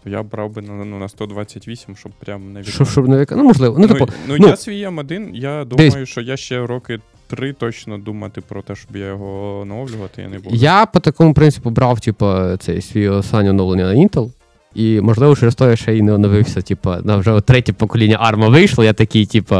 то 0.04 0.10
я 0.10 0.22
б 0.22 0.30
брав 0.30 0.50
би 0.54 0.62
на, 0.62 0.84
ну, 0.84 0.98
на 0.98 1.08
128, 1.08 1.96
щоб 1.96 2.12
прям 2.12 2.52
не 2.52 2.64
Щоб, 2.64 2.88
щоб 2.88 3.08
не 3.08 3.16
вика... 3.16 3.36
Ну, 3.36 3.44
можливо. 3.44 3.78
Ну, 3.78 3.86
Ну, 3.86 3.94
типу, 3.94 4.08
ну, 4.28 4.36
ну, 4.38 4.48
я 4.48 4.56
свій 4.56 4.86
М1, 4.86 5.34
я 5.34 5.64
думаю, 5.64 6.06
що 6.06 6.20
я 6.20 6.36
ще 6.36 6.66
роки 6.66 7.00
три 7.26 7.52
точно 7.52 7.98
думати 7.98 8.40
про 8.40 8.62
те, 8.62 8.74
щоб 8.74 8.96
я 8.96 9.06
його 9.06 9.60
оновлювати, 9.60 10.22
я 10.22 10.28
не 10.28 10.38
буду. 10.38 10.56
я 10.56 10.86
по 10.86 11.00
такому 11.00 11.34
принципу 11.34 11.70
брав, 11.70 12.00
типу, 12.00 12.34
цей 12.58 12.82
свій 12.82 13.08
останнє 13.08 13.50
оновлення 13.50 13.84
на 13.84 13.94
Intel. 13.94 14.30
І, 14.74 15.00
можливо, 15.00 15.36
через 15.36 15.54
те 15.54 15.64
я 15.70 15.76
ще 15.76 15.96
й 15.96 16.02
не 16.02 16.12
оновився, 16.12 16.62
типу, 16.62 16.94
на 17.04 17.16
вже 17.16 17.40
третє 17.40 17.72
покоління 17.72 18.30
ARM 18.32 18.50
вийшло, 18.50 18.84
я 18.84 18.92
такий, 18.92 19.26
типу, 19.26 19.54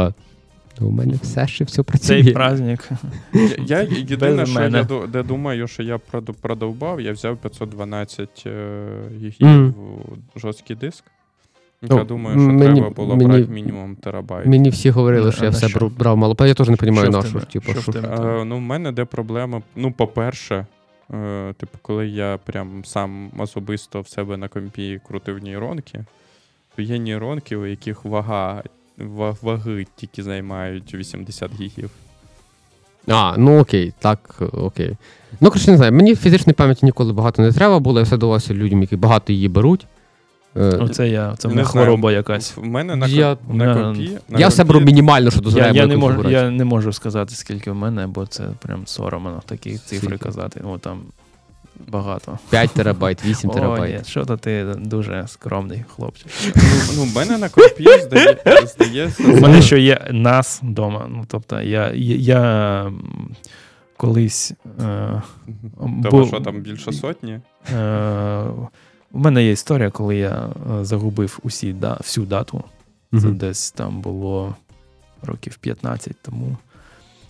ну, 0.79 0.87
у 0.87 0.91
мене 0.91 1.13
все 1.21 1.47
ще 1.47 1.63
все 1.63 1.83
працює. 1.83 2.23
Цей 2.23 2.33
праздник. 2.33 2.89
Я, 3.67 3.81
я 3.81 3.81
єдине, 3.81 4.45
що 4.45 4.55
мене. 4.59 4.85
я 4.89 5.07
де 5.07 5.23
думаю, 5.23 5.67
що 5.67 5.83
я 5.83 5.97
продовбав, 6.41 7.01
я 7.01 7.11
взяв 7.11 7.37
512 7.37 8.43
е, 8.45 8.87
гігів 9.21 9.47
Мгм. 9.47 9.73
жорсткий 10.35 10.75
диск. 10.75 11.03
Ну, 11.81 11.97
я 11.97 12.03
думаю, 12.03 12.39
що 12.39 12.47
мені- 12.49 12.73
треба 12.75 12.89
було 12.89 13.15
мені- 13.15 13.29
брати 13.29 13.51
мінімум 13.51 13.95
терабайт. 13.95 14.47
Мені 14.47 14.69
всі 14.69 14.89
говорили, 14.89 15.31
що 15.31 15.41
А 15.41 15.45
я 15.45 15.49
все 15.49 15.69
що? 15.69 15.91
брав, 15.99 16.17
мало. 16.17 16.35
Я 16.39 16.53
теж 16.53 16.69
не 16.69 16.75
розумію 16.75 17.09
нашу. 17.09 17.39
Типу, 17.39 17.71
Що 17.71 17.81
що... 17.81 17.91
тебе? 17.91 18.41
Е, 18.41 18.45
ну, 18.45 18.57
в 18.57 18.61
мене 18.61 18.91
де 18.91 19.05
проблема. 19.05 19.61
Ну, 19.75 19.91
по-перше, 19.91 20.65
е, 21.13 21.53
типу, 21.57 21.77
коли 21.81 22.07
я 22.07 22.39
прям 22.45 22.85
сам 22.85 23.31
особисто 23.37 24.01
в 24.01 24.07
себе 24.07 24.37
на 24.37 24.47
компі 24.47 24.99
крутив 25.07 25.43
нейронки, 25.43 26.05
то 26.75 26.81
є 26.81 26.99
нейронки, 26.99 27.55
у 27.55 27.65
яких 27.65 28.05
вага, 28.05 28.63
ваги 29.41 29.85
тільки 29.95 30.23
займають 30.23 30.93
80 30.93 31.51
гігів. 31.59 31.89
А, 33.07 33.35
ну 33.37 33.59
окей, 33.59 33.93
так, 33.99 34.41
окей. 34.53 34.97
Ну, 35.41 35.49
коротше, 35.49 35.71
не 35.71 35.77
знаю, 35.77 35.93
мені 35.93 36.15
фізичної 36.15 36.53
пам'яті 36.53 36.85
ніколи 36.85 37.13
багато 37.13 37.41
не 37.41 37.51
треба 37.51 37.79
було, 37.79 37.99
я 37.99 38.03
все 38.03 38.17
давався 38.17 38.53
людям, 38.53 38.81
які 38.81 38.95
багато 38.95 39.33
її 39.33 39.47
беруть. 39.49 39.87
Е, 40.55 40.59
Оце 40.61 41.09
я, 41.09 41.35
це 41.37 41.47
в 41.47 41.51
Не 41.51 41.55
мене 41.55 41.67
знаю, 41.69 41.85
хвороба 41.85 42.11
якась. 42.11 42.57
В 42.57 42.63
мене 42.65 42.95
на, 42.95 43.07
Я- 43.07 43.37
на 43.53 43.65
на- 43.65 43.73
компі. 43.83 44.17
на 44.29 44.39
я 44.39 44.47
все 44.47 44.63
беру 44.63 44.79
мінімально, 44.79 45.31
що 45.31 45.39
Я, 45.39 45.43
дозволяє 45.43 45.73
я, 45.73 45.81
моя 45.85 45.87
не 45.87 45.97
можу, 45.97 46.29
я 46.29 46.49
не 46.49 46.65
можу 46.65 46.93
сказати, 46.93 47.35
скільки 47.35 47.71
в 47.71 47.75
мене, 47.75 48.07
бо 48.07 48.25
це 48.25 48.43
прям 48.59 48.87
соромно 48.87 49.41
такі 49.45 49.77
цифри 49.77 50.17
казати. 50.17 50.61
О, 50.65 50.77
там 50.77 50.99
багато. 51.87 52.39
5 52.49 52.71
терабайт, 52.73 53.25
8 53.25 53.49
терабайт. 53.49 54.07
що 54.07 54.25
то 54.25 54.37
ти 54.37 54.65
дуже 54.77 55.23
скромний 55.27 55.83
хлопчик. 55.95 56.27
Ну, 56.55 56.61
ну, 56.95 57.03
в 57.03 57.15
мене 57.15 57.37
на 57.37 57.49
компі 57.49 57.85
здає, 58.01 58.37
здається. 58.67 59.23
У 59.23 59.39
мене 59.39 59.61
ще 59.61 59.79
є 59.79 60.07
нас 60.11 60.59
вдома. 60.63 61.05
Ну, 61.09 61.25
тобто 61.27 61.61
я, 61.61 61.91
я, 61.93 62.15
я 62.15 62.91
колись. 63.97 64.53
Е, 64.81 65.21
Того, 66.03 66.23
бу- 66.23 66.27
що 66.27 66.39
там 66.39 66.59
більше 66.61 66.91
сотні. 66.91 67.39
е, 67.73 68.43
у 69.17 69.19
мене 69.19 69.43
є 69.43 69.51
історія, 69.51 69.89
коли 69.89 70.15
я 70.15 70.49
е, 70.79 70.85
загубив 70.85 71.39
усі, 71.43 71.73
да, 71.73 71.93
всю 71.93 72.25
дату. 72.25 72.63
Це 73.11 73.17
Мгм. 73.17 73.37
десь 73.37 73.71
там 73.71 74.01
було 74.01 74.55
років 75.21 75.57
15 75.57 76.15
тому. 76.21 76.57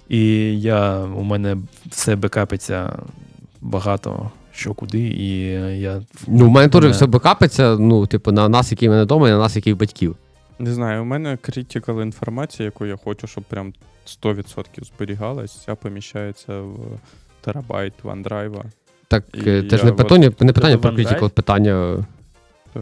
І 0.09 0.21
я, 0.61 0.99
у 0.99 1.23
мене 1.23 1.57
все 1.85 2.15
бекапиться 2.15 2.99
багато 3.61 4.31
що 4.51 4.73
куди, 4.73 4.99
і 4.99 5.39
я. 5.79 6.01
Ну, 6.27 6.45
в 6.45 6.49
мене 6.49 6.69
теж 6.69 6.91
все 6.91 7.05
бекапиться, 7.05 7.77
ну, 7.79 8.07
типу, 8.07 8.31
на 8.31 8.49
нас, 8.49 8.71
які 8.71 8.87
в 8.87 8.91
мене 8.91 9.03
вдома, 9.03 9.27
і 9.27 9.31
на 9.31 9.37
нас, 9.37 9.55
які 9.55 9.73
батьків. 9.73 10.15
Не 10.59 10.73
знаю, 10.73 11.01
у 11.01 11.05
мене 11.05 11.37
критикал 11.37 12.01
інформація, 12.01 12.65
яку 12.65 12.85
я 12.85 12.97
хочу, 13.03 13.27
щоб 13.27 13.43
прям 13.43 13.73
100% 14.05 14.63
зберігалась, 14.83 15.55
вся 15.55 15.75
поміщається 15.75 16.61
в 16.61 16.77
терабайт 17.41 17.93
OneDrive. 18.03 18.63
Так, 19.07 19.23
І 19.33 19.39
це 19.43 19.77
ж 19.77 19.77
я 19.77 19.83
не 19.83 19.91
питання, 19.91 20.31
не 20.39 20.53
питання 20.53 20.77
про 20.77 20.91
OneDrive? 20.91 20.95
критикал, 20.95 21.29
питання. 21.29 22.05
То... 22.73 22.79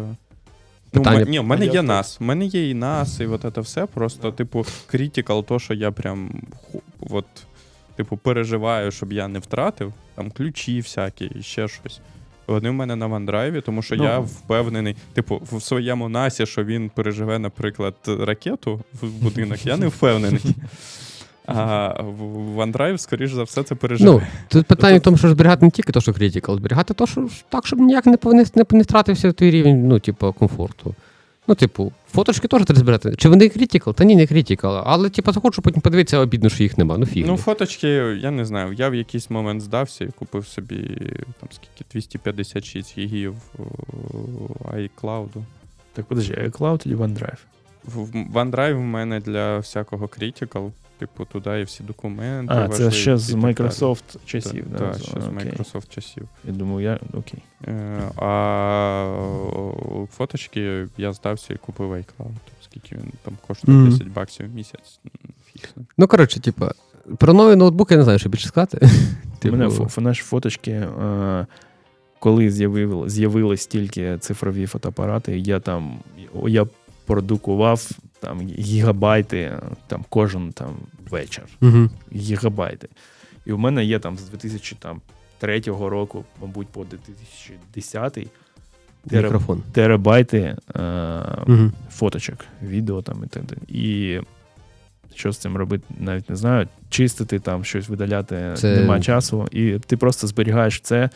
Ну, 0.93 1.01
Питання- 1.01 1.21
м- 1.21 1.29
ні, 1.29 1.39
в 1.39 1.43
мене 1.43 1.65
є 1.65 1.81
нас. 1.81 2.19
В 2.19 2.23
мене 2.23 2.45
є 2.45 2.69
і 2.69 2.73
нас, 2.73 3.19
і 3.19 3.25
от 3.25 3.45
це 3.55 3.61
все. 3.61 3.85
Просто, 3.85 4.31
типу, 4.31 4.65
критикал, 4.87 5.45
то, 5.45 5.59
що 5.59 5.73
я 5.73 5.91
прям 5.91 6.41
ху- 6.71 6.81
от, 7.09 7.25
типу, 7.95 8.17
переживаю, 8.17 8.91
щоб 8.91 9.13
я 9.13 9.27
не 9.27 9.39
втратив, 9.39 9.93
там 10.15 10.31
ключі 10.31 10.81
всякі 10.81 11.25
і 11.25 11.43
ще 11.43 11.67
щось. 11.67 11.99
Вони 12.47 12.69
в 12.69 12.73
мене 12.73 12.95
на 12.95 13.07
вандрайві, 13.07 13.61
тому 13.61 13.81
що 13.81 13.95
Ну. 13.95 14.03
я 14.03 14.19
впевнений, 14.19 14.95
типу, 15.13 15.41
в 15.51 15.61
своєму 15.61 16.09
насі, 16.09 16.45
що 16.45 16.63
він 16.63 16.89
переживе, 16.89 17.39
наприклад, 17.39 17.95
ракету 18.07 18.81
в 19.01 19.09
будинок, 19.09 19.65
я 19.65 19.77
не 19.77 19.87
впевнений. 19.87 20.41
А 21.47 21.93
в 22.01 22.59
OneDrive, 22.59 22.97
скоріш 22.97 23.31
за 23.31 23.43
все, 23.43 23.63
це 23.63 23.75
переживе. 23.75 24.11
Ну, 24.11 24.21
тут 24.47 24.65
питання 24.65 24.97
в 24.97 25.01
тому, 25.01 25.17
що 25.17 25.29
зберігати 25.29 25.65
не 25.65 25.71
тільки 25.71 25.91
те, 25.91 26.01
що 26.01 26.13
критикал, 26.13 26.57
зберігати 26.57 26.93
те, 26.93 27.07
що 27.07 27.27
так, 27.49 27.67
щоб 27.67 27.79
ніяк 27.79 28.05
не, 28.05 28.17
не, 28.23 28.45
не, 28.55 28.65
не 28.71 28.81
втратився 28.81 29.31
той 29.31 29.51
рівень, 29.51 29.87
ну, 29.87 29.99
типу, 29.99 30.33
комфорту. 30.33 30.95
Ну, 31.47 31.55
типу, 31.55 31.91
фоточки 32.11 32.47
теж 32.47 32.65
треба 32.65 32.79
збирати. 32.79 33.15
Чи 33.17 33.29
вони 33.29 33.49
критикал? 33.49 33.93
Та 33.93 34.03
ні, 34.03 34.15
не 34.15 34.27
критикал. 34.27 34.83
Але, 34.85 35.09
типу, 35.09 35.31
захочу 35.31 35.61
потім 35.61 35.81
подивитися, 35.81 36.19
обідно, 36.19 36.49
що 36.49 36.63
їх 36.63 36.77
нема. 36.77 36.97
Ну, 36.97 37.05
фіг. 37.05 37.27
Ну, 37.27 37.37
фоточки, 37.37 37.87
я 37.87 38.31
не 38.31 38.45
знаю. 38.45 38.73
Я 38.73 38.89
в 38.89 38.95
якийсь 38.95 39.29
момент 39.29 39.61
здався 39.61 40.05
і 40.05 40.07
купив 40.07 40.47
собі 40.47 40.77
там 41.39 41.49
скільки 41.51 41.85
256 41.91 42.97
гігів 42.97 43.35
iCloud. 44.73 45.29
Так, 45.93 46.05
подожди, 46.05 46.33
iCloud 46.33 46.83
чи 46.83 46.95
OneDrive? 46.95 47.37
OneDrive 48.33 48.73
в 48.73 48.79
мене 48.79 49.19
для 49.19 49.57
всякого 49.57 50.05
critical, 50.05 50.71
типу, 50.99 51.25
туди 51.25 51.59
і 51.59 51.63
всі 51.63 51.83
документи. 51.83 52.53
А, 52.53 52.67
це 52.69 52.91
ще 52.91 53.17
з. 53.17 53.31
Microsoft 53.33 54.17
часів. 54.25 54.65
Так, 54.71 54.79
да? 54.79 54.91
так, 54.91 55.01
ще 55.01 55.21
з 55.21 55.27
Microsoft 55.27 55.89
часів. 55.89 56.27
Я 56.43 56.53
думаю, 56.53 56.79
я 56.85 56.99
окей. 57.19 57.39
Е, 57.67 58.01
А 58.17 60.05
фоточки 60.17 60.87
я 60.97 61.13
здався 61.13 61.53
і 61.53 61.57
купив 61.57 61.91
iCloud. 61.93 62.31
Скільки 62.63 62.95
він 62.95 63.11
там 63.23 63.37
коштує 63.47 63.77
Мгм. 63.77 63.89
10 63.89 64.07
баксів 64.07 64.51
в 64.51 64.55
місяць. 64.55 64.99
Ним. 65.75 65.85
Ну, 65.97 66.07
коротше, 66.07 66.39
типу, 66.39 66.65
про 67.17 67.33
новий 67.33 67.55
ноутбук 67.55 67.91
я 67.91 67.97
не 67.97 68.03
знаю, 68.03 68.19
що 68.19 68.29
більше 68.29 68.47
сказати. 68.47 68.77
У 69.35 69.37
Типу, 69.39 69.57
мене 69.57 69.69
фо- 69.69 70.01
наші 70.01 70.23
фоточки, 70.23 70.71
е, 70.71 71.45
коли 72.19 72.51
з'явились 73.07 73.67
тільки 73.67 74.17
цифрові 74.17 74.65
фотоапарати, 74.65 75.37
я 75.39 75.59
там 75.59 75.97
я 76.47 76.65
продукував 77.05 77.89
там 78.19 78.41
гігабайти 78.47 79.59
там, 79.87 80.05
кожен 80.09 80.51
там 80.51 80.75
вечір. 81.09 81.43
Угу. 81.61 81.89
Гігабайти. 82.15 82.87
І 83.45 83.51
у 83.51 83.57
мене 83.57 83.85
є 83.85 83.99
там 83.99 84.17
з 84.17 84.29
2003 84.29 85.59
року, 85.65 86.25
мабуть, 86.41 86.67
по 86.67 86.85
2010 86.85 88.27
тере- 89.09 89.23
Мікрофон. 89.23 89.63
терабайти 89.71 90.57
е, 90.75 90.79
Угу. 91.47 91.71
фоточок, 91.91 92.37
відео 92.63 93.01
там 93.01 93.23
і 93.23 93.27
так 93.27 93.43
далі. 93.45 93.59
І 93.67 94.21
що 95.15 95.31
з 95.31 95.37
цим 95.37 95.57
робити, 95.57 95.83
навіть 95.99 96.29
не 96.29 96.35
знаю. 96.35 96.67
Чистити 96.89 97.39
там 97.39 97.63
щось 97.65 97.89
видаляти 97.89 98.53
Це- 98.57 98.75
нема 98.75 98.99
часу, 99.01 99.47
і 99.51 99.79
ти 99.79 99.97
просто 99.97 100.27
зберігаєш 100.27 100.79
це. 100.83 101.09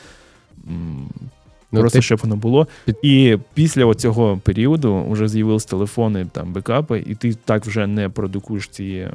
Ну, 1.72 1.80
просто 1.80 2.00
ти- 2.00 2.02
щоб 2.02 2.20
воно 2.20 2.36
було. 2.36 2.68
І 3.02 3.38
після 3.54 3.94
цього 3.94 4.40
періоду 4.44 5.06
вже 5.10 5.28
з'явились 5.28 5.66
телефони, 5.66 6.28
там 6.32 6.54
бекапи, 6.54 7.04
і 7.08 7.16
ти 7.16 7.34
так 7.34 7.66
вже 7.66 7.88
не 7.88 8.10
продукуєш 8.10 8.68
ці 8.68 9.08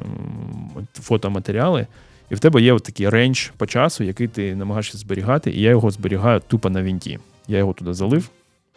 фотоматеріали. 0.93 1.87
І 2.29 2.35
в 2.35 2.39
тебе 2.39 2.61
є 2.61 2.73
от 2.73 2.83
такий 2.83 3.09
рейндж 3.09 3.47
по 3.57 3.65
часу, 3.65 4.03
який 4.03 4.27
ти 4.27 4.55
намагаєшся 4.55 4.97
зберігати, 4.97 5.51
і 5.51 5.61
я 5.61 5.69
його 5.69 5.91
зберігаю 5.91 6.41
тупо 6.47 6.69
на 6.69 6.83
вінті. 6.83 7.19
Я 7.47 7.57
його 7.57 7.73
туди 7.73 7.93
залив, 7.93 8.29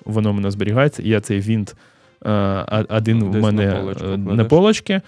воно 0.05 0.31
в 0.33 0.35
мене 0.35 0.51
зберігається, 0.51 1.03
і 1.03 1.09
я 1.09 1.21
цей 1.21 1.41
вінт 1.41 1.77
е, 2.25 2.31
а- 2.31 2.85
один 2.89 3.25
в 3.25 3.37
мене 3.41 3.67
на 3.67 4.15
е, 4.15 4.17
на 4.17 4.45
полочці, 4.45 4.93
а 4.93 5.01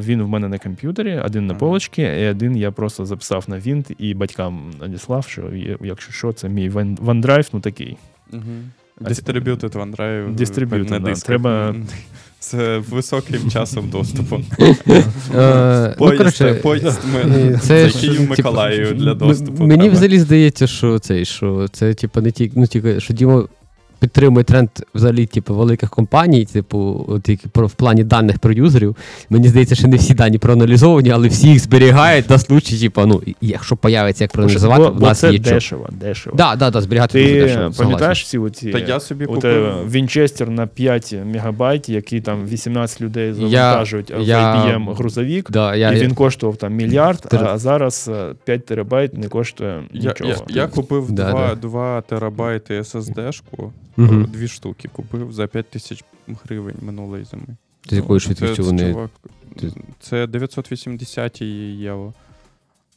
він 0.00 0.22
в 0.22 0.28
мене 0.28 0.48
на 0.48 0.58
комп'ютері, 0.58 1.20
один 1.24 1.46
на 1.46 1.54
полочці, 1.54 2.02
і 2.02 2.26
один 2.26 2.56
я 2.56 2.70
просто 2.70 3.06
записав 3.06 3.44
на 3.48 3.58
вінт 3.58 3.90
і 3.98 4.14
батькам 4.14 4.70
надіслав, 4.80 5.24
що 5.28 5.42
якщо 5.80 6.12
що, 6.12 6.32
це 6.32 6.48
мій 6.48 6.70
ван- 6.70 6.96
OneDrive, 6.96 7.48
ну 7.52 7.60
такий. 7.60 7.96
Угу. 8.32 8.42
Ці- 9.08 9.22
OneDrive. 9.22 10.36
Distributed, 10.36 10.90
на 10.90 10.98
да. 10.98 11.08
дисках. 11.08 11.26
Треба- 11.26 11.74
З 12.40 12.78
високим 12.78 13.50
часом 13.50 13.88
доступу. 13.88 14.40
Е, 15.34 15.94
ну, 16.00 16.06
Поїзд, 16.06 16.62
поїзд 16.62 17.00
е, 17.24 17.58
це 17.62 17.90
Київ 17.90 18.30
Миколаїв 18.30 18.94
для 18.94 19.14
доступу. 19.14 19.66
Мені 19.66 19.90
взагалі 19.90 20.18
здається, 20.18 20.66
що 20.66 20.98
це, 20.98 21.24
що 21.24 21.68
це, 21.72 21.94
типу, 21.94 22.20
не 22.20 22.30
тільки, 22.30 22.60
ну, 22.60 22.66
тільки, 22.66 23.00
що 23.00 23.14
Діма 23.14 23.44
підтримує 24.00 24.44
тренд 24.44 24.68
взагалі, 24.94 25.26
типу, 25.26 25.54
великих 25.54 25.90
компаній, 25.90 26.44
типу, 26.44 27.04
от 27.08 27.28
які 27.28 27.48
про 27.48 27.66
в 27.66 27.72
плані 27.72 28.04
даних 28.04 28.38
про 28.38 28.52
юзерів. 28.52 28.96
Мені 29.30 29.48
здається, 29.48 29.74
що 29.74 29.88
не 29.88 29.96
всі 29.96 30.14
дані 30.14 30.38
проаналізовані, 30.38 31.10
але 31.10 31.28
всі 31.28 31.48
їх 31.48 31.58
зберігають 31.58 32.30
на 32.30 32.38
случай, 32.38 32.78
типу, 32.78 33.06
ну, 33.06 33.22
якщо 33.40 33.76
появиться 33.76 34.24
як 34.24 34.32
проаналізувати, 34.32 34.82
бо, 34.82 34.88
в 34.90 34.94
бо 35.00 35.06
нас 35.06 35.18
це 35.18 35.32
є 35.32 35.38
що. 35.42 35.50
дешево, 35.54 35.88
дешево. 35.92 36.36
Да, 36.36 36.56
да, 36.56 36.70
да, 36.70 36.80
зберігати 36.80 37.22
дуже 37.22 37.34
Ти 37.34 37.40
дешево. 37.40 37.72
пам'ятаєш 37.78 38.22
всі 38.24 38.38
оці 38.38 38.70
Та 38.70 38.78
я 38.78 39.00
собі 39.00 39.24
от, 39.24 39.30
е, 39.30 39.34
купив. 39.34 39.90
Вінчестер 39.90 40.50
на 40.50 40.66
5 40.66 41.14
мегабайт, 41.24 41.88
який 41.88 42.20
там 42.20 42.46
18 42.46 43.00
людей 43.00 43.32
завантажують 43.32 44.10
в 44.10 44.20
я- 44.20 44.54
IBM 44.54 44.94
грузовик, 44.94 45.50
Да, 45.50 45.74
я, 45.76 45.92
і 45.92 46.00
він 46.00 46.14
коштував 46.14 46.56
там 46.56 46.74
мільярд, 46.74 47.26
Тер- 47.30 47.44
а 47.48 47.58
зараз 47.58 48.10
е, 48.12 48.34
5 48.44 48.66
терабайт 48.66 49.18
не 49.18 49.28
коштує 49.28 49.82
Я, 49.92 50.08
нічого. 50.10 50.30
я, 50.30 50.36
я 50.62 50.66
купив 50.66 51.12
Да, 51.12 51.30
2, 51.30 51.48
да. 51.48 51.54
2 51.54 52.00
терабайти 52.00 52.80
SSD-шку, 52.80 53.70
Мгм. 53.96 54.24
дві 54.24 54.48
штуки 54.48 54.88
купив 54.92 55.32
за 55.32 55.46
5 55.46 55.70
тисяч 55.70 56.04
гривень 56.44 56.76
минулої 56.82 57.24
зими. 57.24 57.56
З 57.88 57.92
якою 57.92 58.20
Це- 58.20 58.24
швидкістю 58.26 58.64
вони. 58.64 58.92
чувак, 58.92 59.10
Ти- 59.60 59.72
це 60.00 60.26
980 60.26 61.42
євро. 61.78 62.12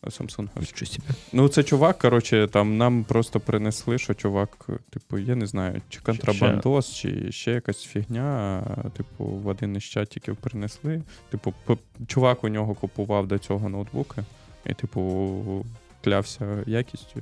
Samsung. 0.04 0.48
Нічого 0.60 0.86
собі. 0.92 1.08
Ну, 1.34 1.48
це 1.50 1.64
чувак, 1.64 1.98
коротше, 1.98 2.48
там 2.52 2.78
нам 2.78 3.04
просто 3.04 3.40
принесли, 3.40 3.98
що 3.98 4.14
чувак, 4.14 4.68
типу, 4.90 5.18
я 5.18 5.36
не 5.36 5.48
знаю, 5.48 5.82
чи 5.90 6.00
контрабандос, 6.02 6.94
чи 6.94 7.32
ще 7.32 7.52
якась 7.52 7.84
фігня. 7.84 8.64
Типу, 8.98 9.24
в 9.26 9.48
один 9.48 9.76
із 9.76 9.84
чатиків 9.84 10.36
принесли. 10.36 11.02
Типу, 11.30 11.54
п- 11.66 11.78
чувак 12.08 12.44
у 12.44 12.50
нього 12.50 12.74
купував 12.74 13.28
до 13.28 13.38
цього 13.38 13.70
ноутбуки, 13.70 14.24
і, 14.66 14.74
типу, 14.74 15.66
клявся 16.04 16.64
якістю. 16.68 17.20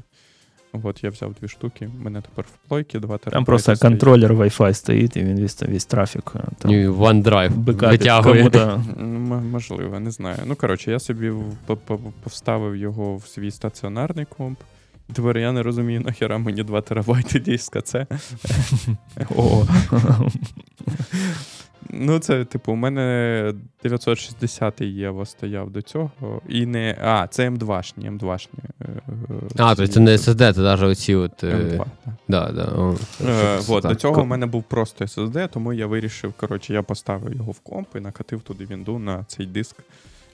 От 0.84 1.03
я 1.03 1.10
взяв 1.10 1.34
дві 1.41 1.48
штуки. 1.48 1.89
У 1.99 2.03
мене 2.03 2.22
тепер 2.22 2.45
в 2.45 2.68
плойки 2.68 2.99
2 2.99 3.07
терабайти. 3.18 3.30
Там 3.31 3.45
просто 3.45 3.76
стоїть. 3.76 3.81
контролер 3.81 4.34
Wi-Fi 4.34 4.73
стоїть, 4.73 5.18
і 5.18 5.23
він 5.23 5.41
весь, 5.41 5.61
весь 5.61 5.85
трафік. 5.85 6.31
е, 6.35 6.39
Там, 6.60 6.72
Ні, 6.72 6.88
OneDrive 6.88 7.52
бекапить 7.56 7.99
витягує. 7.99 8.38
кому-то. 8.38 8.84
Ну, 8.98 9.41
можливо, 9.52 9.99
не 9.99 10.11
знаю. 10.11 10.38
Ну, 10.45 10.56
коротше, 10.56 10.91
я 10.91 10.99
собі 10.99 11.30
в- 11.30 11.56
по- 11.65 11.77
по- 11.77 11.98
повставив 12.23 12.76
його 12.76 13.15
в 13.15 13.27
свій 13.27 13.52
стаціонарний 13.52 14.26
комп. 14.38 14.60
І 15.10 15.14
Тепер 15.14 15.38
я 15.38 15.52
не 15.52 15.64
розумію, 15.64 16.02
нахера 16.02 16.38
мені 16.38 16.64
2 16.64 16.81
терабайти 16.81 17.39
диска. 17.39 17.81
Це. 17.81 18.07
Ну, 21.90 22.20
це, 22.20 22.45
типу, 22.45 22.72
у 22.72 22.76
мене 22.76 23.53
960 23.84 24.82
євро 24.82 25.26
стояв 25.26 25.70
до 25.70 25.82
цього. 25.82 26.41
І 26.49 26.66
не. 26.66 26.98
А, 27.03 27.28
це 27.28 27.49
М2-шні, 27.49 28.18
М2-шні. 28.18 28.60
е, 28.82 28.86
А, 29.58 29.76
то 29.76 29.88
це 29.88 29.99
не 29.99 30.12
SSD, 30.18 30.53
це 30.53 30.62
навіть 30.62 30.84
оці 30.84 31.16
от. 31.16 31.44
е, 31.44 31.48
М2, 31.48 31.78
так. 31.78 32.14
Да, 32.28 32.52
да, 32.52 32.64
о, 32.64 32.95
Е, 33.28 33.60
от, 33.70 33.82
так. 33.84 33.91
до 33.91 33.95
цього 33.95 34.22
у 34.22 34.26
мене 34.26 34.45
був 34.45 34.64
просто 34.64 35.06
SSD, 35.06 35.49
тому 35.53 35.74
я 35.74 35.88
вирішив, 35.88 36.34
коротше, 36.38 36.74
я 36.74 36.84
поставив 36.84 37.36
його 37.36 37.52
в 37.52 37.60
комп 37.60 37.88
і 37.95 37.99
накатив 37.99 38.41
туди 38.41 38.66
вінду 38.66 38.99
на 38.99 39.24
цей 39.24 39.45
диск. 39.45 39.76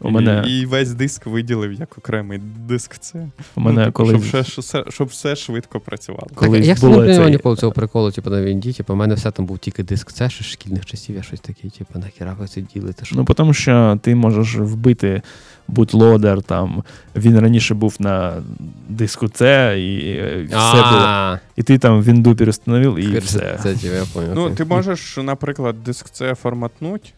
У 0.02 0.10
мене, 0.10 0.44
І, 0.48 0.60
і 0.60 0.66
весь 0.66 0.94
диск 0.94 1.26
виділив 1.26 1.74
як 1.74 1.98
окремий 1.98 2.40
диск. 2.68 2.98
Це 2.98 3.28
у 3.56 3.62
мене 3.62 3.86
ну, 3.86 3.92
коли, 3.92 4.10
щоб, 4.10 4.22
все, 4.22 4.62
все, 4.62 4.84
щоб 4.90 5.08
все 5.08 5.36
швидко 5.36 5.80
працювало. 5.80 6.28
Так, 6.30 6.38
колись 6.38 6.66
я 6.66 6.74
не 6.74 6.80
було 6.80 7.06
розумів 7.06 7.30
ніколи 7.30 7.56
цього 7.56 7.72
приколу, 7.72 8.12
типу, 8.12 8.30
на 8.30 8.42
Вінді, 8.42 8.74
типу, 8.74 8.94
у 8.94 8.96
мене 8.96 9.16
все 9.16 9.32
там 9.32 9.46
був 9.46 9.60
тільки 9.60 9.84
диск 9.84 10.12
це 10.12 10.30
ще 10.30 10.44
шкільних 10.44 10.86
часів, 10.86 11.16
я 11.16 11.24
щось 11.24 11.40
таке, 11.40 11.70
типу, 11.70 12.00
нахіра 12.00 12.36
ви 12.40 12.48
це 12.48 12.62
ділите, 12.62 13.06
що 13.06 13.16
Ну, 13.16 13.26
тому 13.26 13.54
що 13.54 14.00
ти 14.02 14.16
можеш 14.16 14.56
вбити 14.56 15.22
бутлодер, 15.68 16.42
там 16.42 16.84
він 17.16 17.40
раніше 17.40 17.74
був 17.74 17.96
на 18.00 18.44
диску 18.90 19.26
C, 19.26 19.74
і 19.76 20.46
все 20.46 20.92
було. 20.92 21.40
І 21.56 21.64
ти 21.64 21.78
там 21.78 22.04
вінду 22.04 22.36
перестановив, 22.36 23.00
і 23.00 23.18
все. 23.18 23.60
Це, 23.64 23.76
типу. 23.76 24.20
Ну, 24.36 24.50
ти 24.50 24.66
можеш, 24.66 25.18
наприклад, 25.18 25.84
диск 25.84 26.06
C 26.08 26.36
форматнуть, 26.36 27.14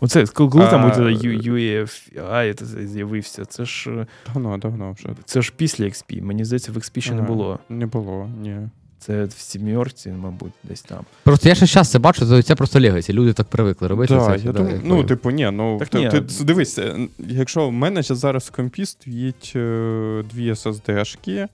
Оце 0.00 0.26
коли 0.26 0.66
там 0.66 0.84
А, 0.84 0.88
оце 0.88 1.02
UEFI 1.02 2.54
це 2.54 2.86
з'явився, 2.86 3.44
це 3.44 3.64
ж 3.64 3.90
е, 3.90 4.06
Давно, 4.34 4.58
давно 4.58 4.92
вже. 4.92 5.08
це 5.24 5.42
ж 5.42 5.52
після 5.56 5.84
XP. 5.84 6.22
Мені 6.22 6.44
здається, 6.44 6.72
в 6.72 6.76
XP 6.76 7.00
ще 7.00 7.14
не 7.14 7.22
було. 7.22 7.58
Не 7.68 7.86
було, 7.86 8.30
ні. 8.42 8.56
Це 8.98 9.24
в 9.24 9.32
сім'єрці, 9.32 10.10
мабуть, 10.10 10.52
десь 10.62 10.82
там. 10.82 11.04
Просто 11.22 11.48
я 11.48 11.54
ще 11.54 11.66
зараз 11.66 11.90
це 11.90 11.98
бачу, 11.98 12.26
це- 12.26 12.42
це 12.42 12.54
просто 12.54 12.80
легаці. 12.80 13.12
Люди 13.12 13.32
так 13.32 13.46
привикли 13.46 13.88
робити. 13.88 14.14
Да, 14.14 14.26
це, 14.26 14.46
я 14.46 14.52
да, 14.52 14.58
думаю, 14.58 14.76
я 14.76 14.82
ну, 14.84 15.04
типу, 15.04 15.30
ні, 15.30 15.50
ну 15.52 15.78
Так 15.78 15.88
ти, 15.88 15.98
ні. 15.98 16.10
ти 16.10 16.20
дивись, 16.20 16.78
е, 16.78 17.08
якщо 17.18 17.68
в 17.68 17.72
мене 17.72 18.02
ще 18.02 18.14
зараз 18.14 18.44
в 18.44 18.50
компі 18.50 18.86
стоїть 18.86 19.52
е, 19.56 20.24
дві 20.32 20.50
SSD-шки, 20.52 21.48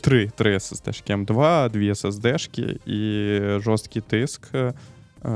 три, 0.00 0.30
три 0.36 0.54
SSD-шки, 0.54 1.24
М2, 1.24 1.70
дві 1.70 1.90
SSD-шки 1.92 2.76
і 2.86 3.60
жорсткий 3.60 4.02
тиск, 4.02 4.54
е, 4.54 4.72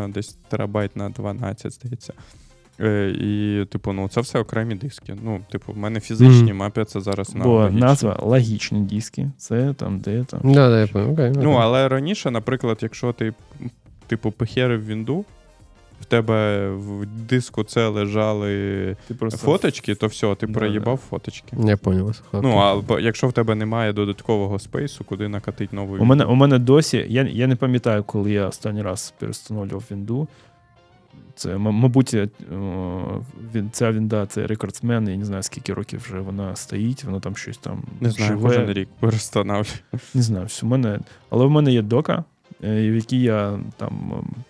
десь 0.08 0.36
терабайт 0.48 0.96
на 0.96 1.08
12, 1.08 1.72
здається. 1.72 2.12
Е, 2.82 3.10
І, 3.20 3.64
типу, 3.64 3.92
ну, 3.92 4.08
це 4.08 4.20
все 4.20 4.38
окремі 4.38 4.74
диски. 4.74 5.16
Ну, 5.24 5.40
типу, 5.52 5.72
в 5.72 5.76
мене 5.78 6.00
фізичні 6.00 6.42
Мгм. 6.50 6.56
мапляться 6.56 7.00
зараз 7.00 7.34
на 7.34 7.44
Бо 7.44 7.50
логічні. 7.50 7.80
назва 7.80 8.18
логічні 8.22 8.80
диски. 8.80 9.30
Це 9.38 9.74
там, 9.74 9.98
де 9.98 10.24
там. 10.24 10.40
Да, 10.44 10.68
да, 10.68 10.80
я 10.80 10.86
понял. 10.86 11.12
Окей, 11.12 11.32
Ну, 11.36 11.52
але 11.52 11.88
раніше, 11.88 12.30
наприклад, 12.30 12.78
якщо 12.82 13.12
ти, 13.12 13.32
типу, 14.06 14.30
похерив 14.30 14.86
вінду, 14.86 15.24
в 16.00 16.04
тебе 16.04 16.70
в 16.70 17.06
диску 17.06 17.64
це 17.64 17.88
лежали 17.88 18.96
Ти 19.08 19.14
просто 19.14 19.38
фоточки, 19.38 19.94
то 19.94 20.06
все, 20.06 20.34
ти 20.34 20.46
Да, 20.46 20.52
проїбав 20.52 20.96
фоточки. 20.96 21.56
Я 21.64 21.76
понял. 21.76 22.12
Ну, 22.32 22.38
Окей. 22.38 22.96
а 22.96 23.00
якщо 23.00 23.28
в 23.28 23.32
тебе 23.32 23.54
немає 23.54 23.92
додаткового 23.92 24.58
спейсу, 24.58 25.04
куди 25.04 25.28
накатить 25.28 25.72
нову 25.72 25.96
У 25.96 26.04
мене, 26.04 26.24
у 26.24 26.34
мене 26.34 26.58
досі, 26.58 27.06
я, 27.08 27.22
я 27.22 27.46
не 27.46 27.56
пам'ятаю, 27.56 28.04
коли 28.04 28.32
я 28.32 28.46
останній 28.46 28.82
раз 28.82 29.14
перестановлював 29.18 29.84
вінду. 29.90 30.28
Це, 31.40 31.58
мабуть, 31.58 32.14
е, 32.14 32.28
він, 33.54 33.70
ця 33.72 33.92
вінда 33.92 34.26
це 34.26 34.46
рекордсмен, 34.46 35.08
я 35.08 35.16
не 35.16 35.24
знаю, 35.24 35.42
скільки 35.42 35.74
років 35.74 36.02
вже 36.04 36.20
вона 36.20 36.56
стоїть, 36.56 37.04
вона 37.04 37.20
там 37.20 37.36
щось 37.36 37.58
там 37.58 37.82
Не 38.00 38.10
знаю, 38.10 38.28
живе. 38.32 38.42
кожен 38.48 38.72
рік 38.72 38.88
перестановлюю. 39.00 39.64
Не 40.14 40.22
знаю, 40.22 40.46
все, 40.46 40.66
в 40.66 40.68
мене, 40.68 40.98
але 41.30 41.46
в 41.46 41.50
мене 41.50 41.72
є 41.72 41.82
дока, 41.82 42.24
е, 42.64 42.90
в 42.90 42.94
якій 42.94 43.20
я 43.20 43.58
там 43.76 43.92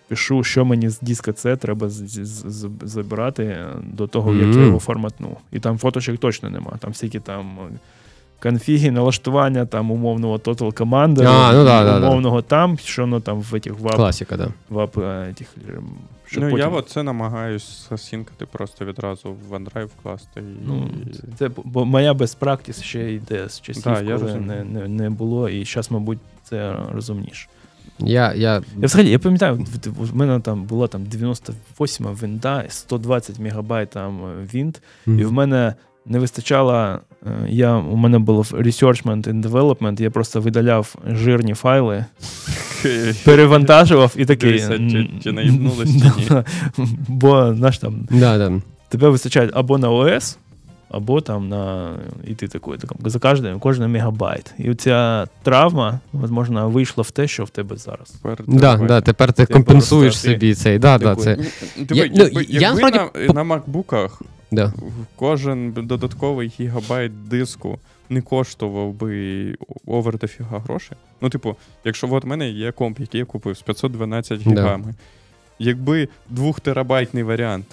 пишу, 0.07 0.43
що 0.43 0.65
мені 0.65 0.89
з 0.89 0.99
диска 0.99 1.33
це 1.33 1.55
треба 1.55 1.89
з- 1.89 2.07
з- 2.25 2.45
з- 2.51 2.69
забирати 2.81 3.57
до 3.83 4.07
того, 4.07 4.33
як 4.33 4.55
я 4.55 4.61
його 4.65 4.79
форматну. 4.79 5.37
І 5.51 5.59
там 5.59 5.77
фоточок 5.77 6.17
точно 6.17 6.49
нема. 6.49 6.71
Там 6.79 6.91
всякі 6.91 7.19
там 7.19 7.57
е, 7.59 7.77
конфіги, 8.43 8.91
налаштування, 8.91 9.65
там 9.65 9.91
умовного 9.91 10.37
Total 10.37 10.73
Commander, 10.73 11.25
А, 11.27 11.53
ну 11.53 11.63
да, 11.65 11.83
да, 11.83 11.99
да. 11.99 12.07
умовного 12.07 12.41
там, 12.41 12.77
що 12.77 13.01
воно 13.01 13.19
там 13.19 13.39
в 13.41 13.53
этих 13.53 13.79
вап, 13.79 13.95
Класика, 13.95 14.37
да. 14.37 14.47
вап 14.69 14.97
этих, 14.97 15.45
щоб 16.31 16.43
Ну, 16.43 16.49
я 16.49 16.65
потім- 16.65 16.73
от 16.73 16.89
це 16.89 17.03
намагаюсь 17.03 17.87
засінкати 17.89 18.45
просто 18.45 18.85
відразу 18.85 19.35
в 19.49 19.53
OneDrive 19.53 19.85
вкласти. 19.85 20.39
І... 20.39 20.65
Ну, 20.67 20.89
це 21.39 21.49
бо 21.63 21.85
моя 21.85 22.13
practice 22.13 22.83
ще 22.83 23.13
йде 23.13 23.49
з 23.49 23.61
часів, 23.61 23.83
Да, 23.83 24.01
я 24.01 24.17
коли 24.17 24.35
не, 24.35 24.63
не, 24.63 24.87
не 24.87 25.09
було, 25.09 25.49
і 25.49 25.65
зараз, 25.65 25.91
мабуть, 25.91 26.19
це 26.43 26.75
розумніше. 26.91 27.47
Я, 27.99 28.33
я... 28.33 28.53
Я 28.53 28.61
взагалі 28.75 29.09
я 29.09 29.19
пам'ятаю, 29.19 29.65
в 29.85 30.15
мене 30.15 30.39
там 30.39 30.63
була 30.63 30.87
там 30.87 31.05
98 31.05 32.05
винда, 32.05 32.65
120 32.69 33.39
мегабайт 33.39 33.89
там 33.89 34.19
винт, 34.53 34.81
mm-hmm. 35.07 35.19
і 35.19 35.25
в 35.25 35.31
мене 35.31 35.75
не 36.05 36.19
вистачало. 36.19 36.99
е, 37.27 37.29
Я, 37.49 37.75
у 37.77 37.95
мене 37.95 38.19
було 38.19 38.41
researchment 38.41 39.27
and 39.27 39.41
development, 39.49 40.01
я 40.01 40.09
просто 40.11 40.41
видаляв 40.41 40.95
жирні 41.07 41.53
файли, 41.53 42.05
перевантажував 43.25 44.13
і 44.17 44.25
такий. 44.25 44.59
Чи- 44.59 44.65
м, 44.73 45.09
чи 45.23 45.31
ні. 45.33 45.71
Бо 47.07 47.53
знаєш, 47.55 47.77
там 47.77 48.07
Да, 48.11 48.37
да. 48.37 48.51
тебе 48.89 49.09
вистачає 49.09 49.49
або 49.53 49.77
на 49.77 49.89
ОС, 49.89 50.37
або 50.89 51.21
там 51.21 51.49
на. 51.49 51.91
І 52.27 52.33
ти 52.35 52.47
такий, 52.47 52.77
таком, 52.77 52.97
за 53.05 53.19
кожен, 53.19 53.59
кожен 53.59 53.91
мегабайт. 53.91 54.53
І 54.57 54.75
ця 54.75 55.27
травма, 55.43 55.99
можливо, 56.13 56.69
вийшла 56.69 57.01
в 57.01 57.11
те, 57.11 57.27
що 57.27 57.43
в 57.43 57.49
тебе 57.49 57.75
зараз. 57.77 58.09
Тепер 58.09 58.37
Да, 58.47 58.77
да, 58.77 59.01
тепер 59.01 59.33
ти 59.33 59.45
компенсуєш 59.45 60.19
собі 60.19 60.53
цей. 60.53 60.79
Да, 60.79 60.97
да, 60.97 61.15
це. 61.15 61.35
Диви, 61.79 61.99
Я- 61.99 62.11
ну, 62.15 62.23
якби, 62.23 62.45
я 62.49 62.59
якби 62.59 62.81
насправді 62.81 62.97
на, 63.19 63.27
по- 63.27 63.33
на 63.33 63.43
макбуках 63.43 64.21
Да. 64.51 64.73
кожен 65.15 65.71
додатковий 65.71 66.53
гігабайт 66.59 67.27
диску 67.29 67.79
не 68.09 68.21
коштував 68.21 68.93
би 68.93 69.55
овер 69.85 70.17
дофіга 70.17 70.59
грошей. 70.59 70.97
Ну, 71.21 71.29
типу, 71.29 71.55
якщо 71.85 72.13
от 72.13 72.23
в 72.23 72.27
мене 72.27 72.49
є 72.49 72.71
комп, 72.71 72.99
який 72.99 73.19
я 73.19 73.25
купив 73.25 73.57
з 73.57 73.61
512 73.61 74.43
Да. 74.43 74.49
гігами, 74.49 74.93
якби 75.59 76.07
2 76.29 76.53
терабайтний 76.53 77.23
варіант 77.23 77.65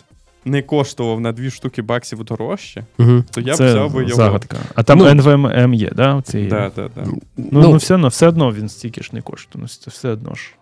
не 0.44 0.62
коштував 0.62 1.20
на 1.20 1.32
2 1.32 1.50
штуки 1.50 1.82
баксів 1.82 2.24
дорожче, 2.24 2.84
Угу. 2.98 3.24
то 3.30 3.40
я 3.40 3.52
б 3.52 3.56
Це 3.56 3.66
взяв 3.66 3.94
би 3.94 4.02
його. 4.02 4.14
загадка. 4.14 4.56
А 4.74 4.82
там 4.82 4.98
Ну, 4.98 5.04
NVMe 5.04 5.74
є, 5.74 5.90
да? 5.96 6.22
Ці... 6.24 6.42
Да, 6.46 6.70
да, 6.76 6.88
да. 6.96 7.02
Ну, 7.06 7.18
Ну, 7.36 7.60
ну, 7.60 7.76
все, 7.76 7.94
одно, 7.94 8.08
все 8.08 8.28
одно 8.28 8.52
він 8.52 8.68
стільки 8.68 9.02
ж 9.02 9.10
не 9.12 9.22
коштує. 9.22 9.62
Ну, 9.62 9.68
це 9.68 9.90
все 9.90 10.08
одно 10.08 10.34
ж. 10.34 10.54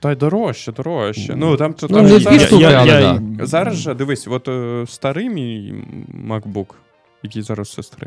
Та 0.00 0.12
й 0.12 0.16
дорожче, 0.16 0.72
дорожче. 0.72 1.34
Ну, 1.36 1.56
там, 1.56 1.74
Ну, 1.82 1.88
там 1.88 2.06
дві 2.06 2.18
зараз, 2.18 2.52
я, 2.52 2.68
але 2.70 2.86
я, 3.02 3.18
да. 3.22 3.46
зараз 3.46 3.76
же, 3.76 3.94
дивись, 3.94 4.28
от 4.28 4.48
е, 4.48 4.84
старий 4.88 5.30
мій 5.30 5.74
MacBook, 6.28 6.66
який 7.22 7.42
зараз 7.42 7.72
сестри, 7.72 8.06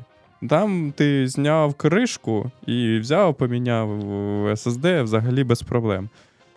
там 0.49 0.93
ти 0.97 1.27
зняв 1.27 1.73
кришку 1.73 2.51
і 2.67 2.97
взяв, 2.99 3.35
поміняв 3.35 3.89
SSD 4.47 5.03
взагалі 5.03 5.43
без 5.43 5.61
проблем. 5.61 6.09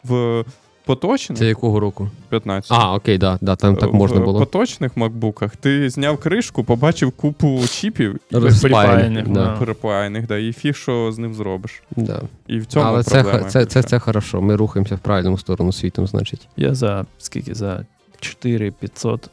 В 0.05 0.45
поточних 0.89 1.39
Це 1.39 1.47
якого 1.47 1.81
року? 1.81 2.11
15. 2.29 2.73
А, 2.73 2.95
окей, 2.95 3.19
да, 3.19 3.39
да, 3.41 3.57
там 3.57 3.77
так 3.77 3.93
можна 3.93 4.21
в 4.21 4.25
поточних 4.25 4.97
макбуках 4.97 5.57
ти 5.57 5.91
зняв 5.91 6.19
кришку, 6.19 6.65
побачив 6.65 7.11
купу 7.13 7.61
чіпів 7.71 8.21
і 8.31 8.37
Розпаяних, 8.37 9.29
да. 9.29 9.45
да. 9.45 9.57
перепаяних, 9.57 10.27
да, 10.27 10.37
і 10.39 10.53
фіг, 10.53 10.77
що 10.77 11.13
з 11.13 11.19
ним 11.19 11.35
зробиш. 11.35 11.83
Да. 11.97 12.23
І 12.47 12.59
в 12.59 12.67
цьому 12.67 12.87
Але 12.87 13.03
це, 13.03 13.23
проблема. 13.23 13.45
х- 13.45 13.51
це, 13.51 13.67
це, 13.67 13.83
це 13.83 13.99
хорошо. 13.99 14.41
Ми 14.43 14.57
рухаємося 14.57 14.95
в 14.95 14.99
правильному 14.99 15.39
сторону 15.39 15.73
світом, 15.73 16.07
значить. 16.07 16.49
Я 16.57 16.75
за 16.75 17.07
скільки? 17.19 17.55
За 17.55 17.85
4500 18.21 19.31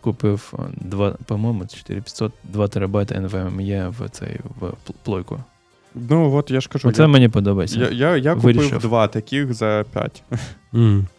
купив, 0.00 0.52
а, 0.58 0.62
два, 0.80 1.14
по-моєму, 1.26 1.66
4500 1.66 2.32
2 2.44 2.68
терабайта 2.68 3.14
NVMe 3.14 3.88
в 3.88 4.08
цей 4.08 4.40
в 4.60 4.64
пл- 4.64 4.94
плойку. 5.02 5.38
Ну, 5.94 6.34
от 6.34 6.50
я 6.50 6.60
ж 6.60 6.68
кажу, 6.68 6.88
Оце 6.88 7.02
я, 7.02 7.08
мені 7.08 7.28
подобається. 7.28 7.78
я, 7.80 7.90
я, 7.90 8.16
я 8.16 8.34
купив 8.34 8.56
Вирішив. 8.56 8.78
два 8.78 9.08
таких 9.08 9.54
за 9.54 9.84
5. 9.92 10.22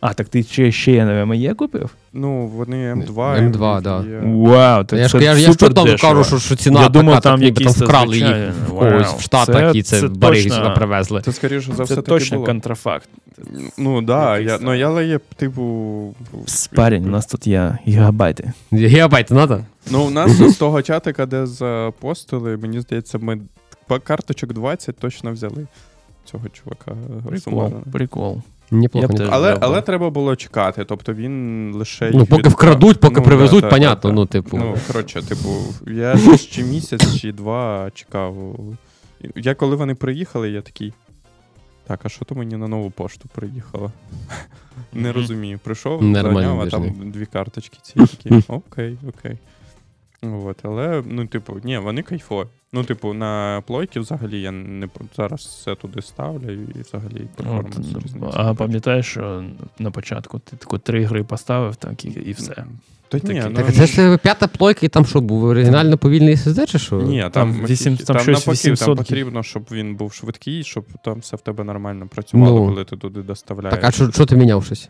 А, 0.02 0.14
так 0.14 0.30
ти 0.30 0.44
ще, 0.44 0.72
ще 0.72 0.92
NVMe 0.92 1.56
купив? 1.56 1.90
Ну, 2.14 2.48
вони 2.48 2.94
М2. 2.94 3.52
М2, 3.52 3.82
да. 3.82 4.04
Вау, 4.24 4.84
так 4.84 5.00
Я 5.00 5.08
ж, 5.08 5.12
це 5.20 5.24
я, 5.24 5.36
ж- 5.36 5.42
я 5.42 5.52
ж 5.52 5.58
там 5.58 5.98
кажу, 5.98 6.24
що, 6.24 6.40
що 6.40 6.56
ціна 6.56 6.82
Я 6.82 6.88
така, 6.88 7.00
думав, 7.00 7.22
там 7.22 7.44
якісь 7.44 7.78
вкрали 7.78 8.18
їх 8.18 8.52
в 8.68 8.70
когось 8.70 9.08
Вау. 9.08 9.18
в 9.18 9.22
Штатах 9.22 9.72
Це- 9.74 9.78
і 9.80 9.82
це, 9.84 10.00
це 10.00 10.08
бариги 10.08 10.50
сюди 10.50 10.70
привезли. 10.76 11.22
Це, 11.22 11.32
скоріше 11.32 11.72
за 11.74 11.84
все, 11.84 11.96
Це 11.96 12.02
точно 12.02 12.38
було. 12.38 12.48
контрафакт. 12.48 13.10
Ну, 13.78 14.02
да, 14.02 14.40
я, 14.40 14.58
ну, 14.62 14.76
я 14.76 14.88
але 14.88 15.06
є, 15.06 15.20
типу... 15.36 16.16
Парень, 16.76 17.06
у 17.06 17.10
нас 17.10 17.26
тут 17.26 17.48
є 17.48 17.78
гігабайти. 17.88 18.54
Гігабайт 18.74 19.32
надо? 19.32 19.60
Ну, 19.92 20.04
у 20.04 20.10
нас 20.10 20.32
з 20.32 20.56
того 20.56 20.82
чатика, 20.82 21.26
де 21.26 21.46
запостили, 21.46 22.58
мені 22.58 22.82
здається, 22.82 23.18
ми 23.18 23.40
по 23.88 24.00
карточок 24.00 24.54
20 24.54 24.98
точно 24.98 25.32
взяли 25.32 25.68
цього 26.26 26.50
чувака. 26.50 26.92
Прикол, 27.28 27.72
прикол. 27.92 28.42
Неплохо. 28.72 29.14
Не. 29.14 29.28
Але, 29.30 29.58
але 29.62 29.82
треба 29.82 30.10
було 30.10 30.36
чекати, 30.36 30.86
тобто 30.86 31.14
він 31.14 31.72
лише. 31.74 32.12
Ну, 32.14 32.26
поки 32.26 32.42
від- 32.44 32.52
вкрадуть, 32.52 33.00
поки 33.00 33.16
Ну, 33.20 33.26
привезуть, 33.26 33.70
понятно, 33.70 34.12
ну, 34.12 34.26
типу. 34.26 34.58
Ну, 34.58 34.76
коротше, 34.88 35.22
типу, 35.22 35.50
я 35.88 36.16
десь 36.16 36.48
чи 36.48 36.64
місяць, 36.64 37.16
чи 37.16 37.32
два 37.32 37.92
чекав. 37.94 38.36
Я 39.36 39.56
коли 39.56 39.76
вони 39.76 39.96
приїхали, 39.96 40.52
я 40.52 40.62
такий. 40.62 40.94
Так, 41.88 42.00
а 42.04 42.10
що 42.10 42.26
то 42.26 42.36
мені 42.36 42.58
на 42.58 42.68
нову 42.68 42.92
пошту 42.92 43.30
приїхало? 43.36 43.92
Не 44.94 45.12
розумію. 45.12 45.60
Прийшов, 45.64 46.02
зайняв, 46.22 46.62
а 46.62 46.70
там 46.70 47.12
дві 47.12 47.26
карточки 47.26 47.78
ці 47.82 47.94
такі. 47.94 48.44
Окей, 48.48 48.98
окей. 49.10 49.38
От, 50.24 50.58
але, 50.64 51.04
ну, 51.06 51.26
типу, 51.28 51.60
ні, 51.64 51.78
вони 51.78 52.02
кайфові. 52.02 52.48
Ну, 52.74 52.84
типу, 52.84 53.14
на 53.14 53.64
плойки 53.68 54.00
взагалі 54.00 54.42
я 54.42 54.52
не 54.52 54.90
зараз 55.18 55.40
все 55.40 55.76
туди 55.76 56.02
ставлю 56.02 56.52
і 56.52 56.82
взагалі 56.82 57.28
перформанс 57.36 57.78
різниці. 57.78 58.16
а 58.34 58.54
пам'ятаєш, 58.54 59.06
що 59.06 59.44
на 59.80 59.92
початку 59.92 60.40
ти 60.40 60.56
тако 60.56 60.78
три 60.78 61.04
гри 61.04 61.24
поставив, 61.24 61.76
так 61.76 62.06
і, 62.06 62.08
і 62.10 62.32
все. 62.32 62.66
Та 63.10 63.18
ні, 63.18 63.22
Такі- 63.24 63.50
ну, 63.50 63.56
Так 63.56 63.74
це 63.74 63.86
ж 63.88 64.18
п'ята 64.18 64.48
плойка, 64.48 64.86
і 64.86 64.90
там 64.90 65.06
що, 65.06 65.22
був 65.22 65.44
оригінально 65.44 65.98
повільний 65.98 66.36
SSD, 66.36 66.66
чи 66.66 66.80
що? 66.80 67.02
Ні, 67.02 67.22
там, 67.22 67.32
Там 67.32 67.66
вісім- 67.66 67.98
там, 67.98 68.06
там 68.06 68.20
щось 68.20 68.28
навпаки, 68.28 68.52
800 68.52 68.86
там 68.86 68.96
потрібно, 68.98 69.44
щоб 69.44 69.66
він 69.72 69.96
був 69.96 70.14
швидкий, 70.14 70.64
щоб 70.64 70.86
там 71.06 71.20
все 71.20 71.36
в 71.36 71.42
тебе 71.42 71.64
нормально 71.64 72.08
працювало, 72.08 72.60
Ну. 72.60 72.68
коли 72.68 72.86
ти 72.86 72.98
туди 72.98 73.22
доставляєш. 73.22 73.76
Так, 73.76 73.84
а 73.90 73.92
що, 73.92 74.12
що 74.12 74.26
ти 74.26 74.36
міняв 74.36 74.66
щось? 74.66 74.90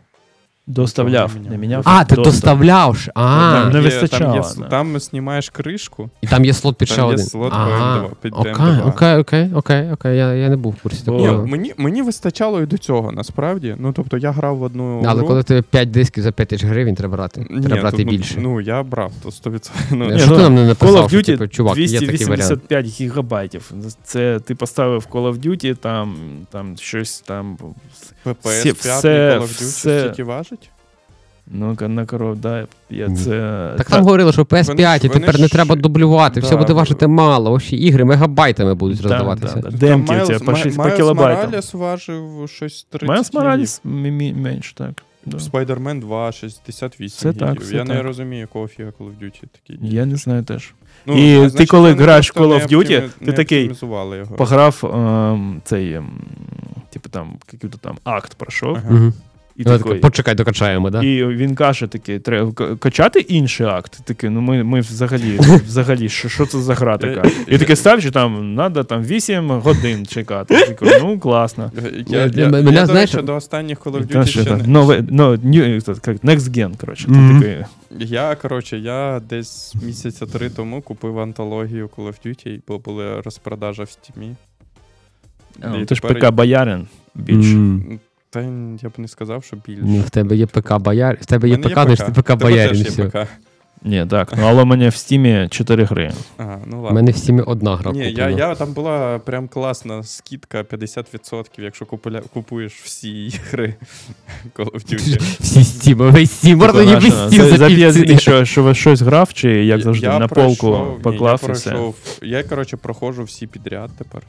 Доставляв, 0.66 1.32
не 1.44 1.50
не 1.50 1.58
міняв. 1.58 1.82
А, 1.84 2.04
ти 2.04 2.16
доставляв. 2.16 3.06
А, 3.14 3.64
не 3.72 3.80
вистачало, 3.80 4.34
Там, 4.34 4.34
є, 4.34 4.42
да. 4.58 4.64
там 4.68 4.98
знімаєш 4.98 5.50
кришку, 5.50 6.10
і 6.20 6.26
там 6.26 6.44
є 6.44 6.52
слот 6.52 6.76
під 6.76 6.88
Там 6.88 6.94
ще 6.94 7.02
є 7.02 7.08
один. 7.08 7.26
слот 7.26 7.52
ага. 7.52 8.06
Під 8.22 8.32
окей, 8.36 8.52
окей, 8.52 9.14
окей, 9.14 9.50
окей, 9.54 9.92
окей. 9.92 10.16
Я, 10.16 10.34
я 10.34 10.48
не 10.48 10.56
був 10.56 10.72
в 10.72 10.82
курсі 10.82 11.02
Бо- 11.06 11.22
такого. 11.22 11.46
мені, 11.46 11.74
мені 11.76 12.02
вистачало 12.02 12.62
і 12.62 12.66
до 12.66 12.78
цього, 12.78 13.12
насправді. 13.12 13.76
Ну, 13.78 13.92
тобто 13.92 14.16
я 14.18 14.30
грав 14.30 14.56
в 14.56 14.62
одну. 14.62 15.02
Але 15.06 15.18
гру. 15.18 15.26
коли 15.28 15.42
ти 15.42 15.62
5 15.62 15.90
дисків 15.90 16.22
за 16.24 16.32
5 16.32 16.48
тисяч 16.48 16.66
гривень 16.66 16.94
треба 16.94 17.16
брати. 17.16 17.46
Ні, 17.50 17.60
треба 17.62 17.80
брати 17.80 18.04
ну, 18.04 18.10
більше. 18.10 18.34
Ну, 18.40 18.60
я 18.60 18.82
брав, 18.82 19.12
то 19.22 19.28
100%. 19.28 19.70
Ну, 19.90 20.10
Ні, 20.10 20.18
що 20.18 20.30
ну, 20.30 20.36
ти 20.36 20.42
нам 20.42 20.54
не 20.54 20.60
Call 20.60 20.66
написав, 20.66 21.04
of 21.04 21.08
що, 21.08 21.22
типу, 21.22 21.48
чувак, 21.48 21.76
є 21.76 21.86
такий 21.86 22.06
варіант. 22.06 22.18
285 22.18 22.86
гігабайтів. 22.86 23.72
Це 24.04 24.40
ти 24.40 24.54
поставив 24.54 25.06
Call 25.10 25.32
of 25.32 25.46
Duty, 25.46 25.76
там, 25.76 26.16
там 26.50 26.76
щось 26.76 27.20
там. 27.20 27.56
PPS 28.26 28.34
Всі- 28.42 28.72
5 28.72 28.76
все- 28.76 29.38
Call 29.38 29.42
of 29.42 29.42
Duty 29.42 29.64
все- 29.68 30.00
стільки 30.00 30.24
важить? 30.24 30.53
Ну, 31.46 31.76
на 31.80 32.06
коров, 32.06 32.36
да, 32.36 32.66
я 32.90 33.10
це. 33.10 33.70
Так 33.76 33.86
та- 33.86 33.94
там 33.96 34.04
говорили, 34.04 34.32
що 34.32 34.42
PS5, 34.42 34.68
Вони 34.68 34.82
і 34.82 35.08
вони 35.08 35.20
тепер 35.26 35.40
не 35.40 35.48
треба 35.48 35.76
дублювати, 35.76 36.40
все 36.40 36.56
буде 36.56 36.72
важити 36.72 37.06
мало. 37.06 37.52
Ось 37.52 37.72
ігри 37.72 38.04
мегабайтами 38.04 38.74
будуть 38.74 38.96
да, 38.96 39.02
роздаватися. 39.02 39.54
да, 39.54 39.70
да. 39.70 39.76
Демки 39.76 40.22
у 40.22 40.26
тебе 40.26 40.38
по, 40.38 40.52
Май- 40.52 40.62
6, 40.62 40.76
по 40.76 40.90
кілобайтам. 40.90 41.44
Моралес 41.46 41.74
важив 41.74 42.44
щось 42.46 42.86
30 42.90 43.08
Майлз 43.08 43.30
гігів. 43.30 43.40
Моралес 43.40 43.80
мі- 43.84 44.10
мі- 44.10 44.36
менш, 44.40 44.72
так. 44.72 45.02
Да. 45.26 45.36
Spider-Man 45.36 46.00
2, 46.00 46.32
68 46.32 47.08
Це 47.08 47.28
гігів. 47.28 47.40
так, 47.40 47.64
це 47.64 47.76
Я 47.76 47.84
не 47.84 48.02
розумію, 48.02 48.40
якого 48.40 48.68
фіга 48.68 48.90
Call 49.00 49.06
of 49.06 49.24
Duty 49.24 49.42
такі. 49.52 49.78
Я 49.82 50.06
не 50.06 50.16
знаю 50.16 50.42
теж. 50.42 50.72
Ну, 51.06 51.14
І 51.14 51.36
значить, 51.36 51.56
ти 51.56 51.66
коли 51.66 51.92
граєш 51.92 52.30
просто 52.30 52.54
Call 52.54 52.62
of 52.62 52.72
Duty, 52.72 52.78
оптимі- 52.78 53.08
ти 53.18 53.26
не 53.26 53.32
такий, 53.32 53.70
його. 53.82 54.36
Пограв 54.36 54.80
ем, 54.84 55.60
цей, 55.64 55.92
ем, 55.92 56.10
типу 56.90 57.08
там, 57.08 57.36
який-то 57.52 57.78
там 57.78 57.96
акт 58.04 58.34
пройшов, 58.34 58.76
Ага. 58.76 59.12
І 59.56 59.62
Ну, 59.66 59.78
такий, 59.78 59.94
Почекай, 59.94 60.34
докачаємо, 60.34 60.90
да? 60.90 61.02
І 61.02 61.26
він 61.26 61.54
каже 61.54 61.86
такий, 61.86 62.18
треба 62.18 62.52
качати 62.76 63.20
інший 63.20 63.66
акт. 63.66 64.00
Такий, 64.04 64.30
ну 64.30 64.40
ми, 64.40 64.64
ми 64.64 64.80
взагалі, 64.80 65.38
взагалі, 65.66 66.08
що, 66.08 66.28
що 66.28 66.46
це 66.46 66.58
за 66.58 66.74
гра 66.74 66.98
така? 66.98 67.28
І 67.48 67.58
таке 67.58 67.76
став, 67.76 68.00
що 68.00 68.10
там 68.10 68.54
треба 68.56 68.84
там 68.84 69.02
8 69.02 69.50
годин 69.50 70.06
чекати. 70.06 70.54
Я 70.54 70.66
такий, 70.66 70.88
ну 71.00 71.18
класно. 71.18 71.72
Я, 72.06 72.18
я, 72.18 72.26
Мене, 72.26 72.40
я, 72.40 72.48
мене, 72.48 72.80
до 72.80 72.86
знаєш, 72.86 73.14
речі, 73.14 73.26
до 73.26 73.34
останніх 73.34 73.80
Call 73.80 73.92
of 73.92 74.06
Duty 74.06 74.26
ще 74.26 74.56
не... 74.56 74.66
нове, 74.66 75.04
ну, 75.10 75.30
next 75.30 76.38
gen, 76.38 76.76
коротше. 76.80 77.08
Такий, 77.08 77.56
Я, 77.98 78.34
коротше, 78.34 78.78
я 78.78 79.20
десь 79.28 79.74
місяця 79.82 80.26
три 80.26 80.50
тому 80.50 80.82
купив 80.82 81.18
антологію 81.18 81.90
Call 81.96 82.08
of 82.08 82.26
Duty, 82.26 82.60
бо 82.68 82.78
була 82.78 83.22
розпродажа 83.24 83.82
в 83.82 83.90
стімі. 83.90 84.34
ти 85.86 85.94
ж 85.94 86.00
ПК 86.00 86.30
боярин 86.30 86.86
більше. 87.14 87.54
М. 87.54 87.98
Та 88.34 88.40
я 88.82 88.88
б 88.88 88.92
не 88.98 89.08
сказав, 89.08 89.44
що 89.44 89.56
більше. 89.66 89.82
Ну, 89.84 90.00
в 90.00 90.10
тебе 90.10 90.36
є 90.36 90.46
ПК 90.46 90.78
бояр, 90.78 91.18
в 91.20 91.26
тебе 91.26 91.48
є 91.48 91.56
ПК, 91.56 91.72
значить 91.72 92.06
ти 92.06 92.22
ПК 92.22 92.34
боярин. 92.34 92.86
Ні, 93.86 94.06
так. 94.10 94.32
Ну 94.38 94.42
але 94.46 94.62
у 94.62 94.66
мене 94.66 94.88
в 94.88 94.94
стімі 94.96 95.48
4 95.50 95.84
гри. 95.84 96.12
Ага, 96.36 96.60
ну 96.66 96.86
У 96.90 96.92
мене 96.92 97.10
в 97.10 97.16
стімі 97.16 97.40
одна 97.40 97.76
гра 97.76 97.92
Ні, 97.92 98.12
я, 98.12 98.30
я, 98.30 98.54
там 98.54 98.72
була 98.72 99.18
прям 99.18 99.48
класна 99.48 100.02
скидка 100.02 100.62
50%, 100.62 101.44
якщо 101.58 101.86
купуля, 101.86 102.20
купуєш 102.32 102.72
всі 102.72 103.24
ігри 103.26 103.74
Call 104.56 104.70
of 104.70 104.92
Duty. 104.92 105.36
Всі 105.40 105.64
стіми, 105.64 106.10
весь 106.10 106.30
стім, 106.30 106.58
можна 106.58 106.84
не 106.84 106.96
весь 106.96 107.14
стім 107.26 107.42
за, 107.42 107.48
за 107.48 107.56
за 107.56 107.66
п'ять- 107.66 107.76
півціни. 107.94 108.14
і 108.14 108.18
що, 108.18 108.44
що 108.44 108.62
ви 108.62 108.74
щось 108.74 109.00
грав, 109.00 109.32
чи 109.32 109.64
як 109.64 109.80
завжди 109.80 110.06
Я 110.06 110.18
на 110.18 110.26
пройшов- 110.28 110.60
полку 110.60 110.94
ні, 110.96 111.02
поклав 111.02 111.40
я 111.42 111.48
і 111.48 111.52
все? 111.52 111.70
пройшов, 111.70 111.94
Я, 112.22 112.42
коротше, 112.42 112.76
проходжу 112.76 113.22
всі 113.22 113.46
підряд 113.46 113.90
тепер. 113.98 114.22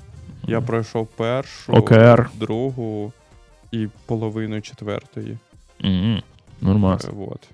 Я 0.48 0.62
пройшов 0.62 1.08
першу, 1.08 1.74
ОКР. 1.74 2.30
другу 2.40 3.12
і 3.76 3.90
половину 4.06 4.62
четвертої. 4.62 5.38
Мгм. 5.80 6.22
Нормас. 6.62 7.06
Е, 7.06 7.12
Вот. 7.14 7.50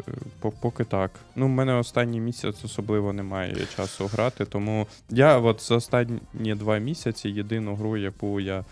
Поки 0.61 0.83
так. 0.83 1.11
Ну, 1.35 1.45
в 1.45 1.49
мене 1.49 1.73
останній 1.73 2.19
місяць 2.19 2.65
особливо 2.65 3.13
немає 3.13 3.55
часу 3.75 4.07
грати, 4.07 4.45
тому 4.45 4.87
я 5.09 5.37
от 5.37 5.61
за 5.61 5.75
останні 5.75 6.55
два 6.55 6.77
місяці 6.77 7.29
єдину 7.29 7.75
гру, 7.75 7.97
яку 7.97 8.39
я 8.39 8.65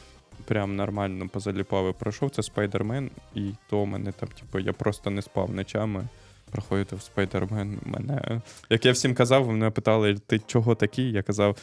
прям 0.46 0.76
нормально 0.76 1.28
позаліпав 1.30 1.90
і 1.90 1.94
пройшов, 1.94 2.30
це 2.30 2.42
Spider-Man, 2.42 3.10
і 3.36 3.52
то 3.70 3.86
мене 3.86 4.12
там, 4.12 4.30
типу, 4.30 4.60
я 4.60 4.74
просто 4.74 5.10
не 5.10 5.22
спав 5.22 5.54
ночами. 5.54 6.08
Проходити 6.52 6.96
в 6.96 7.00
Spider-Man 7.00 7.78
мене. 7.86 8.42
Як 8.70 8.86
я 8.86 8.92
всім 8.92 9.14
казав, 9.16 9.48
мене 9.48 9.70
питали, 9.70 10.16
ти 10.28 10.40
чого 10.48 10.76
такий? 10.76 11.12
Я 11.12 11.24
казав. 11.24 11.58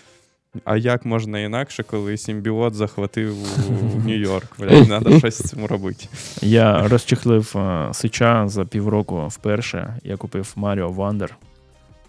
А 0.64 0.76
як 0.76 1.04
можна 1.04 1.38
інакше, 1.40 1.82
коли 1.82 2.16
симбіот 2.16 2.74
захватив 2.74 3.36
у 3.36 4.08
Нью-Йорк? 4.08 4.46
Блядь, 4.58 4.86
треба 4.86 5.18
щось 5.18 5.42
з 5.42 5.48
цим 5.48 5.64
робити. 5.64 6.08
Я 6.42 6.88
розчехлив 6.88 7.52
е, 7.56 7.88
Сича 7.92 8.48
за 8.48 8.64
півроку 8.64 9.28
вперше. 9.28 9.96
Я 10.04 10.16
купив 10.16 10.54
Mario 10.56 10.94
Wonder. 10.94 11.28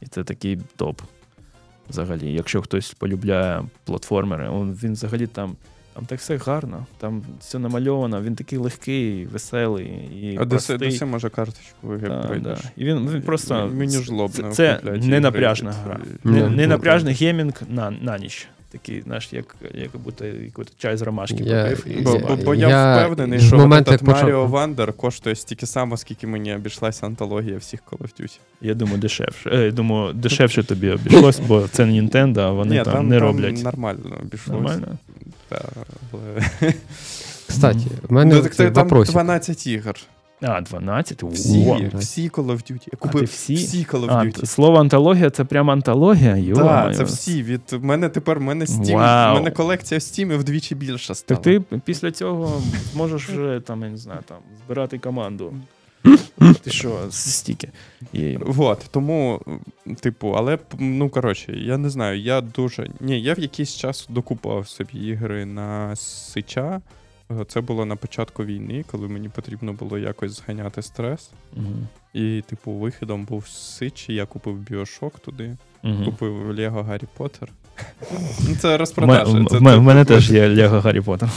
І 0.02 0.06
це 0.06 0.24
такий 0.24 0.60
топ. 0.76 1.02
Взагалі, 1.90 2.34
якщо 2.34 2.62
хтось 2.62 2.94
полюбляє 2.94 3.64
платформери, 3.86 4.50
він 4.84 4.94
взагалі 4.94 5.28
там. 5.28 5.56
Там 5.98 6.06
так 6.06 6.20
все 6.20 6.38
гарно, 6.38 6.86
там 6.98 7.22
все 7.40 7.60
намальовано, 7.60 8.22
він 8.22 8.36
такий 8.36 8.60
легкий, 8.60 9.26
веселий 9.26 9.86
і 10.22 10.38
А 10.42 10.46
простий. 10.46 10.78
де 11.00 11.06
може 11.06 11.30
карточку 11.30 11.98
Да, 12.02 12.22
пройдеш? 12.22 12.60
да. 12.64 12.70
І 12.78 12.86
він, 12.86 13.10
він 13.14 13.22
просто 13.22 13.70
Мені 13.74 13.98
ж 13.98 14.14
лобно 14.14 14.50
це, 14.50 14.56
це 14.56 14.76
куплять 14.76 15.04
не 15.04 15.20
напряжна 15.20 15.72
гра. 15.72 16.00
Не, 16.24 16.32
Ну, 16.42 16.50
не 16.50 16.64
ну, 16.64 16.68
напряжний 16.68 17.14
геймінг 17.14 17.62
на, 17.70 17.92
на 17.92 18.18
ніч. 18.18 18.48
Такий, 18.72 19.02
знаєш, 19.02 19.30
як, 19.34 19.56
як 19.74 19.90
будто 20.04 20.26
якийсь 20.26 20.68
чай 20.78 20.98
з 20.98 21.02
ромашки 21.02 21.44
Я- 21.44 21.64
попив. 21.64 21.86
і 22.00 22.02
Бо, 22.02 22.14
Я- 22.14 22.20
бо, 22.20 22.36
бо 22.36 22.56
я, 22.56 22.70
я 22.70 22.98
впевнений, 22.98 23.40
що 23.40 23.58
почав- 23.60 24.00
Mario 24.30 24.50
Wonder 24.52 24.94
коштує 24.94 25.36
стільки 25.36 25.66
само, 25.66 25.98
скільки 25.98 26.28
мені 26.28 26.56
обійшлася 26.56 27.06
антологія 27.06 27.58
всіх 27.58 27.80
Call 27.92 27.98
of 27.98 28.22
Duty. 28.22 28.40
Я 28.62 28.74
думаю, 28.74 28.98
дешевше. 28.98 29.50
Е, 29.54 29.72
думаю, 29.72 30.14
дешевше 30.24 30.64
тобі 30.64 30.90
обійшлось, 30.90 31.40
бо 31.40 31.68
це 31.72 31.86
не 31.86 32.02
Nintendo, 32.02 32.40
а 32.40 32.52
вони 32.52 32.78
Ні, 32.78 32.84
там, 32.84 33.08
не 33.08 33.20
роблять. 33.20 33.64
нормально 33.64 34.18
обійшлося. 34.24 34.52
Нормально? 34.52 34.88
Та, 35.50 35.66
але... 36.14 36.74
Кстати, 37.48 37.80
в 38.10 38.14
мене 38.14 38.36
Ну, 38.36 38.42
так 38.42 38.56
це 38.56 38.72
там 38.72 38.84
вопросик. 38.84 39.14
12 39.14 39.68
ігор. 39.68 39.96
А, 40.42 40.62
12? 40.62 41.24
Всі, 41.24 41.64
Во. 41.64 41.82
всі 42.00 42.30
Call 42.30 42.46
of 42.46 42.72
Duty. 42.72 42.88
Я 42.92 42.98
А 43.02 43.08
ти 43.08 43.22
всі? 43.26 43.56
всі 43.56 43.78
Call 43.86 44.06
of 44.06 44.10
Duty. 44.12 44.40
т- 44.40 44.46
слово 44.46 44.78
антологія 44.80 45.30
це 45.30 45.44
прямо 45.44 45.72
антологія? 45.72 46.36
Так, 46.36 46.44
Йо-моє. 46.44 46.94
це 46.96 47.04
всі. 47.04 47.44
Від 47.44 47.62
в 47.72 47.84
мене 47.84 48.10
тепер 48.10 48.40
в 48.40 48.42
мене 48.42 48.66
Steam, 48.66 48.94
Вау. 48.96 49.32
в 49.36 49.38
мене 49.40 49.52
колекція 49.52 49.98
в 49.98 50.02
Steam 50.02 50.38
вдвічі 50.38 50.76
більша 50.76 51.16
стала. 51.16 51.40
Так 51.42 51.44
ти 51.70 51.78
після 51.86 52.12
цього 52.12 52.62
можеш 52.96 53.30
вже 53.30 53.62
там, 53.66 53.84
я 53.84 53.90
не 53.90 53.98
знаю, 53.98 54.20
там, 54.28 54.38
збирати 54.66 55.00
команду. 55.00 55.54
Ти 56.62 56.72
що, 56.72 57.00
стільки. 57.10 57.70
І... 58.14 58.38
Вот, 58.38 58.86
тому, 58.92 59.42
типу, 60.00 60.30
але 60.32 60.58
ну 60.80 61.10
коротше, 61.10 61.54
я 61.54 61.78
не 61.78 61.90
знаю, 61.90 62.20
я 62.22 62.42
дуже. 62.42 62.90
Ні, 63.00 63.22
я 63.22 63.34
в 63.34 63.40
якийсь 63.40 63.76
час 63.76 64.08
докупав 64.10 64.68
собі 64.68 64.98
ігри 64.98 65.46
на 65.46 65.96
Сича. 65.96 66.82
Це 67.48 67.62
було 67.62 67.86
на 67.86 67.96
початку 67.96 68.46
війни, 68.46 68.86
коли 68.92 69.08
мені 69.08 69.30
потрібно 69.30 69.74
було 69.74 69.98
якось 69.98 70.32
зганяти 70.32 70.82
стрес. 70.82 71.30
Мгм. 71.56 71.88
І, 72.14 72.44
типу, 72.50 72.72
вихідом 72.72 73.26
був 73.26 73.48
Сич, 73.48 74.10
і 74.10 74.14
я 74.14 74.26
купив 74.26 74.56
Біошок 74.56 75.20
туди, 75.20 75.58
Мгм. 75.84 76.06
купив 76.06 76.56
Лего 76.58 76.84
Гаррі 76.84 77.08
Поттер. 77.18 77.50
Ну, 78.50 78.56
Це 78.60 78.78
розпродажа. 78.78 79.22
м- 79.22 79.48
це- 79.48 79.54
в 79.58 79.58
м- 79.58 79.66
це- 79.66 79.76
в 79.76 79.82
мене 79.82 80.06
теж 80.06 80.32
є 80.32 80.48
Лего 80.56 80.80
Гаррі 80.80 81.02
Поттер. 81.02 81.30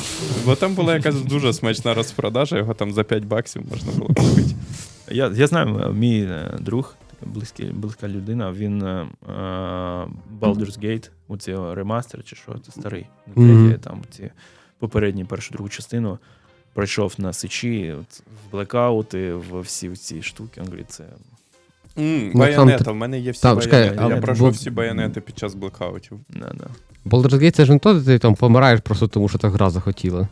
Бо 0.44 0.54
там 0.54 0.74
була 0.74 0.94
якась 0.94 1.14
дуже 1.22 1.52
смачна 1.52 1.94
розпродажа, 1.94 2.56
його 2.58 2.74
там 2.74 2.92
за 2.92 3.04
5 3.04 3.24
баксів 3.24 3.62
можна 3.70 3.92
було 3.92 4.06
купити. 4.08 4.54
Я, 5.10 5.32
я 5.34 5.46
знаю, 5.46 5.92
мій 5.94 6.20
е, 6.22 6.56
друг, 6.60 6.94
близький, 7.22 7.66
близька 7.72 8.08
людина, 8.08 8.52
він 8.52 8.82
е, 8.82 9.06
е, 9.28 9.32
Baldur's 10.40 10.84
Gate, 10.84 11.10
оці 11.28 11.56
ремастер 11.72 12.22
чи 12.24 12.36
що, 12.36 12.52
це 12.66 12.72
старий. 12.80 13.06
третій, 13.34 13.78
там 13.82 14.02
ці 14.10 14.30
попередні 14.78 15.24
першу 15.24 15.52
другу 15.52 15.68
частину. 15.68 16.18
Пройшов 16.74 17.14
на 17.18 17.32
сичі, 17.32 17.94
от, 18.00 18.18
в 18.20 18.52
блекаути, 18.52 19.32
в 19.34 19.60
всі 19.60 19.90
ці 19.90 20.22
штуки. 20.22 20.50
Він 20.56 20.64
говорить, 20.64 20.90
це 20.90 21.04
Ну, 21.96 22.30
Байонета, 22.34 22.92
в 22.92 22.94
мене 22.94 23.18
є 23.20 23.30
всі 23.30 23.42
там, 23.42 23.60
чекай, 23.60 23.80
байонети. 23.80 24.02
але 24.04 24.14
Я 24.14 24.20
пройшов 24.20 24.46
бо- 24.46 24.50
всі 24.52 24.70
байонети 24.70 25.20
під 25.20 25.38
час 25.38 25.54
блекаутів. 25.54 26.20
да. 26.28 26.66
Baldur's 27.06 27.34
Gate 27.34 27.50
це 27.50 27.64
ж 27.64 27.72
не 27.72 27.78
то, 27.78 27.94
де 27.94 28.00
ти 28.04 28.18
там 28.18 28.34
помираєш 28.34 28.80
просто 28.80 29.08
тому, 29.08 29.28
що 29.28 29.38
так 29.38 29.52
гра 29.52 29.70
захотіла. 29.70 30.28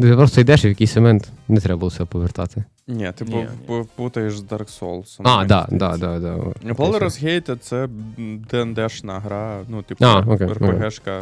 Ти 0.00 0.14
просто 0.16 0.40
йдеш 0.40 0.64
і 0.64 0.66
в 0.66 0.70
якийсь 0.70 0.96
момент 0.96 1.28
не 1.48 1.60
треба 1.60 1.78
було 1.78 1.90
себе 1.90 2.06
повертати. 2.12 2.64
Ні, 2.88 3.12
ти 3.16 3.24
Ні, 3.24 3.46
пу- 3.68 3.78
ні. 3.80 3.84
путаєш 3.96 4.38
з 4.38 4.42
Dark 4.44 4.80
Souls. 4.80 5.16
А, 5.24 5.44
да, 5.44 5.66
да, 5.70 5.96
да. 5.96 6.36
Baldur's 6.74 7.24
Gate 7.24 7.56
це 7.58 7.88
ДНДшна 8.50 9.20
гра, 9.20 9.60
ну, 9.68 9.82
типу, 9.82 10.04
А, 10.04 10.20
окей, 10.20 10.46
РПГшка 10.46 11.20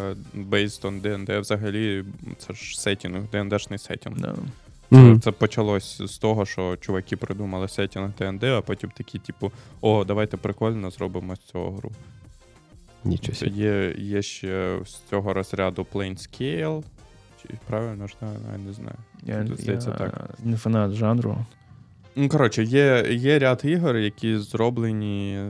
based 0.50 0.82
on 0.82 1.02
D&D. 1.02 1.40
Взагалі, 1.40 2.04
це 2.38 2.54
ж 2.54 2.80
сетінг, 2.80 3.20
ДНДшний 3.32 3.78
сетінг. 3.78 4.16
Це, 4.90 4.96
Мгм. 4.96 5.20
це 5.20 5.30
почалось 5.30 6.02
з 6.02 6.18
того, 6.18 6.46
що 6.46 6.76
чуваки 6.76 7.16
придумали 7.16 7.68
сетінг 7.68 8.10
ДНД, 8.18 8.44
а 8.44 8.60
потім 8.60 8.90
такі, 8.90 9.18
типу, 9.18 9.52
о, 9.80 10.04
давайте 10.04 10.36
прикольно 10.36 10.90
зробимо 10.90 11.36
з 11.36 11.38
цього 11.40 11.70
гру. 11.72 11.90
Нічого 13.04 13.36
Це 13.38 13.46
є, 13.46 13.94
є 13.98 14.22
ще 14.22 14.78
з 14.86 14.94
цього 15.10 15.32
розряду 15.34 15.86
Planescale. 15.94 16.82
Чи 17.42 17.48
правильно 17.68 18.06
ж? 18.06 18.14
Я 18.52 18.58
не 18.58 18.72
знаю. 18.72 18.96
Я, 19.22 19.46
Здається, 19.56 19.90
я 19.90 19.96
так. 19.96 20.30
не 20.44 20.56
фанат 20.56 20.92
жанру. 20.92 21.36
Ну, 22.16 22.28
коротше, 22.28 22.64
є, 22.64 23.06
є 23.10 23.38
ряд 23.38 23.60
ігор, 23.64 23.96
які 23.96 24.38
зроблені. 24.38 25.40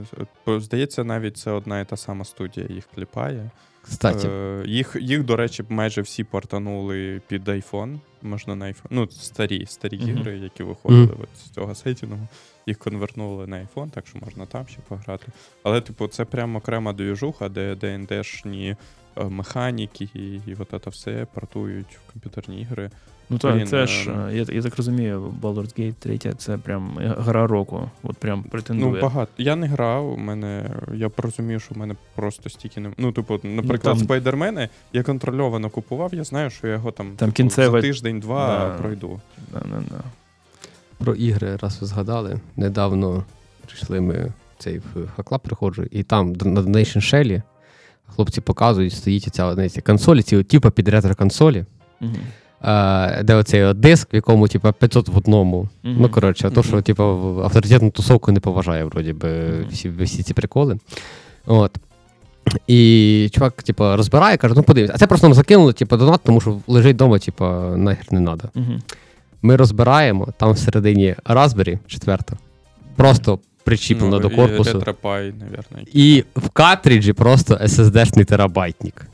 Здається, 0.47 1.03
навіть 1.03 1.37
це 1.37 1.51
одна 1.51 1.79
і 1.79 1.85
та 1.85 1.97
сама 1.97 2.25
студія 2.25 2.67
їх 2.69 2.87
кліпає. 2.95 3.49
Кстати, 3.89 4.27
Е, 4.27 4.63
їх, 4.67 4.95
їх, 5.01 5.23
до 5.23 5.35
речі, 5.35 5.63
майже 5.69 6.01
всі 6.01 6.23
портанули 6.23 7.21
під 7.27 7.47
iPhone. 7.47 7.99
Можна 8.21 8.55
на 8.55 8.65
iPhone. 8.65 8.87
Ну, 8.89 9.07
старі, 9.11 9.65
старі 9.65 9.97
Мгм. 9.97 10.09
ігри, 10.09 10.37
які 10.37 10.63
виходили 10.63 11.03
Мгм. 11.05 11.17
от 11.23 11.29
з 11.39 11.49
цього 11.49 11.75
сетінгу. 11.75 12.27
Їх 12.67 12.77
конвернули 12.77 13.47
на 13.47 13.57
iPhone, 13.57 13.89
так 13.89 14.07
що 14.07 14.19
можна 14.25 14.45
там 14.45 14.67
ще 14.67 14.79
пограти. 14.87 15.25
Але, 15.63 15.81
типу, 15.81 16.07
це 16.07 16.25
прямо 16.25 16.57
окрема 16.59 16.93
двіжуха, 16.93 17.49
де 17.49 17.75
ДНДшні 17.75 18.75
е, 19.17 19.23
механіки 19.23 20.09
і, 20.13 20.19
і 20.47 20.55
от 20.59 20.83
це 20.83 20.89
все 20.89 21.27
портують 21.33 21.87
в 22.07 22.11
комп'ютерні 22.13 22.61
ігри. 22.61 22.89
Ну 23.29 23.37
так, 23.37 23.55
Блін, 23.55 23.67
це 23.67 23.87
ж, 23.87 24.11
е, 24.11 24.13
е, 24.31 24.35
я, 24.37 24.45
я 24.55 24.61
так 24.61 24.77
розумію, 24.77 25.33
Baldur's 25.41 25.79
Gate 25.79 25.93
3 25.93 26.17
це 26.37 26.57
прям 26.57 26.97
гра 26.99 27.47
року. 27.47 27.89
От 28.03 28.17
прям 28.17 28.43
претендує. 28.43 28.91
Ну, 28.91 29.01
багато. 29.01 29.31
Я 29.37 29.55
не 29.55 29.67
грав, 29.67 30.13
у 30.13 30.17
мене. 30.17 30.69
Я 30.93 31.09
порозумію, 31.09 31.59
що 31.59 31.75
в 31.75 31.77
мене 31.77 31.95
просто 32.15 32.49
стільки 32.49 32.79
не. 32.79 32.91
Ну, 32.97 33.11
типу, 33.11 33.39
наприклад, 33.43 33.81
там- 33.97 33.97
спайдермени 34.05 34.69
я 34.93 35.03
контрольовано 35.03 35.69
купував, 35.69 36.13
я 36.13 36.23
знаю, 36.23 36.49
що 36.49 36.67
я 36.67 36.73
його 36.73 36.91
там, 36.91 37.07
Там 37.15 37.31
типу, 37.31 37.49
кінцеве- 37.49 37.71
за 37.71 37.81
тиждень-два 37.81 38.47
Да. 38.59 38.81
пройду. 38.81 39.21
Да, 39.53 39.59
да, 39.59 39.83
да. 39.89 40.03
про 40.97 41.15
ігри, 41.15 41.57
раз 41.61 41.81
ви 41.81 41.87
згадали, 41.87 42.39
недавно 42.55 43.23
прийшли 43.65 44.01
ми 44.01 44.31
цей 44.57 44.79
в 44.79 45.07
хаклаб 45.15 45.41
приходжу, 45.41 45.83
і 45.91 46.03
там 46.03 46.33
на 46.33 46.61
Donation 46.61 46.97
Shell 46.97 47.41
хлопці 48.15 48.41
показують, 48.41 48.93
стоїть 48.93 49.23
ця 49.35 49.81
консолі, 49.85 50.21
ці 50.21 50.35
от, 50.37 50.47
типу 50.47 50.71
під 50.71 50.87
ретро-консолі, 50.87 51.65
Мгм. 51.99 52.15
е, 52.15 52.19
де 53.23 53.35
оцей 53.35 53.63
от 53.63 53.79
диск, 53.79 54.13
в 54.13 54.15
якому 54.15 54.47
типу, 54.47 54.73
500 54.73 55.07
в 55.09 55.17
одному. 55.17 55.69
Мгм. 55.83 55.97
Ну, 55.99 56.09
коротше, 56.09 56.49
то, 56.49 56.63
що 56.63 56.81
типу, 56.81 57.03
авторитетну 57.43 57.91
тусовку 57.91 58.31
не 58.31 58.39
поважає, 58.39 58.83
вроді 58.83 59.13
би, 59.13 59.29
Мгм. 59.29 59.65
всі, 59.71 59.89
всі 59.89 60.23
ці 60.23 60.33
приколи. 60.33 60.77
От. 61.45 61.71
І 62.67 63.29
чувак, 63.33 63.63
типу, 63.63 63.83
розбирає, 63.95 64.37
каже: 64.37 64.53
ну 64.57 64.63
подивись, 64.63 64.91
а 64.93 64.97
це 64.97 65.07
просто 65.07 65.27
нам 65.27 65.33
закинули, 65.33 65.73
типу, 65.73 65.97
донат, 65.97 66.21
тому 66.23 66.41
що 66.41 66.57
лежить 66.67 66.95
вдома, 66.95 67.19
типу, 67.19 67.45
нахер 67.75 68.13
не 68.13 68.21
треба. 68.25 68.49
Мгм. 68.55 68.81
Ми 69.41 69.55
розбираємо, 69.55 70.27
там 70.37 70.51
всередині 70.51 71.15
Raspberry 71.25 71.79
4, 71.87 72.17
просто 72.95 73.39
причіплено 73.63 74.19
до 74.19 74.29
корпусу. 74.29 74.71
Ну, 74.73 74.79
І 74.79 74.83
RetroPie, 74.83 75.33
навірно. 75.39 75.77
І 75.93 76.23
в 76.35 76.49
картриджі 76.49 77.13
просто 77.13 77.55
SSD-шний 77.55 78.25
терабайтник. 78.25 79.05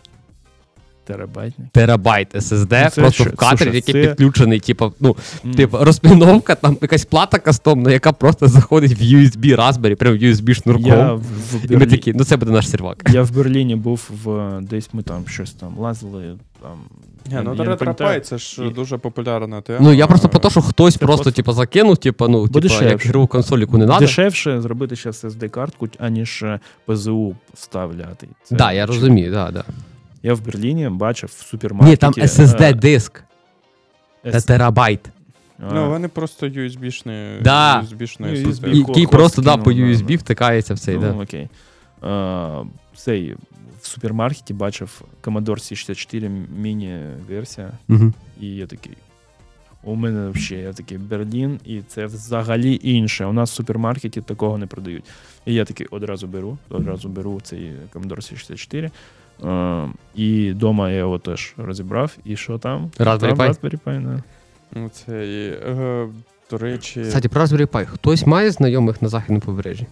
Терабайтник. 1.05 1.67
Терабайт 1.71 2.35
SSD, 2.35 2.83
Ну, 2.83 2.89
це 2.89 3.01
просто 3.01 3.23
що? 3.23 3.33
в 3.37 3.49
Слушай, 3.49 3.75
який 3.75 3.93
це- 3.93 4.07
підключений, 4.07 4.59
типу, 4.59 4.93
ну, 4.99 5.15
М. 5.45 5.53
типу, 5.53 5.77
розпіновка, 5.81 6.55
там 6.55 6.77
якась 6.81 7.05
плата 7.05 7.39
кастомна, 7.39 7.91
яка 7.91 8.11
просто 8.11 8.47
заходить 8.47 8.91
в 8.91 9.01
USB 9.01 9.55
Raspberry, 9.55 9.95
прям 9.95 10.13
в 10.13 10.17
USB 10.17 10.53
шнурком. 10.53 10.85
Я 10.85 11.13
в, 11.13 11.21
в 11.51 11.71
І 11.71 11.77
ми 11.77 11.85
такі, 11.85 12.13
ну 12.13 12.23
це 12.23 12.37
буде 12.37 12.51
наш 12.51 12.69
сервак. 12.69 13.09
Я 13.09 13.21
в 13.23 13.31
Берліні 13.31 13.75
був 13.75 14.09
в 14.23 14.59
десь 14.61 14.89
ми 14.93 15.03
там 15.03 15.27
щось 15.27 15.51
там 15.51 15.77
лазили. 15.77 16.37
Там, 16.61 16.77
Ні, 17.31 17.39
ну 17.43 17.55
я 17.55 17.77
не 18.09 18.19
це 18.19 18.37
ж 18.37 18.65
І- 18.67 18.69
дуже 18.69 18.97
популярна 18.97 19.61
тема. 19.61 19.79
Ну 19.81 19.93
я 19.93 20.07
просто 20.07 20.29
по 20.29 20.39
те, 20.39 20.49
що 20.49 20.61
хтось 20.61 20.93
Це 20.93 20.99
просто, 20.99 21.23
просто- 21.23 21.35
типу, 21.35 21.51
закинув, 21.51 21.97
типу, 21.97 22.27
ну, 22.27 22.47
типу, 22.47 22.83
як 22.83 23.27
консоль, 23.27 23.59
яку 23.59 23.77
не 23.77 23.85
треба. 23.85 23.99
Дешевше 23.99 24.61
зробити 24.61 24.95
зараз 24.95 25.23
SD-картку, 25.25 25.89
аніж 25.99 26.43
ПЗУ 26.85 27.35
вставляти. 27.53 28.27
Так, 28.49 28.57
да, 28.57 28.71
я 28.71 28.85
розумію, 28.85 29.31
да, 29.31 29.51
да. 29.51 29.63
Я 30.23 30.33
в 30.33 30.45
Берліні 30.45 30.89
бачив 30.89 31.29
в 31.37 31.43
супермаркеті. 31.43 31.91
Ні, 31.91 31.97
там 31.97 32.13
SSD-диск, 32.13 33.23
е, 34.25 34.31
це 34.31 34.37
S- 34.37 34.47
терабайт. 34.47 35.09
Ну, 35.73 35.89
вони 35.89 36.07
просто 36.07 36.47
USB-шні. 36.47 37.41
Да. 37.41 37.81
USB-шні 37.81 38.15
Ну, 38.19 38.27
SSD. 38.27 38.47
USB. 38.47 38.73
Який 38.87 39.07
просто 39.07 39.41
да, 39.41 39.57
по 39.57 39.71
USB 39.71 40.07
да. 40.07 40.15
втикається 40.15 40.73
в 40.73 40.79
цей, 40.79 40.95
ну, 40.95 41.01
да. 41.01 41.23
окей. 41.23 41.49
Цей 42.95 43.35
в 43.81 43.87
супермаркеті 43.87 44.53
бачив 44.53 45.01
Commodore 45.23 45.43
C64 45.49 46.45
міні-версія, 46.57 47.71
Угу. 47.89 48.13
і 48.41 48.47
я 48.47 48.67
такий. 48.67 48.93
У 49.83 49.95
мене 49.95 50.29
взагалі 50.29 50.63
я 50.65 50.73
такий 50.73 50.97
Берлін, 50.97 51.59
і 51.65 51.81
це 51.81 52.05
взагалі 52.05 52.79
інше. 52.83 53.25
У 53.25 53.33
нас 53.33 53.51
в 53.51 53.53
супермаркеті 53.53 54.21
такого 54.21 54.57
не 54.57 54.67
продають. 54.67 55.03
І 55.45 55.53
я 55.53 55.65
такий 55.65 55.87
одразу 55.87 56.27
беру, 56.27 56.57
одразу 56.69 57.09
беру 57.09 57.41
цей 57.43 57.71
Commodore 57.93 58.17
C64. 58.17 58.91
А, 59.43 59.87
і 60.15 60.51
вдома 60.51 60.91
я 60.91 60.97
його 60.97 61.19
теж 61.19 61.53
розібрав. 61.57 62.17
І 62.25 62.35
що 62.35 62.57
там? 62.57 62.91
Raspberry 62.97 63.35
Pi? 63.35 63.49
Raspberry 63.49 63.79
Pi, 63.85 64.03
да. 64.03 64.23
Ну, 64.71 64.89
це, 64.89 65.27
і, 65.27 65.47
е, 65.69 66.07
до 66.51 66.57
речі, 66.57 67.01
Кстати, 67.01 67.29
про 67.29 67.43
Raspberry 67.43 67.67
Pi. 67.67 67.85
Хтось 67.85 68.25
має 68.25 68.51
знайомих 68.51 69.01
на 69.01 69.09
західному 69.09 69.41
побережжі? 69.41 69.87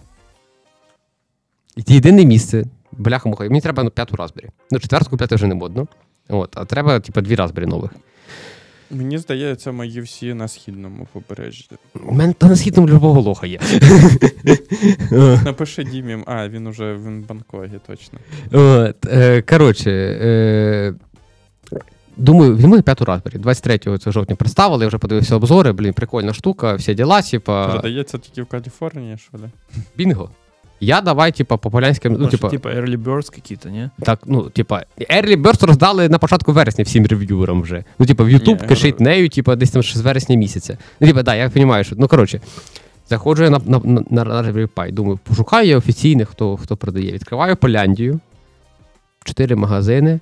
І 1.76 1.82
Це 1.82 1.94
єдине 1.94 2.24
місце. 2.24 2.64
Бляха 2.92 3.28
муха. 3.28 3.44
Мені 3.44 3.60
треба 3.60 3.82
ну, 3.82 3.90
п'яту 3.90 4.16
Raspberry. 4.16 4.48
Ну, 4.70 4.78
четверту 4.78 5.10
купляти 5.10 5.34
вже 5.34 5.46
не 5.46 5.54
модно. 5.54 5.86
От, 6.28 6.56
а 6.56 6.64
треба, 6.64 7.00
типу, 7.00 7.20
дві 7.20 7.34
Raspberry 7.34 7.66
нових. 7.66 7.90
Мені 8.92 9.18
здається, 9.18 9.72
мої 9.72 10.00
всі 10.00 10.34
на 10.34 10.48
східному 10.48 11.08
побережжі. 11.12 11.68
У 12.06 12.12
мене 12.12 12.32
та 12.32 12.48
на 12.48 12.56
східному 12.56 12.88
любого 12.88 13.20
лоха 13.20 13.46
є. 13.46 13.60
Напиши 15.44 15.84
Дімі, 15.84 16.18
а, 16.26 16.48
він 16.48 16.66
уже 16.66 16.94
в 16.94 17.26
Бангкогі, 17.26 17.80
точно. 17.86 18.18
От, 18.52 19.06
е, 19.06 19.42
коротше, 19.42 19.90
е, 20.22 20.94
думаю, 22.16 22.56
візьму 22.56 22.82
п'яту 22.82 23.04
Raspberry. 23.04 23.38
23 23.38 23.98
це 23.98 24.12
жовтня 24.12 24.36
представили, 24.36 24.84
я 24.84 24.88
вже 24.88 24.98
подивився 24.98 25.36
обзори, 25.36 25.72
блін, 25.72 25.92
прикольна 25.92 26.32
штука, 26.32 26.74
всі 26.74 26.94
діла, 26.94 27.22
типа, 27.22 27.68
Продається 27.68 28.18
тільки 28.18 28.42
в 28.42 28.46
Каліфорнії, 28.46 29.18
що 29.18 29.38
ли? 29.38 29.50
бінго. 29.96 30.30
Я 30.84 31.00
давай, 31.00 31.32
типа, 31.32 31.56
популянським, 31.56 32.16
ну, 32.18 32.28
типа, 32.28 32.48
типа 32.48 32.68
early 32.68 32.96
birds 32.96 33.30
какие-то, 33.34 33.70
не? 33.70 33.90
Так, 34.02 34.20
ну, 34.26 34.50
типа, 34.50 34.84
Early 34.98 35.36
Burst 35.36 35.66
роздали 35.66 36.08
на 36.08 36.18
початку 36.18 36.52
вересня 36.52 36.84
всім 36.84 37.06
рев'юерам 37.06 37.62
вже. 37.62 37.84
Ну, 37.98 38.06
типа, 38.06 38.24
в 38.24 38.28
YouTube 38.28 38.62
Ні, 38.62 38.68
кишить 38.68 39.00
нею, 39.00 39.28
типа, 39.28 39.56
десь 39.56 39.70
там 39.70 39.82
ще 39.82 39.98
з 39.98 40.02
вересня 40.02 40.36
місяця. 40.36 40.78
Ну, 41.00 41.06
типа, 41.06 41.22
да, 41.22 41.34
я 41.34 41.44
розумію, 41.44 41.84
що. 41.84 41.96
Ну, 41.98 42.08
коротше, 42.08 42.40
заходжу 43.08 43.44
я 43.44 43.50
на, 43.50 43.60
на, 43.64 43.80
на, 43.84 44.04
на 44.10 44.24
Raspberry 44.24 44.92
думаю, 44.92 45.18
пошукаю 45.24 45.68
я 45.68 45.78
офіційних, 45.78 46.28
хто, 46.28 46.56
хто 46.56 46.76
продає. 46.76 47.12
Відкриваю 47.12 47.56
Поляндію, 47.56 48.20
чотири 49.24 49.56
магазини, 49.56 50.20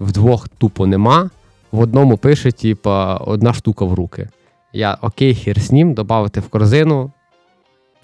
в 0.00 0.12
двох 0.12 0.48
тупо 0.48 0.86
нема, 0.86 1.30
в 1.72 1.80
одному 1.80 2.16
пише, 2.16 2.52
типа, 2.52 3.16
одна 3.16 3.52
штука 3.52 3.84
в 3.84 3.94
руки. 3.94 4.28
Я 4.72 4.98
окей, 5.02 5.34
хер 5.34 5.60
з 5.60 5.72
ним, 5.72 5.94
додати 5.94 6.40
в 6.40 6.48
корзину. 6.48 7.12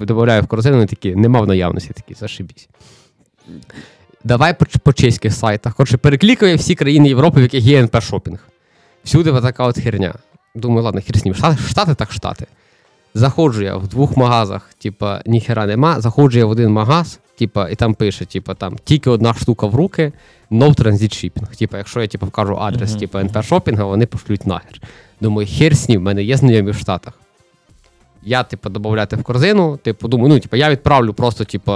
Додаю 0.01 0.43
в 0.43 0.47
корзину, 0.47 0.77
вони 0.77 0.87
такі, 0.87 1.15
нема 1.15 1.41
в 1.41 1.47
наявності, 1.47 1.91
такі, 1.95 2.15
зашибісь. 2.15 2.69
Давай 4.25 4.59
по, 4.59 4.67
по 4.83 4.93
чеських 4.93 5.35
сайтах. 5.35 5.75
Коротше, 5.75 5.97
переклікаю 5.97 6.57
всі 6.57 6.75
країни 6.75 7.09
Європи, 7.09 7.41
в 7.41 7.43
яких 7.43 7.65
є 7.65 7.83
НП 7.83 8.03
шопінг. 8.03 8.39
Всюди 9.05 9.33
така 9.33 9.65
от 9.65 9.79
херня. 9.79 10.15
Думаю, 10.55 10.83
ладно, 10.83 11.01
хер 11.01 11.19
з 11.19 11.25
ним. 11.25 11.35
Штати, 11.35 11.63
штати 11.69 11.95
так 11.95 12.13
штати. 12.13 12.47
Заходжу 13.15 13.63
я 13.63 13.77
в 13.77 13.89
двох 13.89 14.17
магазах, 14.17 14.71
типа, 14.79 15.23
ніхера 15.27 15.67
нема. 15.67 16.01
Заходжу 16.01 16.39
я 16.39 16.47
в 16.47 16.51
один 16.51 16.71
магаз, 16.71 17.21
типа, 17.39 17.69
і 17.69 17.75
там 17.75 17.95
пише, 17.95 18.25
типа, 18.25 18.55
там 18.55 18.77
тільки 18.85 19.11
одна 19.11 19.35
штука 19.35 19.67
в 19.67 19.75
руки, 19.75 20.13
no 20.51 20.75
transit 20.75 21.25
shipping. 21.25 21.59
Типа, 21.59 21.79
якщо 21.79 22.01
я 22.01 22.07
типа, 22.07 22.27
вкажу 22.27 22.57
адрес, 22.57 22.95
типа. 22.95 23.21
НП 23.21 23.45
шопінга, 23.45 23.85
вони 23.85 24.07
пошлють 24.07 24.47
нахер. 24.47 24.81
Думаю, 25.21 25.49
хер 25.51 25.77
з 25.77 25.89
ним, 25.89 26.01
в 26.01 26.05
мене 26.05 26.23
є 26.23 26.37
знайомі 26.37 26.71
в 26.71 26.79
Штатах. 26.79 27.13
Я, 28.29 28.43
типу, 28.43 28.69
додати 28.69 29.17
в 29.17 29.23
корзину, 29.23 29.77
типу, 29.77 30.09
думаю, 30.09 30.35
ну, 30.35 30.41
типу, 30.41 30.57
я 30.57 30.71
відправлю 30.71 31.15
просто, 31.15 31.45
типу, 31.45 31.73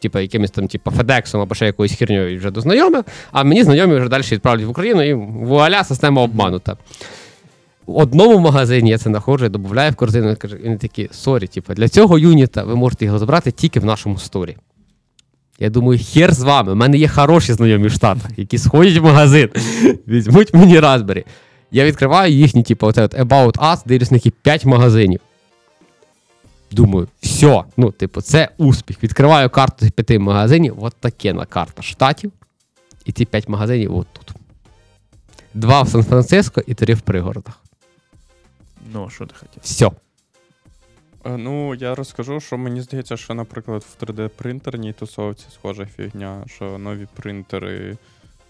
типу, 0.00 0.18
якимось 0.18 0.50
там, 0.50 0.68
типу, 0.68 0.90
Федексом 0.90 1.40
або 1.40 1.54
ще 1.54 1.66
якоюсь 1.66 1.92
херньою 1.92 2.38
вже 2.38 2.50
до 2.50 2.60
знайомих, 2.60 3.04
а 3.32 3.44
мені 3.44 3.64
знайомі 3.64 3.94
вже 3.94 4.08
далі 4.08 4.22
відправлять 4.32 4.66
в 4.66 4.70
Україну, 4.70 5.02
і 5.02 5.14
вуаля, 5.14 5.84
система 5.84 6.22
обманута. 6.22 6.76
В 7.86 7.96
одному 7.96 8.38
магазині 8.38 8.90
я 8.90 8.98
це 8.98 9.10
знаходжу, 9.10 9.44
я 9.44 9.48
додаю 9.48 9.92
в 9.92 9.94
корзину 9.94 10.30
і 10.30 10.46
вони 10.62 10.76
такі, 10.76 11.08
sorry, 11.12 11.46
типу, 11.46 11.74
для 11.74 11.88
цього 11.88 12.18
юніта 12.18 12.62
ви 12.62 12.76
можете 12.76 13.04
його 13.04 13.18
забрати 13.18 13.50
тільки 13.50 13.80
в 13.80 13.84
нашому 13.84 14.18
сторі. 14.18 14.56
Я 15.58 15.70
думаю, 15.70 16.00
хер 16.02 16.34
з 16.34 16.42
вами. 16.42 16.72
У 16.72 16.74
мене 16.74 16.98
є 16.98 17.08
хороші 17.08 17.52
знайомі 17.52 17.88
в 17.88 17.92
Штатах, 17.92 18.30
які 18.36 18.58
сходять 18.58 18.96
в 18.96 19.04
магазин, 19.04 19.48
візьмуть 20.08 20.54
мені 20.54 20.80
Raspberry. 20.80 21.24
Я 21.70 21.84
відкриваю 21.84 22.34
їхні, 22.34 22.62
типу, 22.62 22.86
оце 22.86 23.04
от 23.04 23.14
About 23.14 23.52
Us, 23.52 23.78
дивлюсь 23.86 24.10
на 24.10 24.16
які 24.16 24.30
5 24.30 24.64
магазинів. 24.64 25.20
Думаю, 26.70 27.08
все, 27.20 27.64
ну, 27.76 27.90
типу, 27.90 28.20
це 28.20 28.48
успіх. 28.56 29.02
Відкриваю 29.02 29.50
карту 29.50 29.86
з 29.86 29.90
п'яти 29.90 30.18
магазинів, 30.18 30.84
от 30.84 30.94
таке 31.00 31.32
на 31.32 31.46
карта 31.46 31.82
штатів. 31.82 32.32
І 33.04 33.12
ці 33.12 33.24
п'ять 33.24 33.48
магазинів 33.48 33.96
от 33.96 34.06
тут. 34.12 34.32
Два 35.54 35.82
в 35.82 35.88
Сан-Франциско 35.88 36.62
і 36.66 36.74
три 36.74 36.94
в 36.94 37.00
пригородах. 37.00 37.60
Ну, 38.92 39.10
що 39.10 39.26
ти 39.26 39.34
хотів? 39.34 39.62
Все. 39.62 39.90
Ну, 41.24 41.74
я 41.74 41.94
розкажу, 41.94 42.40
що 42.40 42.58
мені 42.58 42.80
здається, 42.80 43.16
що, 43.16 43.34
наприклад, 43.34 43.84
в 43.90 44.04
3D-принтерній 44.04 44.92
тусовці 44.92 45.46
схожа 45.54 45.86
фігня, 45.86 46.44
що 46.46 46.78
нові 46.78 47.06
принтери 47.14 47.96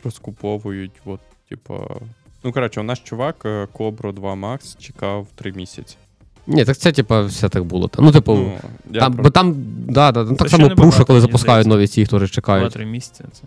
розкуповують, 0.05 1.01
от, 1.05 1.21
типа. 1.49 1.87
Ну, 2.45 2.53
коротше, 2.53 2.81
у 2.81 2.83
нас 2.83 2.99
чувак 2.99 3.45
Cobra 3.45 4.13
2 4.13 4.35
Max 4.35 4.79
чекав 4.79 5.27
3 5.35 5.53
місяці. 5.53 5.97
Ні, 6.49 6.65
так 6.65 6.77
це, 6.77 6.93
типа, 6.93 7.23
все 7.23 7.49
так 7.49 7.65
було. 7.65 7.91
Ну, 7.99 8.13
типу, 8.13 8.35
Ну, 8.91 9.01
там, 9.01 9.15
про- 9.15 9.23
бо 9.23 9.31
там, 9.31 9.55
да, 9.89 10.13
да, 10.13 10.25
там 10.25 10.37
так 10.37 10.49
само 10.49 10.69
пруша, 10.71 11.05
коли 11.05 11.21
запускають 11.21 11.67
нові 11.67 11.87
ці, 11.87 12.01
їх 12.01 12.09
теж 12.09 12.31
чекають. 12.31 12.63
Два-три 12.63 12.87
місяці. 12.87 13.25
Це. 13.33 13.43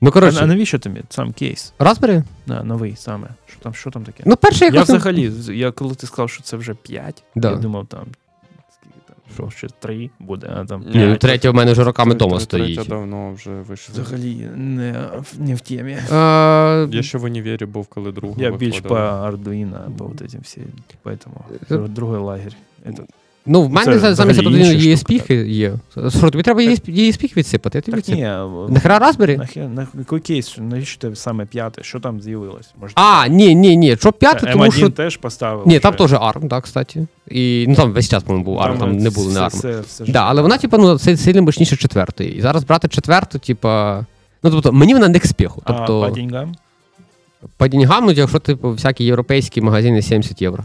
Ну, 0.00 0.12
А, 0.14 0.30
а 0.40 0.46
навіщо 0.46 0.78
тобі 0.78 1.02
сам 1.08 1.32
кейс? 1.32 1.72
Raspberry? 1.78 2.22
Да, 2.46 2.62
новий 2.62 2.96
саме. 2.96 3.28
Що 3.46 3.58
там, 3.60 3.74
що 3.74 3.90
там 3.90 4.02
таке? 4.04 4.22
Ну, 4.26 4.36
перший 4.36 4.68
я 4.68 4.74
якось... 4.74 4.88
взагалі, 4.88 5.32
я 5.48 5.70
коли 5.70 5.94
ти 5.94 6.06
сказав, 6.06 6.30
що 6.30 6.42
це 6.42 6.56
вже 6.56 6.74
5, 6.74 7.22
Да. 7.36 7.50
я 7.50 7.56
думав 7.56 7.86
там 7.86 8.06
Скільки 9.27 9.27
там? 9.37 9.49
Що 9.49 9.57
ще 9.57 9.67
3 9.79 10.09
буде, 10.19 10.49
а 10.55 10.65
там. 10.65 10.81
Ні, 10.81 10.85
Ні, 10.87 10.93
ну, 10.99 11.05
П'ять. 11.07 11.19
третя 11.19 11.51
в 11.51 11.53
мене 11.53 11.71
вже 11.71 11.83
роками 11.83 12.11
Третя- 12.11 12.15
вдома 12.15 12.31
третя 12.31 12.43
стоїть. 12.45 12.87
давно 12.89 13.33
вже 13.33 13.49
вийшла. 13.51 13.93
Взагалі 14.03 14.49
не, 14.55 15.09
не 15.39 15.55
в 15.55 15.61
темі. 15.61 15.91
Е, 16.11 16.87
Я 16.91 17.01
ще 17.03 17.17
в 17.17 17.23
універі 17.23 17.65
був, 17.65 17.87
коли 17.87 18.11
друга 18.11 18.35
Я 18.37 18.51
більш 18.51 18.79
по 18.79 18.89
виходила. 18.89 19.31
Arduino, 19.31 19.91
по 19.97 20.05
вот 20.05 20.21
этим 20.21 20.41
всі. 20.41 20.61
Поэтому 21.03 21.41
Е, 21.71 21.77
другий 21.77 22.19
лагерь. 22.21 22.55
Это, 22.85 23.03
Ну, 23.50 23.62
в 23.62 23.70
мене 23.70 23.98
Це 24.00 24.14
замість 24.14 24.40
штука, 24.40 24.56
ESP 24.56 25.44
є. 25.46 25.74
Що, 26.08 26.30
тобі 26.30 26.42
треба 26.42 26.60
ESP 26.60 27.36
відсипати? 27.36 27.80
Тобі 27.80 28.00
так 28.00 28.16
ні. 28.16 28.22
Нахера 28.68 28.98
Raspberry? 28.98 29.88
який 29.98 30.20
кейс, 30.20 30.56
навіщо 30.58 31.00
тебе 31.00 31.16
саме 31.16 31.46
п'яте? 31.46 31.82
Що 31.82 32.00
там 32.00 32.20
з'явилось? 32.20 32.70
Може, 32.80 32.92
А, 32.96 33.28
ні, 33.28 33.54
ні, 33.54 33.76
ні. 33.76 33.96
Що 33.96 34.12
п'яте, 34.12 34.46
М1 34.46 34.52
тому 34.52 34.72
що. 34.72 34.90
теж 34.90 35.16
поставив. 35.16 35.66
Ні, 35.66 35.78
там 35.78 35.94
теж 35.94 36.12
ARM, 36.12 36.48
так, 36.48 36.64
кстати. 36.64 37.06
І 37.30 37.64
ну 37.68 37.74
там 37.74 37.92
весь 37.92 38.08
час, 38.08 38.22
по-моєму, 38.22 38.44
був 38.44 38.58
ARM, 38.58 38.78
там 38.78 38.96
не 38.96 39.10
було 39.10 39.30
не 39.32 39.40
ARM. 39.40 40.12
Да, 40.12 40.22
але 40.22 40.42
вона, 40.42 40.58
типу, 40.58 40.78
ну, 40.78 40.98
си- 40.98 41.16
сильно 41.16 41.42
мощніше 41.42 41.76
четвертої. 41.76 42.36
І 42.36 42.40
зараз 42.40 42.64
брати 42.64 42.88
четверту, 42.88 43.38
типа. 43.38 44.04
Ну, 44.42 44.50
тобто, 44.50 44.72
мені 44.72 44.94
вона 44.94 45.08
не 45.08 45.18
к 45.18 45.28
спіху. 45.28 45.62
А 45.64 45.72
Тобто, 45.72 46.00
по 46.00 46.08
деньгам? 46.14 46.54
по 47.56 47.68
деньгам, 47.68 48.04
ну, 48.06 48.12
якщо, 48.12 48.38
типу, 48.38 48.70
всякі 48.70 49.04
європейські 49.04 49.60
магазини 49.60 50.02
70 50.02 50.42
євро. 50.42 50.64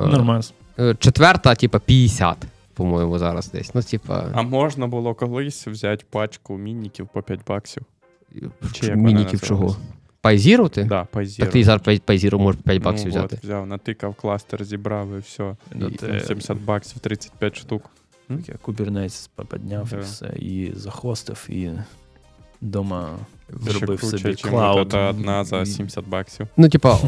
Е, 0.00 0.06
Нормально. 0.06 0.42
Е, 0.78 0.94
Четверта, 0.98 1.54
типа, 1.54 1.78
50, 1.78 2.36
по-моєму, 2.74 3.18
зараз 3.18 3.50
десь. 3.50 3.74
Ну, 3.74 3.82
типа, 3.82 4.30
А 4.34 4.42
можна 4.42 4.86
було 4.86 5.14
колись 5.14 5.66
взяти 5.66 6.04
пачку 6.10 6.58
мініків 6.58 7.08
по 7.12 7.22
5 7.22 7.40
баксів. 7.46 7.82
чи 8.72 8.86
як 8.86 8.96
мініків 8.96 9.40
чого? 9.40 9.62
називалась? 9.62 9.88
Пайзірувати? 10.20 10.84
Да, 10.84 11.04
по 11.04 11.24
Так 11.24 11.50
ти 11.50 11.64
зараз 11.64 11.82
пай- 11.82 12.00
пайзіру 12.00 12.38
можеш 12.38 12.60
5 12.64 12.82
баксів 12.82 13.06
ну, 13.06 13.10
взяти. 13.10 13.36
От, 13.36 13.44
взяв, 13.44 13.66
натикав 13.66 14.14
кластер, 14.14 14.64
зібрав 14.64 15.16
і 15.16 15.18
все. 15.18 15.56
Ну, 15.74 15.88
І 15.88 15.90
ти- 15.90 16.06
там 16.06 16.20
70 16.20 16.58
баксів, 16.58 16.98
35 16.98 17.56
штук. 17.56 17.90
Я 18.28 18.54
Kubernetes 18.64 19.28
підняв 19.50 19.88
Да. 19.90 19.96
і 19.96 20.00
все, 20.00 20.26
і 20.36 20.72
захостив, 20.74 21.46
і 21.48 21.70
вдома 22.62 23.08
Ще 23.62 23.70
зробив 23.70 24.00
круче, 24.00 24.18
собі 24.18 24.34
клауд. 24.34 24.94
одна 24.94 25.44
за 25.44 25.66
70 25.66 26.08
баксів. 26.08 26.46
Ну, 26.56 26.68
типа, 26.68 26.98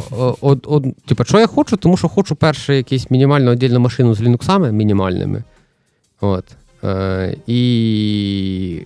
од, 0.40 0.64
од, 0.68 0.84
типа, 1.06 1.24
що 1.24 1.38
я 1.40 1.46
хочу, 1.46 1.76
тому 1.76 1.96
що 1.96 2.08
хочу 2.08 2.36
перше 2.36 2.76
якусь 2.76 3.10
мінімальну 3.10 3.50
віддільну 3.52 3.80
машину 3.80 4.14
з 4.14 4.20
лінуксами 4.22 4.72
мінімальними. 4.72 5.42
От. 6.20 6.44
Е, 6.84 7.36
і 7.46 8.82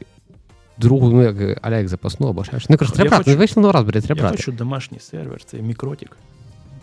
другу, 0.78 1.09
ну 1.10 1.22
як 1.22 1.59
аля 1.62 1.78
як 1.78 1.89
запасну, 1.89 2.28
або 2.28 2.44
ще. 2.44 2.59
Ну, 2.68 2.76
коротше, 2.76 2.94
треба 2.97 3.09
брати. 3.10 3.24
хочу- 3.24 3.30
Ну, 3.30 3.39
вийшло 3.39 3.62
на 3.62 3.72
Raspberry, 3.72 4.02
треба 4.02 4.06
Я 4.09 4.14
брати. 4.22 4.36
хочу 4.36 4.52
домашній 4.52 4.98
сервер, 5.01 5.44
це 5.44 5.56
мікротик. 5.59 6.16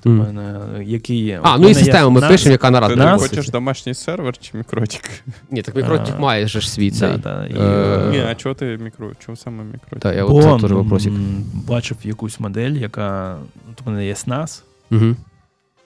У 0.05 0.09
мене, 0.09 0.59
який 0.83 1.23
є. 1.23 1.39
А, 1.43 1.55
От 1.55 1.61
ну 1.61 1.69
і 1.69 1.73
систему 1.73 2.09
ми 2.09 2.21
NAS, 2.21 2.27
пишемо, 2.27 2.51
яка 2.51 2.69
на 2.71 2.87
Ти 2.87 2.95
не 2.95 3.05
нас- 3.05 3.21
хочеш 3.21 3.49
домашній 3.49 3.93
сервер 3.93 4.37
чи 4.37 4.57
мікротик? 4.57 5.23
Ні, 5.51 5.61
так 5.61 5.75
мікротик 5.75 6.15
А, 6.17 6.19
має 6.21 6.47
же 6.47 6.61
ж 6.61 6.71
свій 6.71 6.91
цей. 6.91 7.11
Да, 7.11 7.17
да, 7.17 7.45
і, 7.45 7.53
Е, 7.57 8.09
Ні, 8.11 8.19
а 8.31 8.35
чого 8.35 8.55
ти 8.55 8.65
мікро? 8.77 9.11
Чого 9.19 9.35
саме 9.35 9.63
мікротик? 9.63 9.99
Та, 9.99 10.13
я 10.13 10.25
от 10.25 10.61
теж 10.61 10.71
вопросик. 10.71 11.13
бачив 11.53 11.97
якусь 12.03 12.39
модель, 12.39 12.71
яка. 12.71 13.37
От 13.71 13.81
у 13.87 13.89
мене 13.89 14.05
є 14.05 14.13
NAS, 14.13 14.61
Угу. 14.91 15.15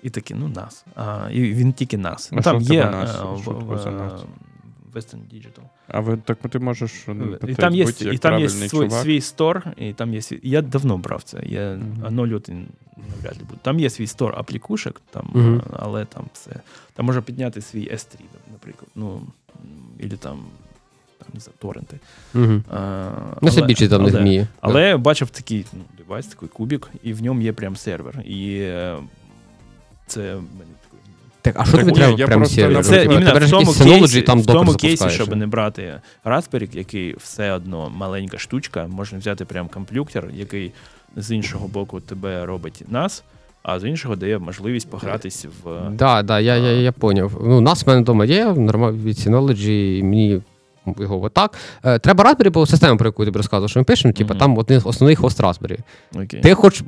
і 0.03 0.09
такий, 0.09 0.37
ну, 0.39 0.47
NAS. 0.47 0.83
А, 0.95 1.29
і 1.31 1.41
він 1.41 1.73
тільки 1.73 1.97
NAS. 1.97 2.29
А 2.31 2.35
Ну, 2.35 2.41
там 2.41 2.61
є 2.61 2.81
е, 2.81 3.07
Що 3.43 3.51
в, 3.67 3.77
за 3.83 3.89
NAS? 3.89 4.11
Western 4.95 5.19
Digital. 5.33 5.63
А 5.87 5.99
ви 5.99 6.17
так 6.17 6.37
ти 6.49 6.59
можеш 6.59 7.03
ну, 7.07 7.37
І 7.47 7.55
там 7.55 7.75
є, 7.75 7.85
і 8.11 8.17
там 8.17 8.39
є 8.39 8.49
свій, 8.49 8.69
чувак. 8.69 8.91
свій 8.91 9.21
стор, 9.21 9.63
і 9.77 9.93
там 9.93 10.13
є 10.13 10.21
свій, 10.21 10.39
я 10.43 10.61
давно 10.61 10.97
брав 10.97 11.23
це. 11.23 11.39
Я 11.45 11.71
Мгм. 11.75 12.03
а 12.05 12.09
0.1 12.09 12.65
навряд 12.97 13.37
ли 13.37 13.43
буде. 13.49 13.59
Там 13.61 13.79
є 13.79 13.89
свій 13.89 14.07
стор 14.07 14.35
аплікушек, 14.37 15.01
там, 15.11 15.29
е, 15.35 15.61
але 15.79 16.05
там 16.05 16.25
все. 16.33 16.51
Там 16.93 17.05
можна 17.05 17.21
підняти 17.21 17.61
свій 17.61 17.89
S3, 17.93 18.15
наприклад. 18.51 18.89
Ну, 18.95 19.21
і 19.99 20.07
там, 20.07 20.39
там 21.17 21.27
не 21.33 21.39
торренти. 21.59 21.99
Угу. 22.35 22.61
А, 22.71 23.11
Ну, 23.41 23.49
це 23.51 23.61
більше 23.61 23.89
там 23.89 24.03
не 24.03 24.09
але- 24.09 24.19
вміє. 24.19 24.47
Але 24.61 24.87
я 24.87 24.97
бачив 24.97 25.29
такий 25.29 25.65
ну, 25.73 25.81
девайс, 25.97 26.27
такий 26.27 26.49
кубік, 26.49 26.89
і 27.03 27.13
в 27.13 27.23
ньому 27.23 27.41
є 27.41 27.53
прям 27.53 27.75
сервер. 27.75 28.21
І 28.25 28.57
е, 28.61 28.97
це. 30.07 30.41
Так, 31.43 31.55
а 31.59 31.65
що 31.65 31.77
тобі 31.77 31.91
треба 31.91 32.19
я 32.19 32.25
прям 32.25 32.39
просто 32.39 32.55
сервер? 32.55 32.77
на- 32.77 32.83
Це 32.83 33.03
іменно 33.05 33.31
Тебе 33.31 33.45
в 33.45 33.49
тому 33.49 33.73
кейсі, 33.73 34.21
там 34.21 34.41
в 34.41 34.45
тому 34.45 34.73
кейсі, 34.73 35.09
щоб 35.09 35.35
не 35.35 35.47
брати 35.47 35.93
Raspberry, 36.25 36.77
який 36.77 37.15
все 37.17 37.51
одно 37.51 37.91
маленька 37.95 38.37
штучка, 38.37 38.87
можна 38.87 39.17
взяти 39.19 39.45
прям 39.45 39.67
комплюктер, 39.67 40.27
який 40.33 40.71
з 41.15 41.31
іншого 41.31 41.67
боку 41.67 41.99
тебе 41.99 42.45
робить 42.45 42.83
нас, 42.89 43.23
а 43.63 43.79
з 43.79 43.83
іншого 43.89 44.15
дає 44.15 44.39
можливість 44.39 44.89
погратись 44.89 45.45
в. 45.63 45.89
Да, 45.89 46.23
да, 46.23 46.39
я, 46.39 46.55
я, 46.57 46.71
я 46.71 46.91
поняв. 46.91 47.31
Ну, 47.43 47.57
у 47.57 47.61
нас 47.61 47.85
в 47.85 47.89
мене 47.89 48.01
вдома 48.01 48.25
є 48.25 48.45
нормально 48.45 48.97
від 49.03 49.17
Synology, 49.17 49.97
і 49.97 50.03
мені 50.03 50.41
його 50.99 51.23
отак. 51.23 51.57
Е, 51.83 51.99
треба 51.99 52.23
Raspberry, 52.23 52.51
бо 52.51 52.65
система, 52.65 52.97
про 52.97 53.07
яку 53.07 53.23
я 53.23 53.25
тобі 53.25 53.37
розказував, 53.37 53.69
що 53.69 53.79
ми 53.79 53.83
пишемо, 53.83 54.13
типу, 54.13 54.35
там 54.35 54.57
один 54.57 54.81
основний 54.85 55.15
хост 55.15 55.41
Raspberry. 55.41 55.77
Окей. 56.15 56.41
Ти 56.41 56.53
хоч. 56.53 56.83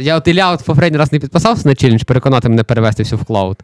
Я 0.00 0.16
от 0.16 0.28
Ілля 0.28 0.52
от 0.52 0.64
попередній 0.64 0.98
раз 0.98 1.12
не 1.12 1.18
підписався 1.18 1.68
на 1.68 1.74
челендж, 1.74 2.02
переконати 2.02 2.48
мене 2.48 2.64
перевести 2.64 3.02
все 3.02 3.16
в 3.16 3.24
клауд. 3.24 3.58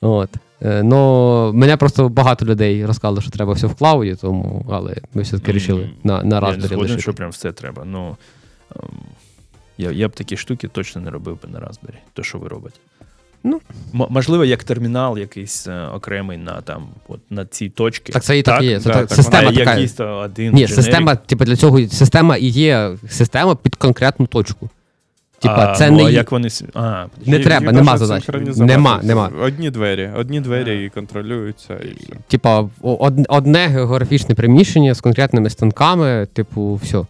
От. 0.00 0.30
Ну, 0.62 1.52
мене 1.54 1.76
просто 1.76 2.08
багато 2.08 2.46
людей 2.46 2.86
розказали, 2.86 3.20
що 3.20 3.30
треба 3.30 3.52
все 3.52 3.66
в 3.66 3.74
клауді, 3.74 4.14
тому, 4.14 4.66
але 4.70 4.96
ми 5.14 5.22
все-таки 5.22 5.46
вирішили 5.46 5.90
на, 6.04 6.22
на 6.22 6.36
Я 6.36 6.40
не 6.40 6.46
Raspberry 6.46 6.68
згоден, 6.68 6.98
що 6.98 7.14
прям 7.14 7.30
все 7.30 7.52
треба. 7.52 7.84
Ну, 7.84 8.16
ем, 8.76 8.88
я, 9.78 9.90
я 9.90 10.08
б 10.08 10.12
такі 10.12 10.36
штуки 10.36 10.68
точно 10.68 11.00
не 11.00 11.10
робив 11.10 11.38
би 11.42 11.48
на 11.48 11.58
Raspberry, 11.58 11.96
то, 12.12 12.22
що 12.22 12.38
ви 12.38 12.48
робите. 12.48 12.76
Ну. 13.44 13.60
М- 13.94 14.06
можливо, 14.10 14.44
як 14.44 14.64
термінал 14.64 15.18
якийсь 15.18 15.66
е, 15.66 15.86
окремий 15.94 16.38
на, 16.38 16.60
там, 16.60 16.86
от, 17.08 17.20
на 17.30 17.46
ці 17.46 17.68
точки. 17.68 18.12
Так 18.12 18.22
це 18.22 18.38
і 18.38 18.42
так, 18.42 18.62
і 18.62 18.66
є. 18.66 18.80
Це 18.80 18.90
так, 18.90 19.06
так, 19.06 19.16
система 19.16 19.50
а 19.50 19.52
така. 19.54 19.70
якийсь 19.70 19.92
то 19.92 20.16
один 20.16 20.52
Ні, 20.54 20.64
generic. 20.64 20.68
система, 20.68 21.14
типу, 21.16 21.44
для 21.44 21.56
цього 21.56 21.88
система 21.88 22.36
і 22.36 22.46
є 22.46 22.90
система 23.08 23.54
під 23.54 23.74
конкретну 23.74 24.26
точку. 24.26 24.68
Типа, 25.38 25.66
а, 25.72 25.74
це 25.74 25.90
ну, 25.90 25.96
не 25.96 26.02
є- 26.02 26.10
як 26.10 26.32
вони... 26.32 26.50
с- 26.50 26.64
А, 26.74 27.06
Не 27.26 27.36
Їх- 27.36 27.44
треба, 27.46 27.64
їх 27.66 27.72
нема 27.74 27.98
синхронізувати. 27.98 28.72
Нема, 28.72 29.00
нема. 29.02 29.30
Одні 29.42 29.70
двері, 29.70 30.10
одні 30.16 30.40
двері 30.40 30.84
і 30.84 30.88
контролюються, 30.88 31.74
і 31.74 31.94
все. 32.02 32.12
Типа, 32.28 32.60
о- 32.60 32.96
од- 33.00 33.26
одне 33.28 33.66
географічне 33.66 34.34
приміщення 34.34 34.94
з 34.94 35.00
конкретними 35.00 35.50
станками, 35.50 36.28
типу, 36.32 36.74
все. 36.82 37.02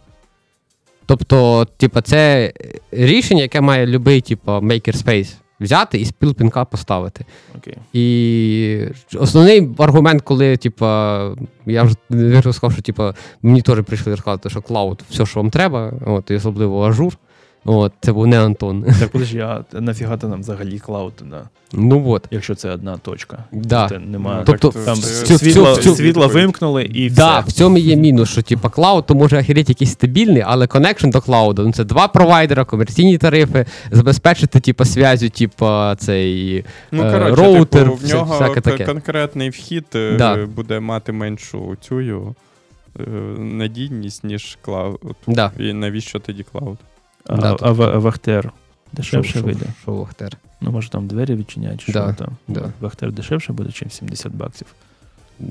Тобто, 1.07 1.67
типа, 1.77 2.03
це 2.03 2.53
рішення, 2.91 3.43
яке 3.43 3.61
має 3.61 3.87
любий, 3.87 4.21
типа, 4.21 4.59
makerspace 4.59 5.35
взяти 5.61 5.99
і 5.99 6.05
спіл 6.05 6.35
пінка 6.35 6.65
поставити. 6.65 7.25
Okay. 7.59 7.77
І 7.93 9.17
основний 9.19 9.71
аргумент, 9.79 10.23
коли, 10.23 10.57
типа, 10.57 11.31
я 11.67 11.83
вже 12.11 12.53
сказав, 12.53 12.73
що 12.73 12.83
типа, 12.83 13.15
мені 13.43 13.63
теж 13.63 13.85
прийшли 13.85 14.13
розказувати, 14.13 14.51
що 14.51 14.63
клауд 14.63 15.05
все, 15.11 15.27
що 15.27 15.41
вам 15.41 15.51
треба, 15.51 15.93
от, 16.07 16.31
і 16.31 16.35
особливо 16.35 16.87
Azure. 16.87 17.17
От, 17.65 17.93
це 18.01 18.13
був 18.13 18.27
не 18.27 18.41
Антон. 18.45 18.85
Так 19.01 19.09
подожди, 19.13 19.39
а 19.39 19.65
нафіга 19.73 20.17
ти 20.17 20.27
нам 20.27 20.41
взагалі 20.41 20.79
клауд, 20.79 21.13
да, 21.31 21.43
Ну 21.73 22.11
от. 22.11 22.27
якщо 22.31 22.55
це 22.55 22.71
одна 22.71 22.97
точка? 22.99 23.45
Да. 23.53 23.89
Тобто 23.89 24.05
нема... 24.07 24.35
Ну, 24.39 24.43
Тобто, 24.47 24.69
Там 24.85 24.97
це- 24.97 25.27
цю- 25.27 25.39
світло, 25.39 25.75
цю- 25.77 25.83
цю- 25.83 25.95
світло 25.95 26.29
вимкнули 26.29 26.85
і 26.85 27.11
Да, 27.11 27.41
все. 27.41 27.49
в 27.49 27.53
цьому 27.53 27.79
є 27.79 27.97
мінус, 27.97 28.31
що 28.31 28.43
типа 28.43 28.69
клауд, 28.69 29.07
то 29.07 29.15
може 29.15 29.39
охеріть 29.41 29.69
якийсь 29.69 29.91
стабільний, 29.91 30.43
але 30.47 30.67
коннекшн 30.67 31.11
до 31.11 31.21
клауду. 31.21 31.63
Ну 31.67 31.73
це 31.73 31.85
два 31.85 32.09
провайдера, 32.09 32.65
комерційні 32.65 33.19
тарифи, 33.19 33.67
забезпечити, 33.91 34.61
типа, 34.61 34.85
зв'язю, 34.85 35.29
типа, 35.29 35.97
цей. 35.97 36.65
Ну, 36.93 37.03
Е, 37.03 37.13
коротше, 37.13 37.43
роутер, 37.43 37.85
типу, 37.85 37.95
в 37.97 38.09
нього 38.09 38.33
всяке 38.39 38.61
таке. 38.61 38.85
конкретний 38.85 39.51
вхід 39.51 39.85
е, 39.95 40.17
Да. 40.17 40.47
буде 40.47 40.81
мати 40.81 41.13
меншу 41.13 41.77
цю 41.81 42.01
е, 42.01 43.03
надійність, 43.39 44.25
ніж 44.25 44.59
клауд. 44.63 45.17
Да. 45.27 45.53
І 45.59 45.73
навіщо 45.73 46.19
тоді 46.19 46.43
клауд? 46.53 46.79
А, 47.27 47.37
Да, 47.37 47.57
а, 47.61 47.73
в- 47.73 47.83
а 47.83 47.99
Вахтер 47.99 48.53
дешевше 48.93 49.31
Що- 49.31 49.43
вийде? 49.43 49.67
Що 49.83 49.93
Вахтер? 49.93 50.37
Ну, 50.61 50.71
може 50.71 50.91
там 50.91 51.07
двері 51.07 51.35
відчиняють, 51.35 51.81
чи 51.81 51.93
Да, 51.93 52.15
що 52.17 52.25
там. 52.25 52.37
да. 52.49 52.73
Вахтер 52.81 53.13
дешевше 53.13 53.53
буде, 53.53 53.69
ніж 53.83 53.95
70 53.95 54.33
баксів. 54.35 54.67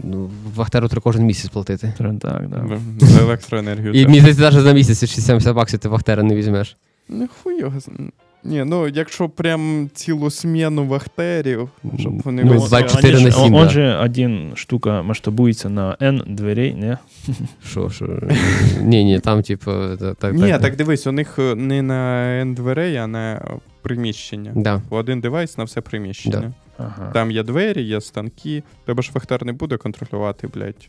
Ну, 0.03 0.29
Вахтеру 0.55 0.87
треба 0.87 1.01
кожен 1.03 1.25
місяць 1.25 1.49
платити. 1.51 1.93
Так, 1.97 2.47
да. 2.49 2.57
В- 2.99 3.05
За 3.05 3.21
електроенергію. 3.21 3.93
І 3.93 4.07
місяць 4.07 4.37
навіть 4.37 4.59
за 4.61 4.73
місяць, 4.73 5.01
якщо 5.01 5.21
70 5.21 5.55
баксів 5.55 5.79
ти 5.79 5.89
Вахтера 5.89 6.23
не 6.23 6.35
візьмеш. 6.35 6.77
Ну, 7.09 7.27
хуй 7.43 7.59
його. 7.59 7.79
Ні, 8.44 8.64
ну 8.68 8.88
якщо 8.88 9.30
прям 9.30 9.90
цілу 9.94 10.30
сміну 10.30 10.86
вахтерів, 10.88 11.70
щоб 11.99 12.22
вони 12.22 12.44
Ну, 12.44 12.52
весь 12.53 12.70
за 12.70 12.84
4 12.84 13.22
на 13.22 13.32
7, 13.32 13.53
Он, 13.56 13.64
да. 13.64 13.70
же 13.70 13.95
один 13.98 14.52
штука 14.56 15.02
масштабується 15.02 15.70
на 15.70 15.98
N 16.02 16.34
дверей, 16.36 16.74
не? 16.76 16.98
Що, 17.70 17.90
що? 17.90 18.20
Ні, 18.82 19.03
ні, 19.03 19.20
там, 19.20 19.41
типу, 19.41 19.72
та- 19.99 20.14
та- 20.14 20.32
Ні, 20.32 20.49
так. 20.52 20.61
так 20.61 20.76
дивись, 20.76 21.07
у 21.07 21.11
них 21.11 21.40
е, 21.40 21.56
не 21.56 21.82
на 21.82 22.18
N 22.45 22.53
дверей, 22.56 22.95
а 22.98 23.07
на 23.07 23.41
приміщення. 23.81 24.51
Да. 24.56 24.81
Один 24.89 25.22
девайс 25.22 25.57
на 25.57 25.64
все 25.64 25.81
приміщення. 25.81 26.39
Да. 26.39 26.53
Ага. 26.85 27.11
Там 27.14 27.31
є 27.31 27.43
двері, 27.43 27.84
є 27.84 28.01
станки. 28.01 28.64
Тебе 28.85 29.03
ж 29.03 29.11
вахтар 29.14 29.45
не 29.45 29.53
буде 29.53 29.77
контролювати, 29.77 30.47
блядь, 30.47 30.88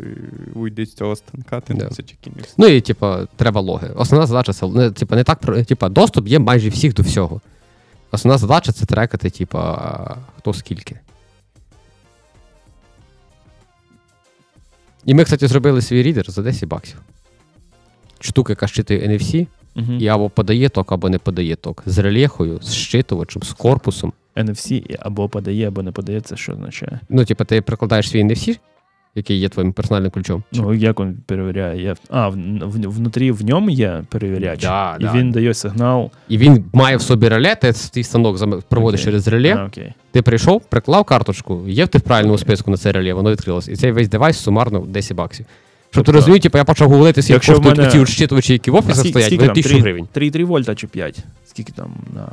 уйди 0.54 0.86
з 0.86 0.94
цього 0.94 1.16
станка, 1.16 1.60
ти 1.60 1.74
Да. 1.74 1.84
не 1.84 1.90
зачекінився. 1.90 2.54
Ну 2.58 2.66
і 2.66 2.80
типа, 2.80 3.26
треба 3.36 3.60
логи. 3.60 3.90
Основна 3.96 4.26
задача 4.26 4.52
це 4.52 4.66
не, 4.68 4.90
типа, 4.90 5.16
не 5.16 5.24
так 5.24 5.38
про- 5.38 5.62
типа, 5.64 5.88
доступ 5.88 6.28
є 6.28 6.38
майже 6.38 6.68
всіх 6.68 6.94
до 6.94 7.02
всього. 7.02 7.40
Основна 8.10 8.38
задача 8.38 8.72
це 8.72 8.86
трекати, 8.86 9.30
типа, 9.30 10.16
хто 10.38 10.54
скільки. 10.54 11.00
І 15.04 15.14
ми, 15.14 15.24
кстати, 15.24 15.48
зробили 15.48 15.82
свій 15.82 16.02
рідер 16.02 16.30
за 16.30 16.42
10 16.42 16.68
баксів. 16.68 17.00
Штука, 18.20 18.52
яка 18.52 18.66
щитує 18.66 19.00
NFC, 19.08 19.46
Мгм. 19.74 19.98
і 20.00 20.08
або 20.08 20.30
подає 20.30 20.68
ток, 20.68 20.92
або 20.92 21.08
не 21.08 21.18
подає 21.18 21.56
ток. 21.56 21.82
З 21.86 21.98
рельєхою, 21.98 22.58
з 22.62 22.72
щитувачем, 22.72 23.42
з 23.42 23.52
корпусом. 23.52 24.12
NFC 24.36 24.96
або 24.98 25.28
подає, 25.28 25.68
або 25.68 25.82
не 25.82 25.92
подає, 25.92 26.20
це 26.20 26.36
що 26.36 26.52
означає? 26.52 27.00
Ну, 27.08 27.24
типа, 27.24 27.44
ти 27.44 27.62
прикладаєш 27.62 28.10
свій 28.10 28.24
NFC, 28.24 28.58
який 29.14 29.38
є 29.38 29.48
твоїм 29.48 29.72
персональним 29.72 30.10
ключом. 30.10 30.42
Ну, 30.52 30.74
як 30.74 31.00
він 31.00 31.18
перевіряє? 31.26 31.82
Я... 31.82 31.94
А, 32.10 32.28
в, 32.28 32.34
в, 32.34 32.88
внутрі 32.88 33.30
в 33.30 33.44
ньому 33.44 33.70
є 33.70 34.02
перевіряч, 34.08 34.62
Да, 34.62 34.96
і 35.00 35.02
да. 35.02 35.12
він 35.14 35.30
дає 35.30 35.54
сигнал. 35.54 36.10
І 36.28 36.38
він 36.38 36.64
має 36.72 36.96
в 36.96 37.02
собі 37.02 37.28
реле, 37.28 37.54
ти 37.54 37.72
твій 37.72 38.02
станок 38.02 38.62
проводиш 38.68 39.00
Окей. 39.00 39.04
через 39.12 39.28
реле. 39.28 39.54
А, 39.54 39.64
окей. 39.66 39.92
Ти 40.10 40.22
прийшов, 40.22 40.60
приклав 40.60 41.04
карточку, 41.04 41.64
є 41.68 41.84
в 41.84 41.88
ти 41.88 41.98
в 41.98 42.00
правильному 42.00 42.34
Окей. 42.34 42.46
списку 42.46 42.70
на 42.70 42.76
це 42.76 42.92
реле, 42.92 43.12
воно 43.12 43.30
відкрилось. 43.30 43.68
І 43.68 43.76
цей 43.76 43.92
весь 43.92 44.08
девайс 44.08 44.38
сумарно 44.38 44.80
10 44.80 45.16
баксів. 45.16 45.46
Щоб 45.92 46.04
Тобто, 46.04 46.12
ти 46.12 46.16
розумів, 46.18 46.40
типу, 46.42 46.58
я 46.58 46.64
почав 46.64 46.88
гуглити, 46.90 47.22
скільки 47.22 47.32
якщо 47.32 47.52
в 47.52 47.56
коштують 47.56 47.78
мене- 47.94 48.06
ті 48.06 48.12
щитувачі, 48.12 48.52
які 48.52 48.70
в 48.70 48.74
скільки, 48.82 48.94
стоять, 48.94 49.26
скільки 49.26 49.36
вони 49.36 49.46
там? 49.46 49.52
1000 49.52 49.68
Три- 49.70 49.80
гривень. 49.80 50.08
3,3 50.14 50.44
вольта 50.44 50.74
чи 50.74 50.86
5? 50.86 51.18
Скільки 51.46 51.72
там 51.72 51.90
на, 52.14 52.28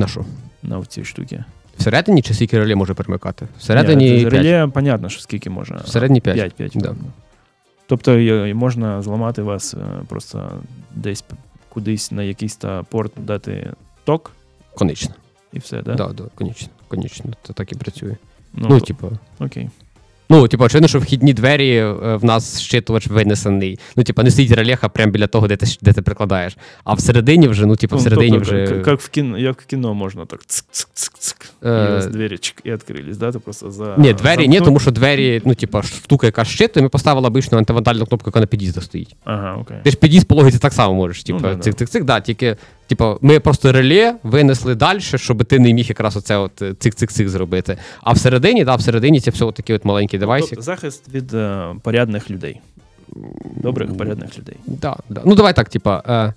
На 0.00 0.06
що? 0.08 0.24
на 0.62 0.84
ці 0.84 1.04
штуки? 1.04 1.44
Всередині 1.78 2.22
чи 2.22 2.34
скільки 2.34 2.58
реле 2.58 2.74
може 2.74 2.94
перемикати? 2.94 3.44
Ні, 3.44 3.48
Всередині 3.58 4.08
це 4.24 4.30
5. 4.30 4.42
реле, 4.42 4.66
понятно, 4.68 5.08
що 5.08 5.20
скільки 5.20 5.50
може. 5.50 5.80
Всередині 5.84 6.20
5. 6.20 6.36
5, 6.36 6.52
5 6.54 6.72
Да. 6.74 6.94
Тобто 7.86 8.12
е, 8.12 8.54
можна 8.54 9.02
зламати 9.02 9.42
вас 9.42 9.74
е, 9.74 9.78
просто 10.08 10.50
десь 10.94 11.22
п- 11.22 11.36
кудись 11.68 12.12
на 12.12 12.22
якийсь 12.22 12.56
та 12.56 12.82
порт 12.82 13.12
дати 13.16 13.70
ток 14.04 14.30
Конечно. 14.74 15.14
і 15.52 15.58
все, 15.58 15.82
Да? 15.82 15.94
да? 15.94 16.06
Да, 16.06 16.12
да, 16.12 16.24
конечно. 16.34 16.68
Конечно, 16.88 17.24
це 17.46 17.52
так 17.52 17.72
і 17.72 17.74
працює. 17.74 18.16
Ну, 18.54 18.66
Ну, 18.70 18.80
типу. 18.80 19.10
окей. 19.40 19.68
Ну, 20.30 20.48
типу, 20.48 20.64
очевидно, 20.64 20.88
що 20.88 20.98
вхідні 20.98 21.32
двері 21.32 21.76
е, 21.76 21.92
в 22.16 22.24
нас 22.24 22.60
щитувач 22.60 23.06
винесений. 23.06 23.78
Ну, 23.96 24.04
типу, 24.04 24.22
не 24.22 24.30
стоїть 24.30 24.52
релеха 24.52 24.88
прямо 24.88 25.12
біля 25.12 25.26
того, 25.26 25.48
де 25.48 25.56
ти, 25.56 25.66
де 25.82 25.92
ти 25.92 26.02
прикладаєш. 26.02 26.56
А 26.84 26.94
всередині 26.94 27.48
вже, 27.48 27.66
ну, 27.66 27.76
типу, 27.76 27.94
Ну, 27.94 28.00
всередині 28.00 28.30
тобто, 28.30 28.42
вже. 28.42 28.82
Як 28.86 29.00
в 29.00 29.08
кіно, 29.08 29.38
як 29.38 29.62
в 29.62 29.66
кіно 29.66 29.94
можна 29.94 30.26
так 30.26 30.40
цк-цк-цк-цк, 30.46 31.34
Е, 31.64 32.06
двері 32.06 32.38
чик, 32.38 32.60
і 32.64 32.72
відкрились, 32.72 33.16
да? 33.16 33.32
Ти 33.32 33.38
просто 33.38 33.70
за... 33.70 33.94
Ні, 33.98 34.12
двері 34.12 34.48
ні, 34.48 34.60
тому 34.60 34.80
що 34.80 34.90
двері, 34.90 35.42
ну, 35.44 35.54
типа, 35.54 35.82
штука, 35.82 36.26
яка 36.26 36.44
щитує, 36.44 36.82
ми 36.82 36.88
поставили 36.88 37.26
обичну 37.26 37.58
антивандальну 37.58 38.06
кнопку, 38.06 38.30
яка 38.30 38.40
на 38.40 38.46
під'їздах 38.46 38.84
стоїть. 38.84 39.16
Ага, 39.24 39.56
окей. 39.60 39.76
Ти 39.84 39.90
ж 39.90 39.96
під'їзд 39.96 40.28
по 40.28 40.50
так 40.50 40.72
само 40.72 40.94
можеш. 40.94 41.22
Типу, 41.22 41.38
Ну, 41.42 41.48
цик-цик-цик, 41.48 42.04
да, 42.04 42.20
тільки, 42.20 42.56
типу, 42.88 43.18
ми 43.20 43.40
просто 43.40 43.72
реле 43.72 44.14
винесли 44.22 44.74
далі, 44.74 45.00
щоб 45.00 45.44
ти 45.44 45.58
не 45.58 45.72
міг 45.72 45.86
якраз 45.88 46.16
оце 46.16 46.36
от 46.36 46.62
е, 46.62 46.70
цик-цик-цик 46.70 47.28
зробити. 47.28 47.76
А 48.02 48.12
всередині, 48.12 48.64
да, 48.64 48.76
всередині 48.76 49.20
це 49.20 49.30
все 49.30 49.44
от 49.44 49.54
такий 49.54 49.76
от 49.76 49.84
маленький 49.84 50.18
девайсик. 50.18 50.50
Тобто 50.50 50.62
захист 50.62 51.08
від 51.08 51.34
е, 51.34 51.74
порядних 51.82 52.30
людей. 52.30 52.60
Добрих 53.56 53.96
порядних 53.96 54.38
людей. 54.38 54.56
Да, 54.66 54.96
да. 55.08 55.22
Ну, 55.24 55.34
давай 55.34 55.54
так, 55.54 55.68
типа. 55.68 56.02
Е, 56.08 56.32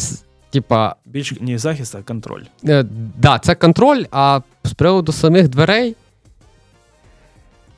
с- 0.00 0.24
типа, 0.50 0.96
Більш 1.06 1.40
не 1.40 1.58
захист, 1.58 1.94
а 1.94 2.02
контроль. 2.02 2.42
е, 2.68 2.84
да, 3.18 3.38
це 3.38 3.54
контроль, 3.54 4.04
а 4.10 4.40
з 4.64 4.72
приводу 4.72 5.12
самих 5.12 5.48
дверей. 5.48 5.96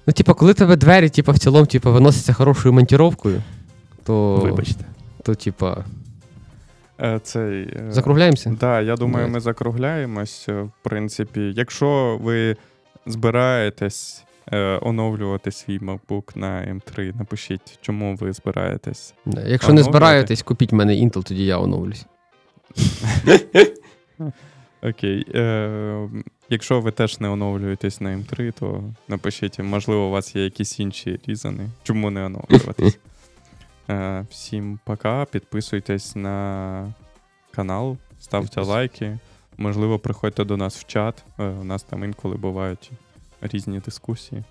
Ну, 0.06 0.12
типа, 0.12 0.34
коли 0.34 0.54
тебе 0.54 0.76
двері, 0.76 1.08
типа, 1.08 1.32
в 1.32 1.38
цілому, 1.38 1.66
типа, 1.66 1.90
виносяться 1.90 2.32
хорошою 2.32 2.72
монтіровкою, 2.74 3.42
то. 4.04 4.36
Вибачте. 4.36 4.84
То, 5.22 5.34
типа, 5.34 5.84
Цей, 7.22 7.62
е, 7.62 7.86
закругляємося? 7.88 8.56
Да, 8.60 8.80
я 8.80 8.96
думаю, 8.96 9.12
Давайте. 9.12 9.32
ми 9.32 9.40
закругляємось. 9.40 10.46
е, 10.48 10.52
В 10.62 10.70
принципі, 10.82 11.52
якщо 11.56 12.18
ви 12.22 12.56
збираєтесь 13.06 14.24
е, 14.52 14.78
оновлювати 14.82 15.52
свій 15.52 15.78
MacBook 15.78 16.36
на 16.38 16.46
M3, 16.60 17.16
напишіть, 17.18 17.78
чому 17.80 18.16
ви 18.16 18.32
збираєтесь. 18.32 19.14
Да. 19.26 19.40
Якщо 19.46 19.72
не 19.72 19.82
збираєтесь, 19.82 20.42
купіть 20.42 20.72
мене 20.72 20.92
Intel, 20.92 21.22
тоді 21.28 21.44
я 21.46 21.58
оновлюсь. 21.58 22.06
Окей. 24.82 25.26
Е, 25.34 26.08
якщо 26.50 26.80
ви 26.80 26.90
теж 26.90 27.20
не 27.20 27.28
оновлюєтесь 27.28 28.00
на 28.00 28.10
M3, 28.16 28.52
то 28.60 28.84
напишіть, 29.08 29.58
можливо, 29.58 30.06
у 30.06 30.10
вас 30.10 30.36
є 30.36 30.44
якісь 30.44 30.80
інші 30.80 31.20
різани, 31.26 31.68
чому 31.82 32.10
не 32.10 32.24
оновлюватись. 32.26 32.98
Е, 33.90 34.26
всім 34.30 34.78
пока, 34.84 35.24
підписуйтесь 35.24 36.16
на 36.16 36.92
канал, 37.50 37.96
ставте 38.20 38.48
Підпис. 38.48 38.66
лайки. 38.68 39.18
Можливо, 39.56 39.98
приходьте 39.98 40.44
до 40.44 40.56
нас 40.56 40.76
в 40.76 40.84
чат. 40.86 41.24
Е, 41.38 41.48
у 41.48 41.64
нас 41.64 41.82
там 41.82 42.04
інколи 42.04 42.36
бувають 42.36 42.90
різні 43.40 43.80
дискусії. 43.80 44.44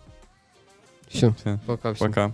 Все, 1.10 1.28
Все, 1.28 1.60
пока 1.66 1.92
всім. 1.92 2.08
пока. 2.08 2.32